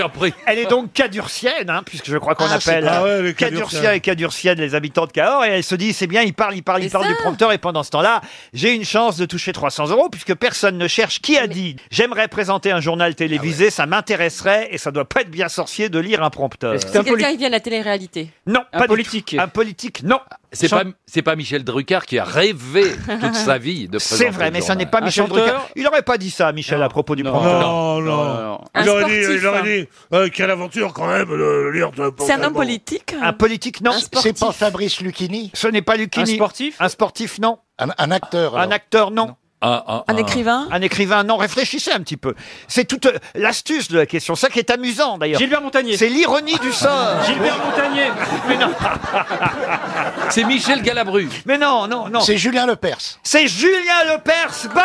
elle 0.45 0.59
est 0.59 0.65
donc 0.65 0.93
cadurcienne, 0.93 1.69
hein, 1.69 1.81
puisque 1.85 2.05
je 2.09 2.17
crois 2.17 2.35
qu'on 2.35 2.45
Ah, 2.49 2.55
appelle 2.55 2.83
pas- 2.85 2.91
Ah 2.99 3.03
ouais, 3.03 3.21
les 3.21 3.33
cadurciens 3.33 3.69
Cadurciens. 3.79 3.91
et 3.93 3.99
cadurciennes 3.99 4.59
les 4.59 4.75
habitants 4.75 5.05
de 5.05 5.11
Cahors. 5.11 5.43
Et 5.45 5.49
elle 5.49 5.63
se 5.63 5.75
dit, 5.75 5.93
c'est 5.93 6.07
bien, 6.07 6.21
il 6.21 6.33
parle, 6.33 6.55
il 6.55 6.63
parle, 6.63 6.83
il 6.83 6.89
parle 6.89 7.07
du 7.07 7.15
prompteur. 7.15 7.51
Et 7.51 7.57
pendant 7.57 7.83
ce 7.83 7.89
temps-là, 7.91 8.21
j'ai 8.53 8.73
une 8.73 8.85
chance 8.85 9.17
de 9.17 9.25
toucher 9.25 9.51
300 9.51 9.87
euros, 9.89 10.09
puisque 10.09 10.33
personne 10.35 10.77
ne 10.77 10.87
cherche. 10.87 11.19
Qui 11.21 11.37
a 11.37 11.47
dit 11.47 11.75
J'aimerais 11.91 12.27
présenter 12.27 12.71
un 12.71 12.79
journal 12.79 13.15
télévisé, 13.15 13.69
ça 13.69 13.85
m'intéresserait, 13.85 14.69
et 14.71 14.77
ça 14.77 14.91
doit 14.91 15.05
pas 15.05 15.21
être 15.21 15.31
bien 15.31 15.49
sorcier 15.49 15.89
de 15.89 15.99
lire 15.99 16.23
un 16.23 16.29
prompteur. 16.29 16.75
C'est 16.79 16.91
quelqu'un 17.03 17.31
qui 17.31 17.37
vient 17.37 17.47
de 17.49 17.51
la 17.53 17.59
télé-réalité? 17.59 18.29
Non, 18.47 18.61
Un 18.73 18.79
pas 18.79 18.87
politique. 18.87 19.29
Du 19.31 19.35
tout. 19.37 19.41
Un 19.43 19.47
politique, 19.47 20.03
non. 20.03 20.19
C'est 20.51 21.21
pas, 21.21 21.35
Michel 21.35 21.63
Drucker 21.63 21.99
qui 22.07 22.17
a 22.17 22.23
rêvé 22.23 22.83
toute 23.21 23.35
sa 23.35 23.57
vie 23.57 23.87
de 23.87 23.97
présenter 23.97 24.23
C'est 24.23 24.29
vrai, 24.29 24.45
le 24.47 24.51
mais 24.51 24.61
ce 24.61 24.73
n'est 24.73 24.85
pas 24.85 25.01
Michel 25.01 25.27
Drucker. 25.27 25.59
Il 25.75 25.87
aurait 25.87 26.01
pas 26.01 26.17
dit 26.17 26.31
ça, 26.31 26.51
Michel, 26.51 26.81
à 26.81 26.89
propos 26.89 27.15
du 27.15 27.23
prompteur. 27.23 27.61
Non, 27.61 28.01
non. 28.01 28.61
Un 28.73 28.83
Il 28.83 28.89
aurait 28.89 29.05
dit, 29.05 29.23
sportif, 29.23 29.41
il 29.41 29.47
aurait 29.47 29.59
hein. 29.59 29.63
dit 29.63 29.87
euh, 30.13 30.29
quelle 30.33 30.51
aventure 30.51 30.93
quand 30.93 31.07
même 31.07 31.29
de 31.29 31.69
lire. 31.69 31.91
C'est 32.19 32.33
un 32.33 32.43
homme 32.43 32.53
politique 32.53 33.15
Un 33.21 33.33
politique, 33.33 33.81
non. 33.81 33.91
C'est 34.13 34.39
pas 34.39 34.51
Fabrice 34.51 35.01
Lucchini 35.01 35.51
Ce 35.53 35.67
n'est 35.67 35.81
pas 35.81 35.95
Lucchini. 35.97 36.31
Un 36.31 36.35
sportif 36.35 36.75
Un 36.79 36.89
sportif, 36.89 37.39
non. 37.39 37.59
Un, 37.77 37.89
un 37.97 38.11
acteur 38.11 38.55
Un 38.57 38.61
alors. 38.61 38.73
acteur, 38.73 39.11
non. 39.11 39.35
Un, 39.61 40.03
Un 40.07 40.15
écrivain 40.15 40.67
Un 40.71 40.81
écrivain, 40.81 41.23
non. 41.23 41.35
Réfléchissez 41.35 41.91
un 41.91 41.99
petit 41.99 42.15
peu. 42.15 42.33
C'est 42.69 42.85
toute 42.85 43.07
euh, 43.07 43.17
l'astuce 43.35 43.89
de 43.89 43.97
la 43.97 44.05
question. 44.05 44.35
Ça 44.35 44.47
qui 44.49 44.59
est 44.59 44.69
amusant, 44.69 45.17
d'ailleurs. 45.17 45.39
Gilbert 45.39 45.61
Montagnier. 45.61 45.97
C'est 45.97 46.07
l'ironie 46.07 46.57
du 46.59 46.71
sort. 46.71 47.23
Gilbert 47.25 47.57
Montagnier. 47.65 48.09
Mais 48.47 48.57
non. 48.57 48.71
C'est 50.29 50.45
Michel 50.45 50.81
Galabru. 50.81 51.27
Mais 51.45 51.57
non, 51.57 51.87
non, 51.87 52.07
non. 52.07 52.21
C'est 52.21 52.37
Julien 52.37 52.65
Lepers. 52.65 53.19
C'est 53.21 53.47
Julien 53.47 54.05
Lepers. 54.07 54.69
Bonne 54.73 54.83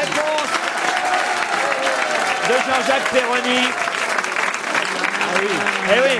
réponse 0.00 0.50
de 2.48 2.54
Jean-Jacques 2.54 3.10
Perroni. 3.12 3.60
Eh 5.88 6.00
oui. 6.00 6.18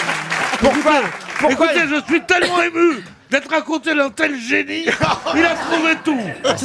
Pourquoi 0.61 1.01
Pourquoi 1.41 1.73
Écoutez, 1.73 1.89
je 1.89 2.13
suis 2.13 2.23
tellement 2.23 2.63
ému 2.63 3.03
d'être 3.31 3.53
à 3.53 3.63
côté 3.63 3.95
d'un 3.95 4.11
tel 4.11 4.39
génie. 4.39 4.85
Il 5.37 5.45
a 5.45 5.55
trouvé 5.55 5.95
tout. 6.05 6.19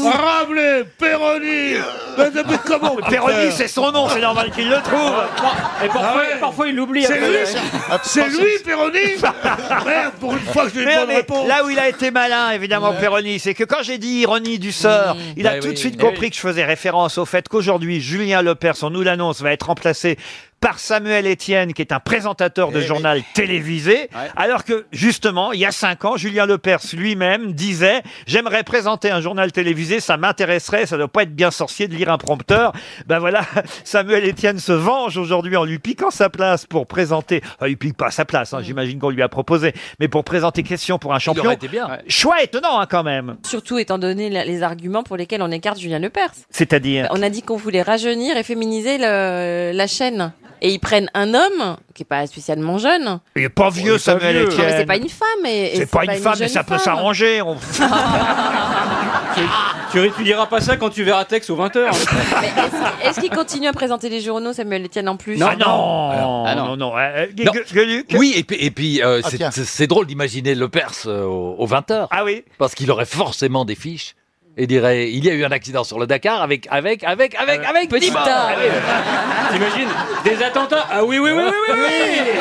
Rabelais, 0.09 0.83
Perroni. 0.97 1.73
Mais, 2.17 2.29
mais 2.49 2.57
comment 2.65 2.95
Perroni, 2.95 3.51
c'est 3.51 3.67
son 3.67 3.91
nom, 3.91 4.07
c'est 4.07 4.21
normal 4.21 4.49
qu'il 4.51 4.69
le 4.69 4.77
trouve. 4.81 5.13
Et 5.83 5.87
parfois, 5.87 6.11
Ah 6.13 6.17
ouais. 6.17 6.39
parfois 6.39 6.67
il 6.69 6.75
l'oublie. 6.75 7.03
C'est 7.03 7.17
après. 7.17 7.27
lui, 7.29 7.45
c'est 8.03 8.29
lui, 8.29 8.59
Perroni 8.63 8.99
Merde, 9.85 10.13
pour 10.21 10.31
une 10.33 10.39
fois 10.39 10.63
que 10.67 10.71
j'ai 10.73 10.79
une 10.79 10.85
Mais, 10.85 10.95
bonne 10.95 11.07
mais 11.09 11.15
réponse. 11.17 11.45
là 11.47 11.65
où 11.65 11.69
il 11.69 11.77
a 11.77 11.89
été 11.89 12.11
malin, 12.11 12.51
évidemment, 12.51 12.93
Perroni, 12.93 13.37
c'est 13.39 13.53
que 13.53 13.65
quand 13.65 13.83
j'ai 13.83 13.97
dit 13.97 14.19
ironie 14.21 14.59
du 14.59 14.71
sort, 14.71 15.17
il 15.35 15.45
a 15.45 15.55
Bah 15.55 15.59
tout 15.59 15.67
oui, 15.67 15.73
de 15.73 15.77
suite 15.77 15.95
eh 15.99 16.01
compris 16.01 16.29
que 16.29 16.37
je 16.37 16.41
faisais 16.41 16.63
référence 16.63 17.17
au 17.17 17.25
fait 17.25 17.49
qu'aujourd'hui, 17.49 17.99
Julien 17.99 18.41
Lepers, 18.41 18.81
on 18.83 18.89
nous 18.91 19.01
l'annonce, 19.03 19.41
va 19.41 19.51
être 19.51 19.63
remplacé 19.67 20.17
par 20.59 20.79
Samuel 20.79 21.27
Etienne, 21.31 21.73
qui 21.73 21.81
est 21.83 21.91
un 21.91 21.99
présentateur 21.99 22.71
de 22.71 22.81
journal 22.81 23.21
télévisé, 23.35 24.09
alors 24.35 24.63
que, 24.63 24.85
justement, 24.91 25.51
il 25.53 25.59
y 25.59 25.65
a 25.65 25.71
cinq 25.71 26.05
ans, 26.05 26.17
Julien 26.17 26.47
Lepers 26.47 26.79
lui-même 26.93 27.53
disait 27.53 28.01
«J'aimerais 28.27 28.63
présenter 28.63 29.11
un 29.11 29.21
journal 29.21 29.51
télévisé, 29.51 29.99
ça 29.99 30.17
m'intéresserait, 30.17 30.87
ça 30.87 30.97
doit 30.97 31.07
pas 31.07 31.21
être 31.23 31.35
bien 31.35 31.51
sorcier 31.51 31.87
de 31.87 31.93
lire 31.95 32.11
un 32.11 32.17
prompteur.» 32.17 32.71
Ben 33.07 33.19
voilà, 33.19 33.41
Samuel 33.83 34.27
Etienne 34.27 34.57
se 34.57 34.71
venge 34.71 35.17
aujourd'hui 35.17 35.55
en 35.55 35.65
lui 35.65 35.77
piquant 35.77 36.09
sa 36.09 36.29
place 36.29 36.65
pour 36.65 36.87
présenter... 36.87 37.41
Enfin, 37.59 37.67
il 37.67 37.77
pique 37.77 37.95
pas 37.97 38.09
sa 38.09 38.25
place, 38.25 38.53
hein, 38.53 38.61
j'imagine 38.63 38.97
qu'on 38.97 39.11
lui 39.11 39.21
a 39.21 39.29
proposé, 39.29 39.73
mais 39.99 40.07
pour 40.07 40.23
présenter 40.23 40.63
question 40.63 40.97
pour 40.97 41.13
un 41.13 41.17
Il 41.17 41.21
champion. 41.21 41.45
aurait 41.45 41.53
été 41.55 41.67
bien. 41.67 41.99
Choix 42.07 42.41
étonnant, 42.41 42.79
hein, 42.79 42.87
quand 42.89 43.03
même. 43.03 43.37
Surtout 43.45 43.77
étant 43.77 43.99
donné 43.99 44.31
la- 44.31 44.45
les 44.45 44.63
arguments 44.63 45.03
pour 45.03 45.15
lesquels 45.17 45.43
on 45.43 45.51
écarte 45.51 45.79
Julien 45.79 45.99
Lepers. 45.99 46.31
C'est-à-dire 46.49 47.07
On 47.11 47.21
a 47.21 47.29
dit 47.29 47.43
qu'on 47.43 47.57
voulait 47.57 47.83
rajeunir 47.83 48.35
et 48.35 48.41
féminiser 48.43 48.97
le- 48.97 49.71
la 49.73 49.87
chaîne. 49.87 50.33
Et 50.61 50.71
ils 50.73 50.79
prennent 50.79 51.09
un 51.13 51.33
homme 51.33 51.77
qui 51.93 52.03
est 52.03 52.05
pas 52.05 52.25
spécialement 52.27 52.77
jeune. 52.77 53.19
Il 53.35 53.43
est 53.43 53.49
pas 53.49 53.69
vieux, 53.69 53.97
Samuel 53.97 54.35
Non, 54.35 54.41
mais 54.41 54.47
Etienne. 54.53 54.73
c'est 54.77 54.85
pas 54.85 54.97
une 54.97 55.09
femme. 55.09 55.45
Et, 55.45 55.65
et 55.73 55.75
C'est 55.77 55.85
pas 55.91 56.05
une 56.05 56.11
femme, 56.13 56.33
mais 56.33 56.45
jeune 56.45 56.47
ça 56.49 56.63
peut 56.63 56.75
femme. 56.77 56.79
s'arranger. 56.95 57.41
On- 57.41 57.57
Tu, 59.35 59.41
tu 59.91 59.99
réétudieras 59.99 60.45
pas 60.45 60.61
ça 60.61 60.77
quand 60.77 60.89
tu 60.89 61.03
verras 61.03 61.25
Tex 61.25 61.49
aux 61.49 61.57
20h. 61.57 61.89
Mais 62.39 62.47
est-ce, 62.47 63.09
est-ce 63.09 63.19
qu'il 63.19 63.29
continue 63.29 63.67
à 63.67 63.73
présenter 63.73 64.07
les 64.07 64.21
journaux, 64.21 64.53
Samuel 64.53 64.85
Etienne, 64.85 65.09
en 65.09 65.17
plus 65.17 65.41
Ah 65.41 65.55
non, 65.57 66.11
Ah 66.45 66.55
non, 66.55 66.77
non. 66.77 66.93
euh, 66.97 67.25
Non. 67.43 67.51
Gu- 67.51 67.65
Gueuluc 67.73 68.07
Oui, 68.17 68.33
et 68.37 68.43
puis, 68.43 68.55
et 68.59 68.71
puis 68.71 69.01
euh, 69.03 69.19
Ah, 69.23 69.29
c'est- 69.29 69.37
tiens. 69.37 69.51
c'est 69.51 69.65
c'est 69.65 69.87
drôle 69.87 70.05
d'imaginer 70.07 70.55
Le 70.55 70.69
Perse 70.69 71.05
euh, 71.07 71.23
au, 71.25 71.55
au 71.59 71.67
20h. 71.67 72.07
Ah 72.11 72.23
oui 72.23 72.45
Parce 72.57 72.75
qu'il 72.75 72.89
aurait 72.91 73.05
forcément 73.05 73.65
des 73.65 73.75
fiches 73.75 74.15
et 74.57 74.67
dirait 74.67 75.09
il 75.11 75.23
y 75.25 75.29
a 75.29 75.33
eu 75.33 75.43
un 75.45 75.51
accident 75.51 75.83
sur 75.83 75.99
le 75.99 76.07
Dakar 76.07 76.41
avec, 76.41 76.67
avec, 76.71 77.03
avec, 77.03 77.35
avec, 77.35 77.63
avec 77.65 77.89
Petit 77.89 78.11
tas. 78.11 78.49
Oui. 78.57 78.63
T'imagines 79.51 79.89
Des 80.23 80.43
attentats 80.43 80.87
Ah 80.91 81.03
oui, 81.03 81.19
oui, 81.19 81.31
oui, 81.31 81.43
oui, 81.45 81.51
oui, 81.73 81.79
oui. 81.83 82.39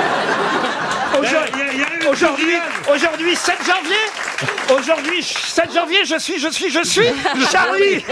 Aujourd'hui, 1.21 1.85
aujourd'hui, 2.11 2.55
aujourd'hui, 2.93 3.37
7 3.37 3.55
janvier 3.67 4.77
Aujourd'hui, 4.77 5.23
7 5.23 5.73
janvier, 5.73 6.05
je 6.05 6.19
suis, 6.19 6.39
je 6.41 6.49
suis, 6.49 6.71
je 6.71 6.83
suis 6.85 7.07
Charlie 7.51 7.95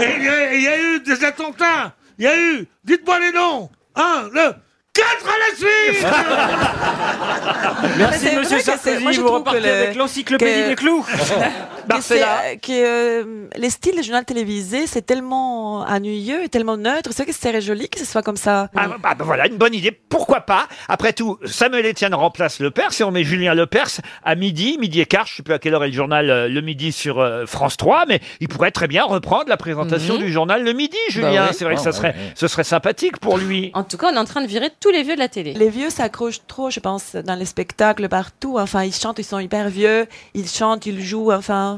Et 0.00 0.14
Il 0.18 0.24
y, 0.24 0.28
a- 0.28 0.54
il 0.54 0.62
y 0.62 0.68
a 0.68 0.78
eu 0.78 1.00
des 1.00 1.24
attentats. 1.24 1.92
Il 2.18 2.24
y 2.24 2.28
a 2.28 2.36
eu, 2.36 2.66
dites-moi 2.84 3.18
les 3.18 3.32
noms. 3.32 3.68
Un, 3.96 4.28
le, 4.32 4.54
quatre 4.94 5.26
à 5.26 5.38
la 5.38 5.56
suite. 5.56 6.06
Merci, 7.98 8.36
monsieur 8.36 8.60
Sarkozy. 8.60 9.18
Vous 9.18 9.28
repartez 9.32 9.68
avec 9.68 9.96
l'encyclopédie 9.96 10.62
que- 10.62 10.68
des 10.68 10.74
clous. 10.76 11.04
Que 11.96 12.00
c'est, 12.00 12.22
euh, 12.22 12.26
que, 12.62 12.72
euh, 13.22 13.46
les 13.56 13.70
styles 13.70 13.96
des 13.96 14.02
journaux 14.02 14.22
télévisés, 14.24 14.86
c'est 14.86 15.02
tellement 15.02 15.80
ennuyeux 15.80 16.42
et 16.44 16.48
tellement 16.48 16.76
neutre. 16.76 17.10
C'est 17.12 17.22
vrai 17.24 17.32
que 17.32 17.38
c'est 17.38 17.60
joli 17.60 17.88
que 17.88 17.98
ce 17.98 18.04
soit 18.04 18.22
comme 18.22 18.36
ça. 18.36 18.68
Ah, 18.74 18.88
bah, 18.88 18.96
bah, 19.02 19.24
voilà, 19.24 19.46
une 19.46 19.56
bonne 19.56 19.74
idée. 19.74 19.90
Pourquoi 19.92 20.40
pas? 20.42 20.68
Après 20.88 21.12
tout, 21.12 21.38
Samuel 21.44 21.86
Etienne 21.86 22.14
remplace 22.14 22.60
Le 22.60 22.70
Perse 22.70 23.00
et 23.00 23.04
on 23.04 23.10
met 23.10 23.24
Julien 23.24 23.54
Le 23.54 23.66
Perse 23.66 24.00
à 24.24 24.34
midi, 24.34 24.78
midi 24.78 25.00
et 25.00 25.06
quart. 25.06 25.26
Je 25.26 25.36
sais 25.36 25.42
plus 25.42 25.54
à 25.54 25.58
quelle 25.58 25.74
heure 25.74 25.84
est 25.84 25.88
le 25.88 25.92
journal 25.94 26.30
euh, 26.30 26.48
Le 26.48 26.60
Midi 26.60 26.92
sur 26.92 27.20
euh, 27.20 27.46
France 27.46 27.76
3, 27.76 28.06
mais 28.08 28.20
il 28.40 28.48
pourrait 28.48 28.70
très 28.70 28.88
bien 28.88 29.04
reprendre 29.04 29.48
la 29.48 29.56
présentation 29.56 30.16
du 30.16 30.32
journal 30.32 30.64
Le 30.64 30.72
Midi, 30.72 30.96
Julien. 31.08 31.46
oui. 31.48 31.54
C'est 31.56 31.64
vrai 31.64 31.74
que 31.74 31.80
Ah, 31.80 31.84
ça 31.84 31.90
ouais, 31.90 31.96
serait, 31.96 32.08
ouais. 32.08 32.32
ce 32.34 32.48
serait 32.48 32.64
sympathique 32.64 33.18
pour 33.18 33.38
lui. 33.38 33.70
En 33.74 33.84
tout 33.84 33.96
cas, 33.96 34.10
on 34.12 34.14
est 34.14 34.18
en 34.18 34.24
train 34.24 34.40
de 34.42 34.46
virer 34.46 34.70
tous 34.80 34.90
les 34.90 35.02
vieux 35.02 35.14
de 35.14 35.20
la 35.20 35.28
télé. 35.28 35.52
Les 35.54 35.68
vieux 35.70 35.90
s'accrochent 35.90 36.46
trop, 36.46 36.70
je 36.70 36.80
pense, 36.80 37.14
dans 37.16 37.34
les 37.34 37.44
spectacles 37.44 38.08
partout. 38.08 38.56
Enfin, 38.58 38.82
ils 38.84 38.94
chantent, 38.94 39.18
ils 39.18 39.24
sont 39.24 39.38
hyper 39.38 39.68
vieux. 39.68 40.06
Ils 40.34 40.48
chantent, 40.48 40.86
ils 40.86 41.02
jouent, 41.02 41.32
enfin. 41.32 41.71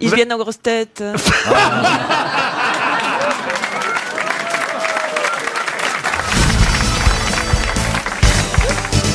Ils 0.00 0.08
Vous 0.08 0.14
viennent 0.16 0.32
aux 0.32 0.38
grosses 0.38 0.60
têtes. 0.62 1.02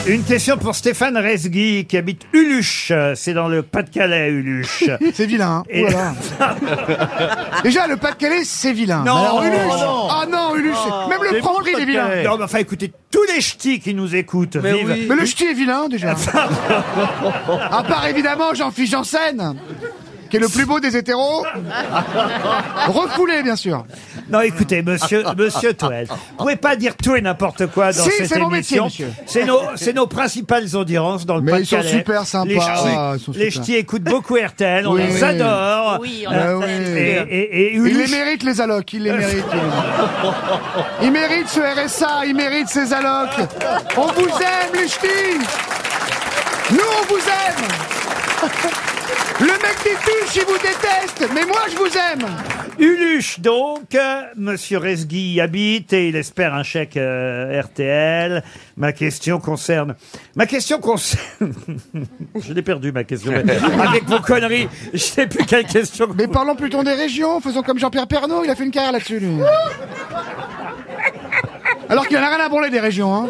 Une 0.07 0.23
question 0.23 0.55
pour 0.59 0.75
Stéphane 0.75 1.17
Resgui 1.17 1.85
qui 1.85 1.97
habite 1.97 2.27
Uluche. 2.31 2.91
C'est 3.15 3.33
dans 3.33 3.47
le 3.47 3.63
Pas-de-Calais, 3.63 4.29
Uluche. 4.29 4.83
C'est 5.15 5.25
vilain. 5.25 5.49
hein. 5.49 5.63
Et- 5.67 5.83
Oh 5.83 5.89
là 5.89 6.13
là. 6.39 6.55
Déjà, 7.63 7.87
le 7.87 7.97
Pas-de-Calais, 7.97 8.43
c'est 8.43 8.71
vilain. 8.73 9.03
Non, 9.03 9.15
alors, 9.15 9.43
Uluche. 9.43 9.81
non. 9.81 10.07
Ah 10.11 10.25
non, 10.31 10.55
Uluche. 10.55 10.77
Même 11.09 11.23
le 11.33 11.39
Franprix, 11.39 11.71
il 11.75 11.81
est 11.81 11.85
vilain. 11.85 12.07
Non, 12.23 12.37
mais 12.37 12.43
enfin, 12.43 12.59
écoutez, 12.59 12.93
tous 13.09 13.23
les 13.33 13.41
ch'tis 13.41 13.79
qui 13.79 13.95
nous 13.95 14.15
écoutent 14.15 14.57
Mais, 14.57 14.73
vivent. 14.73 14.91
oui. 14.93 15.05
Mais 15.09 15.15
le 15.15 15.25
ch'ti 15.25 15.45
est 15.45 15.53
vilain, 15.55 15.87
déjà. 15.89 16.11
à 17.71 17.81
part 17.83 18.05
évidemment 18.07 18.53
Jean-Philippe 18.53 18.91
Janssen, 18.91 19.55
qui 20.37 20.43
est 20.43 20.47
le 20.47 20.49
plus 20.53 20.65
beau 20.65 20.79
des 20.79 20.95
hétéros. 20.97 21.45
Refoulé, 22.87 23.43
bien 23.43 23.55
sûr. 23.55 23.85
Non, 24.29 24.41
écoutez, 24.41 24.81
monsieur, 24.81 25.23
monsieur 25.37 25.73
Toel, 25.73 26.07
vous 26.07 26.15
pouvez 26.37 26.55
pas 26.55 26.75
dire 26.75 26.95
tout 26.97 27.15
et 27.15 27.21
n'importe 27.21 27.67
quoi 27.67 27.91
dans 27.93 28.03
Si, 28.03 28.11
cette 28.11 28.27
c'est 28.27 28.39
mon 28.39 28.49
métier, 28.49 28.77
émission. 28.79 29.05
monsieur. 29.05 29.23
C'est 29.25 29.45
nos, 29.45 29.61
c'est 29.75 29.93
nos 29.93 30.07
principales 30.07 30.75
audiences 30.75 31.25
dans 31.25 31.35
le 31.35 31.41
Mais 31.41 31.59
ils 31.61 31.65
sont 31.65 31.77
Pas-de-Calais. 31.77 31.97
super 31.97 32.25
sympas. 32.25 32.45
Les 32.49 32.59
ch'tis, 32.59 32.69
Ah, 32.69 33.13
ils 33.15 33.19
sont 33.19 33.31
les 33.33 33.49
super. 33.51 33.63
ch'tis 33.65 33.75
écoutent 33.75 34.03
beaucoup 34.03 34.35
RTL, 34.35 34.87
on 34.87 34.93
Oui. 34.93 35.03
les 35.07 35.23
adore. 35.23 35.97
Oui, 36.01 36.25
Euh, 36.31 36.33
Ah 36.35 36.57
oui. 36.57 36.65
et, 36.71 37.11
et, 37.11 37.55
et 37.67 37.73
Il 37.75 37.83
les 37.83 37.89
Uluche- 38.05 38.11
mérite, 38.11 38.43
les 38.43 38.61
allocs, 38.61 38.93
il 38.93 39.03
les 39.03 39.11
mérite. 39.17 39.45
Il 41.01 41.11
mérite 41.11 41.47
ce 41.47 41.59
RSA, 41.59 42.25
il 42.25 42.35
mérite 42.35 42.67
ses 42.67 42.91
allocs. 42.93 43.29
On 43.97 44.07
vous 44.07 44.27
aime, 44.27 44.73
les 44.81 44.87
ch'tis 44.87 45.39
Nous, 46.71 46.77
on 46.79 47.05
vous 47.13 47.19
aime 47.19 48.85
Le 49.39 49.47
mec 49.47 49.75
des 49.83 49.89
tuches, 49.89 50.37
il 50.37 50.45
vous 50.45 50.57
déteste, 50.57 51.29
mais 51.33 51.45
moi, 51.45 51.61
je 51.69 51.75
vous 51.75 51.97
aime 51.97 52.25
Uluche, 52.79 53.39
donc, 53.41 53.93
euh, 53.93 54.21
Monsieur 54.37 54.77
Resgui 54.77 55.33
y 55.33 55.41
habite 55.41 55.91
et 55.91 56.07
il 56.07 56.15
espère 56.15 56.53
un 56.53 56.63
chèque 56.63 56.95
euh, 56.95 57.61
RTL. 57.61 58.43
Ma 58.77 58.93
question 58.93 59.39
concerne... 59.39 59.95
Ma 60.35 60.45
question 60.45 60.79
concerne... 60.79 61.53
je 62.35 62.53
l'ai 62.53 62.61
perdu, 62.61 62.93
ma 62.93 63.03
question. 63.03 63.33
Avec 63.87 64.05
vos 64.05 64.19
conneries, 64.19 64.69
je 64.93 64.99
sais 64.99 65.27
plus 65.27 65.45
quelle 65.45 65.65
question... 65.65 66.07
Mais 66.17 66.27
parlons 66.27 66.55
plutôt 66.55 66.83
des 66.83 66.93
régions, 66.93 67.41
faisons 67.41 67.61
comme 67.61 67.79
Jean-Pierre 67.79 68.07
Pernaud, 68.07 68.45
il 68.45 68.49
a 68.49 68.55
fait 68.55 68.65
une 68.65 68.71
carrière 68.71 68.93
là-dessus, 68.93 69.19
lui. 69.19 69.37
Alors 71.89 72.07
qu'il 72.07 72.17
en 72.17 72.23
a 72.23 72.29
rien 72.29 72.43
à 72.45 72.49
branler 72.49 72.69
des 72.69 72.79
régions, 72.79 73.13
hein. 73.15 73.27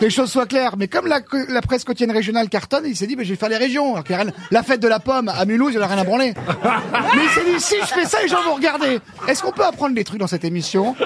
Que 0.00 0.04
les 0.04 0.10
choses 0.10 0.30
soient 0.30 0.46
claires. 0.46 0.74
Mais 0.76 0.88
comme 0.88 1.06
la, 1.06 1.20
la 1.48 1.60
presse 1.60 1.84
quotidienne 1.84 2.10
régionale 2.10 2.48
cartonne, 2.48 2.84
il 2.86 2.96
s'est 2.96 3.06
dit, 3.06 3.14
bah, 3.16 3.22
je 3.24 3.30
vais 3.30 3.36
faire 3.36 3.48
les 3.48 3.56
régions. 3.56 3.92
Alors 3.92 4.04
qu'il 4.04 4.16
y 4.16 4.18
a 4.18 4.22
rien- 4.22 4.32
la 4.50 4.62
fête 4.62 4.80
de 4.80 4.88
la 4.88 4.98
pomme 4.98 5.28
à 5.28 5.44
Mulhouse, 5.44 5.72
il 5.74 5.78
en 5.80 5.84
a 5.84 5.86
rien 5.86 5.98
à 5.98 6.04
branler. 6.04 6.34
Mais 7.14 7.22
il 7.22 7.28
s'est 7.30 7.44
dit, 7.44 7.60
si 7.60 7.76
je 7.80 7.86
fais 7.86 8.04
ça, 8.04 8.18
les 8.22 8.28
gens 8.28 8.42
vont 8.42 8.54
regarder. 8.54 8.98
Est-ce 9.28 9.42
qu'on 9.42 9.52
peut 9.52 9.64
apprendre 9.64 9.94
des 9.94 10.02
trucs 10.04 10.18
dans 10.18 10.26
cette 10.26 10.44
émission 10.44 10.96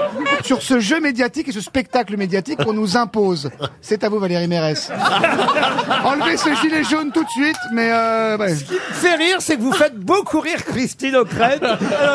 sur 0.42 0.62
ce 0.62 0.80
jeu 0.80 1.00
médiatique 1.00 1.48
et 1.48 1.52
ce 1.52 1.60
spectacle 1.60 2.16
médiatique 2.16 2.64
qu'on 2.64 2.72
nous 2.72 2.96
impose? 2.96 3.50
C'est 3.82 4.04
à 4.04 4.08
vous, 4.08 4.18
Valérie 4.18 4.48
Mérès. 4.48 4.90
Enlevez 6.04 6.36
ce 6.36 6.54
gilet 6.56 6.84
jaune 6.84 7.12
tout 7.12 7.24
de 7.24 7.30
suite, 7.30 7.56
mais 7.72 7.90
euh, 7.92 8.36
ouais. 8.38 8.54
Ce 8.54 8.64
qui 8.64 8.72
me 8.74 8.78
fait 8.94 9.14
rire, 9.16 9.36
c'est 9.40 9.56
que 9.56 9.62
vous 9.62 9.72
faites 9.72 9.96
beaucoup 9.96 10.40
rire 10.40 10.64
Christine 10.64 11.08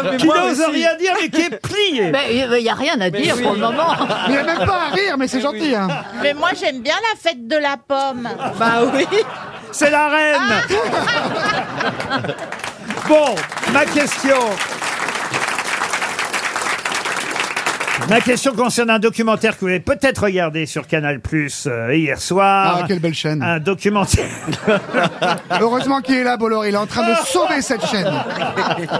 mais 0.04 0.18
qui 0.18 0.28
n'ose 0.28 0.62
rien 0.72 0.96
dire, 0.98 1.14
mais 1.22 1.30
qui 1.30 1.42
est 1.42 1.60
pliée. 1.62 2.12
Mais 2.12 2.36
il 2.58 2.64
n'y 2.64 2.70
a 2.70 2.74
rien 2.74 3.00
à 3.00 3.10
dire 3.10 3.36
pour 3.42 3.54
le 3.54 3.60
moment. 3.60 3.96
Il 4.28 4.32
n'y 4.32 4.38
a 4.38 4.44
même 4.44 4.63
pas 4.66 4.88
à 4.88 4.90
rire, 4.94 5.18
mais 5.18 5.28
c'est 5.28 5.42
gentil. 5.42 5.76
Hein. 5.76 5.88
Mais 6.22 6.34
moi 6.34 6.50
j'aime 6.60 6.82
bien 6.82 6.96
la 6.96 7.20
fête 7.20 7.48
de 7.48 7.58
la 7.58 7.78
pomme. 7.78 8.30
Bah 8.60 8.82
oui. 8.94 9.06
C'est 9.72 9.90
la 9.90 10.10
reine. 10.10 10.42
Bon, 13.08 13.36
ma 13.74 13.86
question. 13.86 14.38
Ma 18.10 18.20
question 18.20 18.54
concerne 18.54 18.90
un 18.90 19.00
documentaire 19.00 19.56
que 19.56 19.62
vous 19.62 19.68
avez 19.68 19.80
peut-être 19.80 20.24
regardé 20.24 20.66
sur 20.66 20.88
Canal 20.88 21.22
Plus 21.22 21.70
hier 21.90 22.20
soir. 22.20 22.80
Ah, 22.82 22.86
quelle 22.86 23.00
belle 23.00 23.14
chaîne. 23.14 23.42
Un 23.42 23.60
documentaire. 23.60 24.30
Heureusement 25.62 26.02
qu'il 26.02 26.16
est 26.16 26.24
là, 26.24 26.36
Bolloré. 26.36 26.68
Il 26.70 26.76
est 26.76 26.78
en 26.78 26.86
train 26.86 27.10
de 27.10 27.16
sauver 27.26 27.62
cette 27.62 27.86
chaîne. 27.86 28.14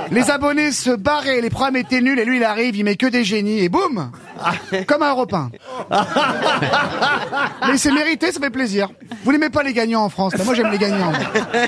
Les 0.10 0.32
abonnés 0.32 0.72
se 0.72 0.92
barraient, 0.92 1.42
les 1.42 1.50
programmes 1.50 1.76
étaient 1.76 2.00
nuls, 2.00 2.18
et 2.18 2.24
lui, 2.24 2.38
il 2.38 2.44
arrive, 2.46 2.78
il 2.78 2.86
met 2.86 2.96
que 2.96 3.08
des 3.08 3.26
génies, 3.26 3.60
et 3.60 3.70
boum 3.70 4.10
Comme 4.88 5.04
un 5.04 5.12
Europe 5.12 5.34
1. 5.34 5.50
Mais 7.68 7.78
c'est 7.78 7.92
mérité, 7.92 8.32
ça 8.32 8.40
fait 8.40 8.50
plaisir. 8.50 8.90
Vous 9.24 9.32
n'aimez 9.32 9.50
pas 9.50 9.64
les 9.64 9.74
gagnants 9.74 10.04
en 10.04 10.10
France, 10.10 10.34
moi 10.46 10.54
j'aime 10.54 10.72
les 10.72 10.78
gagnants. 10.78 11.12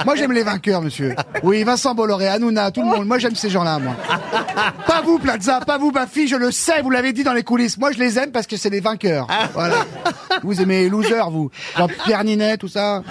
Moi 0.06 0.16
j'aime 0.16 0.32
les 0.32 0.44
vainqueurs, 0.44 0.82
monsieur. 0.82 1.16
Oui, 1.44 1.64
Vincent 1.64 1.96
Bolloré, 1.96 2.28
Hanouna, 2.28 2.72
tout 2.72 2.82
le 2.82 2.88
monde. 2.88 3.06
Moi 3.06 3.20
j'aime 3.20 3.36
ces 3.36 3.50
gens-là, 3.50 3.80
moi. 3.80 3.94
Pas 4.88 5.02
vous, 5.02 5.20
Plaza, 5.20 5.60
pas 5.62 5.78
vous, 5.78 5.92
Bafi, 5.92 6.28
je 6.28 6.36
le 6.36 6.52
sais, 6.52 6.82
vous 6.82 6.90
l'avez 6.90 7.14
dit 7.14 7.24
dans 7.24 7.34
les 7.34 7.44
coulisses. 7.44 7.78
Moi 7.78 7.92
je 7.92 8.00
les 8.00 8.20
aime 8.20 8.32
parce 8.32 8.48
que 8.48 8.58
c'est 8.58 8.70
des 8.70 8.82
vainqueurs. 8.82 9.28
Voilà. 9.54 9.76
Vous 10.44 10.62
aimez 10.62 10.84
les 10.84 10.90
losers, 10.90 11.30
vous. 11.30 11.50
Genre 11.78 11.90
Pierre 12.06 12.24
Ninet, 12.24 12.58
tout 12.58 12.68
ça. 12.68 13.04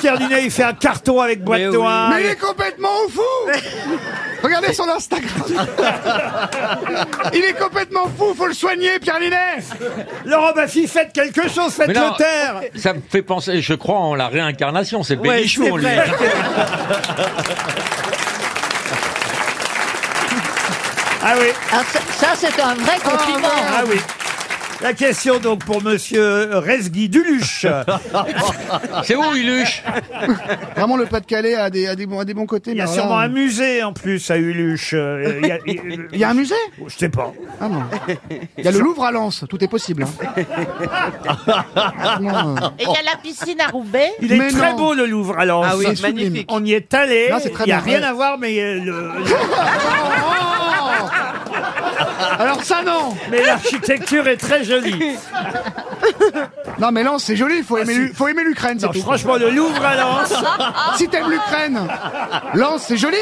Pierre 0.00 0.18
Ninet, 0.18 0.44
il 0.44 0.50
fait 0.50 0.64
un 0.64 0.72
carton 0.72 1.20
avec 1.20 1.42
boîte 1.42 1.62
noire. 1.62 2.10
Mais 2.10 2.22
il 2.22 2.26
est 2.26 2.40
complètement 2.40 2.88
fou 3.08 3.20
Regardez 4.42 4.72
son 4.72 4.88
Instagram 4.88 5.44
Il 7.34 7.44
est 7.44 7.52
complètement 7.58 8.06
fou, 8.16 8.34
faut 8.36 8.46
le 8.46 8.54
soigner, 8.54 8.98
Pierre 8.98 9.20
Ninet 9.20 9.58
Laurent 10.24 10.52
Baffy, 10.52 10.86
faites 10.88 11.12
quelque 11.12 11.42
chose, 11.48 11.74
Mais 11.78 11.86
faites-le 11.86 12.00
non, 12.00 12.14
taire. 12.14 12.60
Ça 12.76 12.92
me 12.94 13.00
fait 13.08 13.22
penser, 13.22 13.60
je 13.60 13.74
crois, 13.74 13.98
en 13.98 14.14
la 14.14 14.28
réincarnation. 14.28 15.02
C'est 15.02 15.16
le 15.16 15.20
Ouais, 15.22 15.36
bénichou, 15.36 15.64
c'est 15.64 15.70
lui. 15.72 15.82
vrai. 15.82 16.04
Ah 21.22 21.34
oui. 21.38 21.48
Alors, 21.70 21.84
ça, 21.84 22.00
ça, 22.18 22.28
c'est 22.34 22.60
un 22.62 22.74
vrai 22.74 22.96
compliment. 23.04 23.48
Ah 23.68 23.82
oui. 23.86 24.00
La 24.82 24.94
question 24.94 25.38
donc 25.38 25.64
pour 25.64 25.82
Monsieur 25.82 26.56
Resgui 26.58 27.08
Duluche. 27.10 27.66
C'est 29.04 29.14
où 29.14 29.22
Uluche? 29.34 29.82
Vraiment, 30.74 30.96
le 30.96 31.04
Pas-de-Calais 31.06 31.54
a 31.54 31.68
des, 31.68 31.86
a, 31.86 31.94
des, 31.94 32.06
bons- 32.06 32.20
a 32.20 32.24
des 32.24 32.32
bons 32.34 32.46
côtés. 32.46 32.70
Il 32.70 32.78
y 32.78 32.80
a 32.80 32.84
mais 32.84 32.90
alors 32.90 32.94
sûrement 33.02 33.18
là, 33.18 33.24
un 33.24 33.28
musée 33.28 33.82
en 33.82 33.92
plus 33.92 34.30
à 34.30 34.38
Uluche. 34.38 34.92
Euh, 34.94 35.38
Il 35.42 35.48
y 35.48 35.52
a, 35.52 35.58
il- 35.66 36.08
Il 36.12 36.18
y 36.18 36.24
a 36.24 36.30
un 36.30 36.34
musée? 36.34 36.54
Je 36.86 36.96
sais 36.96 37.08
pas. 37.10 37.32
Ah 37.60 37.68
non. 37.68 37.82
Il 38.56 38.64
y 38.64 38.68
a 38.68 38.70
le 38.70 38.78
Louvre 38.78 39.04
à 39.04 39.12
Lens, 39.12 39.44
tout 39.48 39.62
est 39.62 39.68
possible. 39.68 40.04
hein. 40.04 40.44
Non, 42.20 42.56
euh, 42.56 42.68
Et 42.78 42.84
il 42.84 42.88
y 42.88 42.96
a 42.96 43.02
la 43.02 43.16
piscine 43.22 43.60
à 43.60 43.68
Roubaix? 43.70 44.10
Il 44.20 44.32
est 44.32 44.36
Mais 44.38 44.48
très 44.50 44.70
non. 44.72 44.76
beau 44.78 44.94
le 44.94 45.04
Louvre 45.06 45.38
à 45.38 45.44
Lens. 45.44 45.66
Ah 45.68 45.76
oui, 45.76 45.86
C'est 45.94 46.02
magnifique. 46.02 46.48
On 46.50 46.64
y 46.64 46.72
est 46.72 46.92
allé. 46.94 47.28
Non, 47.30 47.38
c'est 47.42 47.50
très 47.50 47.64
Il 47.64 47.68
n'y 47.68 47.72
a 47.72 47.80
bien. 47.80 47.98
rien 47.98 48.08
à 48.08 48.12
voir, 48.12 48.38
mais 48.38 48.58
euh, 48.58 48.80
le- 48.82 49.10
Alors 52.38 52.62
ça, 52.62 52.82
non 52.82 53.16
mais 53.30 53.42
l'architecture 53.44 54.26
est 54.28 54.36
très 54.36 54.64
jolie. 54.64 55.16
Non, 56.78 56.90
mais 56.92 57.02
Lens, 57.02 57.24
c'est 57.24 57.36
joli, 57.36 57.62
faut 57.62 57.76
aimer, 57.78 57.94
l'U- 57.94 58.12
faut 58.14 58.26
aimer 58.28 58.42
l'Ukraine, 58.42 58.78
c'est 58.80 58.88
tout. 58.88 59.00
franchement, 59.00 59.36
le 59.36 59.50
Louvre 59.50 59.84
à 59.84 59.96
Lens. 59.96 60.32
si 60.96 61.08
t'aimes 61.08 61.28
l'Ukraine, 61.30 61.78
Lens, 62.54 62.84
c'est 62.88 62.96
joli. 62.96 63.16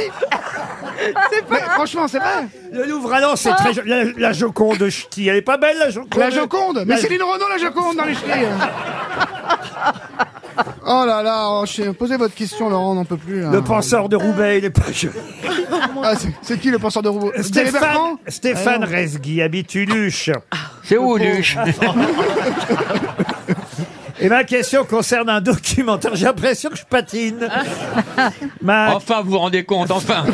Mais 1.50 1.60
franchement, 1.74 2.06
c'est 2.08 2.18
vrai. 2.18 2.46
Le 2.72 2.84
Louvre 2.84 3.12
à 3.12 3.20
Lens, 3.20 3.40
c'est 3.40 3.50
très 3.54 3.72
joli. 3.74 3.88
La, 3.90 4.04
la 4.16 4.32
Joconde 4.32 4.78
de 4.78 4.88
Ch'ti, 4.90 5.26
elle 5.28 5.36
est 5.36 5.42
pas 5.42 5.56
belle, 5.56 5.78
la 5.78 5.90
Joconde? 5.90 6.18
La 6.20 6.30
Joconde 6.30 6.84
Mais 6.86 6.94
La- 6.94 7.00
Céline 7.00 7.22
Renaud, 7.22 7.48
la 7.50 7.58
Joconde 7.58 7.96
dans 7.96 8.04
les 8.04 8.14
ch'tis. 8.14 8.28
Oh 10.86 11.04
là 11.06 11.22
là, 11.22 11.48
oh, 11.50 11.64
je- 11.66 11.90
posez 11.90 12.16
votre 12.16 12.34
question, 12.34 12.68
Laurent, 12.68 12.92
on 12.92 12.94
n'en 12.94 13.04
peut 13.04 13.16
plus. 13.16 13.42
là. 13.42 13.50
Le 13.50 13.62
penseur 13.62 14.08
de 14.08 14.16
Roubaix, 14.16 14.58
il 14.58 14.64
est 14.64 14.70
pas 14.70 14.90
joli. 14.92 15.14
Ah, 16.02 16.14
c'est- 16.16 16.28
c'est 16.42 16.58
qui 16.60 16.70
le 16.70 16.78
penseur 16.78 17.02
de 17.02 17.08
Roubaix? 17.08 17.42
Stéphane, 17.42 18.16
Stéphane 18.28 18.84
Ah. 18.84 18.90
Resgui 18.90 19.42
habite 19.42 19.74
Uluche. 19.74 20.30
C'est 20.84 20.96
où, 20.96 21.16
Luche 21.16 21.56
Et 24.20 24.28
ma 24.28 24.42
question 24.44 24.84
concerne 24.84 25.28
un 25.28 25.40
documentaire. 25.40 26.14
J'ai 26.16 26.24
l'impression 26.24 26.70
que 26.70 26.76
je 26.76 26.84
patine. 26.84 27.48
Ma- 28.62 28.94
Enfin, 28.96 29.20
vous 29.22 29.30
vous 29.30 29.38
rendez 29.38 29.64
compte, 29.64 29.90
enfin. 29.92 30.24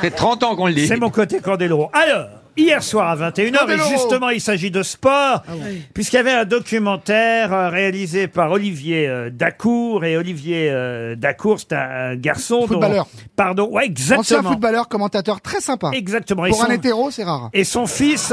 C'est 0.00 0.14
30 0.14 0.42
ans 0.44 0.54
qu'on 0.54 0.66
le 0.68 0.74
dit. 0.74 0.86
C'est 0.86 0.96
mon 0.96 1.10
côté 1.10 1.40
Candeloro. 1.40 1.90
Alors, 1.92 2.26
hier 2.56 2.82
soir 2.82 3.08
à 3.08 3.30
21h, 3.30 3.70
et 3.70 3.90
justement, 3.90 4.28
il 4.30 4.40
s'agit 4.40 4.70
de 4.70 4.82
sport, 4.82 5.42
puisqu'il 5.94 6.16
y 6.16 6.18
avait 6.18 6.32
un 6.32 6.44
documentaire 6.44 7.52
euh, 7.52 7.68
réalisé 7.70 8.26
par 8.28 8.50
Olivier 8.52 9.08
euh, 9.08 9.30
Dacour. 9.30 10.04
Et 10.04 10.16
Olivier 10.16 10.68
euh, 10.70 11.14
Dacour, 11.16 11.58
c'est 11.60 11.72
un 11.74 12.16
garçon. 12.16 12.60
dont- 12.60 12.66
Footballeur. 12.68 13.06
Pardon, 13.36 13.68
ouais, 13.70 13.82
Ancien 13.90 14.16
exactement. 14.18 14.50
footballeur, 14.50 14.88
commentateur 14.88 15.40
très 15.40 15.60
sympa. 15.60 15.90
Exactement. 15.94 16.44
Et 16.46 16.50
Pour 16.50 16.62
un 16.62 16.66
son- 16.66 16.72
hétéro, 16.72 17.10
c'est 17.10 17.24
rare. 17.24 17.50
Et 17.52 17.64
son 17.64 17.86
fils, 17.86 18.32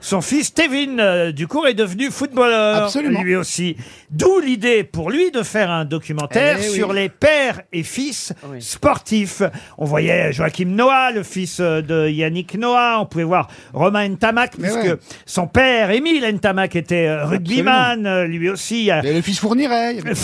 son 0.00 0.20
fils 0.20 0.52
Tevin 0.54 0.98
euh, 0.98 1.32
Ducour 1.32 1.66
est 1.66 1.74
devenu 1.74 2.10
footballeur. 2.10 2.84
Absolument. 2.84 3.22
Lui 3.22 3.36
aussi. 3.36 3.76
D'où 4.10 4.40
l'idée 4.40 4.84
pour 4.84 5.10
lui 5.10 5.30
de 5.30 5.42
faire 5.42 5.70
un 5.70 5.84
documentaire 5.84 6.58
Eh 6.60 6.68
oui. 6.70 6.74
sur 6.74 6.92
les 6.92 7.08
pères 7.08 7.60
et 7.72 7.82
fils 7.82 8.32
sportifs. 8.60 9.42
On 9.76 9.84
voyait 9.84 10.32
Joachim 10.32 10.66
Noah, 10.68 11.10
le 11.12 11.22
fils 11.22 11.58
euh, 11.60 11.82
de 11.82 12.08
Yannick 12.08 12.54
Noah. 12.56 12.98
On 13.00 13.06
pouvait 13.06 13.24
voir 13.24 13.48
Romain 13.72 14.08
Ntamak, 14.08 14.52
puisque 14.58 14.76
ouais. 14.76 14.96
son 15.26 15.46
père, 15.46 15.90
Émile 15.90 16.24
Ntamak, 16.34 16.76
était 16.76 17.06
euh, 17.08 17.24
rugbyman. 17.24 18.06
euh, 18.06 18.24
Lui 18.24 18.48
aussi. 18.50 18.90
euh, 18.90 19.00
Et 19.02 19.14
le 19.14 19.22
fils 19.22 19.38
fournirait. 19.40 19.94
il 19.94 19.98
y 19.98 20.00
avait- 20.02 20.14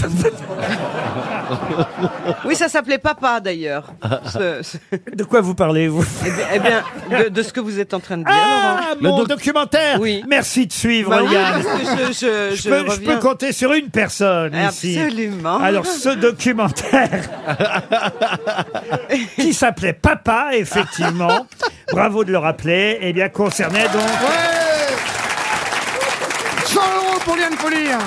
Oui, 2.45 2.55
ça 2.57 2.68
s'appelait 2.68 2.99
Papa 2.99 3.41
d'ailleurs. 3.41 3.93
Ce- 4.32 4.62
ce- 4.62 4.76
De 5.16 5.24
quoi 5.24 5.41
vous 5.41 5.55
parlez, 5.55 5.89
vous 5.89 6.05
Eh 6.26 6.30
bien, 6.30 6.45
eh 6.55 6.59
bien, 6.59 7.24
de, 7.24 7.28
de 7.28 7.43
ce 7.43 7.53
que 7.53 7.61
vous 7.61 7.78
êtes 7.78 7.95
en 7.95 8.01
train 8.01 8.18
de 8.18 8.24
dire, 8.24 8.32
Ah, 8.35 8.95
Laurent. 9.01 9.18
mon 9.18 9.24
documentaire 9.24 10.01
Oui. 10.01 10.22
Merci 10.28 10.66
de 10.66 10.72
suivre, 10.72 11.11
Bah 11.11 11.20
oui, 11.24 11.32
Yann. 11.35 11.62
parce 11.62 11.66
que 11.66 12.07
je, 12.07 12.12
je, 12.12 12.57
Je 12.57 12.62
je 12.62 12.68
peux, 12.68 12.85
je 12.85 12.91
reviens. 12.91 13.14
peux 13.14 13.20
compter 13.20 13.53
sur 13.53 13.72
une 13.72 13.89
personne 13.91 14.55
ici. 14.70 14.99
Absolument. 14.99 15.59
Alors, 15.59 15.87
ce 15.87 16.09
documentaire 16.16 17.11
qui 19.37 19.53
s'appelait 19.55 19.93
Papa, 19.93 20.51
effectivement, 20.55 21.47
bravo 21.93 22.24
de 22.24 22.32
le 22.32 22.39
rappeler, 22.39 22.99
eh 23.01 23.12
bien, 23.12 23.24
concernait 23.29 23.85
donc... 23.85 24.03
Ouais 24.03 24.95
100 26.66 26.81
euros 26.81 27.18
pour 27.25 27.37
Liane 27.37 27.53
Folie. 27.57 27.91
hein. 27.93 27.99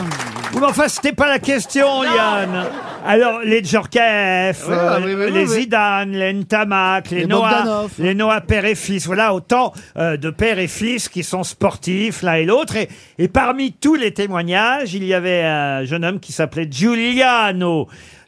Oui, 0.54 0.60
mais 0.62 0.68
enfin, 0.68 0.88
c'était 0.88 1.12
pas 1.14 1.28
la 1.28 1.40
question, 1.40 2.04
Yann. 2.04 2.66
Alors, 3.06 3.40
les 3.42 3.64
Djorkaeff, 3.64 4.68
Ouais, 4.68 4.74
euh, 4.76 5.00
oui, 5.06 5.14
oui, 5.14 5.26
oui, 5.26 5.32
les 5.32 5.42
oui. 5.48 5.62
Zidane, 5.62 6.12
les 6.12 6.34
Ntamak, 6.34 7.12
les, 7.12 7.20
Les 7.20 7.26
Noah, 7.28 7.50
Bogdanov. 7.50 7.92
les 8.00 8.14
Noah 8.16 8.42
père 8.42 8.66
et 8.66 8.76
fils. 8.76 9.06
Voilà 9.06 9.34
autant 9.34 9.74
euh, 9.98 10.18
de 10.18 10.30
pères 10.30 10.60
et 10.60 10.68
fils 10.68 11.08
qui 11.10 11.24
sont 11.24 11.44
sportifs 11.44 12.22
l'un 12.24 12.36
et 12.36 12.46
l'autre. 12.46 12.76
Et, 12.76 12.90
et 13.20 13.28
parmi 13.28 13.72
tous 13.74 13.96
les 13.96 14.14
témoignages, 14.14 14.94
il 14.94 15.04
y 15.04 15.14
avait 15.14 15.44
un 15.44 15.84
jeune 15.86 16.04
homme 16.04 16.20
qui 16.20 16.32
s'appelait 16.34 16.68
Giuliano 16.70 17.88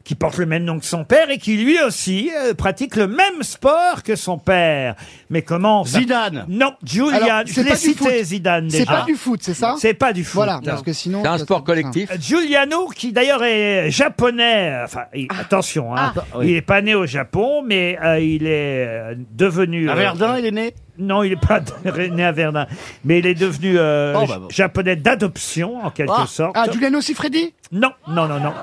qui 0.09 0.15
porte 0.15 0.39
le 0.39 0.47
même 0.47 0.63
nom 0.63 0.79
que 0.79 0.85
son 0.85 1.03
père 1.03 1.29
et 1.29 1.37
qui 1.37 1.55
lui 1.55 1.79
aussi 1.83 2.31
euh, 2.35 2.55
pratique 2.55 2.95
le 2.95 3.05
même 3.05 3.43
sport 3.43 4.01
que 4.01 4.15
son 4.15 4.39
père. 4.39 4.95
Mais 5.29 5.43
comment 5.43 5.85
ça- 5.85 5.99
Zidane. 5.99 6.45
Non, 6.47 6.73
Giuliano. 6.83 7.23
Alors, 7.25 7.41
Je 7.45 7.53
c'est 7.53 7.61
l'ai 7.61 7.69
pas 7.69 7.75
du 7.75 7.79
cité 7.81 8.03
foot. 8.17 8.23
Zidane 8.23 8.69
C'est 8.71 8.85
pas 8.87 9.03
du 9.05 9.13
foot, 9.13 9.39
c'est 9.43 9.53
ça 9.53 9.75
C'est 9.77 9.93
pas 9.93 10.11
du 10.11 10.23
foot. 10.23 10.33
Voilà, 10.37 10.53
non. 10.55 10.61
parce 10.65 10.81
que 10.81 10.93
sinon. 10.93 11.21
C'est 11.21 11.27
un 11.27 11.37
sport 11.37 11.63
collectif. 11.63 12.09
Giuliano, 12.19 12.87
qui 12.87 13.11
d'ailleurs 13.11 13.43
est 13.43 13.91
japonais, 13.91 14.79
enfin, 14.83 15.03
il- 15.13 15.27
attention, 15.39 15.95
hein, 15.95 16.11
il 16.41 16.55
est 16.55 16.61
pas 16.63 16.81
né 16.81 16.95
au 16.95 17.05
Japon, 17.05 17.61
mais 17.63 17.99
euh, 18.03 18.19
il 18.19 18.47
est 18.47 18.87
euh, 18.87 19.13
devenu... 19.33 19.91
À 19.91 19.93
euh, 19.93 19.95
Verdun, 19.95 20.37
il 20.39 20.45
est 20.47 20.51
né 20.51 20.73
Non, 20.97 21.21
il 21.21 21.29
n'est 21.29 21.35
pas 21.35 21.59
né 22.09 22.23
à 22.25 22.31
Verdun, 22.31 22.65
mais 23.05 23.19
il 23.19 23.27
est 23.27 23.35
devenu 23.35 23.77
euh, 23.77 24.15
Oh, 24.17 24.25
bah, 24.27 24.39
bon. 24.39 24.49
japonais 24.49 24.95
d'adoption, 24.95 25.85
en 25.85 25.91
quelque 25.91 26.13
Ah, 26.17 26.25
sorte. 26.25 26.55
Ah, 26.57 26.65
Giuliano 26.71 26.99
Sifredi 26.99 27.53
Non, 27.71 27.91
non, 28.07 28.27
non, 28.27 28.39
non. 28.39 28.53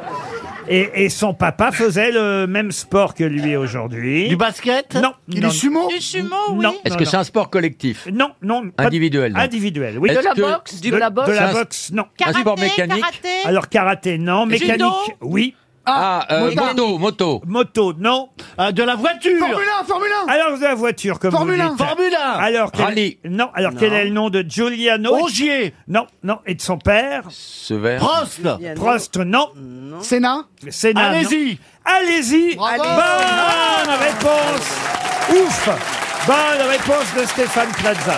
Et, 0.69 1.05
et 1.05 1.09
son 1.09 1.35
papa 1.35 1.71
faisait 1.73 2.11
le 2.11 2.47
même 2.47 2.73
sport 2.73 3.15
que 3.15 3.25
lui 3.25 3.57
aujourd'hui. 3.57 4.29
Du 4.29 4.37
basket 4.37 4.95
Non. 4.95 5.13
Il 5.29 5.41
non, 5.41 5.49
est 5.49 5.53
sumo 5.53 5.89
Du 5.89 6.01
sumo, 6.01 6.35
oui. 6.53 6.65
Non. 6.65 6.75
Est-ce 6.85 6.95
non, 6.95 6.99
que 6.99 7.05
non. 7.05 7.11
c'est 7.11 7.17
un 7.17 7.25
sport 7.25 7.51
collectif 7.51 8.07
Non, 8.13 8.31
non. 8.43 8.71
pas- 8.71 8.85
Individuel, 8.87 9.33
donc. 9.33 9.43
Individuel, 9.43 9.99
oui. 9.99 10.11
Est-ce 10.11 10.19
De 10.21 10.25
la 10.25 10.33
que- 10.35 10.41
boxe 10.41 10.81
De, 10.81 10.91
De 10.91 10.97
la 10.97 11.11
boxe 11.11 11.29
de 11.29 11.33
la 11.35 11.39
C'est 11.39 11.45
un- 11.45 11.53
boxe, 11.61 11.91
non. 11.93 12.05
Un 12.25 12.33
sport 12.33 12.55
Karaté, 12.57 12.63
mécanique 12.83 13.01
karaté. 13.05 13.29
Alors 13.45 13.69
karaté, 13.69 14.19
non. 14.19 14.49
Judo 14.49 14.65
Mécanique, 14.67 15.17
oui. 15.21 15.55
Ah, 15.89 16.27
euh, 16.31 16.41
motard. 16.51 16.67
moto, 16.75 16.99
moto. 16.99 17.43
Moto, 17.47 17.93
non. 17.99 18.29
Ah, 18.59 18.73
De 18.73 18.83
la 18.83 18.97
voiture 18.97 19.39
Formule 19.39 19.65
1, 19.81 19.85
Formule 19.85 20.11
1 20.27 20.33
Alors 20.33 20.59
de 20.59 20.65
la 20.65 20.75
voiture, 20.75 21.19
comme 21.21 21.31
Formule 21.31 21.57
vous 21.57 21.63
1. 21.63 21.69
dites. 21.77 21.87
Formule 21.87 22.15
1 22.15 22.31
Alors 22.39 22.73
quel- 22.73 22.85
Rallye. 22.87 23.19
Non. 23.25 23.51
Alors 23.55 23.73
quel 23.79 23.93
est 23.93 24.05
le 24.05 24.11
nom 24.11 24.29
de 24.31 24.45
Giuliano 24.49 25.17
Ogier 25.23 25.75
Non, 25.87 26.07
non. 26.25 26.39
Et 26.45 26.55
de 26.57 26.61
son 26.61 26.79
père 26.79 27.23
Sever. 27.31 27.97
Prost 27.99 28.41
Prost, 28.75 29.17
non. 29.19 29.51
Sénat 30.01 30.45
Sénat, 30.71 31.01
non. 31.03 31.17
Allez-y 31.19 31.59
Allez-y. 31.85 32.57
Bravo. 32.57 32.83
Bonne 32.83 33.95
réponse. 34.01 34.77
Ouf. 35.31 35.69
Bonne 36.27 36.69
réponse 36.69 37.15
de 37.17 37.25
Stéphane 37.27 37.69
Plaza. 37.79 38.15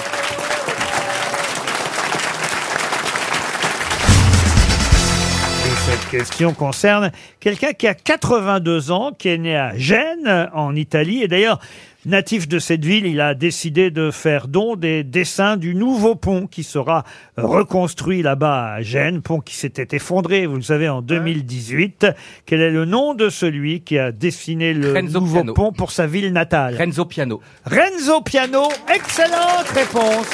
Question 6.08 6.54
concerne 6.54 7.12
quelqu'un 7.40 7.72
qui 7.72 7.86
a 7.86 7.94
82 7.94 8.90
ans, 8.90 9.12
qui 9.16 9.28
est 9.28 9.38
né 9.38 9.56
à 9.56 9.76
Gênes, 9.76 10.48
en 10.54 10.74
Italie. 10.74 11.22
Et 11.22 11.28
d'ailleurs, 11.28 11.60
natif 12.06 12.48
de 12.48 12.58
cette 12.58 12.84
ville, 12.84 13.06
il 13.06 13.20
a 13.20 13.34
décidé 13.34 13.90
de 13.90 14.10
faire 14.10 14.48
don 14.48 14.76
des 14.76 15.04
dessins 15.04 15.56
du 15.56 15.74
nouveau 15.74 16.14
pont 16.14 16.46
qui 16.46 16.62
sera 16.62 17.04
reconstruit 17.36 18.22
là-bas 18.22 18.74
à 18.74 18.82
Gênes, 18.82 19.20
pont 19.20 19.40
qui 19.40 19.54
s'était 19.54 19.96
effondré, 19.96 20.46
vous 20.46 20.56
le 20.56 20.62
savez, 20.62 20.88
en 20.88 21.02
2018. 21.02 22.06
Quel 22.46 22.60
est 22.60 22.70
le 22.70 22.84
nom 22.84 23.14
de 23.14 23.28
celui 23.28 23.82
qui 23.82 23.98
a 23.98 24.10
dessiné 24.10 24.72
le 24.72 24.92
Renzo 24.94 25.20
nouveau 25.20 25.34
Piano. 25.34 25.54
pont 25.54 25.72
pour 25.72 25.92
sa 25.92 26.06
ville 26.06 26.32
natale? 26.32 26.76
Renzo 26.76 27.04
Piano. 27.04 27.40
Renzo 27.64 28.22
Piano, 28.22 28.68
excellente 28.88 29.68
réponse. 29.74 30.26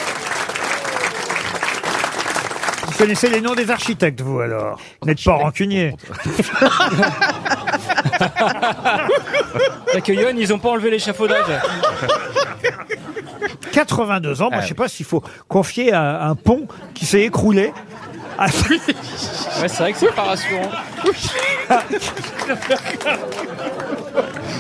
Vous 2.95 2.99
connaissez 2.99 3.29
les 3.29 3.41
noms 3.41 3.55
des 3.57 3.71
architectes, 3.73 4.21
vous 4.21 4.39
alors 4.41 4.79
Vous 5.03 5.09
n'êtes 5.09 5.23
pas 5.25 5.35
rancunier. 5.35 5.95
Que 10.05 10.13
Yoann, 10.13 10.37
ils 10.39 10.53
ont 10.53 10.59
pas 10.59 10.69
enlevé 10.71 10.91
l'échafaudage. 10.91 11.47
82 13.73 14.43
ans, 14.43 14.51
moi 14.51 14.61
je 14.61 14.69
sais 14.69 14.75
pas 14.75 14.89
s'il 14.89 15.07
faut 15.07 15.23
confier 15.49 15.93
un, 15.95 16.21
un 16.21 16.35
pont 16.35 16.67
qui 16.95 17.07
s'est 17.07 17.23
écroulé. 17.23 17.73
à- 18.39 18.47
Ouais, 18.47 19.69
c'est 19.69 19.79
vrai 19.79 19.93
que 19.93 19.99
c'est 19.99 20.15
pas 20.15 20.23
rassurant. 20.25 20.71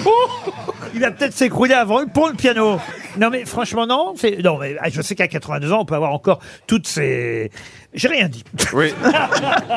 Il 0.95 1.01
va 1.01 1.11
peut-être 1.11 1.33
s'écrouler 1.35 1.75
avant 1.75 2.01
le 2.01 2.07
pont, 2.07 2.29
le 2.29 2.35
piano. 2.35 2.79
Non 3.19 3.31
mais 3.31 3.45
franchement 3.45 3.87
non, 3.87 4.15
c'est 4.17 4.43
non 4.43 4.59
mais 4.59 4.77
ah, 4.81 4.89
je 4.91 5.03
sais 5.03 5.15
qu'à 5.15 5.29
82 5.29 5.73
ans 5.73 5.81
on 5.81 5.85
peut 5.85 5.95
avoir 5.95 6.13
encore 6.13 6.41
toutes 6.67 6.87
ces 6.87 7.51
j'ai 7.95 8.09
rien 8.09 8.29
dit. 8.29 8.43
Oui. 8.73 8.93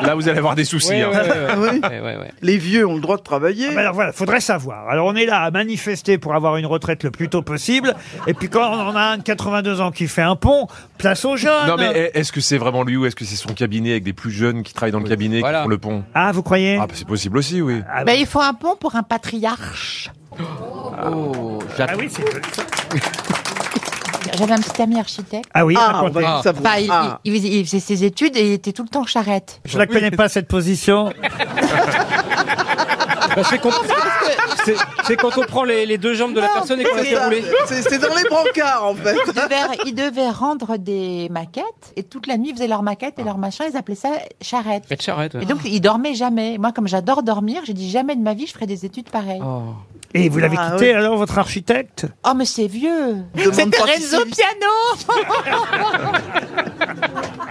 Là, 0.02 0.14
vous 0.16 0.28
allez 0.28 0.38
avoir 0.38 0.56
des 0.56 0.64
soucis. 0.64 0.90
Ouais, 0.90 1.02
hein. 1.02 1.10
ouais, 1.10 1.18
ouais, 1.20 1.46
Ah 1.48 1.58
ouais. 1.60 1.68
oui 1.72 1.80
Ouais, 1.82 2.00
ouais, 2.00 2.16
ouais. 2.16 2.32
Les 2.42 2.58
vieux 2.58 2.84
ont 2.84 2.96
le 2.96 3.00
droit 3.00 3.16
de 3.16 3.22
travailler. 3.22 3.68
Ah 3.76 3.78
alors 3.80 3.94
voilà, 3.94 4.12
faudrait 4.12 4.40
savoir. 4.40 4.88
Alors 4.88 5.06
on 5.06 5.14
est 5.14 5.24
là 5.24 5.42
à 5.42 5.50
manifester 5.52 6.18
pour 6.18 6.34
avoir 6.34 6.56
une 6.56 6.66
retraite 6.66 7.04
le 7.04 7.12
plus 7.12 7.28
tôt 7.28 7.42
possible. 7.42 7.94
Et 8.26 8.34
puis 8.34 8.48
quand 8.48 8.68
on 8.72 8.88
en 8.88 8.96
a 8.96 9.00
un 9.02 9.18
de 9.18 9.22
82 9.22 9.80
ans 9.80 9.92
qui 9.92 10.08
fait 10.08 10.22
un 10.22 10.34
pont, 10.34 10.66
place 10.98 11.24
aux 11.24 11.36
jeunes. 11.36 11.68
Non, 11.68 11.76
mais 11.76 12.10
est-ce 12.14 12.32
que 12.32 12.40
c'est 12.40 12.58
vraiment 12.58 12.82
lui 12.82 12.96
ou 12.96 13.06
est-ce 13.06 13.14
que 13.16 13.24
c'est 13.24 13.36
son 13.36 13.54
cabinet 13.54 13.92
avec 13.92 14.02
des 14.02 14.12
plus 14.12 14.32
jeunes 14.32 14.64
qui 14.64 14.74
travaillent 14.74 14.92
dans 14.92 14.98
le 15.00 15.08
cabinet 15.08 15.38
Voilà. 15.38 15.58
qui 15.58 15.62
font 15.64 15.68
le 15.70 15.78
pont? 15.78 16.04
Ah, 16.14 16.32
vous 16.32 16.42
croyez? 16.42 16.76
Ah, 16.80 16.86
bah, 16.88 16.94
c'est 16.96 17.06
possible 17.06 17.38
aussi, 17.38 17.62
oui. 17.62 17.82
Ah, 17.88 18.02
Ben, 18.04 18.14
il 18.18 18.26
faut 18.26 18.40
un 18.40 18.54
pont 18.54 18.74
pour 18.74 18.96
un 18.96 19.04
patriarche. 19.04 20.10
Oh, 20.32 21.58
ah 21.78 21.86
oui, 21.98 22.08
c'est 22.10 22.30
joli, 22.30 22.44
ça. 22.52 22.62
J'avais 24.36 24.52
un 24.52 24.58
petit 24.58 24.82
ami 24.82 24.98
architecte. 25.00 25.48
Ah 25.54 25.64
oui, 25.64 25.74
Ah, 25.78 25.92
racontez. 25.92 26.20
bah, 26.60 26.78
il, 26.80 26.90
ah. 26.90 27.18
il- 27.24 27.34
il 27.34 27.40
faisait, 27.40 27.48
il 27.58 27.64
faisait 27.66 27.80
ses 27.80 28.04
études 28.04 28.36
et 28.36 28.46
il 28.46 28.52
était 28.52 28.72
tout 28.72 28.82
le 28.82 28.88
temps 28.88 29.00
en 29.00 29.06
charrette. 29.06 29.60
Je 29.64 29.78
la 29.78 29.86
connais 29.86 30.10
pas 30.10 30.28
cette 30.28 30.48
position. 30.48 31.12
Bah, 33.36 33.44
c'est 33.48 33.62
compl- 33.62 33.74
C'est 34.64 34.74
c'est 35.04 35.16
quand 35.16 35.36
on 35.38 35.42
prend 35.44 35.62
les, 35.62 35.86
les 35.86 35.98
deux 35.98 36.14
jambes 36.14 36.34
de 36.34 36.40
la 36.40 36.48
personne 36.48 36.80
et 36.80 36.84
qu'on 36.84 36.96
la 36.96 37.04
fait 37.04 37.18
rouler. 37.24 37.44
C'est 37.66 37.98
dans 38.00 38.14
les 38.14 38.24
brancards, 38.28 38.84
en 38.86 38.94
fait. 38.94 39.14
Ils 39.26 39.32
devaient, 39.34 39.78
ils 39.86 39.94
devaient 39.94 40.30
rendre 40.30 40.76
des 40.76 41.28
maquettes 41.30 41.92
et 41.96 42.02
toute 42.02 42.26
la 42.26 42.36
nuit 42.36 42.48
ils 42.50 42.54
faisaient 42.54 42.66
leurs 42.66 42.82
maquettes 42.82 43.18
et 43.18 43.22
leurs 43.22 43.38
machins, 43.38 43.66
ils 43.70 43.76
appelaient 43.76 43.94
ça 43.94 44.10
charrette. 44.40 44.84
Faites 44.88 45.02
charrette. 45.02 45.34
ouais. 45.34 45.42
Et 45.42 45.46
donc 45.46 45.58
ils 45.64 45.80
dormaient 45.80 46.14
jamais. 46.14 46.58
Moi 46.58 46.72
comme 46.72 46.88
j'adore 46.88 47.22
dormir, 47.22 47.62
j'ai 47.64 47.74
dit 47.74 47.90
jamais 47.90 48.16
de 48.16 48.22
ma 48.22 48.34
vie 48.34 48.46
je 48.46 48.52
ferai 48.54 48.66
des 48.66 48.84
études 48.84 49.10
pareilles. 49.10 49.42
Et 50.14 50.28
vous 50.28 50.38
l'avez 50.38 50.56
Ah, 50.58 50.70
quitté 50.72 50.90
oui. 50.90 50.96
alors, 50.96 51.16
votre 51.16 51.38
architecte 51.38 52.06
Oh 52.26 52.32
mais 52.34 52.46
c'est 52.46 52.66
vieux. 52.66 53.16
Pas 53.34 53.84
Renzo 53.84 54.24
Piano. 54.24 54.72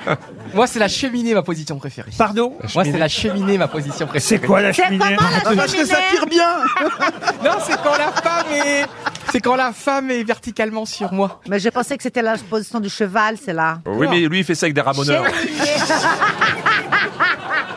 Moi, 0.53 0.65
c'est 0.65 0.79
la 0.79 0.87
cheminée, 0.87 1.33
ma 1.33 1.41
position 1.43 1.77
préférée. 1.77 2.11
Pardon 2.17 2.53
Moi, 2.73 2.83
c'est 2.85 2.97
la 2.97 3.09
cheminée, 3.09 3.57
ma 3.57 3.67
position 3.67 4.07
préférée. 4.07 4.39
C'est 4.39 4.45
quoi 4.45 4.61
la 4.61 4.71
cheminée 4.73 5.17
Ah, 5.19 5.51
Parce 5.55 5.73
que 5.73 5.85
ça 5.85 5.97
tire 6.11 6.25
bien. 6.25 6.49
Non, 7.43 7.51
c'est 7.65 7.75
quand 7.83 7.97
la 7.97 8.11
femme 8.11 8.45
est... 8.65 8.85
C'est 9.31 9.41
quand 9.41 9.55
la 9.57 9.73
femme 9.73 10.09
est 10.09 10.23
verticalement 10.23 10.85
sur 10.85 11.11
moi. 11.11 11.41
Mais 11.49 11.59
je 11.59 11.67
pensais 11.69 11.97
que 11.97 12.03
c'était 12.03 12.21
la 12.21 12.37
position 12.37 12.79
du 12.79 12.89
cheval, 12.89 13.35
c'est 13.43 13.53
là. 13.53 13.79
Oui, 13.85 14.07
mais 14.09 14.21
lui, 14.21 14.39
il 14.39 14.45
fait 14.45 14.55
ça 14.55 14.65
avec 14.67 14.73
des 14.73 14.81
ramoneurs. 14.81 15.25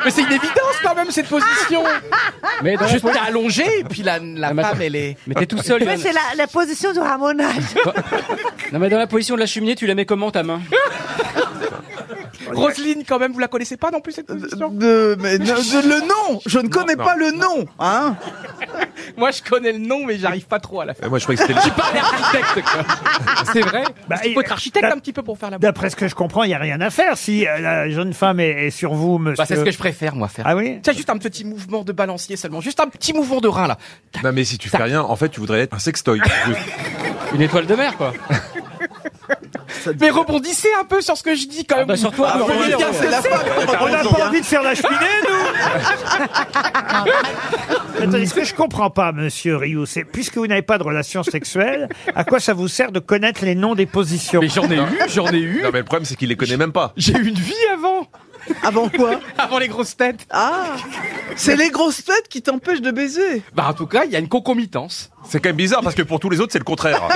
Mais 0.05 0.11
c'est 0.11 0.23
une 0.23 0.33
évidence 0.33 0.77
quand 0.83 0.95
même, 0.95 1.11
cette 1.11 1.29
position 1.29 1.83
Mais 2.63 2.77
po- 2.77 2.85
t'es 3.11 3.19
allongé, 3.19 3.65
et 3.81 3.85
puis 3.85 4.03
la, 4.03 4.19
la 4.19 4.53
mais 4.55 4.63
femme, 4.63 4.73
attends. 4.73 4.81
elle 4.83 4.97
est... 4.97 5.17
Mais 5.27 5.35
t'es 5.35 5.47
tout 5.47 5.59
seul. 5.59 5.81
Mais 5.85 5.93
Yann. 5.93 6.01
c'est 6.01 6.13
la, 6.13 6.21
la 6.37 6.47
position 6.47 6.93
du 6.93 6.99
ramonage. 6.99 7.55
Non, 8.73 8.79
mais 8.79 8.89
dans 8.89 8.99
la 8.99 9.07
position 9.07 9.35
de 9.35 9.41
la 9.41 9.47
cheminée, 9.47 9.75
tu 9.77 9.87
la 9.87 9.95
mets 9.95 10.05
comment 10.07 10.31
ta 10.31 10.43
main? 10.43 10.61
Roselyne, 12.55 13.05
quand 13.07 13.19
même, 13.19 13.33
vous 13.33 13.39
la 13.39 13.49
connaissez 13.49 13.77
pas 13.77 13.91
non 13.91 14.01
plus, 14.01 14.13
cette 14.13 14.27
position 14.27 14.69
De, 14.71 15.17
mais 15.21 15.39
de- 15.39 15.45
de- 15.45 15.89
le 15.89 16.01
nom, 16.07 16.41
je 16.47 16.59
ne 16.59 16.69
connais 16.69 16.95
non. 16.97 17.05
pas 17.05 17.17
le 17.17 17.33
nom, 17.33 17.65
hein. 17.79 18.17
Moi, 19.17 19.31
je 19.31 19.43
connais 19.43 19.73
le 19.73 19.79
nom, 19.79 20.05
mais 20.07 20.19
j'arrive 20.19 20.47
pas 20.47 20.61
trop 20.61 20.81
à 20.81 20.85
la 20.85 20.95
faire. 20.95 21.07
Euh, 21.07 21.11
Moi, 21.11 21.19
je 21.19 21.25
croyais 21.25 21.39
que 21.41 21.47
c'était 21.47 21.59
Je 21.59 21.63
suis 21.65 21.71
pas 21.73 21.91
un 21.93 21.99
architecte, 21.99 22.63
quoi. 22.63 23.45
C'est 23.53 23.61
vrai 23.61 23.83
Bah, 24.09 24.17
Il 24.25 24.35
faut 24.35 24.41
être 24.41 24.53
architecte 24.53 24.85
un 24.87 24.99
petit 24.99 25.13
peu 25.13 25.23
pour 25.23 25.39
faire 25.39 25.51
la 25.51 25.59
D'après 25.59 25.91
ce 25.91 25.97
que 25.97 26.07
je 26.09 26.15
comprends, 26.15 26.45
il 26.45 26.49
n'y 26.49 26.55
a 26.55 26.59
rien 26.59 26.81
à 26.81 26.91
faire 26.91 27.17
si 27.17 27.47
euh, 27.47 27.59
la 27.59 27.89
jeune 27.91 28.13
femme 28.13 28.41
est, 28.41 28.67
est 28.67 28.71
sur 28.71 28.93
vous, 28.95 29.19
monsieur. 29.19 29.37
Bah, 29.37 29.47
c'est 29.47 29.57
ce 29.57 29.65
que 29.65 29.71
je 29.71 29.79
préfère, 29.79 30.15
moi, 30.15 30.29
faire. 30.29 30.45
Ah 30.47 30.55
oui 30.57 30.79
Tiens, 30.83 30.93
juste 30.93 31.11
un 31.11 31.19
petit 31.19 31.45
mouvement 31.45 31.83
de 31.83 31.93
balancier 31.93 32.37
seulement. 32.37 32.61
Juste 32.61 32.81
un 32.81 32.89
petit 32.89 33.13
mouvement 33.13 33.41
de 33.41 33.49
rein, 33.49 33.67
là. 33.67 33.79
Non, 34.23 34.33
mais 34.33 34.45
si 34.45 34.59
tu 34.59 34.69
fais 34.69 34.83
rien, 34.83 35.03
en 35.03 35.17
fait, 35.17 35.29
tu 35.31 35.41
voudrais 35.41 35.61
être 35.61 35.75
un 35.75 35.79
sextoy. 35.79 36.21
Une 37.35 37.43
étoile 37.43 37.67
de 37.67 37.75
mer, 37.75 37.97
quoi. 37.97 38.13
Mais 40.01 40.11
rebondissez 40.11 40.69
un 40.81 40.85
peu 40.85 41.01
sur 41.01 41.17
ce 41.17 41.23
que 41.23 41.35
je 41.35 41.47
dis, 41.47 41.65
quand 41.65 41.77
même. 41.79 41.87
bah, 41.87 41.97
sur 41.97 42.13
toi, 42.13 42.31
Ah, 42.35 42.39
bien, 42.39 42.47
ouais, 42.79 42.85
c'est 42.93 43.11
la. 43.11 43.21
On 43.81 43.89
n'a 43.89 44.03
pas 44.05 44.29
envie 44.29 44.41
de 44.41 44.47
faire 44.47 44.63
la 44.63 44.75
cheminée, 44.75 44.99
nous 45.29 45.41
Attendez, 48.03 48.27
ce 48.27 48.35
que 48.35 48.45
je 48.45 48.55
comprends 48.55 48.91
pas, 48.91 49.13
monsieur 49.13 49.57
Rioux, 49.57 49.87
c'est 49.87 50.05
puisque 50.05 50.37
vous 50.37 50.47
n'avez 50.47 50.63
pas 50.63 50.79
de 50.79 50.83
relation 50.83 51.23
sexuelle, 51.23 51.89
à 52.15 52.25
quoi 52.25 52.41
ça 52.41 52.55
vous 52.55 52.69
sert 52.69 52.93
de 52.93 53.01
connaître 53.01 53.45
les 53.45 53.55
noms 53.55 53.75
des 53.75 53.87
positions? 53.87 54.41
Mais 54.41 54.49
j'en 54.49 54.71
ai 54.71 54.77
eu, 54.77 54.99
j'en 55.09 55.27
ai 55.29 55.39
eu. 55.41 55.61
Non, 55.63 55.71
mais 55.73 55.81
le 55.81 55.85
problème, 55.85 56.05
c'est 56.07 56.17
qu'il 56.17 56.29
les 56.29 56.37
connaît 56.37 56.57
même 56.57 56.73
pas. 56.73 56.93
J'ai 56.97 57.15
eu 57.17 57.29
une 57.29 57.35
vie 57.39 57.53
avant. 57.73 58.07
Avant 58.63 58.89
quoi? 58.89 59.21
Avant 59.39 59.59
les 59.59 59.69
grosses 59.69 59.97
têtes. 59.97 60.27
Ah, 60.31 60.77
c'est 61.37 61.57
les 61.57 61.71
grosses 61.71 62.05
têtes 62.05 62.27
qui 62.31 62.41
t'empêchent 62.41 62.81
de 62.81 62.91
baiser. 62.91 63.43
Bah, 63.55 63.67
en 63.69 63.75
tout 63.75 63.87
cas, 63.87 64.05
il 64.07 64.13
y 64.13 64.17
a 64.17 64.19
une 64.19 64.29
concomitance. 64.29 65.11
C'est 65.29 65.41
quand 65.41 65.51
même 65.51 65.57
bizarre 65.57 65.83
parce 65.83 65.95
que 65.95 66.03
pour 66.03 66.21
tous 66.21 66.31
les 66.31 66.41
autres, 66.41 66.53
c'est 66.53 66.59
le 66.59 66.65
contraire. 66.65 67.03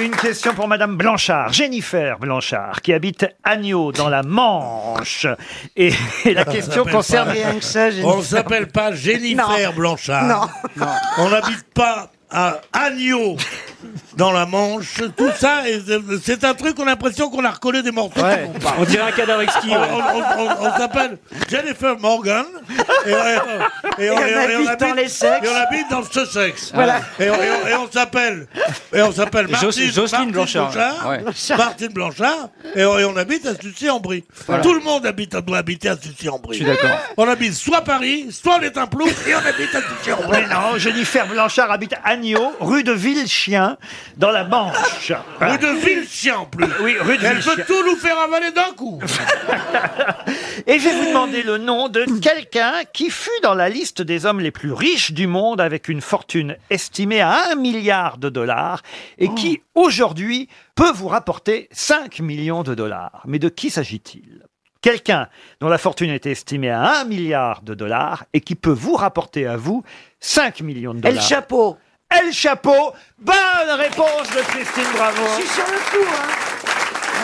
une 0.00 0.14
question 0.16 0.54
pour 0.54 0.68
Madame 0.68 0.96
Blanchard, 0.96 1.52
Jennifer 1.52 2.18
Blanchard, 2.18 2.82
qui 2.82 2.92
habite 2.92 3.26
Agneau 3.44 3.92
dans 3.92 4.08
la 4.08 4.22
Manche. 4.22 5.26
Et, 5.76 5.92
et 6.24 6.34
la 6.34 6.44
question 6.44 6.84
s'appelle 6.84 6.92
concerne 6.94 7.26
pas- 7.28 7.32
rien 7.32 7.54
que 7.54 7.64
ça, 7.64 7.84
On 7.84 7.86
ne 7.86 7.90
Jennifer. 7.92 8.24
s'appelle 8.24 8.66
pas 8.68 8.92
Jennifer 8.92 9.70
Non. 9.70 9.76
Blanchard. 9.76 10.24
Non. 10.76 10.86
On 11.18 11.30
n'habite 11.30 11.64
pas 11.74 12.10
à 12.30 12.60
Agneau, 12.72 13.36
dans 14.16 14.32
la 14.32 14.46
Manche. 14.46 14.96
Tout 15.16 15.30
ça, 15.38 15.68
est- 15.68 15.82
c'est 16.24 16.44
un 16.44 16.54
truc, 16.54 16.76
on 16.78 16.82
a 16.82 16.86
l'impression 16.86 17.30
qu'on 17.30 17.44
a 17.44 17.50
recollé 17.50 17.82
des 17.82 17.90
morceaux. 17.92 18.20
Ouais. 18.20 18.50
On 18.78 18.84
dirait 18.84 19.08
un 19.08 19.12
cadavre 19.12 19.42
exquis. 19.42 19.70
On, 19.70 19.80
ouais. 19.80 19.88
on- 20.36 20.42
on- 20.42 20.66
on 20.68 20.76
s'appelle 20.78 21.18
Jennifer 21.48 21.98
Morgan 21.98 22.44
et, 23.06 23.10
et- 23.10 24.04
et 24.04 24.10
on, 24.10 24.16
habite 24.16 24.80
dans 24.80 24.94
l'Essex. 24.94 25.46
et 25.46 25.48
on 25.48 25.56
habite 25.56 25.90
dans 25.90 26.00
le 26.00 26.06
Sussex. 26.10 26.72
Voilà. 26.74 27.00
Et, 27.20 27.30
on, 27.30 27.90
s'appelle 27.90 28.46
et 28.92 29.02
on 29.02 29.12
s'appelle 29.12 29.48
Jos- 29.60 30.02
Martine, 30.12 30.30
Blanchard. 30.32 30.72
Ouais. 31.08 31.24
Martine 31.56 31.88
Blanchard 31.88 32.48
et 32.74 32.84
on, 32.84 32.98
et 32.98 33.04
on 33.04 33.16
habite 33.16 33.46
à 33.46 33.54
Sucy-en-Brie. 33.60 34.24
Tout 34.62 34.74
le 34.74 34.80
monde 34.80 35.06
habite, 35.06 35.36
doit 35.36 35.58
habiter 35.58 35.88
à 35.88 35.96
Sucy-en-Brie. 35.96 36.58
Je 36.58 36.64
suis 36.64 36.72
d'accord. 36.72 36.98
On 37.16 37.28
habite 37.28 37.54
soit 37.54 37.82
Paris, 37.82 38.26
soit 38.30 38.56
on 38.58 38.62
est 38.62 38.76
un 38.76 38.86
plouf 38.86 39.26
et 39.26 39.34
on 39.34 39.38
habite 39.38 39.74
à 39.74 39.80
Sucy-en-Brie. 39.80 40.28
Mais 40.42 40.46
non, 40.54 40.76
Jennifer 40.78 41.26
Blanchard 41.26 41.70
habite 41.70 41.94
Agneau, 42.04 42.52
rue 42.60 42.82
de 42.84 42.92
Villechien, 42.92 43.67
dans 44.16 44.30
la 44.30 44.44
Manche. 44.44 45.12
Rue 45.40 45.58
de 45.58 45.84
Villechien 45.84 46.38
en 46.38 46.46
plus. 46.46 46.66
Oui, 46.80 46.96
rue 47.00 47.18
de 47.18 47.24
Elle 47.24 47.40
peut 47.40 47.64
tout 47.66 47.84
nous 47.84 47.96
faire 47.96 48.18
avaler 48.18 48.50
d'un 48.52 48.72
coup. 48.76 49.00
Et 50.66 50.78
je 50.78 50.88
vais 50.88 50.94
vous 50.94 51.08
demander 51.08 51.42
le 51.42 51.58
nom 51.58 51.88
de 51.88 52.04
quelqu'un 52.20 52.72
qui 52.92 53.10
fut 53.10 53.30
dans 53.42 53.54
la 53.54 53.68
liste 53.68 54.02
des 54.02 54.26
hommes 54.26 54.40
les 54.40 54.50
plus 54.50 54.72
riches 54.72 55.12
du 55.12 55.26
monde 55.26 55.60
avec 55.60 55.88
une 55.88 56.00
fortune 56.00 56.56
estimée 56.70 57.20
à 57.20 57.52
1 57.52 57.54
milliard 57.56 58.18
de 58.18 58.28
dollars 58.28 58.82
et 59.18 59.32
qui 59.34 59.62
aujourd'hui 59.74 60.48
peut 60.74 60.92
vous 60.92 61.08
rapporter 61.08 61.68
5 61.72 62.20
millions 62.20 62.62
de 62.62 62.74
dollars. 62.74 63.22
Mais 63.26 63.38
de 63.38 63.48
qui 63.48 63.70
s'agit-il? 63.70 64.44
Quelqu'un 64.80 65.28
dont 65.60 65.68
la 65.68 65.78
fortune 65.78 66.10
est 66.10 66.26
estimée 66.26 66.70
à 66.70 67.00
1 67.00 67.04
milliard 67.04 67.62
de 67.62 67.74
dollars 67.74 68.26
et 68.32 68.40
qui 68.40 68.54
peut 68.54 68.70
vous 68.70 68.94
rapporter 68.94 69.46
à 69.46 69.56
vous 69.56 69.82
5 70.20 70.60
millions 70.60 70.94
de 70.94 70.98
El 70.98 71.14
dollars. 71.14 71.28
Chapeau. 71.28 71.76
El 72.10 72.32
Chapeau. 72.32 72.92
Bonne 73.18 73.34
réponse 73.76 74.30
de 74.34 74.40
Christine 74.42 74.84
Bravo. 74.94 75.22
Je 75.36 75.42
suis 75.42 75.48
sur 75.54 75.64
le 75.66 75.78
coup, 75.90 76.08
hein. 76.10 76.28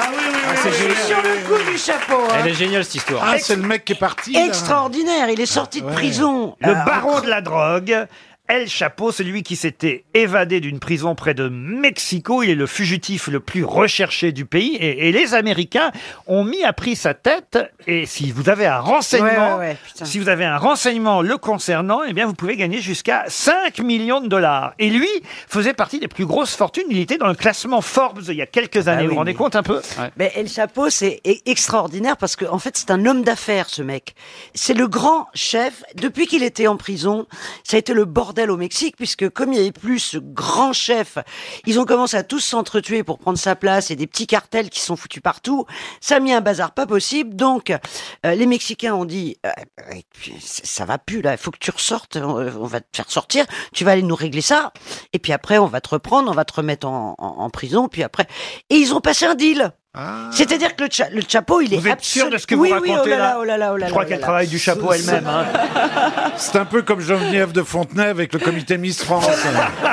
Ah 0.03 0.09
oui, 0.11 0.17
oui, 0.29 0.35
oui. 0.51 0.57
c'est 0.63 0.69
oui, 0.69 0.75
Je 0.75 0.83
suis 0.83 0.89
oui, 0.89 1.07
sur 1.07 1.23
le 1.23 1.37
coup 1.47 1.63
oui. 1.67 1.73
du 1.73 1.79
chapeau. 1.79 2.19
hein. 2.31 2.35
Elle 2.41 2.49
est 2.49 2.55
géniale, 2.55 2.85
cette 2.85 2.97
histoire. 2.97 3.23
Ah, 3.27 3.39
c'est 3.39 3.57
le 3.57 3.63
mec 3.63 3.85
qui 3.85 3.93
est 3.93 3.99
parti. 3.99 4.33
là. 4.33 4.45
Extraordinaire. 4.45 5.29
Il 5.31 5.41
est 5.41 5.47
sorti 5.47 5.81
de 5.83 5.87
prison. 5.91 6.57
Le 6.61 6.71
Euh, 6.71 6.75
baron 6.85 7.21
de 7.21 7.29
la 7.29 7.41
drogue. 7.41 8.07
El 8.47 8.69
Chapeau, 8.69 9.11
celui 9.11 9.43
qui 9.43 9.57
s'était 9.57 10.05
évadé 10.13 10.61
d'une 10.61 10.79
prison 10.79 11.15
près 11.15 11.33
de 11.33 11.49
Mexico, 11.49 12.43
il 12.43 12.51
est 12.51 12.55
le 12.55 12.67
fugitif 12.67 13.29
le 13.29 13.41
plus 13.41 13.65
recherché 13.65 14.33
du 14.33 14.45
pays 14.45 14.75
et, 14.77 15.09
et 15.09 15.13
les 15.13 15.33
Américains 15.33 15.93
ont 16.27 16.45
mis 16.45 16.63
à 16.63 16.75
prix 16.75 16.95
sa 16.95 17.15
tête. 17.15 17.59
Et 17.87 18.05
si 18.05 18.33
vous 18.33 18.51
avez 18.51 18.67
un 18.67 18.81
renseignement, 18.81 19.57
Ouais, 19.57 19.61
ouais, 19.63 19.69
ouais, 19.71 19.77
putain. 19.87 20.05
si 20.05 20.19
vous 20.19 20.29
avez 20.29 20.45
un 20.45 20.59
renseignement 20.59 21.23
le 21.23 21.39
concernant, 21.39 22.03
eh 22.07 22.13
bien 22.13 22.27
vous 22.27 22.35
pouvez 22.35 22.57
gagner 22.57 22.83
jusqu'à 22.83 23.25
5 23.29 23.79
millions 23.79 24.21
de 24.21 24.29
dollars. 24.29 24.75
Et 24.79 24.91
lui 24.91 25.09
faisait 25.49 25.73
partie 25.73 25.99
des 25.99 26.09
plus 26.09 26.27
grosses 26.27 26.55
fortunes. 26.55 26.85
Il 26.91 26.99
était 26.99 27.17
dans 27.17 27.29
le 27.29 27.35
classement 27.35 27.81
Forbes 27.81 28.21
il 28.29 28.35
y 28.35 28.43
a 28.43 28.47
quelques 28.47 28.89
années. 28.89 28.99
Ah 28.99 29.03
vous 29.05 29.09
oui, 29.09 29.09
vous 29.15 29.19
rendez 29.21 29.33
mais- 29.33 29.37
compte 29.39 29.57
un 29.57 29.63
peu 29.63 29.81
Mais 30.19 30.31
El 30.37 30.51
Chapeau, 30.51 30.91
c'est 30.91 31.23
e- 31.27 31.33
extraordinaire 31.47 32.19
parce 32.19 32.37
qu'en 32.37 32.53
en 32.53 32.59
fait, 32.59 32.77
c'est 32.77 32.91
un 32.91 33.07
homme 33.07 33.23
d'affaires, 33.23 33.71
ce 33.71 33.81
mec. 33.81 34.15
C'est 34.55 34.75
le 34.75 34.87
grand 34.87 35.29
chef. 35.33 35.83
Depuis 35.95 36.27
qu'il 36.27 36.43
était 36.43 36.67
en 36.67 36.77
prison, 36.77 37.27
ça 37.63 37.79
a 37.79 37.81
été 37.81 37.95
le 37.95 38.05
bordel 38.05 38.34
au 38.51 38.57
Mexique, 38.57 38.97
puisque 38.97 39.29
comme 39.31 39.53
il 39.53 39.57
n'y 39.57 39.61
avait 39.63 39.73
plus 39.73 39.99
ce 39.99 40.19
grand 40.19 40.73
chef, 40.73 41.19
ils 41.67 41.79
ont 41.81 41.85
commencé 41.85 42.17
à 42.17 42.23
tous 42.23 42.41
s'entretuer 42.41 43.03
pour 43.05 43.19
prendre 43.19 43.39
sa 43.39 43.57
place 43.57 43.91
et 43.91 43.97
des 43.97 44.07
petits 44.07 44.27
cartels 44.27 44.71
qui 44.71 44.81
sont 44.81 44.97
foutus 44.97 45.23
partout. 45.23 45.67
Ça 46.01 46.17
a 46.17 46.21
mis 46.21 46.33
un 46.33 46.41
bazar 46.41 46.73
pas 46.73 46.87
possible. 46.87 47.35
Donc, 47.37 47.71
euh, 47.71 48.35
les 48.35 48.47
Mexicains 48.47 48.95
ont 48.95 49.05
dit, 49.05 49.37
euh, 49.47 49.51
euh, 49.91 50.31
ça 50.41 50.85
va 50.85 50.99
plus 50.99 51.23
là, 51.23 51.33
il 51.33 51.39
faut 51.39 51.51
que 51.51 51.59
tu 51.59 51.71
ressortes, 51.71 52.17
on, 52.17 52.67
va 52.67 52.81
te 52.81 52.87
faire 52.97 53.11
sortir, 53.11 53.47
tu 53.73 53.85
vas 53.85 53.93
aller 53.93 54.03
nous 54.03 54.15
régler 54.17 54.41
ça. 54.41 54.73
Et 55.13 55.19
puis 55.19 55.33
après, 55.33 55.59
on 55.59 55.67
va 55.67 55.81
te 55.81 55.91
reprendre, 55.91 56.31
on 56.31 56.35
va 56.35 56.45
te 56.45 56.55
remettre 56.55 56.87
en, 56.87 57.15
en- 57.19 57.27
en 57.45 57.51
prison. 57.51 57.89
Puis 57.89 58.03
après, 58.03 58.27
et 58.71 58.77
ils 58.77 58.95
ont 58.95 59.01
passé 59.01 59.25
un 59.27 59.35
deal. 59.35 59.73
C'est-à-dire 60.33 60.75
que 60.75 60.83
le, 60.85 60.89
cha- 60.91 61.09
le 61.11 61.23
chapeau, 61.27 61.61
il 61.61 61.73
est 61.73 61.77
Vous 61.77 61.87
êtes 61.87 62.03
sûr 62.03 62.25
absolu- 62.27 62.33
de 62.33 62.39
ce 62.39 62.47
que 62.49 62.55
oui, 62.57 62.71
vous 62.73 62.81
oui, 62.83 62.91
racontez 62.91 63.11
oh 63.15 63.17
là 63.17 63.17
là 63.17 63.23
là, 63.31 63.37
oh 63.39 63.45
là 63.45 63.57
là, 63.57 63.71
oh 63.73 63.77
là 63.77 63.87
Je 63.87 63.91
crois 63.93 64.03
là, 64.03 64.09
qu'elle 64.09 64.19
oh 64.19 64.21
là 64.21 64.27
travaille 64.27 64.47
du 64.49 64.59
chapeau 64.59 64.93
elle-même. 64.93 65.27
hein. 65.27 65.45
C'est 66.37 66.57
un 66.57 66.65
peu 66.65 66.83
comme 66.83 67.01
Geneviève 67.01 67.53
de 67.53 67.63
Fontenay 67.63 68.07
avec 68.07 68.33
le 68.33 68.41
comité 68.41 68.77
Miss 68.77 69.03
France. 69.05 69.27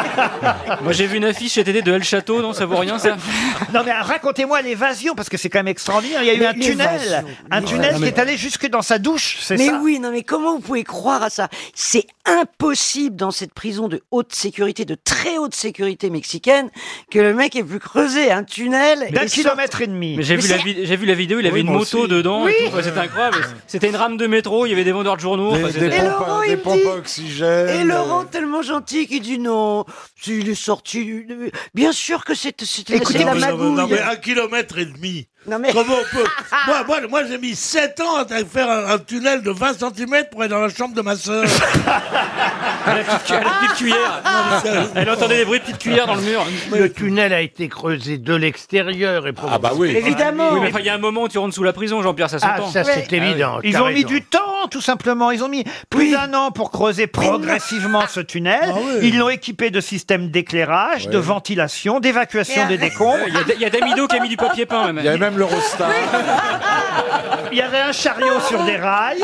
Moi, 0.82 0.92
j'ai 0.94 1.06
vu 1.06 1.18
une 1.18 1.26
affiche 1.26 1.54
cet 1.54 1.68
été 1.68 1.82
de 1.84 1.94
El 1.94 2.04
Château, 2.04 2.42
non 2.42 2.54
Ça 2.54 2.66
vaut 2.66 2.78
rien, 2.78 2.98
ça 2.98 3.16
Non 3.74 3.82
mais 3.86 3.92
racontez-moi 3.94 4.62
l'évasion 4.64 5.14
parce 5.16 5.30
que 5.30 5.38
c'est 5.38 5.50
quand 5.50 5.60
même 5.60 5.68
extraordinaire. 5.68 6.24
Il 6.24 6.28
y 6.28 6.32
a 6.32 6.34
eu 6.34 6.40
Mais 6.40 6.48
un 6.48 6.54
tunnel, 6.54 7.00
l'évasion, 7.02 7.28
un 7.52 7.62
tunnel 7.62 7.94
Non, 7.94 8.00
qui 8.00 8.06
est 8.06 8.20
allé 8.20 8.38
jusque 8.38 8.68
dans 8.70 8.82
sa 8.82 8.98
douche, 8.98 9.38
c'est 9.42 9.58
Mais 9.58 9.68
ça 9.68 9.80
oui, 9.82 10.00
non, 10.00 10.12
mais 10.12 10.24
comment 10.24 10.54
vous 10.56 10.62
pouvez 10.62 10.84
croire 10.84 11.22
à 11.24 11.30
ça? 11.30 11.48
C'est 11.76 12.08
impossible 12.26 13.16
dans 13.16 13.32
cette 13.32 13.54
prison 13.54 13.88
de 13.88 14.02
haute 14.12 14.34
sécurité, 14.34 14.86
de 14.86 14.96
très 14.96 15.38
haute 15.38 15.56
sécurité 15.56 16.10
mexicaine, 16.10 16.70
que 17.10 17.20
le 17.20 17.34
mec 17.34 17.56
ait 17.56 17.64
pu 17.64 17.80
creuser 17.80 18.32
un 18.32 18.44
tunnel. 18.44 19.10
D'un 19.12 19.26
kilomètre 19.26 19.82
et 19.82 19.88
demi. 19.88 20.16
Mais 20.18 20.24
j'ai 20.24 20.36
vu, 20.36 20.48
la 20.50 20.58
vi- 20.58 20.86
j'ai 20.86 20.96
vu 20.96 21.06
la 21.06 21.14
vidéo, 21.14 21.40
il 21.40 21.46
avait 21.48 21.56
Oui, 21.56 21.62
une 21.62 21.72
moto 21.72 22.00
aussi. 22.00 22.08
dedans. 22.08 22.48
et 22.48 22.52
Oui. 22.52 22.70
tout. 22.70 22.76
Ouais, 22.76 22.84
C'était 22.84 23.00
incroyable. 23.00 23.38
C'était 23.68 23.90
une 23.90 23.96
rame 23.96 24.18
de 24.18 24.28
métro, 24.28 24.66
il 24.66 24.70
y 24.70 24.74
avait 24.74 24.84
des 24.84 24.92
vendeurs 24.92 25.16
de 25.16 25.22
journaux. 25.22 25.52
Des, 25.56 25.64
Enfin, 25.64 25.68
des 25.68 25.74
c'était- 25.80 25.98
Et 25.98 26.00
pompes, 26.00 26.10
Laurent, 26.20 26.42
des 26.42 26.48
il 26.48 26.52
me 26.52 26.58
pompes 26.62 26.80
dit- 26.82 26.88
à 26.88 26.94
oxygène. 26.96 27.70
Et 27.70 27.82
euh, 27.82 27.84
Laurent, 27.86 28.26
tellement 28.26 28.62
gentil, 28.62 29.08
qui 29.08 29.20
dit 29.22 29.40
non, 29.40 29.86
il 30.28 30.50
est 30.50 30.56
sorti. 30.56 31.26
euh, 31.30 31.50
Bien 31.74 31.92
sûr 31.92 32.24
que 32.26 32.34
c'est 32.36 32.56
c'est- 32.64 32.90
Écoutez, 32.90 33.20
c'est 33.20 33.24
la 33.26 33.36
magouille. 33.36 33.72
non, 33.72 33.88
mais 33.88 34.00
un 34.00 34.16
kilomètre 34.16 34.78
et 34.78 34.86
demi. 34.86 35.28
Non, 35.48 35.58
mais- 35.60 35.72
Comment 35.74 35.96
on 35.96 36.16
peut 36.16 36.24
Moi, 36.68 36.84
moi, 36.86 36.98
moi 37.10 37.22
j'ai 37.28 37.38
mis 37.40 37.56
7 37.56 38.00
ans 38.02 38.18
à 38.18 38.26
faire 38.46 38.70
un, 38.70 38.92
un 38.94 38.98
tunnel 39.00 39.42
de 39.42 39.50
20 39.52 39.74
cm 39.74 40.26
pour 40.32 40.42
aller 40.42 40.50
dans 40.52 40.60
la 40.62 40.70
chambre 40.70 40.94
de 40.94 41.02
ma 41.02 41.16
sœur. 41.16 41.44
La 42.86 42.96
petite, 43.04 43.24
cu- 43.26 43.34
la 43.34 43.40
petite 43.68 43.78
cuillère. 43.78 44.22
Elle 44.96 45.10
entendait 45.10 45.38
des 45.38 45.46
bruits 45.46 45.60
de 45.60 45.64
petites 45.66 45.80
cuillères 45.80 46.08
dans 46.08 46.16
le 46.16 46.22
mur. 46.22 46.46
Le 46.72 46.92
tunnel 46.92 47.34
a 47.34 47.42
été 47.42 47.68
creusé 47.70 48.18
de 48.18 48.34
l'extérieur 48.36 49.28
et. 49.28 49.34
Ah 49.50 49.58
bah 49.58 49.72
oui. 49.76 49.90
Évidemment. 49.96 50.50
Oui, 50.54 50.60
mais 50.62 50.70
enfin, 50.70 50.80
il 50.80 50.86
y 50.86 50.90
a 50.90 50.94
un 50.96 51.00
moment 51.00 51.24
où 51.24 51.28
tu 51.28 51.38
rentres 51.38 51.56
sous 51.56 51.64
la 51.64 51.74
prison, 51.74 52.02
Jean-Pierre, 52.02 52.30
ça 52.30 52.38
Ah, 52.42 52.58
s'entend. 52.58 52.70
ça 52.72 52.84
c'est 52.84 52.92
Ah 52.92 53.04
oui. 53.12 53.18
évident. 53.18 53.60
Ils 53.64 53.74
t'as 53.74 53.82
ont 53.82 53.88
mis 53.88 53.96
raison. 53.96 54.08
du 54.08 54.22
temps, 54.24 54.68
tout 54.70 54.82
simplement. 54.82 55.32
Ils 55.32 55.44
ont 55.44 55.50
mis 55.50 55.64
plus 55.90 56.12
d'un 56.12 56.34
an 56.34 56.52
pour 56.52 56.72
creuser 56.72 57.08
progressivement 57.08 58.04
ce 58.08 58.20
tunnel. 58.20 58.74
Ils 59.02 59.18
l'ont 59.18 59.30
équipé 59.30 59.70
de 59.72 59.82
systèmes 59.82 60.30
d'éclairage, 60.30 61.08
de 61.10 61.18
ventilation, 61.18 62.00
d'évacuation 62.00 62.68
des 62.68 62.78
décombres. 62.78 63.18
Il 63.28 63.34
y 63.34 63.38
a- 63.38 63.56
il 63.56 63.62
y 63.62 63.66
a 63.66 63.70
Damido 63.70 64.08
qui 64.08 64.18
a 64.18 64.20
mis 64.20 64.30
du 64.30 64.38
papier 64.38 64.66
peint. 64.66 64.88
même. 64.88 65.00
Il 65.00 65.06
y 65.06 65.08
avait 65.10 65.18
même 65.18 65.31
l'Eurostar. 65.38 65.90
Il 67.52 67.58
y 67.58 67.62
avait 67.62 67.80
un 67.80 67.92
chariot 67.92 68.40
sur 68.48 68.64
des 68.64 68.78
rails. 68.78 69.24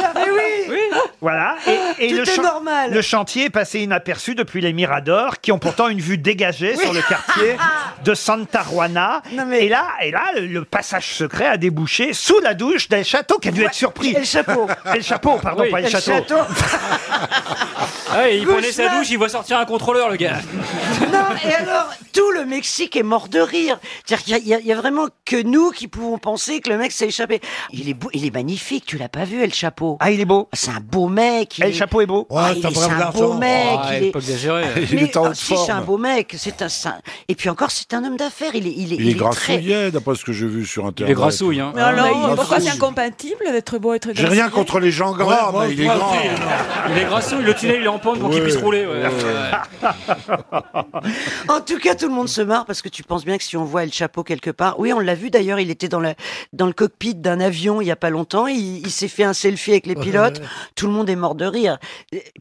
oui. 0.70 0.76
Voilà. 1.22 1.56
Et, 2.00 2.06
et 2.06 2.10
Tout 2.12 2.16
le, 2.18 2.30
est 2.30 2.38
normal. 2.42 2.92
le 2.94 3.02
chantier 3.02 3.46
est 3.46 3.50
passé 3.50 3.80
inaperçu 3.80 4.36
depuis 4.36 4.62
les 4.62 4.74
Miradors, 4.74 5.40
qui 5.42 5.52
ont 5.52 5.60
pourtant 5.60 5.88
une 5.88 6.00
vue 6.00 6.18
dégagée 6.18 6.76
sur 6.76 6.94
le 6.94 7.02
quartier 7.02 7.58
de 8.04 8.14
Santa 8.14 8.64
Juana. 8.70 9.22
Non, 9.32 9.46
mais- 9.46 9.66
Et 9.66 9.70
là, 9.70 9.86
et 10.02 10.12
là, 10.12 10.24
le, 10.36 10.46
le 10.46 10.64
passage 10.66 11.14
secret 11.14 11.46
a 11.48 11.58
débouché 11.58 12.14
sous 12.14 12.40
la 12.42 12.54
douche 12.54 12.88
d'El 12.90 13.04
Château, 13.06 13.40
qui 13.40 13.48
a 13.50 13.52
dû 13.52 13.64
être 13.64 13.74
surpris. 13.74 14.12
Et 14.14 14.20
le 14.20 14.26
chapeau. 14.26 14.68
El 14.94 15.04
Chapeau, 15.04 15.38
pardon, 15.42 15.64
Oui, 15.64 15.72
pas 15.72 15.80
El 15.80 15.86
Et 15.88 15.90
le 15.90 16.00
Château. 16.00 16.36
Château. 18.08 18.14
Ah 18.20 18.24
ouais, 18.24 18.38
il 18.38 18.46
prenait 18.48 18.72
sa 18.72 18.90
douche, 18.90 19.10
il 19.10 19.18
voit 19.18 19.30
sortir 19.30 19.58
un 19.60 19.66
contrôleur, 19.66 20.10
le 20.10 20.16
gars. 20.18 20.38
Non, 21.12 21.26
et 21.48 21.54
alors, 21.54 21.90
tout 22.14 22.32
le 22.32 22.46
Mexique 22.46 22.96
est 22.96 23.04
mort 23.04 23.28
de 23.28 23.40
rire. 23.40 23.80
C'est-à-dire 24.06 24.24
qu'il 24.26 24.34
y 24.34 24.36
a- 24.36 24.40
il 24.40 24.48
y, 24.48 24.54
a- 24.54 24.60
il 24.60 24.66
y 24.68 24.72
a 24.72 24.76
vraiment 24.76 25.08
que 25.26 25.42
nous 25.42 25.72
qui 25.72 25.88
pouvons 25.88 26.18
penser 26.18 26.60
que 26.62 26.70
le 26.70 26.78
mec 26.78 26.92
s'est 26.92 27.08
échappé. 27.08 27.42
Il 27.72 27.90
est 27.90 27.94
beau, 27.94 28.10
il 28.14 28.26
est 28.26 28.34
magnifique, 28.34 28.86
tu 28.86 28.98
l'as 28.98 29.10
pas 29.10 29.26
vu, 29.26 29.42
El 29.44 29.54
Chapeau. 29.54 29.98
Ah, 30.00 30.12
il 30.12 30.20
est 30.20 30.26
beau. 30.26 30.48
C'est 30.54 30.72
un 30.72 30.80
beau 30.82 31.08
mec. 31.08 31.58
il 31.58 31.64
El 31.66 31.70
est- 31.72 31.74
Chapeau 31.74 32.02
est 32.02 32.06
beau. 32.06 32.28
Ah, 32.36 32.52
il 32.56 32.62
c'est 32.62 32.68
un 32.68 32.72
est- 32.72 33.02
un 33.04 33.10
beau 33.12 33.34
mec. 33.34 33.80
Ah, 33.82 33.90
il 33.98 34.04
est... 34.06 34.12
faut 34.12 34.20
exagérer. 34.20 34.64
Il 34.92 35.04
est 35.04 35.18
en 35.18 35.26
ah, 35.26 35.34
si, 35.34 35.56
c'est 35.58 35.72
un 35.72 35.82
beau 35.82 35.98
mec. 35.98 36.36
C'est 36.38 36.62
un, 36.62 36.68
Et 37.28 37.36
puis 37.36 37.50
encore, 37.50 37.72
c'est 37.72 37.94
un 37.94 38.04
homme 38.04 38.18
d'affaires. 38.18 38.52
Il 38.54 38.68
est, 38.68 38.72
il 38.76 38.94
est, 38.94 38.96
Il 38.98 39.10
est 39.10 39.12
très. 39.12 39.18
grassouillet, 39.58 39.92
d'après 39.92 40.16
ce 40.16 40.24
que 40.26 40.34
j'ai 40.34 40.48
vu 40.48 40.66
sur 40.66 40.84
Il 40.84 40.88
Internet. 40.88 41.12
est 41.12 41.16
grassouille, 41.16 41.60
hein. 41.60 41.72
Mais 41.76 41.82
alors, 41.82 42.08
il 42.08 42.32
est 42.32 42.36
pourquoi 42.36 42.60
c'est 42.60 42.70
incompatible 42.70 43.44
d'être 43.52 43.78
beau 43.78 43.94
et 43.94 43.98
être 43.98 44.10
J'ai 44.14 44.26
rien 44.28 44.50
contre 44.50 44.80
les 44.80 44.92
gens 44.92 45.12
gras, 45.12 45.52
mais 45.54 45.74
il 45.74 45.82
est 45.82 45.86
grand. 45.86 46.14
Il 46.90 46.98
est 46.98 47.06
grassouille, 47.06 47.44
le 47.44 47.54
tunnel 47.54 47.82
il 47.82 47.88
pour 48.00 48.30
qu'il 48.30 48.44
puisse 48.44 48.58
rouler. 48.58 48.86
ouais. 48.86 49.04
En 51.50 51.62
tout 51.62 51.80
cas, 51.80 51.96
tout 51.96 52.08
le 52.08 52.14
monde 52.14 52.30
se 52.30 52.42
marre 52.42 52.66
parce 52.66 52.82
que 52.82 52.90
tu 52.90 53.04
penses 53.04 53.26
bien 53.26 53.38
que 53.38 53.44
si 53.44 53.58
on 53.58 53.64
voit 53.64 53.84
El 53.84 53.94
Chapeau 53.94 54.24
quelque 54.24 54.50
part, 54.50 54.80
oui, 54.80 54.94
on 54.94 55.00
l'a 55.00 55.16
vu 55.16 55.30
d'ailleurs, 55.30 55.60
il 55.60 55.70
était 55.72 55.88
dans 55.88 56.00
le, 56.00 56.14
dans 56.54 56.66
le 56.68 56.74
cockpit 56.74 57.16
d'un 57.16 57.40
avion 57.40 57.82
il 57.82 57.88
y 57.88 57.92
a 57.92 57.96
pas 57.96 58.10
longtemps, 58.10 58.48
il, 58.48 58.80
il 58.86 58.92
s'est 58.92 59.08
fait 59.08 59.24
un 59.24 59.34
selfie 59.34 59.72
avec 59.72 59.86
les 59.86 59.96
pilotes, 59.96 60.42
tout 60.76 60.88
le 60.88 60.94
monde 60.94 61.10
est 61.10 61.16
mort 61.16 61.36
de 61.36 61.46
rire. 61.46 61.78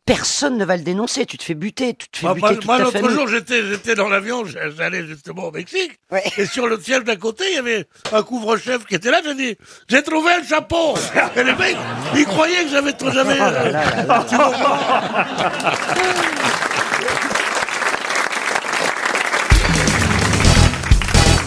Personne 0.04 0.56
ne 0.58 0.64
va 0.64 0.76
le 0.76 0.82
dénoncer, 0.82 1.26
tu 1.26 1.38
te 1.38 1.44
fais 1.44 1.54
buter, 1.54 1.94
tu 1.94 2.08
te 2.08 2.18
fais 2.18 2.26
Moi, 2.26 2.34
buter 2.34 2.46
moi, 2.46 2.54
toute 2.56 2.64
moi, 2.66 2.76
ta 2.78 2.82
l'autre 2.84 2.98
famille. 2.98 3.14
jour, 3.16 3.28
j'étais, 3.28 3.62
j'étais 3.66 3.94
dans 3.94 4.08
l'avion, 4.08 4.44
j'a- 4.44 4.70
j'allais 4.70 5.06
justement 5.06 5.44
au 5.44 5.50
Mexique, 5.52 5.98
Ouais. 6.10 6.22
et 6.36 6.46
sur 6.46 6.66
le 6.68 6.80
siège 6.80 7.04
d'à 7.04 7.16
côté, 7.16 7.44
il 7.50 7.54
y 7.56 7.58
avait 7.58 7.86
un 8.12 8.22
couvre-chef 8.22 8.84
qui 8.86 8.94
était 8.94 9.10
là, 9.10 9.20
j'ai 9.24 9.34
dit, 9.34 9.56
j'ai 9.88 10.02
trouvé 10.02 10.30
le 10.40 10.46
chapeau 10.46 10.94
Et 11.36 11.44
les 11.44 11.54
mecs, 11.54 11.76
ils 12.14 12.24
croyaient 12.26 12.64
que 12.64 12.70
j'avais 12.70 12.92
trop 12.92 13.10
jamais... 13.10 13.36
euh, 13.40 13.72
tu 14.28 14.36
comprends 14.36 14.78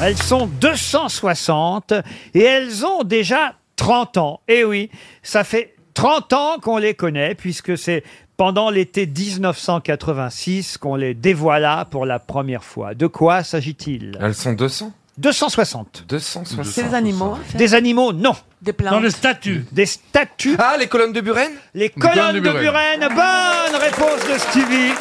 Elles 0.01 0.17
sont 0.17 0.47
260 0.61 1.91
et 2.33 2.41
elles 2.41 2.85
ont 2.85 3.03
déjà 3.03 3.55
30 3.75 4.17
ans. 4.17 4.39
Et 4.47 4.63
oui, 4.63 4.89
ça 5.23 5.43
fait 5.43 5.75
30 5.93 6.33
ans 6.33 6.57
qu'on 6.61 6.77
les 6.77 6.93
connaît 6.93 7.35
puisque 7.35 7.77
c'est 7.77 8.03
pendant 8.37 8.69
l'été 8.69 9.05
1986 9.05 10.77
qu'on 10.77 10.95
les 10.95 11.13
dévoila 11.13 11.85
pour 11.91 12.05
la 12.05 12.19
première 12.19 12.63
fois. 12.63 12.93
De 12.93 13.07
quoi 13.07 13.43
s'agit-il? 13.43 14.17
Elles 14.21 14.33
sont 14.33 14.53
200 14.53 14.93
260. 15.19 16.05
260. 16.07 16.65
C'est 16.65 16.83
des 16.83 16.93
animaux, 16.95 17.37
fait. 17.45 17.57
Des 17.57 17.73
animaux, 17.73 18.13
non. 18.13 18.35
Des 18.61 18.71
plantes. 18.71 18.93
Dans 18.93 18.99
les 19.01 19.11
statues. 19.11 19.65
Des 19.71 19.85
statues, 19.85 20.55
Ah, 20.57 20.75
les 20.79 20.87
colonnes 20.87 21.11
de 21.11 21.19
Buren? 21.21 21.51
Les 21.73 21.89
colonnes 21.89 22.35
de. 22.35 22.39
Buren. 22.39 22.99
Bonne 22.99 23.81
réponse 23.81 24.25
de 24.31 24.37
Stevie. 24.37 24.93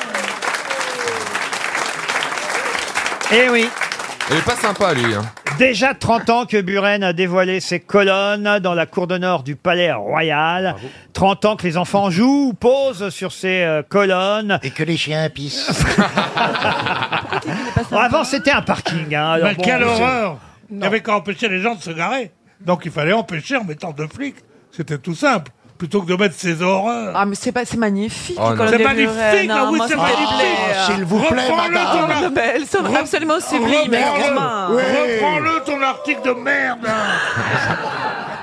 Eh 3.32 3.48
oui. 3.50 3.68
Il 4.30 4.36
est 4.36 4.44
pas 4.44 4.56
sympa, 4.56 4.92
lui. 4.92 5.14
hein. 5.14 5.22
Déjà 5.58 5.94
30 5.94 6.30
ans 6.30 6.44
que 6.46 6.60
Buren 6.60 7.02
a 7.02 7.12
dévoilé 7.12 7.60
ses 7.60 7.80
colonnes 7.80 8.58
dans 8.60 8.74
la 8.74 8.84
cour 8.86 9.06
d'honneur 9.06 9.42
du 9.42 9.56
Palais 9.56 9.90
Royal. 9.92 10.76
30 11.14 11.44
ans 11.46 11.56
que 11.56 11.66
les 11.66 11.76
enfants 11.78 12.10
jouent 12.10 12.48
ou 12.50 12.52
posent 12.52 13.08
sur 13.08 13.32
ces 13.32 13.62
euh, 13.62 13.82
colonnes. 13.82 14.60
Et 14.62 14.70
que 14.70 14.82
les 14.84 14.96
chiens 14.96 15.28
pissent. 15.30 15.70
Bon, 17.90 17.96
avant, 17.98 18.24
c'était 18.24 18.50
un 18.50 18.60
parking. 18.62 19.14
hein. 19.14 19.30
Alors 19.32 19.48
Mais 19.48 19.54
bon, 19.54 19.62
quelle 19.62 19.78
c'est- 19.80 19.84
horreur 20.02 20.36
Il 20.70 20.76
n'y 20.78 20.84
avait 20.86 21.00
qu'à 21.00 21.14
empêcher 21.16 21.48
les 21.48 21.60
gens 21.62 21.74
de 21.74 21.82
se 21.82 21.90
garer. 21.90 22.32
Donc 22.60 22.82
il 22.84 22.90
fallait 22.90 23.12
empêcher 23.14 23.56
en 23.56 23.64
mettant 23.64 23.92
deux 23.92 24.08
flics. 24.08 24.36
C'était 24.70 24.98
tout 24.98 25.14
simple. 25.14 25.50
Plutôt 25.78 26.02
que 26.02 26.08
de 26.08 26.16
mettre 26.16 26.34
ces 26.36 26.60
horreurs. 26.60 27.12
Ah, 27.14 27.24
mais 27.24 27.36
c'est 27.36 27.52
pas, 27.52 27.64
c'est 27.64 27.76
magnifique. 27.76 28.36
Oh, 28.40 28.50
non. 28.52 28.64
C'est 28.68 28.78
magnifique, 28.82 29.14
ah 29.16 29.44
Non, 29.64 29.70
oui, 29.72 29.80
c'est 29.88 29.96
magnifique. 29.96 30.26
plaisir. 30.26 30.84
S'il 30.86 31.04
vous 31.04 31.20
plaît, 31.20 31.46
Reprends-le, 31.48 31.72
madame. 31.74 31.86
ton 32.08 32.10
ar- 32.26 32.30
Mais 32.34 32.52
elles 32.56 32.66
sont 32.66 32.78
Re- 32.82 32.96
absolument 32.96 33.40
sublimes, 33.40 33.88
mais 33.90 34.02
Reprends-le. 34.04 34.22
vraiment. 34.24 34.66
Reprends-le 34.68 35.64
ton 35.64 35.80
article 35.82 36.20
de 36.24 36.32
merde. 36.32 36.80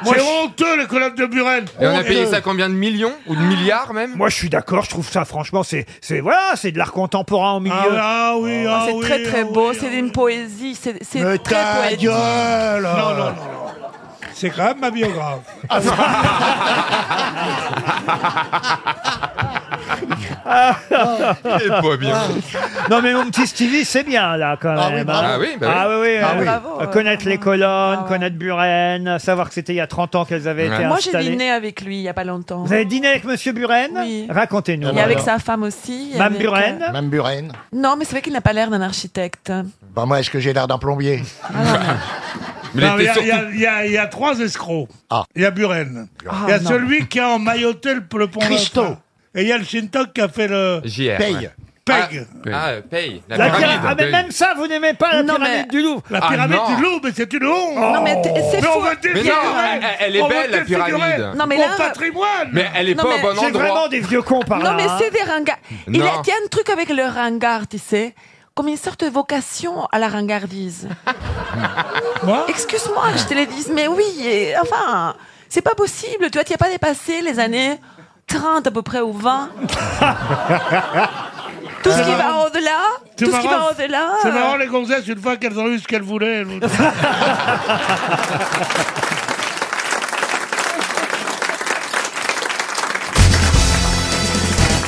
C'est 0.06 0.22
honteux 0.22 0.78
les 0.80 0.86
colonnes 0.86 1.16
de 1.16 1.26
Buren. 1.26 1.66
Et 1.82 1.88
on 1.88 1.98
a 1.98 2.04
payé 2.04 2.28
ça 2.28 2.40
combien 2.40 2.70
de 2.70 2.76
millions 2.76 3.14
Ou 3.28 3.36
de 3.36 3.42
milliards 3.42 3.92
même? 3.92 4.12
Moi, 4.16 4.30
je 4.30 4.36
suis 4.36 4.50
d'accord. 4.50 4.84
Je 4.84 4.90
trouve 4.92 5.10
ça, 5.10 5.26
franchement, 5.26 5.64
c'est, 5.64 5.88
c'est 6.00 6.20
voilà, 6.20 6.52
c'est 6.56 6.72
de 6.72 6.78
l'art 6.78 6.92
contemporain 6.92 7.54
au 7.54 7.60
milieu. 7.60 7.74
Ah, 7.98 8.34
ah 8.34 8.36
oui, 8.40 8.66
ah, 8.70 8.84
c'est 8.88 8.94
oui, 8.94 9.02
très 9.02 9.24
très 9.24 9.42
ah 9.42 9.52
beau, 9.52 9.70
oui, 9.72 9.78
c'est 9.80 9.88
ah 9.92 9.96
une 9.98 10.12
poésie, 10.12 10.78
c'est 10.80 11.04
c'est 11.04 11.22
Mais 11.22 11.38
très 11.40 11.56
ta 11.56 11.64
poétique. 11.82 12.02
gueule 12.02 12.84
Non, 12.84 13.10
non, 13.10 13.16
non. 13.26 13.34
C'est 14.38 14.50
quand 14.50 14.66
même 14.66 14.80
ma 14.82 14.92
biographe. 14.92 15.40
Il 20.46 21.66
est 21.66 21.70
pas 21.70 21.98
bien. 21.98 22.18
Non, 22.90 23.02
mais 23.02 23.14
mon 23.14 23.26
petit 23.26 23.48
Stevie, 23.48 23.84
c'est 23.86 24.04
bien, 24.04 24.38
là, 24.38 24.58
quand 24.62 24.76
Ah 24.78 24.88
oui, 24.90 24.96
même. 24.96 25.06
bravo. 25.06 25.26
hein. 25.26 25.32
Ah 25.36 25.40
oui, 25.40 25.48
bah 25.60 25.68
oui. 25.68 25.74
Ah 25.76 25.88
oui, 25.90 25.96
oui, 26.02 26.18
Ah 26.22 26.28
euh, 26.34 26.40
oui. 26.40 26.46
Bravo, 26.46 26.70
euh, 26.80 26.84
euh, 26.84 26.88
connaître 26.88 27.26
les 27.28 27.38
colonnes, 27.38 27.98
Ah 28.00 28.02
ouais. 28.04 28.08
connaître 28.08 28.36
Buren, 28.38 29.18
savoir 29.20 29.48
que 29.48 29.54
c'était 29.56 29.74
il 29.74 29.78
y 29.78 29.82
a 29.82 29.88
30 29.88 30.16
ans 30.16 30.26
qu'elles 30.26 30.48
avaient 30.48 30.70
Ouais. 30.70 30.76
été 30.76 30.86
Moi 30.86 30.98
j'ai 31.02 31.10
installées. 31.10 31.30
dîné 31.32 31.50
avec 31.52 31.82
lui 31.82 31.98
il 31.98 32.02
y 32.04 32.10
a 32.10 32.14
pas 32.14 32.24
longtemps. 32.24 32.64
Vous 32.64 32.74
avez 32.74 32.86
dîné 32.86 33.08
avec 33.08 33.24
Monsieur 33.24 33.52
Buren? 33.54 33.92
Oui. 33.96 34.28
Racontez-nous. 34.30 34.90
Et 34.96 35.02
avec 35.02 35.20
sa 35.20 35.40
femme 35.40 35.64
aussi. 35.64 36.12
Mme 36.14 36.28
avec, 36.28 36.40
Buren? 36.40 36.84
euh, 36.88 36.92
Même 36.92 37.10
Buren. 37.10 37.52
Non, 37.74 37.96
mais 37.98 38.06
c'est 38.06 38.12
vrai 38.12 38.22
qu'il 38.22 38.34
n'a 38.34 38.42
pas 38.42 38.54
l'air 38.54 38.70
d'un 38.70 38.82
architecte. 38.82 39.52
Bah 39.96 40.06
moi, 40.06 40.20
est-ce 40.20 40.30
que 40.30 40.40
j'ai 40.40 40.54
l'air 40.54 40.68
d'un 40.68 40.78
plombier? 40.78 41.24
Mais 42.76 42.82
Non, 42.88 42.96
il 42.98 43.02
Il 43.02 43.06
y, 43.06 43.10
a- 43.10 43.14
il 43.22 43.28
y 43.28 43.32
a- 43.32 43.36
surtout... 43.36 43.54
il 43.54 43.60
y 43.62 43.66
a- 43.66 43.86
il 43.86 43.92
y 43.94 43.98
a 43.98 44.08
trois 44.08 44.40
escrocs. 44.40 44.88
Ah. 45.10 45.24
Il 45.36 45.42
y 45.42 45.46
a 45.46 45.52
Buren. 45.52 46.08
Ah, 46.30 46.34
Il 46.48 46.50
y 46.50 46.54
a 46.54 46.60
non. 46.60 46.70
celui 46.70 47.08
qui 47.08 47.20
a 47.20 47.30
emmailloté 47.30 47.94
le, 47.96 48.04
le 48.18 48.28
pont 48.28 48.40
Christo. 48.42 48.98
Et 49.34 49.42
il 49.44 49.48
y 49.48 49.52
a 49.52 49.58
le 49.58 49.66
Shintok 49.66 50.14
qui 50.14 50.22
a 50.22 50.28
fait 50.30 50.48
le 50.48 50.82
JR. 50.86 51.18
Paye. 51.18 51.36
ouais. 51.36 51.50
PEG. 51.86 52.26
Ah, 52.52 52.70
euh, 52.70 52.82
paye. 52.82 53.22
La, 53.30 53.38
La 53.38 53.46
pyramide. 53.52 53.68
pyra- 53.80 53.88
ah, 53.90 53.96
mais 53.96 54.10
même 54.10 54.32
ça, 54.32 54.54
vous 54.58 54.66
n'aimez 54.66 54.96
pas 54.96 55.12
la 55.14 55.22
Non, 55.22 55.36
pyramide 55.36 55.56
mais- 55.56 55.66
du 55.68 55.82
Louvre 55.84 56.02
La 56.10 56.20
Ah, 56.24 56.28
pyramide 56.32 56.58
non. 56.58 56.76
du 56.76 56.82
Louvre, 56.82 57.00
mais 57.04 57.12
c'est 57.16 57.32
une 57.34 57.46
honte. 57.46 57.76
Non, 57.76 58.02
mais 58.02 58.22
t- 58.24 58.30
c'est 58.52 58.62
Mais 58.62 58.68
on 58.68 58.72
faux. 58.72 58.80
va 58.82 58.90
Mais 58.90 58.96
défigurer. 59.14 59.36
non, 59.36 59.42
elle- 59.72 59.84
elle 60.00 60.16
est 60.16 60.22
On 60.22 60.28
belle, 60.28 60.50
la 60.50 60.58
défigurer 60.62 60.86
pyramide. 60.92 61.32
Non, 61.38 61.46
mais 61.46 61.56
Mon 61.58 61.62
là- 61.62 61.76
patrimoine. 61.78 62.50
Mais 62.54 62.66
elle 62.74 62.90
est 62.90 62.96
Non, 62.96 63.04
pas 63.04 63.10
mais 63.10 63.20
au 63.30 63.34
bon 63.34 63.40
C'est 63.40 63.46
endroit. 63.46 63.62
vraiment 63.62 63.88
des 63.88 64.00
vieux 64.00 64.22
cons 64.24 64.42
par 64.42 64.58
là. 64.64 64.72
Non, 64.72 64.76
mais 64.78 64.88
hein. 64.88 64.98
c'est 65.00 65.12
des 65.12 65.32
ringards. 65.32 65.58
Il 65.88 66.00
Non. 66.00 66.06
a, 66.08 66.22
il 66.26 66.28
y 66.28 66.32
a 66.32 66.36
un 66.44 66.48
truc 66.50 66.70
avec 66.72 66.90
le 66.90 67.04
ringard, 67.04 67.68
tu 67.68 67.78
sais, 67.78 68.16
comme 68.56 68.68
une 68.70 68.78
sorte 68.78 69.04
de 69.04 69.10
vocation 69.10 69.86
à 69.92 70.00
la 70.00 70.08
ringardise. 70.08 70.88
Moi 72.24 72.46
Excuse-moi, 72.48 73.04
je 73.18 73.24
te 73.26 73.34
le 73.34 73.46
dise, 73.46 73.70
mais 73.74 73.88
oui, 73.88 74.06
et- 74.26 74.54
enfin, 74.62 75.14
c'est 75.50 75.62
pas 75.62 75.76
possible. 75.76 76.32
Tu 76.32 76.38
vois, 76.38 76.44
tu 76.46 76.54
n'as 76.54 76.58
pas 76.58 76.70
dépassé 76.70 77.22
les 77.22 77.40
années 77.40 77.78
30 78.28 78.66
à 78.68 78.72
peu 78.72 78.82
près 78.82 79.02
ou 79.02 79.12
20. 79.14 79.50
Tout 81.84 81.92
ce 81.92 82.02
qui 82.02 82.16
va 82.16 82.48
au-delà, 82.48 82.80
tout 83.16 83.26
ce 83.32 83.40
qui 83.42 83.48
va 83.48 83.70
au-delà. 83.72 84.08
C'est 84.24 84.32
marrant, 84.32 84.56
les 84.56 84.66
gonzesses, 84.66 85.08
une 85.08 85.22
fois 85.22 85.38
qu'elles 85.38 85.60
ont 85.60 85.68
eu 85.68 85.78
ce 85.78 85.86
qu'elles 85.88 86.02
voulaient. 86.02 86.38
elles 86.42 86.48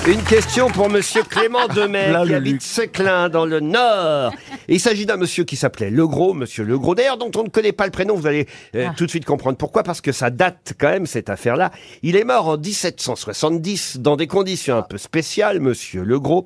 Une 0.07 0.23
question 0.23 0.69
pour 0.69 0.89
monsieur 0.89 1.21
Clément 1.23 1.67
Demet, 1.67 2.13
Là, 2.13 2.23
qui 2.23 2.29
le 2.29 2.35
habite 2.35 2.61
Seclin, 2.61 3.27
dans 3.27 3.45
le 3.45 3.59
Nord. 3.59 4.31
Il 4.69 4.79
s'agit 4.79 5.05
d'un 5.05 5.17
monsieur 5.17 5.43
qui 5.43 5.57
s'appelait 5.57 5.89
Legros, 5.89 6.33
monsieur 6.33 6.63
Legros, 6.63 6.95
d'ailleurs, 6.95 7.17
dont 7.17 7.29
on 7.35 7.43
ne 7.43 7.49
connaît 7.49 7.73
pas 7.73 7.83
le 7.83 7.91
prénom, 7.91 8.15
vous 8.15 8.25
allez 8.25 8.47
euh, 8.75 8.87
tout 8.95 9.05
de 9.05 9.09
suite 9.09 9.25
comprendre 9.25 9.57
pourquoi, 9.57 9.83
parce 9.83 9.99
que 9.99 10.13
ça 10.13 10.29
date 10.29 10.75
quand 10.79 10.87
même, 10.87 11.07
cette 11.07 11.29
affaire-là. 11.29 11.71
Il 12.03 12.15
est 12.15 12.23
mort 12.23 12.47
en 12.47 12.57
1770, 12.57 13.97
dans 13.99 14.15
des 14.15 14.27
conditions 14.27 14.77
un 14.77 14.81
peu 14.81 14.97
spéciales, 14.97 15.59
monsieur 15.59 16.03
Legros, 16.03 16.45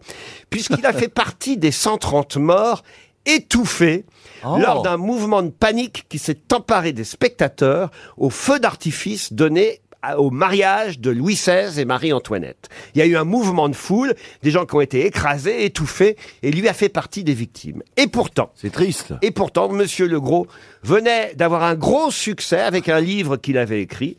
puisqu'il 0.50 0.84
a 0.88 0.94
fait 0.94 1.08
partie 1.08 1.58
des 1.58 1.72
130 1.72 2.38
morts 2.38 2.82
étouffés 3.28 4.06
Oh. 4.44 4.58
lors 4.58 4.82
d'un 4.82 4.98
mouvement 4.98 5.44
de 5.44 5.50
panique 5.50 6.06
qui 6.10 6.18
s'est 6.18 6.40
emparé 6.52 6.94
des 6.94 7.04
spectateurs 7.04 7.92
au 8.18 8.32
feu 8.32 8.60
d'artifice 8.60 9.34
donné 9.34 9.81
au 10.18 10.32
mariage 10.32 11.00
de 11.00 11.12
Louis 11.12 11.36
XVI 11.36 11.80
et 11.80 11.86
Marie-Antoinette. 11.86 12.70
Il 12.96 13.00
y 13.00 13.02
a 13.02 13.06
eu 13.06 13.16
un 13.16 13.24
mouvement 13.24 13.70
de 13.70 13.76
foule, 13.76 14.16
des 14.42 14.52
gens 14.52 14.66
qui 14.66 14.76
ont 14.76 14.82
été 14.82 15.06
écrasés, 15.06 15.66
étouffés, 15.66 16.18
et 16.44 16.52
lui 16.52 16.68
a 16.68 16.74
fait 16.74 16.90
partie 16.90 17.24
des 17.24 17.34
victimes. 17.34 17.84
Et 17.98 18.08
pourtant... 18.08 18.52
C'est 18.56 18.72
triste. 18.72 19.14
Et 19.22 19.32
pourtant, 19.32 19.70
Monsieur 19.70 20.08
Legros 20.08 20.48
venait 20.84 21.34
d'avoir 21.36 21.64
un 21.64 21.76
gros 21.76 22.12
succès 22.12 22.60
avec 22.60 22.90
un 22.90 23.00
livre 23.00 23.38
qu'il 23.38 23.58
avait 23.58 23.82
écrit. 23.82 24.18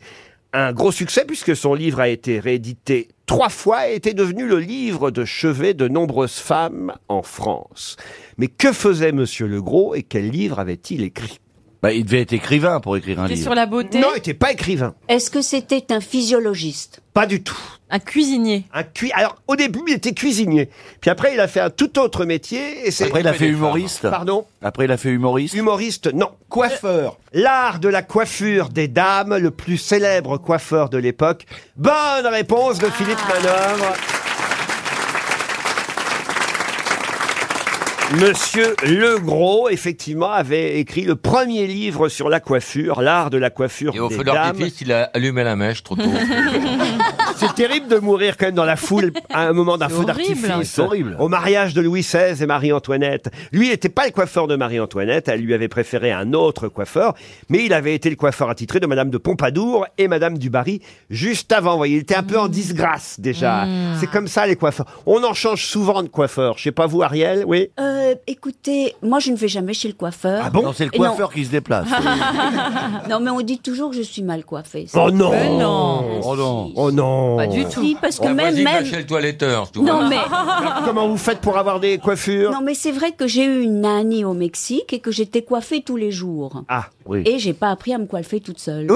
Un 0.53 0.71
gros 0.71 0.91
succès 0.91 1.25
puisque 1.25 1.55
son 1.55 1.73
livre 1.73 1.99
a 1.99 2.07
été 2.07 2.39
réédité 2.39 3.09
trois 3.25 3.49
fois 3.49 3.89
et 3.89 3.95
était 3.95 4.13
devenu 4.13 4.47
le 4.47 4.59
livre 4.59 5.09
de 5.09 5.25
chevet 5.25 5.73
de 5.73 5.87
nombreuses 5.87 6.37
femmes 6.37 6.93
en 7.07 7.23
France. 7.23 7.97
Mais 8.37 8.47
que 8.47 8.71
faisait 8.71 9.11
Monsieur 9.11 9.47
Legros 9.47 9.95
et 9.95 10.03
quel 10.03 10.29
livre 10.29 10.59
avait-il 10.59 11.03
écrit? 11.03 11.39
Bah, 11.83 11.91
il 11.91 12.05
devait 12.05 12.21
être 12.21 12.31
écrivain 12.31 12.79
pour 12.79 12.95
écrire 12.95 13.19
un 13.19 13.27
C'est 13.27 13.33
livre. 13.33 13.43
sur 13.43 13.55
la 13.55 13.65
beauté 13.65 13.99
Non, 13.99 14.07
il 14.13 14.15
n'était 14.15 14.33
pas 14.33 14.53
écrivain. 14.53 14.95
Est-ce 15.09 15.29
que 15.29 15.41
c'était 15.41 15.91
un 15.91 15.99
physiologiste? 15.99 17.01
Pas 17.13 17.25
du 17.25 17.43
tout. 17.43 17.59
Un 17.89 17.99
cuisinier. 17.99 18.63
Un 18.73 18.83
cui... 18.83 19.11
Alors, 19.11 19.35
au 19.47 19.57
début, 19.57 19.81
il 19.89 19.93
était 19.95 20.13
cuisinier. 20.13 20.69
Puis 21.01 21.11
après, 21.11 21.33
il 21.33 21.41
a 21.41 21.47
fait 21.49 21.59
un 21.59 21.69
tout 21.69 21.99
autre 21.99 22.23
métier. 22.23 22.87
Et 22.87 22.91
c'est... 22.91 23.03
Après, 23.07 23.19
il 23.19 23.27
a 23.27 23.33
fait 23.33 23.47
humoriste. 23.47 24.09
Pardon? 24.09 24.45
Après, 24.61 24.85
il 24.85 24.91
a 24.93 24.97
fait 24.97 25.09
humoriste. 25.09 25.55
Humoriste, 25.55 26.13
non. 26.13 26.29
Coiffeur. 26.47 27.17
L'art 27.33 27.79
de 27.79 27.89
la 27.89 28.01
coiffure 28.01 28.69
des 28.69 28.87
dames, 28.87 29.35
le 29.35 29.51
plus 29.51 29.77
célèbre 29.77 30.37
coiffeur 30.37 30.89
de 30.89 30.97
l'époque. 30.97 31.45
Bonne 31.75 32.27
réponse 32.31 32.79
de 32.79 32.87
Philippe 32.87 33.19
Manœuvre. 33.27 33.93
Monsieur 38.19 38.75
Legros, 38.83 39.69
effectivement, 39.69 40.31
avait 40.31 40.79
écrit 40.79 41.01
le 41.01 41.15
premier 41.15 41.65
livre 41.65 42.09
sur 42.09 42.29
la 42.29 42.39
coiffure, 42.39 43.01
l'art 43.01 43.29
de 43.31 43.37
la 43.37 43.49
coiffure 43.49 43.95
Et 43.95 43.99
au 43.99 44.07
des 44.09 44.15
feu 44.17 44.23
dames. 44.23 44.35
d'artifice, 44.35 44.81
il 44.81 44.91
a 44.91 45.09
allumé 45.13 45.43
la 45.43 45.55
mèche 45.55 45.83
trop 45.83 45.95
tôt. 45.95 46.03
C'est 47.55 47.67
terrible 47.67 47.87
de 47.87 47.99
mourir 47.99 48.35
quand 48.35 48.47
même 48.47 48.55
dans 48.55 48.65
la 48.65 48.75
foule 48.75 49.13
à 49.31 49.47
un 49.47 49.53
moment 49.53 49.77
d'un 49.77 49.87
C'est 49.87 49.93
feu 49.93 50.01
horrible. 50.01 50.41
d'artifice. 50.47 50.71
C'est 50.71 50.81
horrible. 50.81 51.15
Au 51.19 51.27
mariage 51.27 51.75
de 51.75 51.81
Louis 51.81 52.01
XVI 52.01 52.41
et 52.41 52.45
Marie-Antoinette. 52.47 53.29
Lui 53.51 53.69
n'était 53.69 53.89
pas 53.89 54.05
le 54.05 54.11
coiffeur 54.11 54.47
de 54.47 54.55
Marie-Antoinette, 54.55 55.27
elle 55.27 55.41
lui 55.41 55.53
avait 55.53 55.67
préféré 55.67 56.11
un 56.11 56.33
autre 56.33 56.67
coiffeur, 56.67 57.13
mais 57.49 57.63
il 57.63 57.71
avait 57.73 57.93
été 57.93 58.09
le 58.09 58.15
coiffeur 58.15 58.49
attitré 58.49 58.79
de 58.79 58.87
Madame 58.87 59.11
de 59.11 59.19
Pompadour 59.19 59.85
et 59.99 60.07
Madame 60.07 60.39
du 60.39 60.49
Barry 60.49 60.81
juste 61.11 61.51
avant. 61.51 61.73
Vous 61.73 61.77
voyez, 61.77 61.97
il 61.97 61.99
était 62.01 62.15
un 62.15 62.23
peu 62.23 62.39
en 62.39 62.47
disgrâce 62.47 63.19
déjà. 63.19 63.65
Mm. 63.65 63.97
C'est 63.99 64.07
comme 64.07 64.27
ça 64.27 64.47
les 64.47 64.55
coiffeurs. 64.55 64.87
On 65.05 65.23
en 65.23 65.35
change 65.35 65.63
souvent 65.67 66.01
de 66.01 66.07
coiffeur. 66.07 66.57
Je 66.57 66.63
sais 66.63 66.71
pas 66.71 66.87
vous, 66.87 67.03
Ariel, 67.03 67.43
oui 67.45 67.69
Euh, 67.79 68.15
écoutez, 68.25 68.95
moi 69.03 69.19
je 69.19 69.29
ne 69.29 69.35
vais 69.37 69.47
jamais 69.47 69.75
chez 69.75 69.87
le 69.89 69.93
coiffeur. 69.93 70.41
Ah 70.43 70.49
bon 70.49 70.63
Non, 70.63 70.73
c'est 70.73 70.85
le 70.85 70.95
Et 70.95 70.97
coiffeur 70.97 71.31
qui 71.31 71.45
se 71.45 71.51
déplace. 71.51 71.87
non, 73.11 73.19
mais 73.19 73.29
on 73.29 73.41
dit 73.41 73.59
toujours 73.59 73.91
que 73.91 73.95
je 73.97 74.01
suis 74.01 74.23
mal 74.23 74.43
coiffée. 74.43 74.87
Oh 74.95 75.11
non 75.11 75.29
Mais 75.29 75.49
Oh 75.51 76.35
non 76.35 76.71
Oh 76.75 76.91
non 76.91 77.42
Pas 77.47 77.53
du 77.53 77.65
tout. 77.65 77.81
Si, 77.83 77.97
parce 78.01 78.17
que 78.19 78.23
Ouais, 78.25 78.33
même, 78.33 78.53
Vas-y, 78.53 78.63
va 78.63 78.71
même... 78.73 78.85
chez 78.85 78.97
le 78.97 79.05
toiletteur. 79.05 79.71
tout 79.71 79.83
Non, 79.83 79.99
va. 80.01 80.09
mais... 80.09 80.17
Comment 80.85 81.07
vous 81.07 81.17
faites 81.17 81.39
pour 81.39 81.57
avoir 81.57 81.79
des 81.79 81.97
coiffures 81.97 82.51
Non, 82.51 82.61
mais 82.61 82.73
c'est 82.73 82.91
vrai 82.91 83.11
que 83.11 83.27
j'ai 83.27 83.43
eu 83.45 83.61
une 83.61 83.81
nanny 83.81 84.23
au 84.25 84.33
Mexique 84.33 84.93
et 84.93 84.99
que 84.99 85.11
j'étais 85.11 85.41
coiffée 85.41 85.81
tous 85.81 85.95
les 85.97 86.11
jours. 86.11 86.63
Ah, 86.69 86.85
oui. 87.05 87.23
Et 87.25 87.39
j'ai 87.39 87.53
pas 87.53 87.69
appris 87.69 87.93
à 87.93 87.97
me 87.97 88.05
coiffer 88.05 88.39
toute 88.39 88.59
seule. 88.59 88.87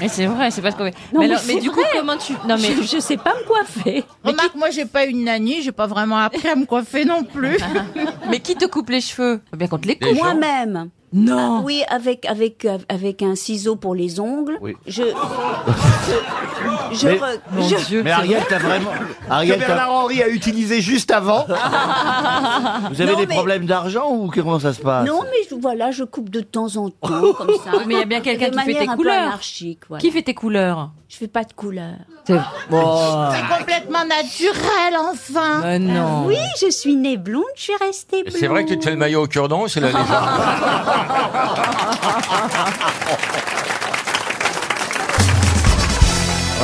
Mais 0.00 0.08
c'est 0.08 0.26
vrai, 0.26 0.50
c'est 0.50 0.62
parce 0.62 0.74
qu'on. 0.74 0.84
Non, 0.84 0.90
mais, 1.12 1.18
mais 1.20 1.24
alors- 1.26 1.38
c'est 1.40 1.54
mais 1.54 1.60
du 1.60 1.70
coup, 1.70 1.80
vrai. 1.80 1.88
comment 1.94 2.16
tu. 2.16 2.32
Non, 2.48 2.56
mais. 2.60 2.74
Je, 2.76 2.82
je 2.82 2.98
sais 3.00 3.16
pas 3.16 3.34
me 3.34 3.46
coiffer. 3.46 4.04
Remarque, 4.24 4.54
moi, 4.54 4.70
j'ai 4.70 4.84
pas 4.84 5.04
une 5.04 5.24
nanny, 5.24 5.62
j'ai 5.62 5.72
pas 5.72 5.86
vraiment 5.86 6.18
appris 6.18 6.48
à 6.48 6.56
me 6.56 6.64
coiffer 6.66 7.04
non 7.04 7.24
plus. 7.24 7.58
mais 8.30 8.40
qui 8.40 8.54
te 8.54 8.64
coupe 8.66 8.90
les 8.90 9.00
cheveux? 9.00 9.40
Faut 9.50 9.56
bien 9.56 9.68
qu'on 9.68 9.78
te 9.78 9.86
les 9.88 9.98
coupe. 9.98 10.14
Moi-même. 10.14 10.90
Non. 11.14 11.58
Ah 11.58 11.62
oui, 11.64 11.82
avec, 11.88 12.24
avec, 12.26 12.66
avec 12.88 13.22
un 13.22 13.34
ciseau 13.34 13.76
pour 13.76 13.94
les 13.94 14.18
ongles. 14.18 14.56
Oui. 14.62 14.74
Je. 14.86 15.02
Je. 15.02 16.96
je 16.96 17.08
Mais- 17.08 17.16
re- 17.16 17.38
Mon 17.52 17.68
je- 17.68 17.84
Dieu. 17.86 18.02
Mais 18.02 18.10
Ariel, 18.10 18.42
t'as 18.48 18.58
vraiment. 18.58 18.90
Que 18.90 19.30
Ariel, 19.32 19.58
t'as- 19.60 19.66
Bernard-Henri 19.66 20.22
a 20.22 20.28
utilisé 20.28 20.80
juste 20.80 21.10
avant. 21.10 21.44
vous 22.90 23.00
avez 23.00 23.12
Non, 23.12 23.18
des 23.18 23.26
mais- 23.26 23.34
problèmes 23.34 23.66
d'argent 23.66 24.10
ou 24.10 24.28
comment 24.30 24.58
ça 24.58 24.72
se 24.72 24.80
passe 24.80 25.06
Non, 25.06 25.20
mais 25.24 25.46
je- 25.50 25.54
voilà, 25.54 25.90
je 25.90 26.04
coupe 26.04 26.30
de 26.30 26.40
temps 26.40 26.76
en 26.76 26.88
temps, 26.90 27.32
comme 27.36 27.50
ça. 27.64 27.70
Mais 27.86 27.94
il 27.94 27.98
y 27.98 28.02
a 28.02 28.06
bien 28.06 28.20
quelqu'un 28.20 28.50
qui 28.50 28.58
fait 28.60 28.72
tes 28.74 28.88
un 28.88 28.92
peu 28.92 28.96
couleurs. 28.96 29.22
anarchique, 29.22 29.80
voilà. 29.88 30.00
Qui 30.00 30.10
fait 30.10 30.22
tes 30.22 30.34
couleurs? 30.34 30.90
Je 31.12 31.18
fais 31.18 31.28
pas 31.28 31.44
de 31.44 31.52
couleur. 31.52 31.92
C'est. 32.26 32.38
C'est 32.70 33.58
complètement 33.58 34.06
naturel, 34.06 34.96
enfin. 34.98 35.60
Mais 35.62 35.78
non. 35.78 36.24
Oui, 36.24 36.38
je 36.58 36.70
suis 36.70 36.96
née 36.96 37.18
blonde, 37.18 37.44
je 37.54 37.64
suis 37.64 37.76
restée 37.78 38.22
blonde. 38.22 38.36
C'est 38.40 38.46
vrai 38.46 38.64
que 38.64 38.70
tu 38.70 38.78
te 38.78 38.84
fais 38.84 38.92
le 38.92 38.96
maillot 38.96 39.24
au 39.24 39.26
cure-dent, 39.26 39.68
c'est 39.68 39.80
la 39.80 39.88
légende. 39.88 40.06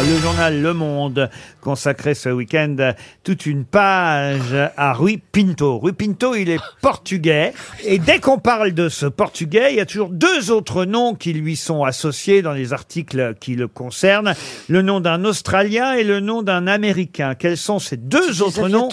Le 0.00 0.16
journal 0.18 0.62
Le 0.62 0.74
Monde 0.74 1.28
consacrait 1.60 2.14
ce 2.14 2.28
week-end 2.28 2.92
toute 3.24 3.46
une 3.46 3.64
page 3.64 4.54
à 4.76 4.92
Rui 4.92 5.18
Pinto. 5.18 5.78
Rui 5.78 5.92
Pinto, 5.92 6.36
il 6.36 6.50
est 6.50 6.60
portugais. 6.80 7.52
Et 7.84 7.98
dès 7.98 8.20
qu'on 8.20 8.38
parle 8.38 8.72
de 8.72 8.88
ce 8.88 9.06
portugais, 9.06 9.72
il 9.72 9.76
y 9.76 9.80
a 9.80 9.86
toujours 9.86 10.10
deux 10.10 10.52
autres 10.52 10.84
noms 10.84 11.14
qui 11.14 11.32
lui 11.32 11.56
sont 11.56 11.82
associés 11.82 12.42
dans 12.42 12.52
les 12.52 12.72
articles 12.72 13.34
qui 13.40 13.56
le 13.56 13.66
concernent. 13.66 14.34
Le 14.68 14.82
nom 14.82 15.00
d'un 15.00 15.24
Australien 15.24 15.94
et 15.94 16.04
le 16.04 16.20
nom 16.20 16.42
d'un 16.42 16.68
Américain. 16.68 17.34
Quels 17.34 17.56
sont 17.56 17.80
ces 17.80 17.96
deux 17.96 18.40
autres 18.42 18.68
noms 18.68 18.88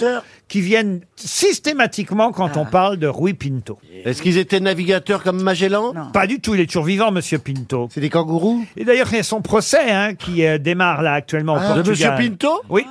qui 0.48 0.60
viennent 0.60 1.00
systématiquement 1.16 2.30
quand 2.32 2.56
on 2.56 2.64
parle 2.64 2.98
de 2.98 3.06
Rui 3.08 3.34
Pinto 3.34 3.78
Est-ce 4.04 4.22
qu'ils 4.22 4.38
étaient 4.38 4.60
navigateurs 4.60 5.22
comme 5.22 5.42
Magellan 5.42 5.92
Pas 6.12 6.26
du 6.26 6.40
tout, 6.40 6.54
il 6.54 6.60
est 6.60 6.66
toujours 6.66 6.84
vivant, 6.84 7.10
Monsieur 7.10 7.38
Pinto. 7.38 7.88
C'est 7.90 8.00
des 8.00 8.10
kangourous 8.10 8.64
Et 8.76 8.84
d'ailleurs, 8.84 9.08
il 9.10 9.16
y 9.16 9.20
a 9.20 9.24
son 9.24 9.42
procès 9.42 9.90
hein, 9.90 10.14
qui 10.14 10.46
euh, 10.46 10.58
démarre 10.58 11.02
là 11.02 11.14
actuellement 11.14 11.54
au 11.54 11.58
Ah, 11.58 11.74
de 11.74 11.82
Portugal. 11.82 12.12
Monsieur 12.12 12.30
Pinto 12.30 12.62
Oui. 12.68 12.86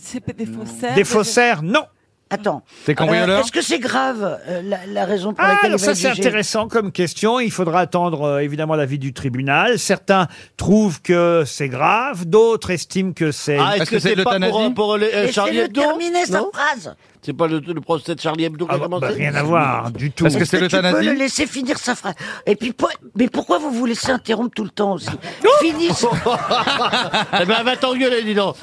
C'est 0.00 0.20
pas 0.20 0.32
des 0.32 0.46
faussaires. 0.46 0.94
Des 0.94 1.04
faussaires, 1.04 1.62
non. 1.62 1.84
Attends. 2.32 2.62
C'est 2.86 2.94
cambrioleur 2.94 3.40
Est-ce 3.40 3.50
que 3.50 3.60
c'est 3.60 3.80
grave 3.80 4.38
euh, 4.48 4.62
la, 4.64 4.78
la 4.86 5.04
raison 5.04 5.34
pour 5.34 5.44
Ah, 5.44 5.48
laquelle 5.54 5.70
alors 5.70 5.80
il 5.80 5.84
va 5.84 5.86
ça 5.86 5.90
être 5.90 5.96
c'est 5.96 6.08
jugé 6.14 6.28
intéressant 6.28 6.68
comme 6.68 6.92
question. 6.92 7.40
Il 7.40 7.50
faudra 7.50 7.80
attendre 7.80 8.22
euh, 8.22 8.38
évidemment 8.38 8.76
l'avis 8.76 9.00
du 9.00 9.12
tribunal. 9.12 9.78
Certains 9.80 10.28
trouvent 10.56 11.02
que 11.02 11.42
c'est 11.44 11.68
grave, 11.68 12.26
d'autres 12.26 12.70
estiment 12.70 13.12
que 13.12 13.32
c'est. 13.32 13.58
Ah, 13.58 13.76
est-ce 13.76 13.90
que 13.90 13.98
c'est 13.98 14.14
pas 14.22 14.38
pour, 14.38 14.74
pour 14.74 14.96
les, 14.96 15.12
euh, 15.12 15.32
Charlie 15.32 15.58
Hebdo 15.58 15.80
terminer 15.80 16.24
sa 16.24 16.38
Non 16.38 16.50
phrase. 16.52 16.94
C'est 17.22 17.32
pas 17.36 17.46
le, 17.46 17.60
le 17.60 17.80
procès 17.82 18.14
de 18.14 18.20
Charlie 18.20 18.44
Hebdo 18.44 18.66
qui 18.66 18.74
a 18.74 18.78
commencé 18.78 19.06
bah, 19.06 19.12
rien 19.14 19.34
à 19.34 19.42
voir 19.42 19.90
du 19.90 20.10
tout. 20.10 20.26
Est-ce 20.26 20.38
que 20.38 20.44
tu 20.44 20.68
peux 20.80 21.02
le 21.04 21.12
laisser 21.12 21.46
finir 21.46 21.76
sa 21.78 21.94
phrase 21.94 22.14
Et 22.46 22.56
puis, 22.56 22.72
mais 23.16 23.28
pourquoi 23.28 23.58
vous 23.58 23.70
vous 23.70 23.84
laissez 23.86 24.10
interrompre 24.10 24.54
tout 24.54 24.64
le 24.64 24.70
temps 24.70 24.92
aussi 24.94 25.08
Finisse 25.60 26.06
Eh 27.42 27.44
ben, 27.44 27.62
va 27.62 27.76
t'engueuler, 27.76 28.22
dis 28.22 28.34
donc. 28.34 28.56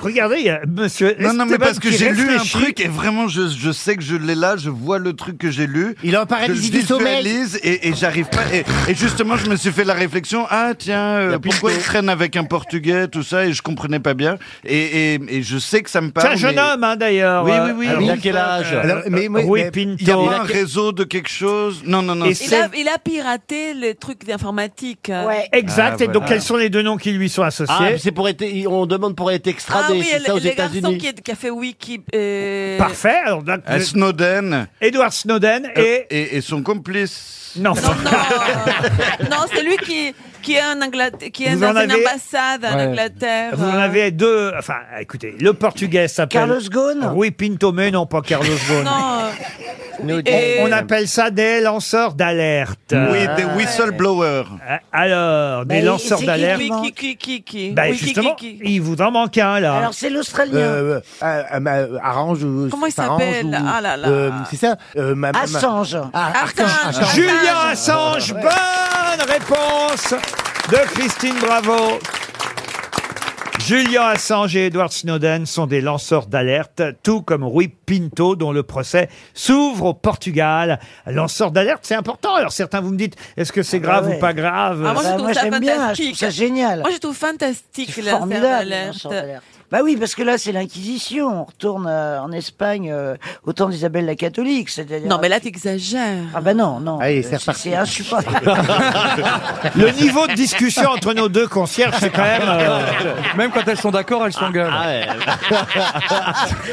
Regardez, 0.00 0.36
il 0.38 0.46
y 0.46 0.50
a 0.50 0.60
monsieur. 0.66 1.14
Non, 1.18 1.32
non, 1.34 1.44
mais 1.46 1.52
Esteban 1.52 1.64
parce 1.66 1.78
que 1.78 1.88
qui 1.88 1.96
j'ai 1.98 2.10
lu 2.10 2.22
un 2.28 2.32
réfléchit. 2.38 2.58
truc 2.62 2.80
et 2.80 2.88
vraiment, 2.88 3.28
je, 3.28 3.48
je 3.48 3.70
sais 3.72 3.96
que 3.96 4.02
je 4.02 4.16
l'ai 4.16 4.34
là, 4.34 4.56
je 4.56 4.70
vois 4.70 4.98
le 4.98 5.12
truc 5.12 5.38
que 5.38 5.50
j'ai 5.50 5.66
lu. 5.66 5.94
Il 6.02 6.14
est 6.14 6.18
en 6.18 6.26
paralysie 6.26 6.68
je 6.68 6.72
du 6.72 6.82
sommeil. 6.82 7.22
visualise 7.22 7.60
Et, 7.62 7.88
et 7.88 7.94
j'arrive 7.94 8.28
pas. 8.28 8.42
Et, 8.54 8.64
et 8.90 8.94
justement, 8.94 9.36
je 9.36 9.48
me 9.50 9.56
suis 9.56 9.70
fait 9.72 9.84
la 9.84 9.94
réflexion 9.94 10.46
ah, 10.50 10.72
tiens, 10.76 10.98
euh, 11.16 11.38
pourquoi 11.38 11.72
il 11.72 11.78
traîne 11.78 12.08
avec 12.08 12.36
un 12.36 12.44
portugais, 12.44 13.08
tout 13.08 13.22
ça, 13.22 13.44
et 13.46 13.52
je 13.52 13.62
comprenais 13.62 14.00
pas 14.00 14.14
bien. 14.14 14.38
Et, 14.64 15.14
et, 15.14 15.20
et 15.28 15.42
je 15.42 15.58
sais 15.58 15.82
que 15.82 15.90
ça 15.90 16.00
me 16.00 16.06
C'est 16.08 16.12
parle. 16.12 16.32
un 16.32 16.36
jeune 16.36 16.54
mais- 16.54 16.60
homme 16.62 16.84
hein, 16.84 16.96
d'ailleurs. 16.96 17.44
Oui, 17.44 17.50
Euh, 17.52 17.72
oui, 17.76 17.81
oui. 17.82 17.88
alors, 17.88 18.02
Il 18.02 18.10
a 18.10 18.16
quel 18.16 18.36
âge 18.36 18.72
Alors, 18.72 19.02
mais- 19.08 19.28
mais- 19.28 19.42
Rui 19.42 19.62
mais- 19.64 19.70
Pinto. 19.70 19.96
Il 20.00 20.06
y 20.08 20.10
a 20.10 20.16
pas 20.16 20.36
un 20.40 20.42
réseau 20.44 20.92
de 20.92 21.04
quelque 21.04 21.28
chose 21.28 21.82
Non, 21.84 22.02
non, 22.02 22.14
non. 22.14 22.26
Et 22.26 22.34
c'est- 22.34 22.46
Il 22.46 22.54
a, 22.54 22.68
il 22.78 22.88
a 22.88 22.98
piraté 22.98 23.74
les 23.74 23.94
trucs 23.94 24.24
d'informatique. 24.24 25.10
hein. 25.10 25.28
Exact. 25.52 25.96
Ah, 26.00 26.04
et 26.04 26.06
donc 26.06 26.14
voilà. 26.22 26.28
quels 26.28 26.42
sont 26.42 26.56
les 26.56 26.70
deux 26.70 26.82
noms 26.82 26.96
qui 26.96 27.12
lui 27.12 27.28
sont 27.28 27.42
associés 27.42 27.74
Ah, 27.78 27.98
c'est 27.98 28.12
pour 28.12 28.28
être, 28.28 28.44
on 28.66 28.86
demande 28.86 29.16
pour 29.16 29.30
être 29.30 29.46
Ah 29.46 29.50
extradé, 29.50 29.92
oui, 29.94 30.06
c'est 30.10 30.20
ça 30.20 30.34
aux 30.34 30.38
le, 30.38 30.44
le 30.44 30.50
garçon 30.54 30.74
États-Unis. 30.76 30.98
qui, 30.98 31.06
est- 31.08 31.20
qui 31.22 31.30
a 31.30 31.34
fait 31.34 31.50
Wiki. 31.50 32.00
euh, 32.14 32.78
Parfait. 32.78 33.20
Alors 33.26 33.42
donc, 33.42 33.60
Euh, 33.68 33.80
Snowden. 33.80 34.68
Edward 34.80 35.12
Snowden 35.12 35.70
et... 35.76 36.06
et... 36.10 36.36
et 36.36 36.40
son 36.40 36.62
complice. 36.62 37.52
Non. 37.56 37.74
Non, 39.30 39.44
c'est 39.52 39.62
lui 39.62 39.76
qui, 39.78 40.14
qui 40.42 40.54
est 40.54 40.62
en 40.62 40.80
Angleterre, 40.82 41.30
qui 41.32 41.44
est 41.44 41.54
Vous 41.54 41.60
dans 41.60 41.68
en 41.68 41.82
une 41.84 41.90
avez- 41.90 42.06
ambassade 42.06 42.64
en 42.64 42.76
Ouais. 42.76 42.86
Angleterre. 42.86 43.50
Vous 43.54 43.64
en 43.64 43.74
euh, 43.74 43.78
avez 43.84 44.10
deux. 44.10 44.52
Enfin, 44.58 44.76
écoutez, 45.00 45.34
le 45.40 45.52
portugais 45.54 46.08
s'appelle. 46.08 46.40
Carlos 46.40 46.60
Ghosn 46.70 47.04
Rui 47.06 47.30
Pinto, 47.30 47.72
mais 47.72 47.90
non, 47.90 48.06
pas 48.06 48.20
Carlos 48.22 48.46
Ghosn. 48.68 48.84
Non, 48.84 50.20
euh, 50.26 50.58
On, 50.62 50.68
on 50.68 50.72
appelle 50.72 51.06
ça 51.06 51.30
des 51.30 51.60
lanceurs 51.60 52.14
d'alerte. 52.14 52.92
Oui, 52.92 53.26
des 53.36 53.44
whistleblowers. 53.44 54.44
Euh, 54.68 54.76
Alors, 54.92 55.64
des 55.66 55.76
Mais 55.76 55.82
lanceurs 55.82 56.20
d'alerte. 56.22 56.60
qui 56.60 56.70
Qui, 56.70 56.92
qui, 56.92 57.16
qui, 57.16 57.42
qui 57.42 57.70
Bah, 57.70 57.82
Oui, 57.88 57.96
qui, 57.96 58.04
justement, 58.06 58.34
qui, 58.34 58.58
qui 58.58 58.74
il 58.74 58.80
vous 58.80 59.00
en 59.00 59.10
manque 59.10 59.38
un, 59.38 59.60
là. 59.60 59.76
Alors 59.76 59.94
c'est 59.94 60.10
l'Australien. 60.10 60.54
Euh, 60.56 61.00
euh, 61.22 61.42
euh, 61.54 61.60
euh, 61.66 61.98
arrange 62.02 62.42
ou 62.42 62.68
Comment 62.70 62.86
il 62.86 62.92
s'appelle 62.92 63.46
ou- 63.46 63.52
Ah 63.54 63.80
là 63.80 63.96
là. 63.96 64.08
euh, 64.08 64.30
C'est 64.50 64.56
ça 64.56 64.76
euh, 64.96 65.14
ma- 65.14 65.30
ma- 65.32 65.40
Assange. 65.42 65.96
Ah, 66.12 66.32
Archange, 66.42 66.66
Assange. 66.88 66.98
Assange. 66.98 67.14
Julien 67.14 67.56
Assange, 67.70 68.32
bonne 68.34 69.28
réponse 69.28 70.14
de 70.70 70.76
Christine 70.94 71.34
Bravo. 71.40 71.98
Julien 73.60 74.02
Assange 74.08 74.56
et 74.56 74.66
Edward 74.66 74.90
Snowden 74.90 75.46
sont 75.46 75.66
des 75.68 75.80
lanceurs 75.80 76.26
d'alerte, 76.26 76.82
tout 77.04 77.22
comme 77.22 77.44
Rui 77.44 77.68
Pinto, 77.68 78.34
dont 78.34 78.50
le 78.50 78.64
procès 78.64 79.08
s'ouvre 79.34 79.84
au 79.86 79.94
Portugal. 79.94 80.80
Lanceur 81.06 81.52
d'alerte, 81.52 81.80
c'est 81.82 81.94
important. 81.94 82.34
Alors 82.34 82.50
certains, 82.50 82.80
vous 82.80 82.90
me 82.90 82.96
dites, 82.96 83.14
est-ce 83.36 83.52
que 83.52 83.62
c'est 83.62 83.78
grave 83.78 84.04
bah 84.04 84.10
ouais. 84.10 84.16
ou 84.16 84.20
pas 84.20 84.32
grave 84.32 84.82
Ah, 84.84 84.92
moi, 84.94 85.02
je 85.02 85.08
Bah, 85.08 85.12
trouve 85.14 85.22
moi, 85.26 85.34
ça 85.34 85.40
j'aime 85.42 85.60
bien, 85.60 85.74
je 85.74 85.80
fantastique. 85.80 86.06
trouve 86.06 86.18
ça 86.18 86.30
génial. 86.30 86.80
Moi, 86.80 86.90
je 86.92 86.98
trouve 86.98 87.16
fantastique 87.16 87.90
C'est 87.94 88.02
formidable. 88.02 88.68
d'alerte. 88.68 89.06
Bah 89.72 89.78
oui, 89.82 89.96
parce 89.96 90.14
que 90.14 90.22
là, 90.22 90.36
c'est 90.38 90.52
l'Inquisition. 90.52 91.40
On 91.40 91.44
retourne 91.44 91.86
euh, 91.88 92.20
en 92.20 92.30
Espagne 92.30 92.92
euh, 92.92 93.16
au 93.44 93.52
temps 93.54 93.70
d'Isabelle 93.70 94.04
la 94.04 94.14
catholique. 94.16 94.68
c'est-à-dire- 94.68 95.08
Non, 95.08 95.18
mais 95.20 95.28
là, 95.30 95.40
t'exagères. 95.40 96.18
Ah 96.34 96.40
bah 96.42 96.52
non, 96.52 96.78
non. 96.78 97.00
Allez, 97.00 97.20
Euh, 97.20 97.22
c'est 97.22 97.30
c'est 97.30 97.36
reparti. 97.38 97.62
c'est 97.70 97.74
insupportable. 97.76 98.52
Le 99.74 99.90
niveau 99.92 100.26
de 100.26 100.34
discussion 100.34 100.90
entre 100.90 101.14
nos 101.14 101.28
deux 101.30 101.48
concierges, 101.48 101.94
c'est 101.98 102.10
quand 102.10 102.22
même... 102.22 102.42
euh, 102.44 102.80
Même 103.36 103.50
quand 103.50 103.66
elles 103.66 103.80
sont 103.80 103.90
d'accord, 103.90 104.26
elles 104.26 104.32
s'engueulent. 104.34 104.70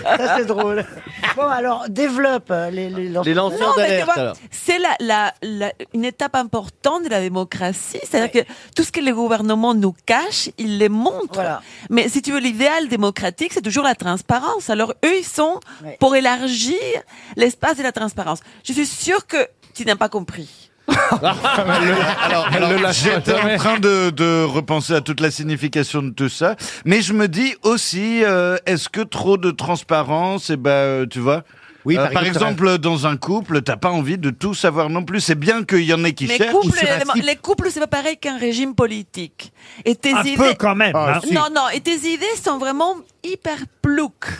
ça, 0.03 0.37
c'est 0.37 0.45
drôle. 0.45 0.85
Bon, 1.37 1.47
alors, 1.47 1.85
développe 1.89 2.49
euh, 2.51 2.69
les, 2.69 2.89
les 2.89 3.07
lanceurs 3.09 3.23
Les 3.23 3.33
lanceurs 3.33 3.59
Non, 3.69 3.73
mais 3.77 3.83
tu 3.83 3.89
d'alerte 3.91 4.05
vois, 4.13 4.21
alors. 4.23 4.35
c'est 4.51 4.79
la, 4.79 4.95
la, 4.99 5.33
la- 5.41 5.71
une 5.93 6.03
étape 6.05 6.35
importante 6.35 7.05
de 7.05 7.09
la 7.09 7.21
démocratie. 7.21 7.99
C'est-à-dire 8.03 8.31
que 8.43 8.49
tout 8.75 8.83
ce 8.83 8.91
que 8.91 8.99
les 8.99 9.11
gouvernements 9.13 9.73
nous 9.73 9.95
cachent, 10.05 10.49
ils 10.57 10.77
les 10.77 10.89
montrent. 10.89 11.33
Voilà. 11.33 11.61
Mais 11.89 12.09
si 12.09 12.21
tu 12.21 12.31
veux, 12.33 12.39
l'idéal 12.39 12.87
démocratique, 12.89 13.53
c'est 13.53 13.61
toujours 13.61 13.83
la 13.85 13.95
transparence. 13.95 14.69
Alors 14.69 14.91
eux, 15.05 15.17
ils 15.19 15.23
sont 15.25 15.59
Ouais. 15.83 15.95
pour 15.99 16.15
élargir 16.15 16.75
l'espace 17.37 17.77
de 17.77 17.83
la 17.83 17.91
transparence. 17.93 18.39
Je 18.65 18.73
suis 18.73 18.85
sûre 18.85 19.25
que 19.27 19.37
tu 19.73 19.85
n'as 19.85 19.95
pas 19.95 20.09
compris. 20.09 20.69
Alors, 21.21 22.47
alors, 22.51 22.91
j'étais 22.91 23.33
en 23.33 23.57
train 23.57 23.79
de, 23.79 24.09
de 24.09 24.43
repenser 24.43 24.93
à 24.95 25.01
toute 25.01 25.19
la 25.19 25.29
signification 25.31 26.01
de 26.01 26.09
tout 26.09 26.29
ça, 26.29 26.55
mais 26.83 27.01
je 27.01 27.13
me 27.13 27.27
dis 27.27 27.55
aussi, 27.61 28.23
euh, 28.23 28.57
est-ce 28.65 28.89
que 28.89 29.01
trop 29.01 29.37
de 29.37 29.51
transparence, 29.51 30.49
et 30.49 30.57
ben, 30.57 30.71
euh, 30.71 31.05
tu 31.05 31.19
vois. 31.19 31.43
Oui, 31.85 31.97
euh, 31.97 32.03
par 32.03 32.11
par 32.11 32.23
exemple, 32.25 32.63
exemple, 32.65 32.77
dans 32.79 33.07
un 33.07 33.15
couple, 33.17 33.61
t'as 33.61 33.77
pas 33.77 33.89
envie 33.89 34.17
de 34.17 34.29
tout 34.31 34.53
savoir 34.53 34.89
non 34.89 35.03
plus. 35.03 35.21
C'est 35.21 35.35
bien 35.35 35.63
qu'il 35.63 35.83
y 35.83 35.93
en 35.93 36.03
ait 36.03 36.13
qui 36.13 36.27
Mais 36.27 36.37
cherchent. 36.37 36.53
les, 37.15 37.21
les 37.21 37.35
couples, 37.37 37.69
c'est 37.71 37.79
pas 37.79 37.87
pareil 37.87 38.17
qu'un 38.17 38.37
régime 38.37 38.75
politique. 38.75 39.53
Et 39.85 39.95
tes 39.95 40.13
Un 40.13 40.21
idées. 40.21 40.35
peu 40.35 40.53
quand 40.57 40.75
même. 40.75 40.91
Ah, 40.95 41.15
hein. 41.15 41.19
si. 41.23 41.33
Non, 41.33 41.47
non, 41.55 41.69
et 41.73 41.79
tes 41.79 41.95
idées 41.95 42.25
sont 42.43 42.57
vraiment 42.57 42.95
hyper 43.23 43.57
plouques. 43.81 44.27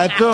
Attends, 0.00 0.32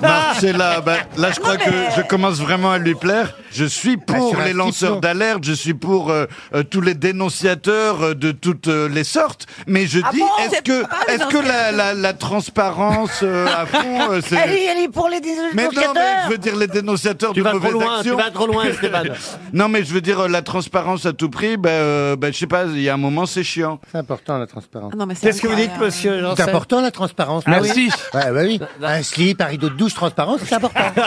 Marcella, 0.00 0.80
bah, 0.80 0.96
là 1.16 1.30
je 1.32 1.40
crois 1.40 1.56
que 1.56 1.70
je 1.96 2.02
commence 2.02 2.38
vraiment 2.40 2.72
à 2.72 2.78
lui 2.78 2.94
plaire. 2.94 3.34
Je 3.52 3.64
suis 3.64 3.96
pour 3.96 4.16
Bah, 4.16 4.30
sur 4.30 4.40
un 4.40 4.44
les 4.46 4.52
lanceurs 4.52 5.00
d'alerte, 5.00 5.44
je 5.44 5.52
suis 5.52 5.74
pour 5.74 6.10
euh, 6.10 6.26
euh, 6.54 6.62
tous 6.64 6.80
les 6.80 6.94
dénonciateurs 6.94 8.02
euh, 8.02 8.14
de 8.14 8.32
toutes 8.32 8.66
euh, 8.68 8.88
les 8.88 9.04
sortes. 9.04 9.46
Mais 9.68 9.86
je 9.86 10.00
Ah 10.04 10.10
dis, 10.12 10.18
bon 10.20 10.26
est-ce 10.42 10.50
C'est 10.56 10.62
que, 10.64 10.82
pas 10.82 10.88
les 11.08 11.14
est-ce 11.14 11.26
que 11.26 11.38
la, 11.38 11.70
la, 11.72 11.94
la 11.94 12.12
transparence 12.14 13.20
euh, 13.22 13.46
à 13.46 13.64
fond, 13.66 13.78
euh, 14.10 14.20
c'est... 14.26 14.34
Elle 14.36 14.50
est, 14.52 14.64
elle 14.64 14.78
est 14.84 14.88
pour 14.88 15.08
les 15.08 15.20
Mais 15.54 15.64
non, 15.64 15.70
mais 15.72 15.76
dénonciateurs. 15.76 16.24
je 16.26 16.30
veux 16.30 16.38
dire 16.38 16.56
les 16.56 16.66
dénonciateurs 16.66 17.32
Tu 17.32 17.38
de 17.40 17.44
vas 17.44 17.50
trop 17.50 17.58
mauvaises 17.60 17.72
loin, 17.72 17.96
actions. 17.98 18.16
tu 18.16 18.22
vas 18.22 18.30
trop 18.30 18.46
loin, 18.48 18.64
Stéphane. 18.72 19.08
non, 19.52 19.68
mais 19.68 19.84
je 19.84 19.94
veux 19.94 20.00
dire 20.00 20.20
euh, 20.20 20.28
la 20.28 20.42
transparence 20.42 21.06
à 21.06 21.12
tout 21.12 21.30
prix. 21.30 21.56
Ben, 21.56 21.70
euh, 21.70 22.16
ben, 22.16 22.32
je 22.32 22.38
sais 22.38 22.46
pas. 22.48 22.64
Il 22.64 22.80
y 22.82 22.88
a 22.88 22.94
un 22.94 22.98
moment, 22.98 23.24
c'est 23.26 23.44
chiant. 23.44 23.78
C'est 23.92 23.98
important 23.98 24.38
la 24.38 24.46
transparence. 24.48 24.92
Ah 24.98 25.04
Qu'est-ce 25.20 25.40
que 25.40 25.46
vous 25.46 25.54
dites, 25.54 25.76
monsieur 25.78 26.24
C'est 26.36 26.42
important 26.42 26.80
la 26.80 26.90
transparence. 26.90 27.44
Ah 27.46 27.50
Merci. 27.50 27.88
oui 27.88 27.90
Ouais, 28.20 28.32
bah 28.32 28.40
oui. 28.42 28.60
Un 28.82 29.02
slip, 29.02 29.40
un 29.40 29.46
rideau 29.46 29.68
de 29.68 29.74
douche 29.74 29.94
transparent, 29.94 30.36
c'est 30.42 30.54
important. 30.54 30.80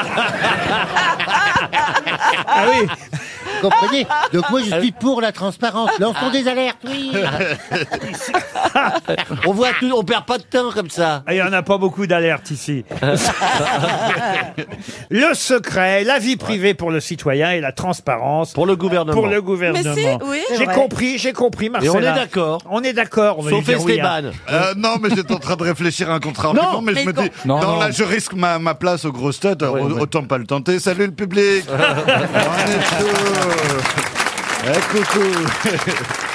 Ah 2.49 2.65
oui 2.69 2.87
Vous 3.61 3.69
comprenez 3.69 4.07
Donc 4.33 4.49
moi 4.49 4.61
je 4.63 4.79
suis 4.79 4.91
pour 4.91 5.21
la 5.21 5.31
transparence. 5.31 5.91
Lançons 5.99 6.29
des 6.31 6.47
alertes, 6.47 6.77
oui. 6.85 7.11
on 9.45 9.53
voit 9.53 9.69
tout, 9.79 9.91
on 9.95 10.03
perd 10.03 10.25
pas 10.25 10.37
de 10.37 10.43
temps 10.43 10.71
comme 10.73 10.89
ça. 10.89 11.23
Ah, 11.25 11.33
Il 11.33 11.35
n'y 11.35 11.41
en 11.41 11.53
a 11.53 11.61
pas 11.63 11.77
beaucoup 11.77 12.05
d'alertes 12.07 12.51
ici. 12.51 12.83
le 15.09 15.33
secret, 15.33 16.03
la 16.03 16.19
vie 16.19 16.35
privée 16.35 16.73
pour 16.73 16.91
le 16.91 16.99
citoyen 16.99 17.51
et 17.51 17.61
la 17.61 17.71
transparence 17.71 18.51
Pour 18.53 18.65
le 18.65 18.75
gouvernement. 18.75 19.13
pour 19.13 19.27
le 19.27 19.41
gouvernement. 19.41 19.93
Mais 19.95 20.01
si, 20.01 20.07
oui. 20.25 20.41
J'ai 20.57 20.65
vrai. 20.65 20.75
compris, 20.75 21.17
j'ai 21.17 21.33
compris, 21.33 21.67
Et 21.67 21.69
Marcella. 21.69 21.93
on 21.93 21.99
est 21.99 22.13
d'accord. 22.19 22.61
On 22.69 22.81
est 22.83 22.93
d'accord. 22.93 23.39
on 23.39 23.41
va 23.41 23.49
lui 23.51 23.57
Sauf 23.57 23.65
dire 23.65 23.81
oui, 23.83 23.99
hein. 23.99 24.17
Esteban. 24.17 24.31
Euh, 24.51 24.73
non, 24.77 24.95
mais 25.01 25.09
j'étais 25.15 25.33
en 25.33 25.39
train 25.39 25.55
de 25.55 25.63
réfléchir 25.63 26.09
à 26.11 26.15
un 26.15 26.19
contrat 26.19 26.53
Non, 26.53 26.81
mais, 26.81 26.95
je 26.95 27.05
me 27.05 27.13
con- 27.13 27.23
dis, 27.23 27.31
Non, 27.45 27.59
non, 27.59 27.67
non. 27.73 27.79
là, 27.79 27.91
je 27.91 28.03
risque 28.03 28.33
ma, 28.33 28.59
ma 28.59 28.75
place 28.75 29.05
aux 29.05 29.11
grosses 29.11 29.39
têtes. 29.39 29.63
Au-. 29.63 29.99
Autant 29.99 30.23
pas 30.23 30.37
le 30.37 30.45
tenter. 30.45 30.79
Salut 30.79 31.05
le 31.07 31.11
public. 31.11 31.63
on 31.69 31.75
est 31.75 33.46
chaud. 33.55 34.07
Eh, 34.65 34.81
coucou. 34.91 36.17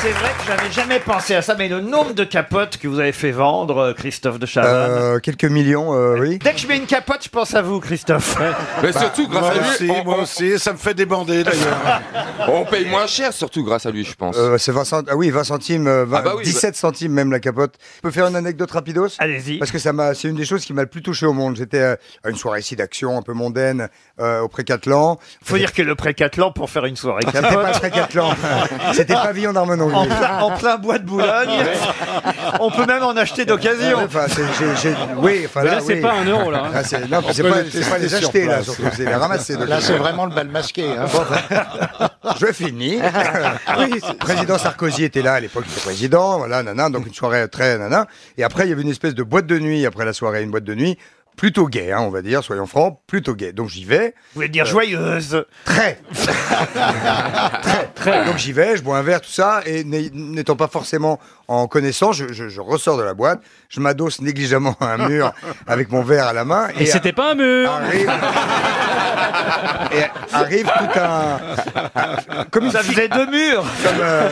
C'est 0.00 0.10
vrai 0.12 0.30
que 0.38 0.44
j'avais 0.46 0.70
jamais 0.70 1.00
pensé 1.00 1.34
à 1.34 1.42
ça, 1.42 1.56
mais 1.56 1.68
le 1.68 1.80
nombre 1.80 2.12
de 2.12 2.22
capotes 2.22 2.76
que 2.76 2.86
vous 2.86 3.00
avez 3.00 3.10
fait 3.10 3.32
vendre, 3.32 3.78
euh, 3.78 3.92
Christophe 3.94 4.38
de 4.38 4.46
Chavannes. 4.46 4.90
Euh, 4.92 5.18
quelques 5.18 5.44
millions, 5.44 5.92
euh, 5.92 6.16
oui. 6.20 6.38
Dès 6.38 6.52
que 6.52 6.60
je 6.60 6.68
mets 6.68 6.76
une 6.76 6.86
capote, 6.86 7.18
je 7.24 7.28
pense 7.28 7.52
à 7.54 7.62
vous, 7.62 7.80
Christophe. 7.80 8.38
Mais 8.80 8.92
surtout, 8.92 9.26
grâce 9.26 9.42
Moi 9.42 9.50
à 9.50 9.54
lui, 9.54 9.68
aussi, 9.68 9.90
on, 9.90 10.04
moi 10.04 10.16
on- 10.18 10.22
aussi, 10.22 10.56
ça 10.60 10.72
me 10.72 10.78
fait 10.78 10.94
débander 10.94 11.42
d'ailleurs. 11.42 12.00
on 12.48 12.64
paye 12.64 12.86
moins 12.88 13.08
cher, 13.08 13.32
surtout 13.32 13.64
grâce 13.64 13.86
à 13.86 13.90
lui, 13.90 14.04
je 14.04 14.14
pense. 14.14 14.36
Euh, 14.38 14.56
c'est 14.56 14.70
20 14.70 14.84
centimes. 14.84 15.08
Ah 15.10 15.16
oui, 15.16 15.30
20 15.30 15.44
centimes, 15.44 15.86
euh, 15.88 16.04
20 16.04 16.16
Ah 16.16 16.22
bah 16.22 16.32
oui, 16.36 16.44
17 16.44 16.76
centimes 16.76 17.12
même 17.12 17.32
la 17.32 17.40
capote. 17.40 17.74
Je 17.96 18.02
peux 18.02 18.10
faire 18.12 18.26
une 18.28 18.36
anecdote 18.36 18.70
rapidos 18.70 19.08
Allez-y. 19.18 19.58
Parce 19.58 19.72
que 19.72 19.78
ça 19.78 19.92
m'a, 19.92 20.14
c'est 20.14 20.28
une 20.28 20.36
des 20.36 20.44
choses 20.44 20.64
qui 20.64 20.72
m'a 20.74 20.82
le 20.82 20.88
plus 20.88 21.02
touché 21.02 21.26
au 21.26 21.32
monde. 21.32 21.56
J'étais 21.56 21.80
euh, 21.80 21.96
à 22.22 22.30
une 22.30 22.36
soirée 22.36 22.60
ici 22.60 22.76
d'action 22.76 23.18
un 23.18 23.22
peu 23.22 23.32
mondaine 23.32 23.88
euh, 24.20 24.40
au 24.42 24.48
Précatelan. 24.48 25.18
Faut 25.42 25.58
dire 25.58 25.72
que 25.72 25.82
le 25.82 25.96
Précatelan 25.96 26.52
pour 26.52 26.70
faire 26.70 26.84
une 26.84 26.96
soirée 26.96 27.22
C'était 27.26 27.42
pas 27.42 27.72
le. 27.72 27.78
Précatelan. 27.78 28.30
C'était 28.92 29.14
pavillon 29.14 29.52
En 29.94 30.06
plein, 30.06 30.38
en 30.40 30.50
plein 30.56 30.76
bois 30.76 30.98
de 30.98 31.04
Boulogne. 31.04 31.64
On 32.60 32.70
peut 32.70 32.86
même 32.86 33.02
en 33.02 33.16
acheter 33.16 33.44
d'occasion. 33.44 33.98
Enfin, 34.04 34.26
c'est- 34.28 34.42
j'ai- 34.58 34.76
j'ai- 34.90 34.96
oui, 35.16 35.42
enfin, 35.46 35.62
Mais 35.64 35.70
là, 35.70 35.78
c'est 35.80 35.94
oui. 35.94 36.00
pas 36.00 36.12
un 36.12 36.24
euro, 36.24 36.50
là, 36.50 36.64
hein. 36.66 36.70
Ah, 36.74 36.84
c'est- 36.84 37.08
non, 37.08 37.20
On 37.26 37.32
c'est 37.32 37.42
peut 37.42 37.50
pas, 37.50 37.56
c'est 37.70 37.88
pas 37.90 37.98
les 37.98 38.02
tester 38.08 38.18
sur 38.18 38.28
acheter, 38.28 38.44
là, 38.46 38.52
place. 38.54 38.64
surtout, 38.64 38.82
c'est 38.96 39.04
les 39.04 39.14
ramasser. 39.14 39.56
donc. 39.56 39.68
Là, 39.68 39.80
c'est 39.80 39.96
vraiment 39.96 40.26
le 40.26 40.32
bal 40.34 40.48
masqué. 40.48 40.86
Hein. 40.96 41.06
Je 42.40 42.52
finis. 42.52 42.98
oui, 43.78 44.00
président 44.20 44.58
Sarkozy 44.58 45.04
était 45.04 45.22
là 45.22 45.34
à 45.34 45.40
l'époque, 45.40 45.64
il 45.66 45.72
était 45.72 45.80
président, 45.80 46.38
voilà, 46.38 46.62
nana, 46.62 46.90
donc 46.90 47.06
une 47.06 47.14
soirée 47.14 47.48
très 47.48 47.78
nana. 47.78 48.06
Et 48.36 48.44
après, 48.44 48.66
il 48.66 48.70
y 48.70 48.72
avait 48.72 48.82
une 48.82 48.90
espèce 48.90 49.14
de 49.14 49.22
boîte 49.22 49.46
de 49.46 49.58
nuit 49.58 49.86
après 49.86 50.04
la 50.04 50.12
soirée, 50.12 50.42
une 50.42 50.50
boîte 50.50 50.64
de 50.64 50.74
nuit 50.74 50.98
plutôt 51.38 51.68
gay, 51.68 51.92
hein, 51.92 52.00
on 52.00 52.10
va 52.10 52.20
dire, 52.20 52.42
soyons 52.44 52.66
francs, 52.66 52.98
plutôt 53.06 53.34
gay. 53.34 53.52
Donc 53.52 53.68
j'y 53.70 53.84
vais. 53.84 54.08
Vous 54.08 54.34
voulez 54.34 54.48
dire 54.50 54.66
joyeuse 54.66 55.44
Très. 55.64 55.98
très, 57.62 57.86
très. 57.94 58.24
Donc 58.26 58.36
j'y 58.38 58.52
vais, 58.52 58.76
je 58.76 58.82
bois 58.82 58.98
un 58.98 59.02
verre, 59.02 59.20
tout 59.20 59.30
ça, 59.30 59.62
et 59.64 59.84
n'ay- 59.84 60.10
n'étant 60.12 60.56
pas 60.56 60.68
forcément 60.68 61.18
en 61.46 61.66
connaissance, 61.66 62.16
je, 62.16 62.32
je- 62.32 62.48
je 62.48 62.60
ressors 62.60 62.98
de 62.98 63.02
la 63.02 63.14
boîte, 63.14 63.40
je 63.68 63.80
m'adosse 63.80 64.20
négligemment 64.20 64.76
à 64.80 64.94
un 64.94 65.08
mur 65.08 65.32
avec 65.66 65.90
mon 65.90 66.02
verre 66.02 66.26
à 66.26 66.32
la 66.32 66.44
main. 66.44 66.68
Et 66.78 66.86
c'était 66.86 67.12
pas 67.12 67.32
un 67.32 67.34
mur. 67.34 67.70
Arrive, 67.70 68.10
et 69.92 70.34
arrive 70.34 70.66
tout 70.66 70.98
un. 70.98 72.44
Comme 72.50 72.64
une 72.64 72.70
Ça 72.70 72.82
faisait 72.82 73.08
deux 73.08 73.26
murs. 73.26 73.64
Comme, 73.82 74.00
euh, 74.00 74.28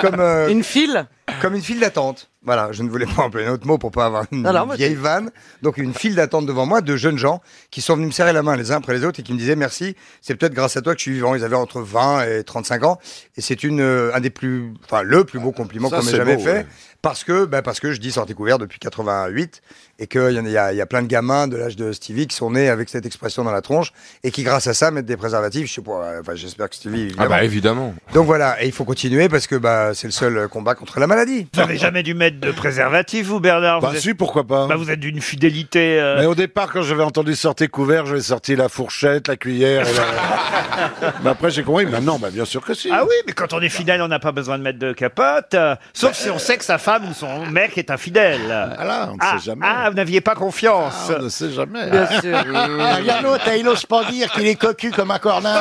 comme, 0.00 0.20
euh, 0.20 0.48
Une 0.48 0.64
file 0.64 1.06
comme 1.40 1.54
une 1.54 1.62
file 1.62 1.80
d'attente. 1.80 2.30
Voilà, 2.42 2.72
je 2.72 2.82
ne 2.82 2.88
voulais 2.88 3.06
pas 3.06 3.22
employer 3.22 3.46
un 3.46 3.52
autre 3.52 3.66
mot 3.66 3.76
pour 3.76 3.90
pas 3.90 4.06
avoir 4.06 4.24
une 4.32 4.42
Non, 4.42 4.52
non, 4.52 4.66
vieille 4.74 4.94
vanne. 4.94 5.30
Donc 5.62 5.76
une 5.76 5.92
file 5.92 6.14
d'attente 6.14 6.46
devant 6.46 6.64
moi 6.66 6.80
de 6.80 6.96
jeunes 6.96 7.18
gens 7.18 7.40
qui 7.70 7.82
sont 7.82 7.94
venus 7.94 8.08
me 8.08 8.12
serrer 8.12 8.32
la 8.32 8.42
main 8.42 8.56
les 8.56 8.72
uns 8.72 8.76
après 8.76 8.94
les 8.94 9.04
autres 9.04 9.20
et 9.20 9.22
qui 9.22 9.32
me 9.32 9.38
disaient 9.38 9.56
merci. 9.56 9.94
C'est 10.22 10.34
peut-être 10.34 10.54
grâce 10.54 10.76
à 10.76 10.82
toi 10.82 10.94
que 10.94 10.98
je 10.98 11.04
suis 11.04 11.12
vivant. 11.12 11.34
Ils 11.34 11.44
avaient 11.44 11.56
entre 11.56 11.80
20 11.80 12.24
et 12.24 12.44
35 12.44 12.84
ans 12.84 12.98
et 13.36 13.40
c'est 13.40 13.62
une 13.62 13.80
euh, 13.80 14.14
un 14.14 14.20
des 14.20 14.30
plus, 14.30 14.72
enfin 14.84 15.02
le 15.02 15.24
plus 15.24 15.38
beau 15.38 15.52
compliment 15.52 15.90
qu'on 15.90 16.02
m'ait 16.02 16.10
jamais 16.10 16.36
beau, 16.36 16.42
fait 16.42 16.52
ouais. 16.52 16.66
Parce 17.02 17.24
que 17.24 17.44
bah, 17.44 17.62
parce 17.62 17.80
que 17.80 17.92
je 17.92 18.00
dis 18.00 18.12
sorti 18.12 18.34
couvert 18.34 18.58
depuis 18.58 18.78
88 18.78 19.62
et 20.00 20.06
qu'il 20.08 20.20
y, 20.48 20.56
a- 20.56 20.72
y, 20.72 20.84
plein 20.86 21.02
de 21.02 21.06
gamins 21.06 21.46
de 21.46 21.56
l'âge 21.56 21.76
de 21.76 21.92
Stevie 21.92 22.26
qui 22.26 22.34
sont 22.34 22.50
nés 22.50 22.68
avec 22.68 22.88
cette 22.88 23.06
expression 23.06 23.44
dans 23.44 23.52
la 23.52 23.60
tronche 23.62 23.92
et 24.24 24.30
qui 24.32 24.42
grâce 24.42 24.66
à 24.66 24.74
ça 24.74 24.90
mettent 24.90 25.06
des 25.06 25.16
préservatifs. 25.16 25.68
Je 25.68 25.74
sais 25.74 25.82
pas, 25.82 26.14
enfin 26.20 26.34
j'espère 26.34 26.68
que 26.70 26.74
Stevie 26.76 27.02
Ah 27.18 27.24
évidemment. 27.24 27.28
bah 27.28 27.44
évidemment. 27.44 27.94
Donc 28.14 28.26
voilà, 28.26 28.60
et 28.62 28.66
il 28.66 28.72
faut 28.72 28.84
continuer 28.84 29.28
parce 29.28 29.46
que 29.46 29.54
bah, 29.56 29.90
c'est 29.94 30.08
le 30.08 30.12
seul 30.12 30.48
combat 30.48 30.74
contre 30.74 30.98
la 30.98 31.06
maladie. 31.06 31.46
Vous 31.54 31.60
n'avez 31.60 31.76
jamais 31.76 32.02
dû 32.02 32.14
mettre 32.14 32.40
de 32.40 32.50
préservatif, 32.50 33.26
vous, 33.26 33.38
Bernard 33.40 33.80
Bah 33.80 33.90
vous 33.90 33.96
êtes... 33.96 34.00
si, 34.02 34.14
pourquoi 34.14 34.44
pas. 34.44 34.66
Bah, 34.66 34.76
vous 34.76 34.90
êtes 34.90 35.00
d'une 35.00 35.20
fidélité. 35.20 36.00
euh, 36.00 36.18
Mais 36.18 36.26
au 36.26 36.34
départ, 36.34 36.72
quand 36.72 36.82
j'avais 36.82 37.02
entendu 37.02 37.34
sortir 37.36 37.70
couvert, 37.70 38.06
j'avais 38.06 38.22
sorti 38.22 38.56
la 38.56 38.68
fourchette, 38.70 39.28
la 39.28 39.36
cuillère 39.36 39.86
et 39.86 39.92
la... 39.92 41.12
Mais 41.24 41.30
après, 41.30 41.50
j'ai 41.50 41.62
compris, 41.62 41.84
maintenant, 41.86 42.18
bah, 42.18 42.30
bien 42.30 42.44
sûr 42.46 42.64
que 42.64 42.72
si. 42.74 42.88
Ah 42.92 43.04
oui, 43.04 43.14
mais 43.26 43.32
quand 43.32 43.52
on 43.52 43.60
est 43.60 43.68
fidèle, 43.68 44.00
on 44.02 44.08
n'a 44.08 44.18
pas 44.18 44.32
besoin 44.32 44.56
de 44.58 44.62
mettre 44.62 44.78
de 44.78 44.92
capote. 44.92 45.54
euh, 45.54 45.76
sauf 45.92 46.14
si 46.14 46.30
on 46.30 46.38
sait 46.38 46.56
que 46.56 46.64
sa 46.64 46.78
femme 46.78 47.08
ou 47.08 47.12
son 47.14 47.46
mec 47.46 47.76
est 47.76 47.90
infidèle. 47.90 48.40
Voilà, 48.46 49.08
on 49.10 49.14
ne 49.14 49.18
ah, 49.20 49.36
sait 49.38 49.44
jamais. 49.44 49.66
ah, 49.68 49.89
vous 49.90 49.96
n'aviez 49.96 50.20
pas 50.20 50.34
confiance. 50.34 50.94
Ah, 51.10 51.16
on 51.18 51.24
ne 51.24 51.28
sait 51.28 51.50
jamais. 51.50 51.90
Bien 51.90 52.06
sûr. 52.20 52.38
Regarde 52.96 53.22
l'autre, 53.24 53.44
il 53.56 53.64
n'ose 53.64 53.84
pas 53.84 54.04
dire 54.04 54.32
qu'il 54.32 54.46
est 54.46 54.54
cocu 54.54 54.90
comme 54.90 55.10
un 55.10 55.18
cornet. 55.18 55.50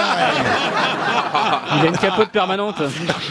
Il 1.75 1.85
a 1.85 1.85
une 1.85 1.97
capote 1.97 2.29
permanente. 2.29 2.81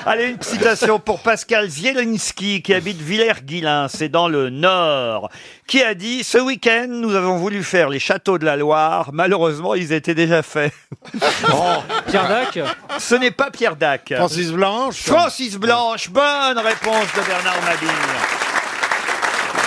Allez, 0.06 0.28
une 0.30 0.42
citation 0.42 1.00
pour 1.00 1.20
Pascal 1.20 1.68
Zielinski, 1.68 2.62
qui 2.62 2.72
habite 2.72 3.00
Villers-Guilin, 3.00 3.88
c'est 3.88 4.08
dans 4.08 4.28
le 4.28 4.50
Nord, 4.50 5.30
qui 5.66 5.82
a 5.82 5.94
dit 5.94 6.22
«Ce 6.24 6.38
week-end, 6.38 6.86
nous 6.88 7.14
avons 7.16 7.36
voulu 7.36 7.64
faire 7.64 7.88
les 7.88 7.98
châteaux 7.98 8.38
de 8.38 8.44
la 8.44 8.56
Loire. 8.56 9.10
Malheureusement, 9.12 9.74
ils 9.74 9.92
étaient 9.92 10.14
déjà 10.14 10.42
faits. 10.42 10.72
Pierre 12.08 12.28
Dac? 12.28 12.60
Ce 12.98 13.14
n'est 13.16 13.32
pas 13.32 13.50
Pierre 13.50 13.76
Dac. 13.76 14.12
Francis 14.16 14.52
Blanche 14.52 15.02
Francis 15.02 15.56
Blanche, 15.56 16.10
bonne 16.10 16.58
réponse 16.58 17.06
de 17.16 17.26
Bernard 17.26 17.62
Mabille. 17.64 17.88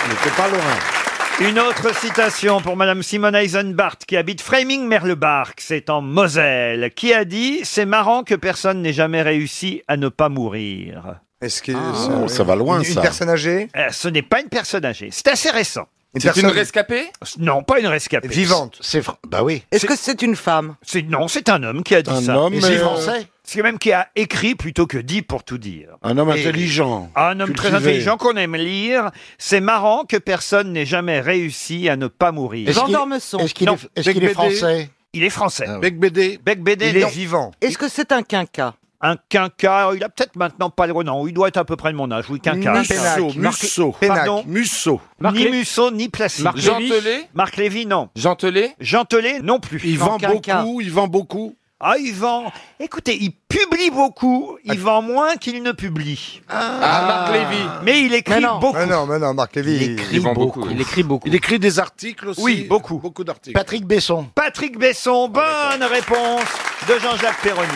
N'était 0.08 0.36
pas 0.36 0.48
loin. 0.48 1.01
Une 1.48 1.58
autre 1.58 1.94
citation 1.98 2.60
pour 2.60 2.76
Madame 2.76 3.02
Simone 3.02 3.34
Eisenbart 3.34 3.98
qui 4.06 4.16
habite 4.16 4.40
Framing-Merlebark, 4.42 5.60
c'est 5.60 5.90
en 5.90 6.00
Moselle, 6.00 6.92
qui 6.94 7.12
a 7.12 7.24
dit 7.24 7.60
«C'est 7.64 7.84
marrant 7.86 8.22
que 8.22 8.34
personne 8.34 8.80
n'ait 8.82 8.92
jamais 8.92 9.22
réussi 9.22 9.82
à 9.88 9.96
ne 9.96 10.08
pas 10.08 10.28
mourir 10.28 11.16
Est-ce 11.40 11.62
que 11.62 11.72
Oh, 11.72 12.28
ça 12.28 12.44
va 12.44 12.54
loin, 12.54 12.78
une, 12.78 12.84
ça. 12.84 12.92
Une 12.92 13.00
personne 13.00 13.28
âgée? 13.28 13.68
Euh, 13.76 13.88
Ce 13.90 14.08
n'est 14.08 14.22
pas 14.22 14.40
une 14.40 14.48
personne 14.48 14.84
âgée, 14.84 15.08
c'est 15.10 15.28
assez 15.28 15.50
récent. 15.50 15.88
Une 16.14 16.20
C'est 16.20 16.28
une 16.28 16.34
personne 16.34 16.50
rescapée? 16.50 17.06
Non, 17.38 17.62
pas 17.62 17.80
une 17.80 17.86
rescapée. 17.86 18.28
vivante. 18.28 18.76
C'est 18.80 19.00
fr- 19.00 19.16
Bah 19.26 19.42
oui. 19.42 19.64
Est-ce 19.72 19.86
que 19.86 19.96
c'est 19.96 20.20
une 20.22 20.36
femme? 20.36 20.76
C'est 20.82 21.02
non, 21.02 21.26
c'est 21.26 21.48
un 21.48 21.62
homme 21.62 21.82
qui 21.82 21.94
a 21.94 22.02
dit 22.02 22.10
Un 22.10 22.20
ça. 22.20 22.38
homme, 22.38 22.52
Et 22.52 22.56
mais, 22.56 22.62
c'est 22.62 22.76
euh, 22.76 22.80
français 22.80 23.26
C'est 23.44 23.62
même 23.62 23.78
qui 23.78 23.92
a 23.92 24.08
écrit 24.14 24.54
plutôt 24.54 24.86
que 24.86 24.98
dit 24.98 25.20
pour 25.22 25.42
tout 25.42 25.58
dire. 25.58 25.96
Un 26.02 26.16
homme 26.16 26.30
Et- 26.30 26.40
intelligent. 26.40 27.10
Un 27.16 27.38
homme 27.40 27.52
très 27.54 27.70
cultivé. 27.70 27.90
intelligent 27.90 28.16
qu'on 28.16 28.36
aime 28.36 28.54
lire. 28.56 29.10
C'est 29.36 29.60
marrant 29.60 30.04
que 30.04 30.16
personne 30.16 30.72
n'ait 30.72 30.86
jamais 30.86 31.20
réussi 31.20 31.88
à 31.88 31.96
ne 31.96 32.06
pas 32.06 32.30
mourir. 32.32 32.68
Est-ce 32.68 32.78
Jean 32.78 32.84
qu'il- 32.86 32.94
d'Ormesson. 32.94 33.38
Est-ce 33.38 33.54
qu'il 33.54 33.66
Non. 33.66 33.74
est, 33.74 34.00
est-ce 34.00 34.10
qu'il 34.10 34.22
est 34.22 34.26
Bec 34.28 34.36
Bédé. 34.36 34.54
français 34.54 34.90
Il 35.12 35.24
est 35.24 35.30
français. 35.30 35.64
Ah 35.68 35.78
Bec 35.78 35.98
Bédé. 35.98 36.38
Bec 36.44 36.62
Bédé, 36.62 36.88
Il 36.90 36.96
est 36.98 37.00
non. 37.00 37.08
vivant. 37.08 37.50
Est-ce 37.60 37.76
que 37.76 37.88
c'est 37.88 38.12
un 38.12 38.22
quinca 38.22 38.74
Un 39.04 39.16
quinca, 39.28 39.90
il 39.96 40.04
a 40.04 40.08
peut-être 40.08 40.36
maintenant 40.36 40.70
pas 40.70 40.86
le 40.86 40.92
non, 41.02 41.26
il 41.26 41.34
doit 41.34 41.48
être 41.48 41.56
à 41.56 41.64
peu 41.64 41.74
près 41.74 41.90
de 41.90 41.96
mon 41.96 42.10
âge, 42.12 42.26
oui, 42.30 42.38
quinca. 42.40 42.72
Musso. 42.78 43.32
Musso. 43.36 43.96
Pardon 44.00 44.44
Musso. 44.46 45.00
Marc 45.18 45.34
Ni 45.34 45.44
Lé- 45.44 45.50
Musso, 45.50 45.90
ni 45.90 46.08
Placide. 46.08 46.44
Marc 46.44 46.58
Jean 46.58 46.78
Lévy 46.78 47.26
Marc 47.34 47.56
Lévy, 47.56 47.84
non. 47.86 48.08
Jean 48.14 48.36
Telet 48.36 48.76
Jean 48.78 49.04
Telet, 49.04 49.40
non 49.40 49.58
plus. 49.58 49.80
Il 49.84 49.98
vend 49.98 50.18
quinca. 50.18 50.62
beaucoup, 50.62 50.80
il 50.80 50.92
vend 50.92 51.08
beaucoup. 51.08 51.56
Ah, 51.84 51.96
il 51.98 52.14
vend. 52.14 52.52
Écoutez, 52.78 53.18
il 53.20 53.32
publie 53.32 53.90
beaucoup, 53.90 54.56
il 54.62 54.78
vend 54.78 55.02
moins 55.02 55.34
qu'il 55.34 55.60
ne 55.64 55.72
publie. 55.72 56.40
Ah, 56.48 56.78
Marc 56.80 57.32
Lévy. 57.32 57.62
Mais 57.82 58.02
il 58.02 58.14
écrit 58.14 58.34
Mais 58.34 58.40
non. 58.40 58.60
beaucoup. 58.60 58.78
Mais 58.78 58.86
non, 58.86 59.04
mais 59.04 59.18
non, 59.18 59.34
Marc 59.34 59.56
Lévy. 59.56 59.96
Il 60.12 60.20
vend 60.20 60.32
beaucoup. 60.32 60.64
Il 60.70 60.80
écrit 60.80 61.02
beaucoup. 61.02 61.26
Il 61.26 61.34
écrit 61.34 61.58
des 61.58 61.80
articles 61.80 62.28
aussi. 62.28 62.40
Oui, 62.40 62.66
beaucoup. 62.68 62.98
Beaucoup 62.98 63.24
d'articles. 63.24 63.58
Patrick 63.58 63.84
Besson. 63.84 64.28
Patrick 64.32 64.78
Besson, 64.78 65.28
bonne 65.28 65.82
réponse 65.82 66.44
de 66.88 66.98
Jean-Jacques 67.00 67.42
Perroni. 67.42 67.68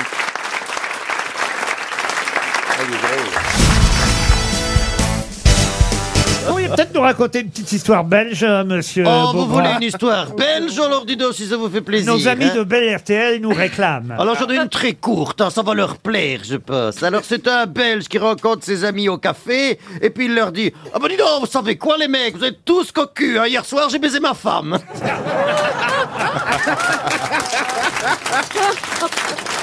Peut-être 6.69 6.95
nous 6.95 7.01
raconter 7.01 7.41
une 7.41 7.51
petite 7.51 7.73
histoire 7.73 8.05
belge, 8.05 8.43
euh, 8.43 8.65
monsieur 8.65 9.05
Oh, 9.07 9.31
vous 9.33 9.47
Beaugrand. 9.47 9.57
voulez 9.57 9.71
une 9.77 9.83
histoire 9.83 10.33
belge 10.35 10.79
alors 10.79 11.05
dis 11.05 11.17
donc 11.17 11.35
si 11.35 11.47
ça 11.47 11.57
vous 11.57 11.69
fait 11.69 11.81
plaisir. 11.81 12.13
Nos 12.13 12.29
amis 12.29 12.47
hein. 12.47 12.55
de 12.57 12.65
Bel 12.65 12.97
RTL 12.97 13.41
nous 13.41 13.53
réclament. 13.53 14.15
Alors 14.21 14.37
j'en 14.39 14.49
ai 14.49 14.57
une 14.57 14.69
très 14.69 14.95
courte, 14.95 15.41
hein, 15.41 15.51
ça 15.51 15.63
va 15.63 15.75
leur 15.75 15.97
plaire, 15.99 16.41
je 16.45 16.57
pense. 16.57 17.03
Alors 17.03 17.23
c'est 17.25 17.47
un 17.49 17.67
Belge 17.67 18.09
qui 18.09 18.19
rencontre 18.19 18.65
ses 18.65 18.85
amis 18.85 19.09
au 19.09 19.19
café, 19.19 19.79
et 20.01 20.11
puis 20.11 20.27
il 20.27 20.35
leur 20.35 20.53
dit 20.53 20.73
«Ah 20.95 20.99
ben 21.01 21.09
dis 21.09 21.17
donc, 21.17 21.41
vous 21.41 21.47
savez 21.47 21.77
quoi 21.77 21.97
les 21.99 22.09
mecs, 22.09 22.37
vous 22.37 22.45
êtes 22.45 22.65
tous 22.65 22.93
cocus, 22.93 23.39
hein. 23.39 23.47
hier 23.47 23.65
soir 23.65 23.89
j'ai 23.91 23.99
baisé 23.99 24.21
ma 24.21 24.35
femme. 24.35 24.77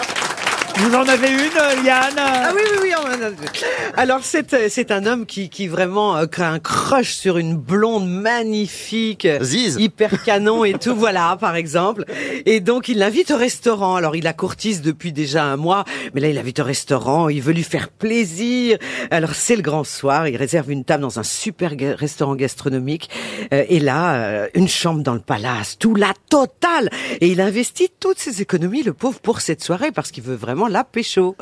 Vous 0.76 0.94
en 0.95 1.08
avez 1.08 1.30
une, 1.30 1.86
Yann 1.86 2.14
Ah 2.18 2.52
oui, 2.54 2.62
oui, 2.74 2.78
oui. 2.84 2.90
on 2.98 3.08
en 3.08 3.28
a 3.28 3.30
deux. 3.30 3.45
Alors, 3.95 4.20
c'est 4.24 4.54
euh, 4.54 4.68
c'est 4.70 4.91
un 4.91 5.06
homme 5.06 5.26
qui, 5.26 5.50
qui 5.50 5.68
vraiment 5.68 6.18
euh, 6.18 6.26
crée 6.26 6.44
un 6.44 6.60
crush 6.60 7.14
sur 7.14 7.38
une 7.38 7.56
blonde 7.56 8.10
magnifique, 8.10 9.26
euh, 9.26 9.41
Ziz. 9.44 9.78
hyper 9.80 10.24
canon 10.24 10.66
et 10.66 10.74
tout, 10.74 10.95
voilà, 10.95 11.38
par 11.40 11.56
exemple. 11.56 12.06
Et 12.45 12.60
donc, 12.60 12.90
il 12.90 12.98
l'invite 12.98 13.32
au 13.32 13.38
restaurant. 13.38 13.95
Alors, 13.95 14.16
il 14.16 14.24
la 14.24 14.34
courtise 14.34 14.82
depuis 14.82 15.14
déjà 15.14 15.45
un 15.45 15.58
mois, 15.58 15.86
mais 16.16 16.22
là, 16.22 16.28
il 16.30 16.36
l'invite 16.36 16.60
au 16.60 16.64
restaurant, 16.66 17.30
il 17.30 17.41
veut 17.41 17.54
lui 17.54 17.64
faire 17.64 17.90
plaisir. 17.90 18.78
Alors, 19.12 19.36
c'est 19.36 19.56
le 19.56 19.62
grand 19.62 19.84
soir, 19.86 20.28
il 20.28 20.36
réserve 20.36 20.72
une 20.72 20.84
table 20.84 21.04
dans 21.04 21.20
un 21.20 21.24
super 21.24 21.76
ga- 21.76 21.95
restaurant 21.95 22.36
gastronomique. 22.36 23.10
Euh, 23.54 23.64
et 23.70 23.80
là, 23.80 24.16
euh, 24.16 24.48
une 24.56 24.68
chambre 24.68 25.02
dans 25.04 25.14
le 25.14 25.20
palace, 25.22 25.78
tout 25.78 25.95
la 25.95 26.14
totale. 26.30 26.90
Et 27.22 27.28
il 27.28 27.40
investit 27.41 27.90
toutes 28.00 28.20
ses 28.20 28.41
économies, 28.41 28.84
le 28.84 28.94
pauvre, 28.94 29.20
pour 29.22 29.40
cette 29.40 29.64
soirée, 29.64 29.91
parce 29.91 30.12
qu'il 30.12 30.24
veut 30.24 30.36
vraiment 30.36 30.62
la 30.68 30.84
pécho. 30.84 31.35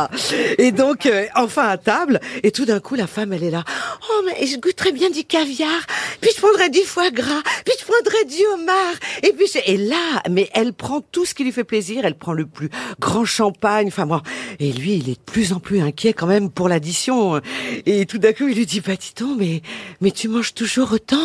et 0.58 0.72
donc, 0.72 1.06
euh, 1.06 1.26
enfin 1.34 1.68
à 1.68 1.76
table, 1.78 2.20
et 2.42 2.50
tout 2.50 2.64
d'un 2.64 2.80
coup, 2.80 2.94
la 2.94 3.06
femme, 3.06 3.32
elle 3.32 3.44
est 3.44 3.50
là. 3.50 3.64
Oh, 4.10 4.22
mais 4.26 4.46
je 4.46 4.56
goûterais 4.58 4.92
bien 4.92 5.10
du 5.10 5.24
caviar, 5.24 5.80
puis 6.20 6.30
je 6.34 6.40
prendrais 6.40 6.70
du 6.70 6.80
foie 6.80 7.10
gras, 7.10 7.42
puis 7.64 7.74
je 7.78 7.84
prendrais 7.84 8.24
du 8.26 8.44
homard. 8.54 8.94
Et 9.22 9.32
puis, 9.32 9.46
je- 9.52 9.60
et 9.70 9.76
là, 9.76 10.22
mais 10.30 10.48
elle 10.54 10.72
prend 10.72 11.00
tout 11.00 11.24
ce 11.24 11.34
qui 11.34 11.44
lui 11.44 11.52
fait 11.52 11.64
plaisir, 11.64 12.04
elle 12.04 12.16
prend 12.16 12.32
le 12.32 12.46
plus 12.46 12.70
grand 13.00 13.24
champagne, 13.24 13.88
enfin 13.88 14.06
bon. 14.06 14.20
Et 14.60 14.72
lui, 14.72 14.94
il 14.94 15.08
est 15.10 15.14
de 15.14 15.32
plus 15.32 15.52
en 15.52 15.60
plus 15.60 15.80
inquiet 15.80 16.12
quand 16.12 16.26
même 16.26 16.50
pour 16.50 16.68
l'addition. 16.68 17.40
Et 17.86 18.06
tout 18.06 18.18
d'un 18.18 18.32
coup, 18.32 18.48
il 18.48 18.56
lui 18.56 18.66
dit, 18.66 18.80
bah, 18.80 18.94
dis 18.96 19.12
donc, 19.18 19.38
mais, 19.38 19.62
mais 20.00 20.10
tu 20.10 20.28
manges 20.28 20.54
toujours 20.54 20.92
autant? 20.92 21.16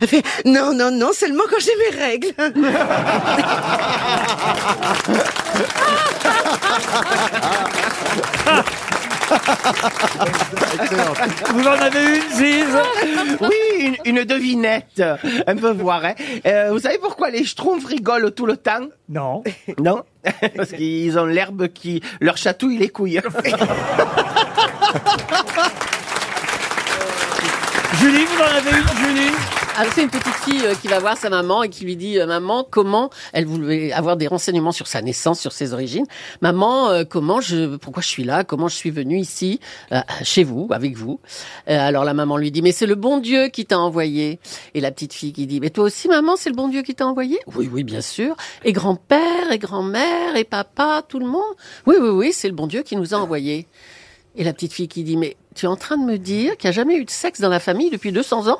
Elle 0.00 0.08
fait, 0.08 0.22
non, 0.44 0.72
non, 0.74 0.90
non, 0.90 1.12
seulement 1.12 1.44
quand 1.48 1.60
j'ai 1.60 1.76
mes 1.76 1.96
règles. 2.04 2.34
Vous 11.54 11.66
en 11.66 11.72
avez 11.72 12.16
une, 12.16 12.30
Ziz? 12.32 12.76
Oui, 13.40 13.54
une, 13.80 13.96
une 14.04 14.24
devinette, 14.24 15.02
un 15.46 15.56
peu 15.56 15.70
voir. 15.70 16.04
Hein. 16.04 16.14
Euh, 16.46 16.70
vous 16.72 16.80
savez 16.80 16.98
pourquoi 16.98 17.30
les 17.30 17.44
schtroumpfs 17.44 17.86
rigolent 17.86 18.32
tout 18.32 18.46
le 18.46 18.56
temps? 18.56 18.88
Non. 19.08 19.44
Non? 19.78 20.02
Parce 20.56 20.70
qu'ils 20.72 21.18
ont 21.18 21.26
l'herbe 21.26 21.68
qui 21.68 22.02
leur 22.20 22.36
chatouille 22.36 22.78
les 22.78 22.88
couilles. 22.88 23.20
Julie, 28.00 28.24
vous 28.24 28.42
en 28.42 28.46
avez 28.56 28.70
une, 28.70 28.88
Julie? 29.04 29.32
Alors 29.80 29.94
c'est 29.94 30.02
une 30.02 30.10
petite 30.10 30.34
fille 30.34 30.66
euh, 30.66 30.74
qui 30.74 30.88
va 30.88 30.98
voir 30.98 31.16
sa 31.16 31.30
maman 31.30 31.62
et 31.62 31.70
qui 31.70 31.86
lui 31.86 31.96
dit 31.96 32.20
euh, 32.20 32.26
maman 32.26 32.66
comment 32.68 33.08
elle 33.32 33.46
voulait 33.46 33.92
avoir 33.92 34.18
des 34.18 34.26
renseignements 34.26 34.72
sur 34.72 34.86
sa 34.86 35.00
naissance, 35.00 35.40
sur 35.40 35.52
ses 35.52 35.72
origines. 35.72 36.04
Maman 36.42 36.90
euh, 36.90 37.04
comment 37.08 37.40
je 37.40 37.76
pourquoi 37.76 38.02
je 38.02 38.08
suis 38.08 38.24
là, 38.24 38.44
comment 38.44 38.68
je 38.68 38.76
suis 38.76 38.90
venue 38.90 39.18
ici 39.18 39.58
chez 40.22 40.44
vous 40.44 40.68
avec 40.70 40.98
vous? 40.98 41.18
Alors 41.66 42.04
la 42.04 42.12
maman 42.12 42.36
lui 42.36 42.50
dit 42.50 42.60
mais 42.60 42.72
c'est 42.72 42.84
le 42.84 42.94
bon 42.94 43.16
Dieu 43.16 43.48
qui 43.48 43.64
t'a 43.64 43.78
envoyé. 43.78 44.38
Et 44.74 44.82
la 44.82 44.90
petite 44.90 45.14
fille 45.14 45.32
qui 45.32 45.46
dit 45.46 45.60
mais 45.60 45.70
toi 45.70 45.84
aussi 45.84 46.08
maman 46.08 46.36
c'est 46.36 46.50
le 46.50 46.56
bon 46.56 46.68
Dieu 46.68 46.82
qui 46.82 46.94
t'a 46.94 47.06
envoyé? 47.06 47.38
Oui 47.56 47.70
oui 47.72 47.82
bien 47.82 48.02
sûr. 48.02 48.36
Et 48.66 48.74
grand-père 48.74 49.50
et 49.50 49.58
grand-mère 49.58 50.36
et 50.36 50.44
papa 50.44 51.02
tout 51.08 51.20
le 51.20 51.26
monde? 51.26 51.54
Oui 51.86 51.96
oui 51.98 52.10
oui 52.10 52.32
c'est 52.34 52.48
le 52.48 52.54
bon 52.54 52.66
Dieu 52.66 52.82
qui 52.82 52.96
nous 52.96 53.14
a 53.14 53.16
envoyés. 53.16 53.66
Et 54.36 54.44
la 54.44 54.52
petite 54.52 54.74
fille 54.74 54.88
qui 54.88 55.04
dit 55.04 55.16
mais 55.16 55.38
tu 55.54 55.66
es 55.66 55.68
en 55.68 55.76
train 55.76 55.96
de 55.96 56.04
me 56.04 56.16
dire 56.18 56.56
qu'il 56.56 56.68
n'y 56.68 56.74
a 56.74 56.76
jamais 56.76 56.96
eu 56.96 57.04
de 57.04 57.10
sexe 57.10 57.40
dans 57.40 57.48
la 57.48 57.60
famille 57.60 57.90
depuis 57.90 58.12
200 58.12 58.48
ans 58.48 58.58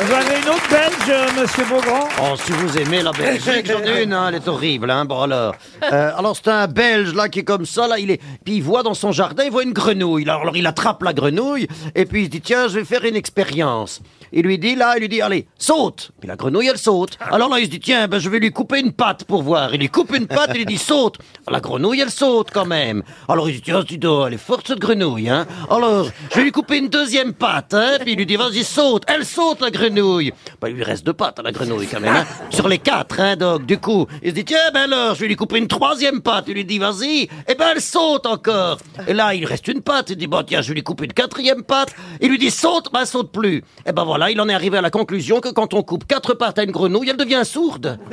Vous 0.00 0.12
avez 0.12 0.40
une 0.42 0.48
autre 0.48 0.68
belge, 0.68 1.10
euh, 1.10 1.26
monsieur 1.40 1.64
Beaugrand? 1.64 2.08
Oh, 2.20 2.34
si 2.36 2.50
vous 2.52 2.76
aimez 2.78 3.02
la 3.02 3.12
Belgique, 3.12 3.66
j'en 3.66 3.82
ai 3.84 4.02
une, 4.02 4.12
hein, 4.12 4.28
elle 4.28 4.36
est 4.36 4.48
horrible, 4.48 4.90
hein, 4.90 5.04
bon 5.04 5.22
alors. 5.22 5.54
Euh, 5.92 6.10
alors 6.16 6.36
c'est 6.36 6.48
un 6.48 6.66
Belge, 6.66 7.14
là, 7.14 7.28
qui 7.28 7.40
est 7.40 7.44
comme 7.44 7.64
ça, 7.64 7.86
là, 7.86 7.98
il 7.98 8.10
est... 8.10 8.20
Puis 8.44 8.56
il 8.56 8.62
voit 8.62 8.82
dans 8.82 8.94
son 8.94 9.12
jardin, 9.12 9.44
il 9.44 9.52
voit 9.52 9.62
une 9.62 9.72
grenouille. 9.72 10.24
Alors, 10.24 10.42
alors 10.42 10.56
il 10.56 10.66
attrape 10.66 11.02
la 11.04 11.12
grenouille, 11.12 11.68
et 11.94 12.04
puis 12.04 12.22
il 12.22 12.24
se 12.24 12.30
dit, 12.30 12.40
tiens, 12.40 12.66
je 12.66 12.80
vais 12.80 12.84
faire 12.84 13.04
une 13.04 13.16
expérience. 13.16 14.00
Il 14.32 14.42
lui 14.42 14.58
dit, 14.58 14.74
là, 14.74 14.94
il 14.96 15.00
lui 15.00 15.08
dit, 15.08 15.20
allez, 15.20 15.46
saute. 15.58 16.10
Puis 16.20 16.28
la 16.28 16.36
grenouille, 16.36 16.68
elle 16.68 16.78
saute. 16.78 17.18
Alors 17.20 17.48
là, 17.48 17.58
il 17.58 17.66
se 17.66 17.70
dit, 17.70 17.80
tiens, 17.80 18.08
ben, 18.08 18.18
je 18.18 18.28
vais 18.28 18.38
lui 18.38 18.52
couper 18.52 18.80
une 18.80 18.92
patte 18.92 19.24
pour 19.24 19.42
voir. 19.42 19.74
Il 19.74 19.80
lui 19.80 19.88
coupe 19.88 20.14
une 20.14 20.26
patte, 20.26 20.50
il 20.54 20.58
lui 20.58 20.66
dit, 20.66 20.78
saute. 20.78 21.18
La 21.50 21.60
grenouille, 21.60 22.00
elle 22.00 22.10
saute 22.10 22.48
quand 22.52 22.66
même. 22.66 23.02
Alors 23.28 23.48
il 23.48 23.56
dit, 23.56 23.62
tiens, 23.62 23.82
donc, 23.96 24.26
elle 24.26 24.34
est 24.34 24.38
forte 24.38 24.68
cette 24.68 24.78
grenouille, 24.78 25.28
hein. 25.28 25.46
Alors, 25.70 26.08
je 26.30 26.36
vais 26.36 26.44
lui 26.44 26.52
couper 26.52 26.78
une 26.78 26.88
deuxième 26.88 27.32
patte, 27.32 27.74
hein. 27.74 27.96
Puis 28.00 28.12
il 28.12 28.18
lui 28.18 28.26
dit, 28.26 28.36
vas-y, 28.36 28.64
saute. 28.64 29.04
Elle 29.06 29.24
saute, 29.24 29.60
la 29.60 29.70
grenouille. 29.70 30.32
Ben, 30.60 30.68
il 30.68 30.74
lui 30.74 30.84
reste 30.84 31.04
deux 31.06 31.12
pattes 31.12 31.38
à 31.38 31.42
la 31.42 31.52
grenouille 31.52 31.86
quand 31.86 32.00
même, 32.00 32.14
hein. 32.16 32.26
Sur 32.50 32.68
les 32.68 32.78
quatre, 32.78 33.20
hein, 33.20 33.36
donc, 33.36 33.66
du 33.66 33.78
coup. 33.78 34.06
Il 34.22 34.30
se 34.30 34.34
dit, 34.34 34.44
tiens, 34.44 34.70
ben 34.74 34.92
alors, 34.92 35.14
je 35.14 35.20
vais 35.20 35.28
lui 35.28 35.36
couper 35.36 35.58
une 35.58 35.68
troisième 35.68 36.20
patte. 36.20 36.44
Il 36.48 36.54
lui 36.54 36.64
dit, 36.64 36.78
vas-y. 36.78 37.28
Et 37.48 37.54
ben, 37.58 37.68
elle 37.74 37.80
saute 37.80 38.26
encore. 38.26 38.78
Et 39.06 39.14
là, 39.14 39.34
il 39.34 39.40
lui 39.40 39.46
reste 39.46 39.68
une 39.68 39.80
patte. 39.80 40.10
Il 40.10 40.16
dit, 40.16 40.26
bon, 40.26 40.42
tiens, 40.42 40.60
je 40.60 40.68
vais 40.68 40.74
lui 40.74 40.82
couper 40.82 41.04
une 41.04 41.12
quatrième 41.12 41.62
patte. 41.62 41.94
Il 42.20 42.30
lui 42.30 42.38
dit, 42.38 42.50
saute, 42.50 42.92
ben, 42.92 43.00
elle 43.00 43.06
saute 43.06 43.32
plus. 43.32 43.62
Et 43.86 43.92
ben 43.92 44.04
voilà, 44.04 44.17
il 44.26 44.40
en 44.40 44.48
est 44.48 44.54
arrivé 44.54 44.78
à 44.78 44.80
la 44.80 44.90
conclusion 44.90 45.40
que 45.40 45.48
quand 45.48 45.74
on 45.74 45.82
coupe 45.82 46.06
quatre 46.06 46.34
pattes 46.34 46.58
à 46.58 46.64
une 46.64 46.72
grenouille, 46.72 47.10
elle 47.10 47.16
devient 47.16 47.42
sourde. 47.44 47.98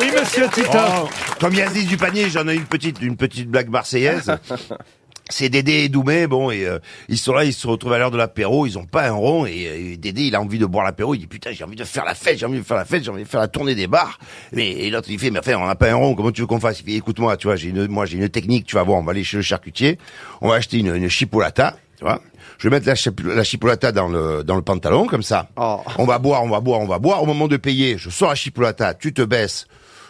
Oui, 0.00 0.10
monsieur 0.18 0.48
Titoff. 0.48 1.04
Oh, 1.04 1.08
comme 1.40 1.54
Yazid 1.54 1.88
du 1.88 1.96
panier, 1.96 2.28
j'en 2.30 2.46
ai 2.48 2.54
une 2.54 2.64
petite, 2.64 3.00
une 3.00 3.16
petite 3.16 3.48
blague 3.48 3.68
marseillaise. 3.68 4.32
C'est 5.30 5.50
Dédé 5.50 5.84
et 5.84 5.88
Doumé, 5.90 6.26
bon, 6.26 6.50
et 6.50 6.64
euh, 6.64 6.78
ils 7.10 7.18
sont 7.18 7.34
là, 7.34 7.44
ils 7.44 7.52
se 7.52 7.66
retrouvent 7.66 7.92
à 7.92 7.98
l'heure 7.98 8.10
de 8.10 8.16
l'apéro, 8.16 8.66
ils 8.66 8.78
ont 8.78 8.86
pas 8.86 9.06
un 9.08 9.12
rond, 9.12 9.44
et, 9.44 9.66
euh, 9.68 9.96
Dédé, 9.98 10.22
il 10.22 10.34
a 10.34 10.40
envie 10.40 10.58
de 10.58 10.64
boire 10.64 10.86
l'apéro, 10.86 11.14
il 11.14 11.18
dit, 11.18 11.26
putain, 11.26 11.52
j'ai 11.52 11.64
envie 11.64 11.76
de 11.76 11.84
faire 11.84 12.06
la 12.06 12.14
fête, 12.14 12.38
j'ai 12.38 12.46
envie 12.46 12.60
de 12.60 12.64
faire 12.64 12.78
la 12.78 12.86
fête, 12.86 13.04
j'ai 13.04 13.10
envie 13.10 13.24
de 13.24 13.28
faire 13.28 13.40
la 13.40 13.48
tournée 13.48 13.74
des 13.74 13.86
bars. 13.86 14.18
Mais 14.52 14.70
et 14.70 14.88
l'autre, 14.88 15.10
il 15.10 15.18
fait, 15.18 15.30
mais 15.30 15.40
enfin, 15.40 15.56
on 15.56 15.66
n'a 15.66 15.74
pas 15.74 15.90
un 15.90 15.96
rond, 15.96 16.14
comment 16.14 16.32
tu 16.32 16.40
veux 16.40 16.46
qu'on 16.46 16.60
fasse? 16.60 16.80
Il 16.80 16.86
fait, 16.86 16.92
écoute-moi, 16.96 17.36
tu 17.36 17.46
vois, 17.46 17.56
j'ai 17.56 17.68
une, 17.68 17.88
moi, 17.88 18.06
j'ai 18.06 18.16
une 18.16 18.30
technique, 18.30 18.64
tu 18.64 18.76
vas 18.76 18.82
voir, 18.84 18.98
on 18.98 19.02
va 19.02 19.10
aller 19.10 19.22
chez 19.22 19.36
le 19.36 19.42
charcutier, 19.42 19.98
on 20.40 20.48
va 20.48 20.54
acheter 20.54 20.78
une, 20.78 20.94
une 20.96 21.10
chipolata, 21.10 21.76
tu 21.98 22.04
vois. 22.04 22.20
Je 22.58 22.68
vais 22.68 22.76
mettre 22.76 22.86
la, 22.86 22.94
chip- 22.94 23.20
la 23.26 23.44
chipolata 23.44 23.92
dans 23.92 24.08
le, 24.08 24.42
dans 24.44 24.56
le 24.56 24.62
pantalon, 24.62 25.06
comme 25.06 25.22
ça. 25.22 25.48
On 25.98 26.04
va 26.06 26.18
boire, 26.18 26.42
on 26.44 26.48
va 26.48 26.60
boire, 26.60 26.80
on 26.80 26.86
va 26.86 26.98
boire. 26.98 27.22
Au 27.22 27.26
moment 27.26 27.48
de 27.48 27.56
payer, 27.56 27.98
je 27.98 28.08
sors 28.10 28.30
la 28.30 28.34
chipolata, 28.34 28.94
tu 28.94 29.12
te 29.12 29.22
baisses, 29.22 29.66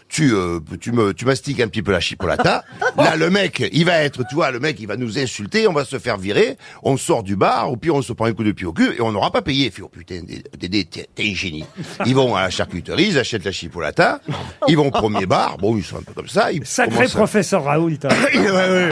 tu, 0.08 0.32
euh, 0.34 0.60
tu 0.80 0.92
me, 0.92 1.12
tu 1.14 1.24
mastiques 1.24 1.60
un 1.60 1.68
petit 1.68 1.82
peu 1.82 1.92
la 1.92 2.00
chipolata. 2.00 2.64
Là, 2.96 3.16
le 3.16 3.30
mec, 3.30 3.62
il 3.72 3.84
va 3.84 3.98
être, 3.98 4.22
tu 4.28 4.34
vois, 4.34 4.50
le 4.50 4.58
mec, 4.60 4.76
il 4.80 4.86
va 4.86 4.96
nous 4.96 5.18
insulter, 5.18 5.68
on 5.68 5.72
va 5.72 5.84
se 5.84 5.98
faire 5.98 6.16
virer, 6.16 6.56
on 6.82 6.96
sort 6.96 7.22
du 7.22 7.36
bar, 7.36 7.70
au 7.70 7.76
pire, 7.76 7.94
on 7.94 8.02
se 8.02 8.12
prend 8.12 8.24
un 8.26 8.32
coup 8.32 8.44
de 8.44 8.52
pied 8.52 8.66
au 8.66 8.72
cul 8.72 8.94
et 8.96 9.00
on 9.00 9.12
n'aura 9.12 9.30
pas 9.30 9.42
payé. 9.42 9.66
Il 9.66 9.72
fait, 9.72 9.82
oh 9.82 9.88
putain, 9.88 10.20
Dédé, 10.58 10.84
t'es 10.84 11.06
t'es 11.14 11.22
un 11.30 11.34
génie. 11.34 11.64
Ils 12.06 12.14
vont 12.14 12.34
à 12.34 12.42
la 12.42 12.50
charcuterie, 12.50 13.08
ils 13.08 13.18
achètent 13.18 13.44
la 13.44 13.52
chipolata, 13.52 14.20
ils 14.66 14.76
vont 14.76 14.88
au 14.88 14.90
premier 14.90 15.26
bar, 15.26 15.58
bon, 15.58 15.76
ils 15.76 15.84
sont 15.84 15.98
un 15.98 16.02
peu 16.02 16.12
comme 16.14 16.28
ça. 16.28 16.50
Ils 16.52 16.64
Sacré 16.66 17.04
à- 17.04 17.08
professeur 17.08 17.64
Raoult. 17.64 17.90
hein. 18.04 18.08
Ouais, 18.34 18.50
ouais. 18.50 18.88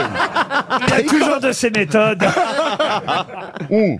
Il 0.87 0.93
a 0.93 1.01
toujours 1.03 1.39
de 1.39 1.51
ses 1.51 1.69
méthodes. 1.71 2.23
Ouh. 3.69 3.99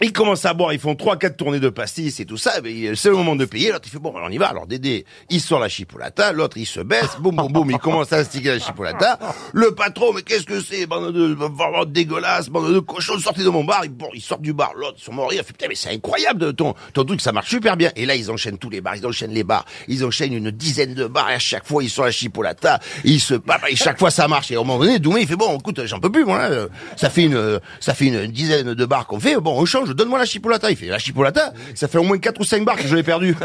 Ils 0.00 0.12
commencent 0.12 0.44
à 0.44 0.54
boire, 0.54 0.72
ils 0.72 0.78
font 0.78 0.94
trois, 0.94 1.16
quatre 1.16 1.36
tournées 1.36 1.58
de 1.58 1.70
pastis 1.70 2.20
et 2.20 2.24
tout 2.24 2.36
ça, 2.36 2.52
c'est 2.94 3.08
le 3.08 3.16
moment 3.16 3.34
de 3.34 3.44
payer, 3.44 3.72
l'autre 3.72 3.86
il 3.86 3.90
fait 3.90 3.98
bon, 3.98 4.14
alors 4.14 4.28
on 4.28 4.32
y 4.32 4.38
va, 4.38 4.46
alors 4.46 4.66
Dédé, 4.66 5.04
il 5.28 5.40
sort 5.40 5.58
la 5.58 5.68
chipolata, 5.68 6.30
l'autre 6.32 6.56
il 6.56 6.66
se 6.66 6.78
baisse, 6.80 7.16
boum, 7.18 7.34
boum, 7.34 7.52
boum, 7.52 7.70
il 7.70 7.78
commence 7.78 8.12
à 8.12 8.22
sticker 8.22 8.54
la 8.54 8.60
chipolata, 8.60 9.18
le 9.52 9.74
patron, 9.74 10.12
mais 10.12 10.22
qu'est-ce 10.22 10.44
que 10.44 10.60
c'est, 10.60 10.86
bande 10.86 11.12
de, 11.12 11.34
vraiment 11.34 11.84
dégueulasse, 11.84 12.48
bande 12.48 12.72
de 12.72 12.78
cochons, 12.78 13.18
sortez 13.18 13.42
de 13.42 13.48
mon 13.48 13.64
bar, 13.64 13.84
il, 13.84 13.90
bon, 13.90 14.08
il 14.14 14.20
sort 14.20 14.38
du 14.38 14.52
bar, 14.52 14.72
l'autre, 14.76 14.98
ils 14.98 15.04
sont 15.04 15.12
morts, 15.12 15.32
il 15.32 15.38
fait, 15.38 15.46
putain, 15.46 15.66
mais 15.68 15.74
c'est 15.74 15.90
incroyable, 15.90 16.54
ton, 16.54 16.74
ton 16.92 17.04
truc, 17.04 17.20
ça 17.20 17.32
marche 17.32 17.48
super 17.50 17.76
bien, 17.76 17.90
et 17.96 18.06
là, 18.06 18.14
ils 18.14 18.30
enchaînent 18.30 18.58
tous 18.58 18.70
les 18.70 18.80
bars, 18.80 18.94
ils 18.94 19.06
enchaînent 19.06 19.34
les 19.34 19.44
bars, 19.44 19.64
ils 19.88 20.04
enchaînent 20.04 20.34
une 20.34 20.52
dizaine 20.52 20.94
de 20.94 21.06
bars, 21.06 21.28
et 21.30 21.34
à 21.34 21.38
chaque 21.40 21.66
fois, 21.66 21.82
ils 21.82 21.90
sont 21.90 22.04
la 22.04 22.12
chipolata, 22.12 22.78
ils 23.04 23.20
se 23.20 23.34
et 23.68 23.76
chaque 23.76 23.98
fois, 23.98 24.12
ça 24.12 24.28
marche, 24.28 24.52
et 24.52 24.54
à 24.54 24.58
un 24.58 24.62
moment 24.62 24.78
donné, 24.78 25.00
Doumé, 25.00 25.22
il 25.22 25.26
fait, 25.26 25.36
bon, 25.36 25.58
écoute, 25.58 25.84
j'en 25.86 25.98
peux 25.98 26.10
plus, 26.12 26.24
moi, 26.24 26.48
ça 26.96 27.10
fait 27.10 27.24
une, 27.24 27.60
ça 27.80 27.94
fait 27.94 28.06
une 28.06 28.26
dizaine 28.26 28.74
de 28.74 28.84
bars 28.86 29.06
qu'on 29.06 29.18
fait, 29.18 29.36
bon, 29.36 29.60
on 29.60 29.64
change, 29.64 29.87
donne-moi 29.92 30.18
la 30.18 30.24
chipolata, 30.24 30.70
il 30.70 30.76
fait, 30.76 30.86
la 30.86 30.98
chipolata, 30.98 31.52
ça 31.74 31.88
fait 31.88 31.98
au 31.98 32.02
moins 32.02 32.18
quatre 32.18 32.40
ou 32.40 32.44
cinq 32.44 32.64
bars 32.64 32.76
que 32.76 32.86
je 32.86 32.94
l'ai 32.94 33.02
perdu. 33.02 33.36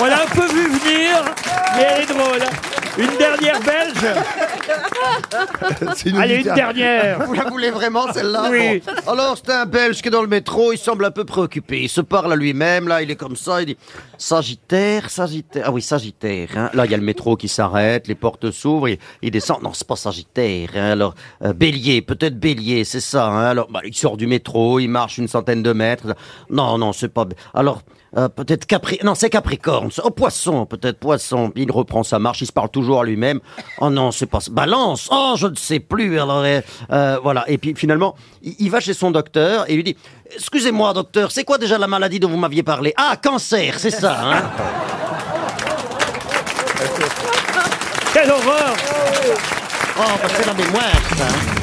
On 0.00 0.04
l'a 0.04 0.22
un 0.22 0.26
peu 0.26 0.46
vu 0.46 0.68
venir, 0.68 1.24
mais 1.76 1.86
elle 1.90 2.02
est 2.02 2.06
drôle. 2.06 2.67
Une 2.98 3.16
dernière 3.16 3.60
belge. 3.60 4.06
Allez, 6.18 6.36
une 6.36 6.42
dernière. 6.54 7.24
Vous 7.26 7.32
la 7.32 7.44
voulez 7.44 7.70
vraiment, 7.70 8.12
celle-là 8.12 8.48
Oui. 8.50 8.82
Bon. 9.06 9.12
Alors, 9.12 9.36
c'est 9.36 9.52
un 9.52 9.66
Belge 9.66 10.02
qui 10.02 10.08
est 10.08 10.10
dans 10.10 10.22
le 10.22 10.28
métro, 10.28 10.72
il 10.72 10.78
semble 10.78 11.04
un 11.04 11.10
peu 11.10 11.24
préoccupé. 11.24 11.82
Il 11.82 11.88
se 11.88 12.00
parle 12.00 12.32
à 12.32 12.36
lui-même, 12.36 12.88
là, 12.88 13.00
il 13.02 13.10
est 13.10 13.16
comme 13.16 13.36
ça, 13.36 13.60
il 13.62 13.66
dit 13.66 13.76
Sagittaire, 14.16 15.10
Sagittaire. 15.10 15.64
Ah 15.66 15.72
oui, 15.72 15.80
Sagittaire. 15.82 16.48
hein. 16.56 16.70
Là, 16.74 16.84
il 16.86 16.90
y 16.90 16.94
a 16.94 16.96
le 16.96 17.02
métro 17.02 17.36
qui 17.36 17.48
s'arrête, 17.48 18.08
les 18.08 18.14
portes 18.14 18.50
s'ouvrent, 18.50 18.88
il, 18.88 18.98
il 19.22 19.30
descend. 19.30 19.62
Non, 19.62 19.72
c'est 19.72 19.86
pas 19.86 19.96
Sagittaire. 19.96 20.70
hein. 20.74 20.90
Alors, 20.92 21.14
euh, 21.44 21.52
Bélier, 21.52 22.02
peut-être 22.02 22.38
Bélier, 22.38 22.84
c'est 22.84 23.00
ça. 23.00 23.26
hein. 23.28 23.46
Alors, 23.46 23.68
bah, 23.70 23.80
il 23.84 23.94
sort 23.94 24.16
du 24.16 24.26
métro, 24.26 24.78
il 24.80 24.88
marche 24.88 25.18
une 25.18 25.28
centaine 25.28 25.62
de 25.62 25.72
mètres. 25.72 26.14
Non, 26.50 26.78
non, 26.78 26.92
c'est 26.92 27.08
pas. 27.08 27.26
Alors. 27.54 27.82
Euh, 28.16 28.28
peut-être 28.28 28.66
Capri... 28.66 28.98
Non, 29.04 29.14
c'est 29.14 29.28
Capricorne. 29.30 29.90
Oh, 30.02 30.10
poisson, 30.10 30.64
peut-être 30.66 30.98
poisson. 30.98 31.52
Il 31.56 31.70
reprend 31.70 32.02
sa 32.02 32.18
marche, 32.18 32.40
il 32.40 32.46
se 32.46 32.52
parle 32.52 32.70
toujours 32.70 33.00
à 33.00 33.04
lui-même. 33.04 33.40
Oh 33.80 33.90
non, 33.90 34.10
c'est 34.12 34.26
pas... 34.26 34.38
Balance 34.50 35.08
Oh, 35.12 35.34
je 35.36 35.46
ne 35.46 35.54
sais 35.56 35.80
plus. 35.80 36.18
Alors, 36.18 36.42
euh, 36.44 37.18
voilà. 37.22 37.44
Et 37.48 37.58
puis, 37.58 37.74
finalement, 37.76 38.14
il, 38.42 38.70
va 38.70 38.80
chez 38.80 38.94
son 38.94 39.10
docteur 39.10 39.68
et 39.70 39.74
lui 39.74 39.84
dit... 39.84 39.96
Excusez-moi, 40.34 40.92
docteur, 40.92 41.30
c'est 41.32 41.44
quoi 41.44 41.58
déjà 41.58 41.78
la 41.78 41.86
maladie 41.86 42.20
dont 42.20 42.28
vous 42.28 42.36
m'aviez 42.36 42.62
parlé? 42.62 42.92
Ah, 42.96 43.16
cancer, 43.22 43.78
c'est 43.78 43.90
ça, 43.90 44.18
hein 44.22 44.42
Quelle 48.12 48.30
horreur 48.30 48.74
Oh, 50.00 50.02
bah, 50.22 50.28
c'est 50.36 50.46
la 50.46 50.54
mémoire, 50.54 50.82
ça. 51.16 51.24
hein. 51.24 51.57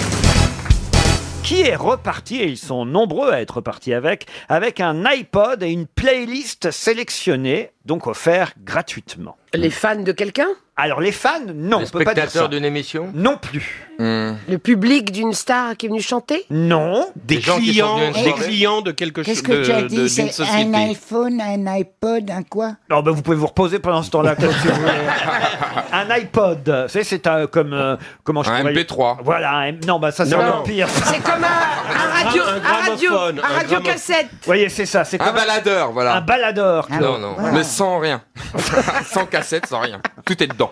Qui 1.45 1.61
est 1.61 1.75
reparti, 1.75 2.37
et 2.37 2.47
ils 2.47 2.57
sont 2.57 2.87
nombreux 2.87 3.29
à 3.29 3.39
être 3.39 3.57
repartis 3.57 3.93
avec, 3.93 4.25
avec 4.49 4.79
un 4.79 5.05
iPod 5.05 5.61
et 5.61 5.69
une 5.69 5.85
playlist 5.85 6.71
sélectionnée, 6.71 7.69
donc 7.85 8.07
offert 8.07 8.53
gratuitement. 8.63 9.37
Les 9.57 9.69
fans 9.69 9.95
de 9.95 10.11
quelqu'un? 10.11 10.47
Alors 10.77 10.99
les 10.99 11.13
fans, 11.13 11.39
non, 11.55 11.79
Les 11.79 11.85
on 11.85 11.89
peut 11.89 12.03
pas 12.03 12.13
dire 12.13 12.23
ça. 12.23 12.29
spectateurs 12.29 12.49
d'une 12.49 12.65
émission? 12.65 13.09
Non 13.13 13.37
plus. 13.37 13.87
Le 13.97 14.57
public 14.57 15.09
d'une 15.13 15.31
star 15.31 15.77
qui 15.77 15.85
est 15.85 15.89
venu 15.89 16.01
chanter? 16.01 16.43
Non. 16.49 17.07
Des, 17.15 17.39
gens 17.39 17.55
qui 17.59 17.67
sont 17.67 17.71
clients, 17.71 17.95
venus 17.95 18.03
à 18.03 18.07
une 18.07 18.13
des 18.25 18.29
soirée. 18.31 18.43
clients 18.43 18.81
de 18.81 18.91
quelque 18.91 19.23
chose 19.23 19.33
Qu'est-ce 19.41 19.43
de, 19.43 19.47
que 19.47 19.65
tu 19.65 19.71
as 19.71 19.81
de- 19.83 19.87
dit 19.87 19.95
d'une 19.95 20.09
C'est 20.09 20.23
un 20.23 20.31
société. 20.31 20.75
iPhone, 20.75 21.39
un 21.39 21.65
iPod, 21.77 22.29
un 22.29 22.43
quoi? 22.43 22.73
Non, 22.89 23.01
ben 23.01 23.11
vous 23.11 23.21
pouvez 23.21 23.37
vous 23.37 23.47
reposer 23.47 23.79
pendant 23.79 24.03
ce 24.03 24.09
temps-là, 24.11 24.35
comme 24.35 24.51
si 24.51 24.67
vous 24.67 24.73
voulez. 24.75 24.91
Un 25.93 26.09
iPod, 26.09 26.59
vous 26.67 26.89
savez, 26.89 27.05
c'est 27.05 27.25
un, 27.25 27.47
comme, 27.47 27.71
euh, 27.71 27.95
comment 28.25 28.43
je 28.43 28.49
Un 28.51 28.59
pourrais- 28.59 28.73
MP3. 28.73 29.19
Voilà, 29.23 29.51
un- 29.59 29.71
non, 29.87 29.97
bah 29.97 30.11
ça 30.11 30.25
c'est 30.25 30.35
Non. 30.35 30.43
encore 30.43 30.63
pire. 30.63 30.89
C'est 30.89 31.23
comme 31.23 31.41
un, 31.41 31.47
un 31.47 32.25
radio, 32.25 32.43
Un 32.43 32.57
un, 32.57 32.89
radio, 32.89 33.11
un 33.41 33.55
radio 33.59 33.79
cassette. 33.79 34.27
Vous 34.29 34.37
voyez, 34.45 34.67
c'est 34.67 34.85
ça, 34.85 35.05
c'est 35.05 35.21
Un 35.21 35.25
comme 35.25 35.35
baladeur, 35.35 35.93
voilà. 35.93 36.15
un 36.15 36.21
baladeur. 36.21 36.87
Non, 36.91 36.97
Claude. 36.97 37.21
non, 37.21 37.33
Voilà. 37.37 37.51
mais 37.53 37.63
sans 37.63 37.99
rien. 37.99 38.21
sans 39.09 39.25
cassette, 39.45 39.67
sans 39.67 39.79
rien. 39.79 40.01
Tout 40.25 40.41
est 40.41 40.47
dedans. 40.47 40.71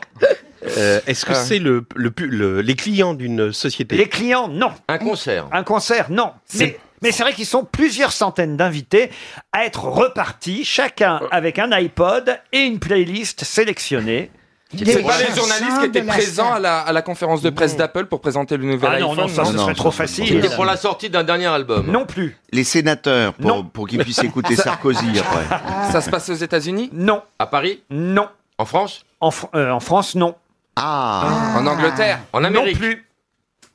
Euh, 0.78 1.00
Est-ce 1.08 1.26
que 1.26 1.34
Ah. 1.34 1.36
c'est 1.36 1.60
le, 1.60 1.86
le, 1.96 2.12
pu- 2.12 2.28
le- 2.28 2.62
les 2.62 2.76
clients 2.76 3.14
d'une 3.14 3.52
société? 3.54 3.96
Les 3.98 4.08
clients, 4.10 4.48
non. 4.48 4.72
Un 4.88 4.98
concert. 4.98 5.48
Un 5.52 5.64
concert, 5.64 6.10
non. 6.10 6.32
Mais, 6.56 6.80
mais 7.02 7.12
c'est 7.12 7.24
vrai 7.24 7.34
qu'ils 7.34 7.46
sont 7.46 7.66
plusieurs 7.66 8.12
centaines 8.14 8.56
d'invités 8.58 9.12
à 9.52 9.66
être 9.66 9.84
repartis, 9.84 10.64
chacun 10.66 11.20
avec 11.32 11.60
un 11.60 11.72
iPod 11.74 12.40
et 12.54 12.60
une 12.62 12.80
playlist 12.80 13.44
sélectionnée. 13.44 14.32
C'est 14.76 15.04
pas 15.04 15.20
les 15.20 15.36
journalistes 15.36 15.80
qui 15.82 15.86
étaient 15.86 16.02
présents 16.02 16.54
à 16.54 16.60
la, 16.60 16.80
à 16.80 16.92
la 16.94 17.04
conférence 17.04 17.44
de 17.44 17.52
presse 17.52 17.76
d'Apple 17.78 18.06
pour 18.06 18.22
présenter 18.22 18.58
le 18.58 18.64
nouvel 18.64 18.90
Ah 18.92 19.00
non, 19.02 19.12
iPhone 19.12 19.28
non, 19.28 19.28
ça, 19.28 19.46
ce 19.46 19.56
serait 19.56 19.76
trop 19.76 19.92
facile. 19.92 20.28
C'était 20.28 20.56
pour 20.56 20.66
la 20.66 20.78
sortie 20.78 21.12
d'un 21.12 21.24
dernier 21.24 21.46
album. 21.46 21.92
Non 21.92 22.06
plus. 22.08 22.38
Les 22.52 22.64
sénateurs, 22.64 23.34
pour, 23.36 23.70
pour 23.70 23.88
qu'ils 23.88 24.00
puissent 24.00 24.24
écouter 24.24 24.56
Sarkozy 24.56 25.20
après. 25.20 25.92
Ça 25.92 26.02
se 26.02 26.10
passe 26.10 26.28
aux 26.30 26.34
États-Unis? 26.34 26.90
Non. 26.92 27.22
À 27.38 27.46
Paris? 27.46 27.84
Non. 27.92 28.30
En 28.64 28.66
France 28.66 29.04
En, 29.20 29.30
Fr- 29.30 29.50
euh, 29.56 29.72
en 29.72 29.82
France, 29.82 30.16
non. 30.16 30.36
Ah. 30.78 31.54
En 31.58 31.68
Angleterre 31.68 32.20
En 32.32 32.46
Amérique 32.46 32.76
Non 32.76 32.80
plus. 32.80 33.06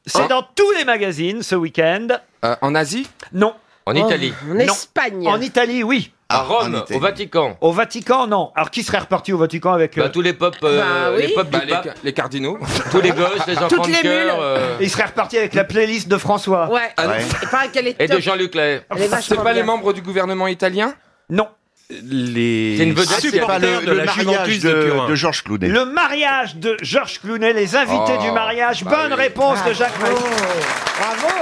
C'est 0.07 0.29
dans 0.29 0.43
tous 0.43 0.71
les 0.79 0.87
magazines 0.87 1.43
ce 1.43 1.55
week-end. 1.55 2.07
Euh, 2.43 2.57
En 2.63 2.75
Asie 2.75 3.07
Non. 3.35 3.53
En 3.85 3.93
Italie 3.95 4.33
En 4.51 4.55
Non. 4.55 4.61
Espagne. 4.61 5.29
En 5.29 5.39
Italie, 5.43 5.83
oui. 5.83 6.11
À 6.31 6.43
en 6.43 6.45
Rome. 6.49 6.85
Au 6.95 6.99
Vatican 7.01 7.59
Au 7.61 7.71
Vatican, 7.73 8.27
non. 8.27 8.51
Alors 8.55 8.71
qui 8.71 8.83
serait 8.83 8.99
reparti 8.99 9.31
au 9.35 9.37
Vatican 9.39 9.75
avec... 9.75 9.99
euh, 9.99 10.05
bah, 10.05 10.09
Tous 10.09 10.23
les 10.23 10.33
pop, 10.33 10.57
euh, 10.63 10.81
Bah 10.81 11.17
oui. 11.17 11.27
les 11.27 11.35
pop 11.35 11.47
Bah, 11.51 11.59
du 11.61 11.67
les, 11.67 11.73
pape, 11.73 11.99
les 12.03 12.13
cardinaux. 12.15 12.59
tous 12.91 13.01
les 13.03 13.11
gosses, 13.11 13.47
les 13.47 13.59
enfants 13.59 13.69
Toutes 13.69 13.83
de 13.89 13.93
les 13.93 14.01
cœur 14.01 14.37
mules. 14.37 14.43
euh, 14.43 14.77
Il 14.81 14.89
serait 14.89 15.05
reparti 15.07 15.37
avec 15.37 15.53
la 15.53 15.65
playlist 15.65 16.09
de 16.09 16.17
François. 16.17 16.71
Ouais. 16.71 16.91
Ah, 16.97 17.09
Ouais. 17.09 17.19
Il 17.43 17.49
paraît 17.49 17.69
qu'elle 17.69 17.89
est 17.89 18.01
et 18.01 18.07
de. 18.09 18.19
Jean-Luc 18.19 18.55
Lahaye. 18.55 18.81
Elle 18.97 19.03
est 19.03 19.21
C'est 19.21 19.37
pas 19.43 19.53
les 19.53 19.63
membres 19.63 19.93
du 19.93 20.01
gouvernement 20.01 20.47
italien? 20.47 20.95
Non. 21.31 21.49
Les 21.91 22.77
une 22.83 22.93
vedette, 22.93 23.19
supporters 23.21 23.81
le, 23.81 23.87
de 23.87 23.91
le 23.93 23.97
la 23.97 24.05
mariage 24.05 24.59
de, 24.61 24.69
de, 24.71 24.83
Turin. 24.91 25.09
de 25.09 25.15
Georges 25.15 25.43
Cloudet. 25.43 25.69
Le 25.69 25.87
mariage 25.87 26.57
de 26.57 26.77
Georges 26.83 27.19
Clounet, 27.21 27.55
les 27.55 27.77
invités 27.77 28.17
Oh, 28.19 28.23
du 28.23 28.31
mariage. 28.31 28.85
bah 28.85 28.91
Bonne 29.05 29.15
oui. 29.15 29.23
réponse 29.23 29.65
de 29.65 29.73
Jacques 29.73 29.99
Maillot. 30.03 30.17
Bravo. 30.19 31.35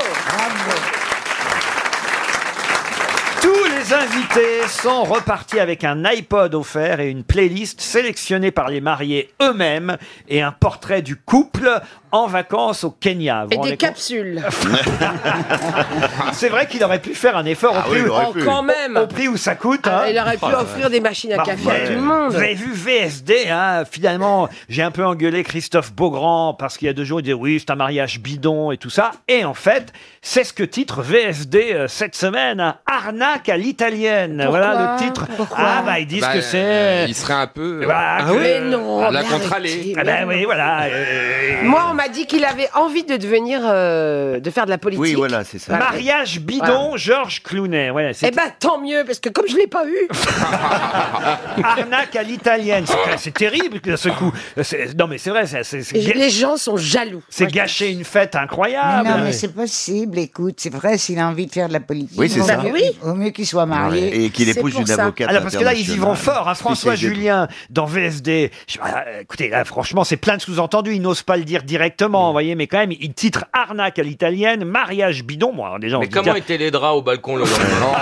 Tout 3.43 3.49
Tous 3.49 3.65
les 3.65 3.93
invités 3.93 4.69
sont 4.69 5.03
repartis 5.03 5.59
avec 5.59 5.83
un 5.83 6.05
iPod 6.05 6.55
offert 6.55 7.01
et 7.01 7.11
une 7.11 7.25
playlist 7.25 7.81
sélectionnée 7.81 8.53
par 8.53 8.69
les 8.69 8.81
mariés 8.81 9.31
eux-mêmes 9.43 9.97
et 10.29 10.43
un 10.43 10.53
portrait 10.53 11.03
du 11.03 11.17
couple 11.17 11.81
en 12.17 12.27
vacances 12.27 12.85
au 12.85 12.91
Kenya. 12.91 13.45
Vous 13.45 13.53
Et 13.53 13.55
vous 13.57 13.61
rendez 13.63 13.71
des 13.73 13.77
compte 13.77 13.89
capsules. 13.89 14.43
C'est 16.33 16.49
vrai 16.49 16.67
qu'il 16.67 16.83
aurait 16.85 17.01
pu 17.01 17.15
faire 17.15 17.37
un 17.37 17.45
effort 17.45 17.73
au, 17.75 17.77
Ah 17.79 17.83
prix, 17.83 17.93
oui, 17.93 18.03
il 18.05 18.09
où, 18.09 18.13
aurait 18.13 18.33
pu. 18.33 18.45
quand 18.45 18.63
même. 18.63 18.97
au 18.97 19.07
prix 19.07 19.29
où 19.29 19.37
ça 19.37 19.55
coûte. 19.55 19.81
Ah, 19.85 20.03
hein. 20.05 20.07
il 20.11 20.19
aurait 20.19 20.37
pu 20.37 20.45
offrir 20.45 20.91
des 20.91 21.01
machines 21.01 21.33
à 21.33 21.39
Bah, 21.39 21.43
café 21.45 21.71
à 21.71 21.87
tout 21.87 21.93
le 21.93 22.01
monde. 22.01 22.31
Vous 22.33 22.37
avez 22.37 22.55
vu 22.55 22.73
VSD, 22.73 23.49
hein, 23.51 23.85
finalement, 23.91 24.49
j'ai 24.69 24.83
un 24.83 24.91
peu 24.91 25.05
engueulé 25.05 25.43
Christophe 25.45 25.93
Beaugrand 25.93 26.55
parce 26.55 26.77
qu'il 26.79 26.87
y 26.87 26.89
a 26.89 26.93
deux 26.93 27.05
jours, 27.05 27.21
il 27.21 27.25
disait 27.25 27.35
oui, 27.35 27.59
c'est 27.61 27.71
un 27.73 27.77
mariage 27.77 28.21
bidon 28.21 28.73
et 28.73 28.77
tout 28.79 28.91
ça. 28.91 29.13
Et 29.29 29.45
en 29.45 29.55
fait, 29.55 29.93
c'est 30.23 30.45
ce 30.45 30.53
que 30.53 30.63
titre 30.65 31.03
VSD 31.03 31.71
euh, 31.73 31.89
cette 31.89 32.15
semaine, 32.17 32.61
hein, 32.61 32.77
arnaque 32.87 33.49
à 33.49 33.57
l'italienne. 33.57 34.37
Pourquoi 34.43 34.59
voilà 34.61 34.93
le 34.99 35.05
titre. 35.05 35.27
Pourquoi 35.37 35.57
ah 35.61 35.83
bah 35.85 35.99
ils 36.01 36.07
disent 36.07 36.21
Bah, 36.23 36.33
que 36.35 36.39
euh, 36.39 37.05
c'est. 37.05 37.09
il 37.09 37.15
serait 37.15 37.35
un 37.35 37.47
peu. 37.47 37.81
euh, 37.83 37.87
Bah, 37.87 38.17
ah 38.19 38.25
que-. 38.25 38.39
Mais 38.39 38.61
non, 38.61 39.01
La 39.11 39.11
mais 39.11 39.19
arrêtez, 39.29 39.95
Ah 39.99 40.05
ben 40.05 40.27
oui, 40.29 40.45
voilà. 40.45 40.83
euh, 40.85 41.63
Moi, 41.63 41.87
on 41.91 41.95
m'a 41.95 42.06
dit 42.09 42.27
qu'il 42.27 42.45
avait 42.45 42.69
envie 42.75 43.05
de 43.05 43.17
devenir, 43.17 43.61
euh, 43.65 44.41
de 44.41 44.51
faire 44.51 44.65
de 44.65 44.71
la 44.71 44.79
politique. 44.79 45.17
Voilà. 45.17 45.43
Mariage 45.69 46.41
bidon, 46.41 46.97
Georges 46.97 47.43
Clooney. 47.43 47.91
Ouais, 47.91 48.13
c'est 48.15 48.29
Eh 48.29 48.31
ben, 48.31 48.51
tant 48.59 48.81
mieux, 48.81 49.05
parce 49.07 49.19
que 49.21 49.29
comme 49.29 49.47
je 49.49 49.57
l'ai 49.57 49.67
pas 49.67 49.85
eu. 49.87 50.09
arnaque 51.63 52.17
à 52.17 52.23
l'italienne. 52.23 52.85
C'est- 52.87 53.17
C'est 53.19 53.35
terrible 53.35 53.81
que 53.81 53.97
ce 53.97 54.09
coup. 54.11 54.33
C'est- 54.63 54.95
Non 54.97 55.07
mais 55.09 55.19
c'est 55.19 55.31
vrai, 55.31 55.47
c'est- 55.47 55.65
c'est 55.65 55.83
c'est- 55.83 55.99
Les 56.15 56.31
gens 56.31 56.57
sont 56.57 56.77
jaloux. 56.77 57.23
c'est 57.29 57.51
gâcher 57.51 57.91
une 57.91 58.05
fête 58.05 58.35
incroyable. 58.37 59.09
non, 59.09 59.19
mais 59.25 59.33
c'est 59.33 59.53
possible, 59.53 60.19
écoute, 60.19 60.57
c'est 60.59 60.73
vrai, 60.73 60.99
s'il 60.99 61.19
a 61.19 61.27
envie 61.27 61.47
de 61.47 61.53
faire 61.53 61.69
de 61.69 61.73
la 61.73 61.81
politique. 61.81 62.19
Oui, 62.19 62.29
c'est 62.29 62.41
vaut 62.41 62.47
ça. 62.47 62.59
mieux- 62.59 62.73
Oui. 62.73 62.83
Au 63.03 63.15
mieux 63.15 63.31
qu'il 63.31 63.47
soit 63.47 63.67
marié. 63.67 64.03
Ouais, 64.11 64.17
et 64.25 64.31
qu'il 64.31 64.47
C'est 64.53 64.59
épouse 64.59 64.73
pour 64.73 64.81
une 64.83 64.87
ça. 64.87 65.03
avocate 65.03 65.29
Alors 65.29 65.43
parce 65.43 65.57
que 65.57 65.65
là 65.65 65.73
ils 65.75 65.81
y 65.81 65.97
vont 65.97 66.13
internationale. 66.13 66.37
fort, 66.37 66.49
hein, 66.49 66.55
François 66.55 66.93
Spécialisée. 66.93 67.21
Julien 67.21 67.49
dans 67.71 67.87
VSD. 67.87 68.51
Je- 68.69 68.79
euh, 68.79 69.21
écoutez, 69.23 69.49
là 69.49 69.65
franchement 69.65 70.05
c'est 70.05 70.17
plein 70.17 70.37
de 70.37 70.43
sous-entendus, 70.43 70.95
il 70.95 71.03
n'ose 71.03 71.23
pas 71.23 71.37
le 71.37 71.45
dire 71.45 71.63
directement, 71.87 72.27
vous 72.27 72.33
voyez, 72.33 72.55
mais 72.57 72.67
quand 72.67 72.79
même 72.79 72.93
il 72.93 73.13
titre 73.15 73.45
arnaque 73.53 73.99
à 73.99 74.03
l'italienne, 74.03 74.65
mariage 74.65 75.23
bidon. 75.25 75.53
Bon, 75.55 75.65
alors 75.65 75.79
déjà 75.79 75.97
on 75.99 76.01
Mais 76.01 76.07
se 76.07 76.11
dit 76.11 76.15
comment 76.17 76.35
étaient 76.35 76.57
les 76.59 76.71
draps 76.73 76.97
au 76.99 77.03
balcon 77.03 77.37
le 77.37 77.43
lendemain 77.43 77.95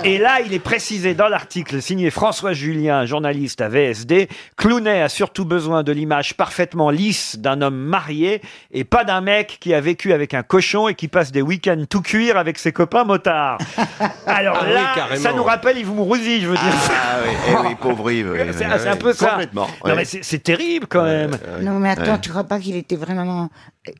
Et 0.04 0.16
là, 0.18 0.40
il 0.44 0.54
est 0.54 0.58
précisé 0.60 1.14
dans 1.14 1.28
l'article 1.28 1.82
signé 1.82 2.10
François 2.10 2.52
Julien, 2.54 3.04
journaliste 3.04 3.60
à 3.60 3.68
VSD, 3.68 4.28
Clounet 4.56 5.02
a 5.02 5.08
surtout 5.10 5.44
besoin 5.44 5.82
de 5.82 5.92
l'image 5.92 6.34
parfaitement 6.36 6.88
lisse 6.90 7.36
d'un 7.38 7.60
homme 7.60 7.76
marié 7.76 8.40
et 8.72 8.84
pas 8.84 9.04
d'un 9.04 9.20
mec 9.20 9.58
qui 9.60 9.74
a 9.74 9.80
vécu 9.80 10.12
avec 10.14 10.32
un 10.32 10.42
cochon 10.42 10.88
et 10.88 10.94
qui 10.94 11.08
passe 11.08 11.32
des 11.32 11.42
week-ends 11.42 11.84
tout 11.88 12.00
cuire 12.00 12.38
avec 12.38 12.58
ses 12.58 12.72
copains 12.72 13.04
motards. 13.04 13.58
Alors 14.26 14.56
Ah 14.60 14.64
oui, 14.66 14.72
là, 14.74 14.92
carrément. 14.94 15.22
ça 15.22 15.32
nous 15.34 15.44
rappelle 15.44 15.76
Yves 15.78 15.92
Mourouzi, 15.92 16.40
je 16.40 16.46
veux 16.48 16.54
dire. 16.56 16.64
Ah 16.90 17.16
oui, 17.22 17.30
eh 17.48 17.66
oui, 17.68 17.74
pauvre 17.80 18.10
Yves. 18.10 18.30
oui, 18.32 18.38
C'est 18.52 18.64
oui, 18.66 18.72
c'est 18.78 18.88
un 18.88 18.92
oui. 18.92 18.98
peu 18.98 19.12
ça. 19.12 19.30
Complètement. 19.30 19.66
Non 19.84 19.94
mais 19.96 20.04
c'est 20.06 20.24
c'est 20.24 20.38
terrible 20.42 20.86
quand 20.88 21.04
même. 21.04 21.29
Non, 21.62 21.78
mais 21.78 21.90
attends, 21.90 22.18
tu 22.18 22.30
crois 22.30 22.44
pas 22.44 22.58
qu'il 22.58 22.76
était 22.76 22.96
vraiment. 22.96 23.48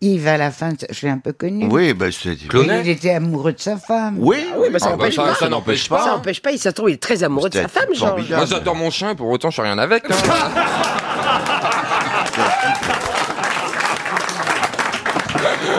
Yves, 0.00 0.28
à 0.28 0.36
la 0.36 0.50
fin, 0.50 0.70
je 0.90 1.06
l'ai 1.06 1.12
un 1.12 1.18
peu 1.18 1.32
connu. 1.32 1.66
Oui, 1.70 1.94
bah, 1.94 2.06
c'est. 2.12 2.34
Il 2.34 2.88
était 2.88 3.14
amoureux 3.14 3.52
de 3.52 3.60
sa 3.60 3.76
femme. 3.78 4.16
Oui, 4.18 4.36
Ah 4.52 4.56
oui, 4.58 4.68
bah, 4.70 4.78
ça 4.78 4.86
Ah, 4.92 4.96
bah, 4.96 4.96
n'empêche 5.04 5.16
ça- 5.16 5.22
pas. 5.24 5.34
ça 5.34 5.48
n'empêche 5.48 5.88
pas. 5.88 6.04
Ça 6.04 6.10
n'empêche 6.10 6.42
pas, 6.42 6.52
il 6.52 6.58
trouve, 6.72 6.90
il 6.90 6.94
est 6.94 7.02
très 7.02 7.22
amoureux 7.22 7.48
de 7.48 7.54
sa 7.54 7.68
femme, 7.68 7.88
Georges. 7.94 8.28
Moi 8.30 8.44
j'adore 8.46 8.74
mon 8.74 8.90
chien, 8.90 9.14
pour 9.14 9.28
autant 9.28 9.48
je 9.50 9.54
suis 9.54 9.62
rien 9.62 9.78
avec. 9.78 10.04
hein. 10.10 10.14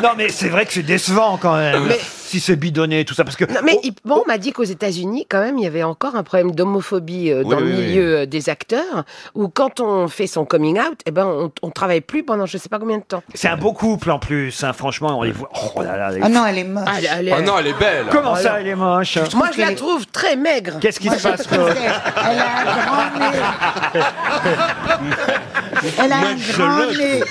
Non 0.02 0.12
mais 0.18 0.30
c'est 0.30 0.50
vrai 0.50 0.66
que 0.66 0.74
c'est 0.74 0.84
décevant 0.84 1.38
quand 1.38 1.56
même. 1.56 1.86
Mais- 1.88 2.00
Si 2.32 2.40
c'est 2.40 2.56
bidonné 2.56 3.04
tout 3.04 3.14
ça 3.14 3.26
parce 3.26 3.36
que 3.36 3.44
Non, 3.44 3.60
mais 3.62 3.78
il- 3.84 3.92
bon, 4.06 4.22
on 4.24 4.26
m'a 4.26 4.38
dit 4.38 4.54
qu'aux 4.54 4.64
États-Unis, 4.64 5.28
quand 5.30 5.42
même, 5.42 5.58
il 5.58 5.66
y 5.66 5.68
avait 5.68 5.84
encore 5.84 6.16
un 6.16 6.24
problème 6.24 6.52
d'homophobie 6.56 7.30
euh, 7.30 7.44
dans 7.44 7.58
Oui, 7.58 7.64
le 7.64 7.66
oui, 7.66 7.74
oui. 7.78 7.82
milieu 7.88 8.18
euh, 8.20 8.26
des 8.26 8.48
acteurs, 8.48 9.04
où 9.36 9.50
quand 9.50 9.82
on 9.82 10.08
fait 10.08 10.28
son 10.28 10.46
coming 10.46 10.80
out, 10.80 10.98
eh 11.06 11.12
ben, 11.12 11.26
on, 11.26 11.52
on 11.62 11.70
travaille 11.72 12.00
plus 12.00 12.24
pendant 12.24 12.46
je 12.46 12.58
sais 12.58 12.70
pas 12.70 12.80
combien 12.80 13.00
de 13.00 13.04
temps. 13.04 13.22
c'est 13.34 13.50
un 13.50 13.58
beau 13.58 13.74
couple 13.74 14.12
en 14.12 14.20
plus, 14.20 14.64
hein, 14.64 14.72
franchement, 14.72 15.20
on 15.20 15.24
les 15.24 15.34
voit. 15.34 15.50
Oh 15.76 15.82
là 15.82 15.98
là, 15.98 16.10
les- 16.12 16.22
Ah 16.24 16.30
non, 16.30 16.46
elle 16.46 16.60
est 16.60 16.64
moche. 16.64 16.86
Ah, 16.88 16.94
elle- 17.00 17.10
elle 17.20 17.28
est- 17.28 17.36
Oh 17.38 17.42
non, 17.42 17.60
elle 17.60 17.68
est 17.68 17.78
belle. 17.78 18.06
Comment 18.10 18.38
ça, 18.38 18.62
elle 18.62 18.68
est 18.68 18.76
moche 18.76 19.18
Moi, 19.36 19.50
je 19.54 19.60
la 19.60 19.76
trouve 19.76 20.08
très 20.08 20.38
maigre. 20.38 20.76
Qu'est-ce 20.80 21.02
qui 21.02 21.08
Moi, 21.08 21.18
se 21.18 21.24
je 21.24 21.28
passe 21.28 21.44
trouve 21.44 21.58
Claude 21.58 21.74
qu'elle- 21.74 22.02
Elle 22.32 22.40
a 22.40 22.62
un 22.62 22.64
grand 22.86 23.12
nez. 23.20 23.40
Elle 26.00 26.14
a 26.14 26.18
un 26.18 26.36
grand 26.36 26.86
nez. 26.98 27.24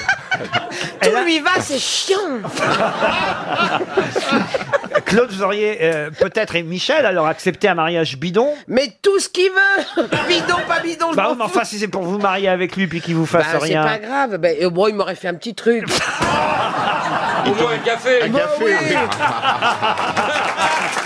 Tout 1.03 1.17
lui 1.25 1.39
va, 1.41 1.51
c'est 1.61 1.79
chiant. 1.79 2.19
Claude, 5.05 5.31
vous 5.31 5.43
auriez 5.43 5.79
euh, 5.83 6.11
peut-être 6.11 6.55
et 6.57 6.63
Michel 6.63 7.07
alors 7.07 7.27
accepté 7.27 7.69
un 7.69 7.75
mariage 7.75 8.17
bidon 8.17 8.53
Mais 8.69 8.93
tout 9.03 9.19
ce 9.21 9.29
qu'il 9.29 9.51
veut 9.51 10.07
Bidon, 10.29 10.57
pas 10.69 10.81
bidon, 10.81 11.09
je 11.13 11.17
Bah 11.17 11.25
m'en 11.25 11.31
oui, 11.31 11.37
mais 11.39 11.45
fous. 11.45 11.51
enfin, 11.57 11.65
si 11.65 11.79
c'est 11.79 11.89
pour 11.89 12.03
vous 12.03 12.19
marier 12.19 12.49
avec 12.49 12.77
lui 12.77 12.87
puis 12.87 13.01
qu'il 13.01 13.15
vous 13.15 13.27
fasse 13.27 13.45
Bah, 13.53 13.59
c'est 13.61 13.67
rien. 13.67 13.85
pas 13.85 13.99
grave. 13.99 14.37
Ben, 14.39 14.57
euh, 14.63 14.71
bon, 14.71 14.89
il 14.89 14.95
m'aurait 14.95 15.15
fait 15.15 15.29
un 15.29 15.35
petit 15.35 15.55
truc. 15.55 15.85
Au 17.47 17.55
moins 17.55 17.73
un 17.75 17.79
café. 17.79 18.29
Bah 18.29 18.41
oui. 18.61 18.73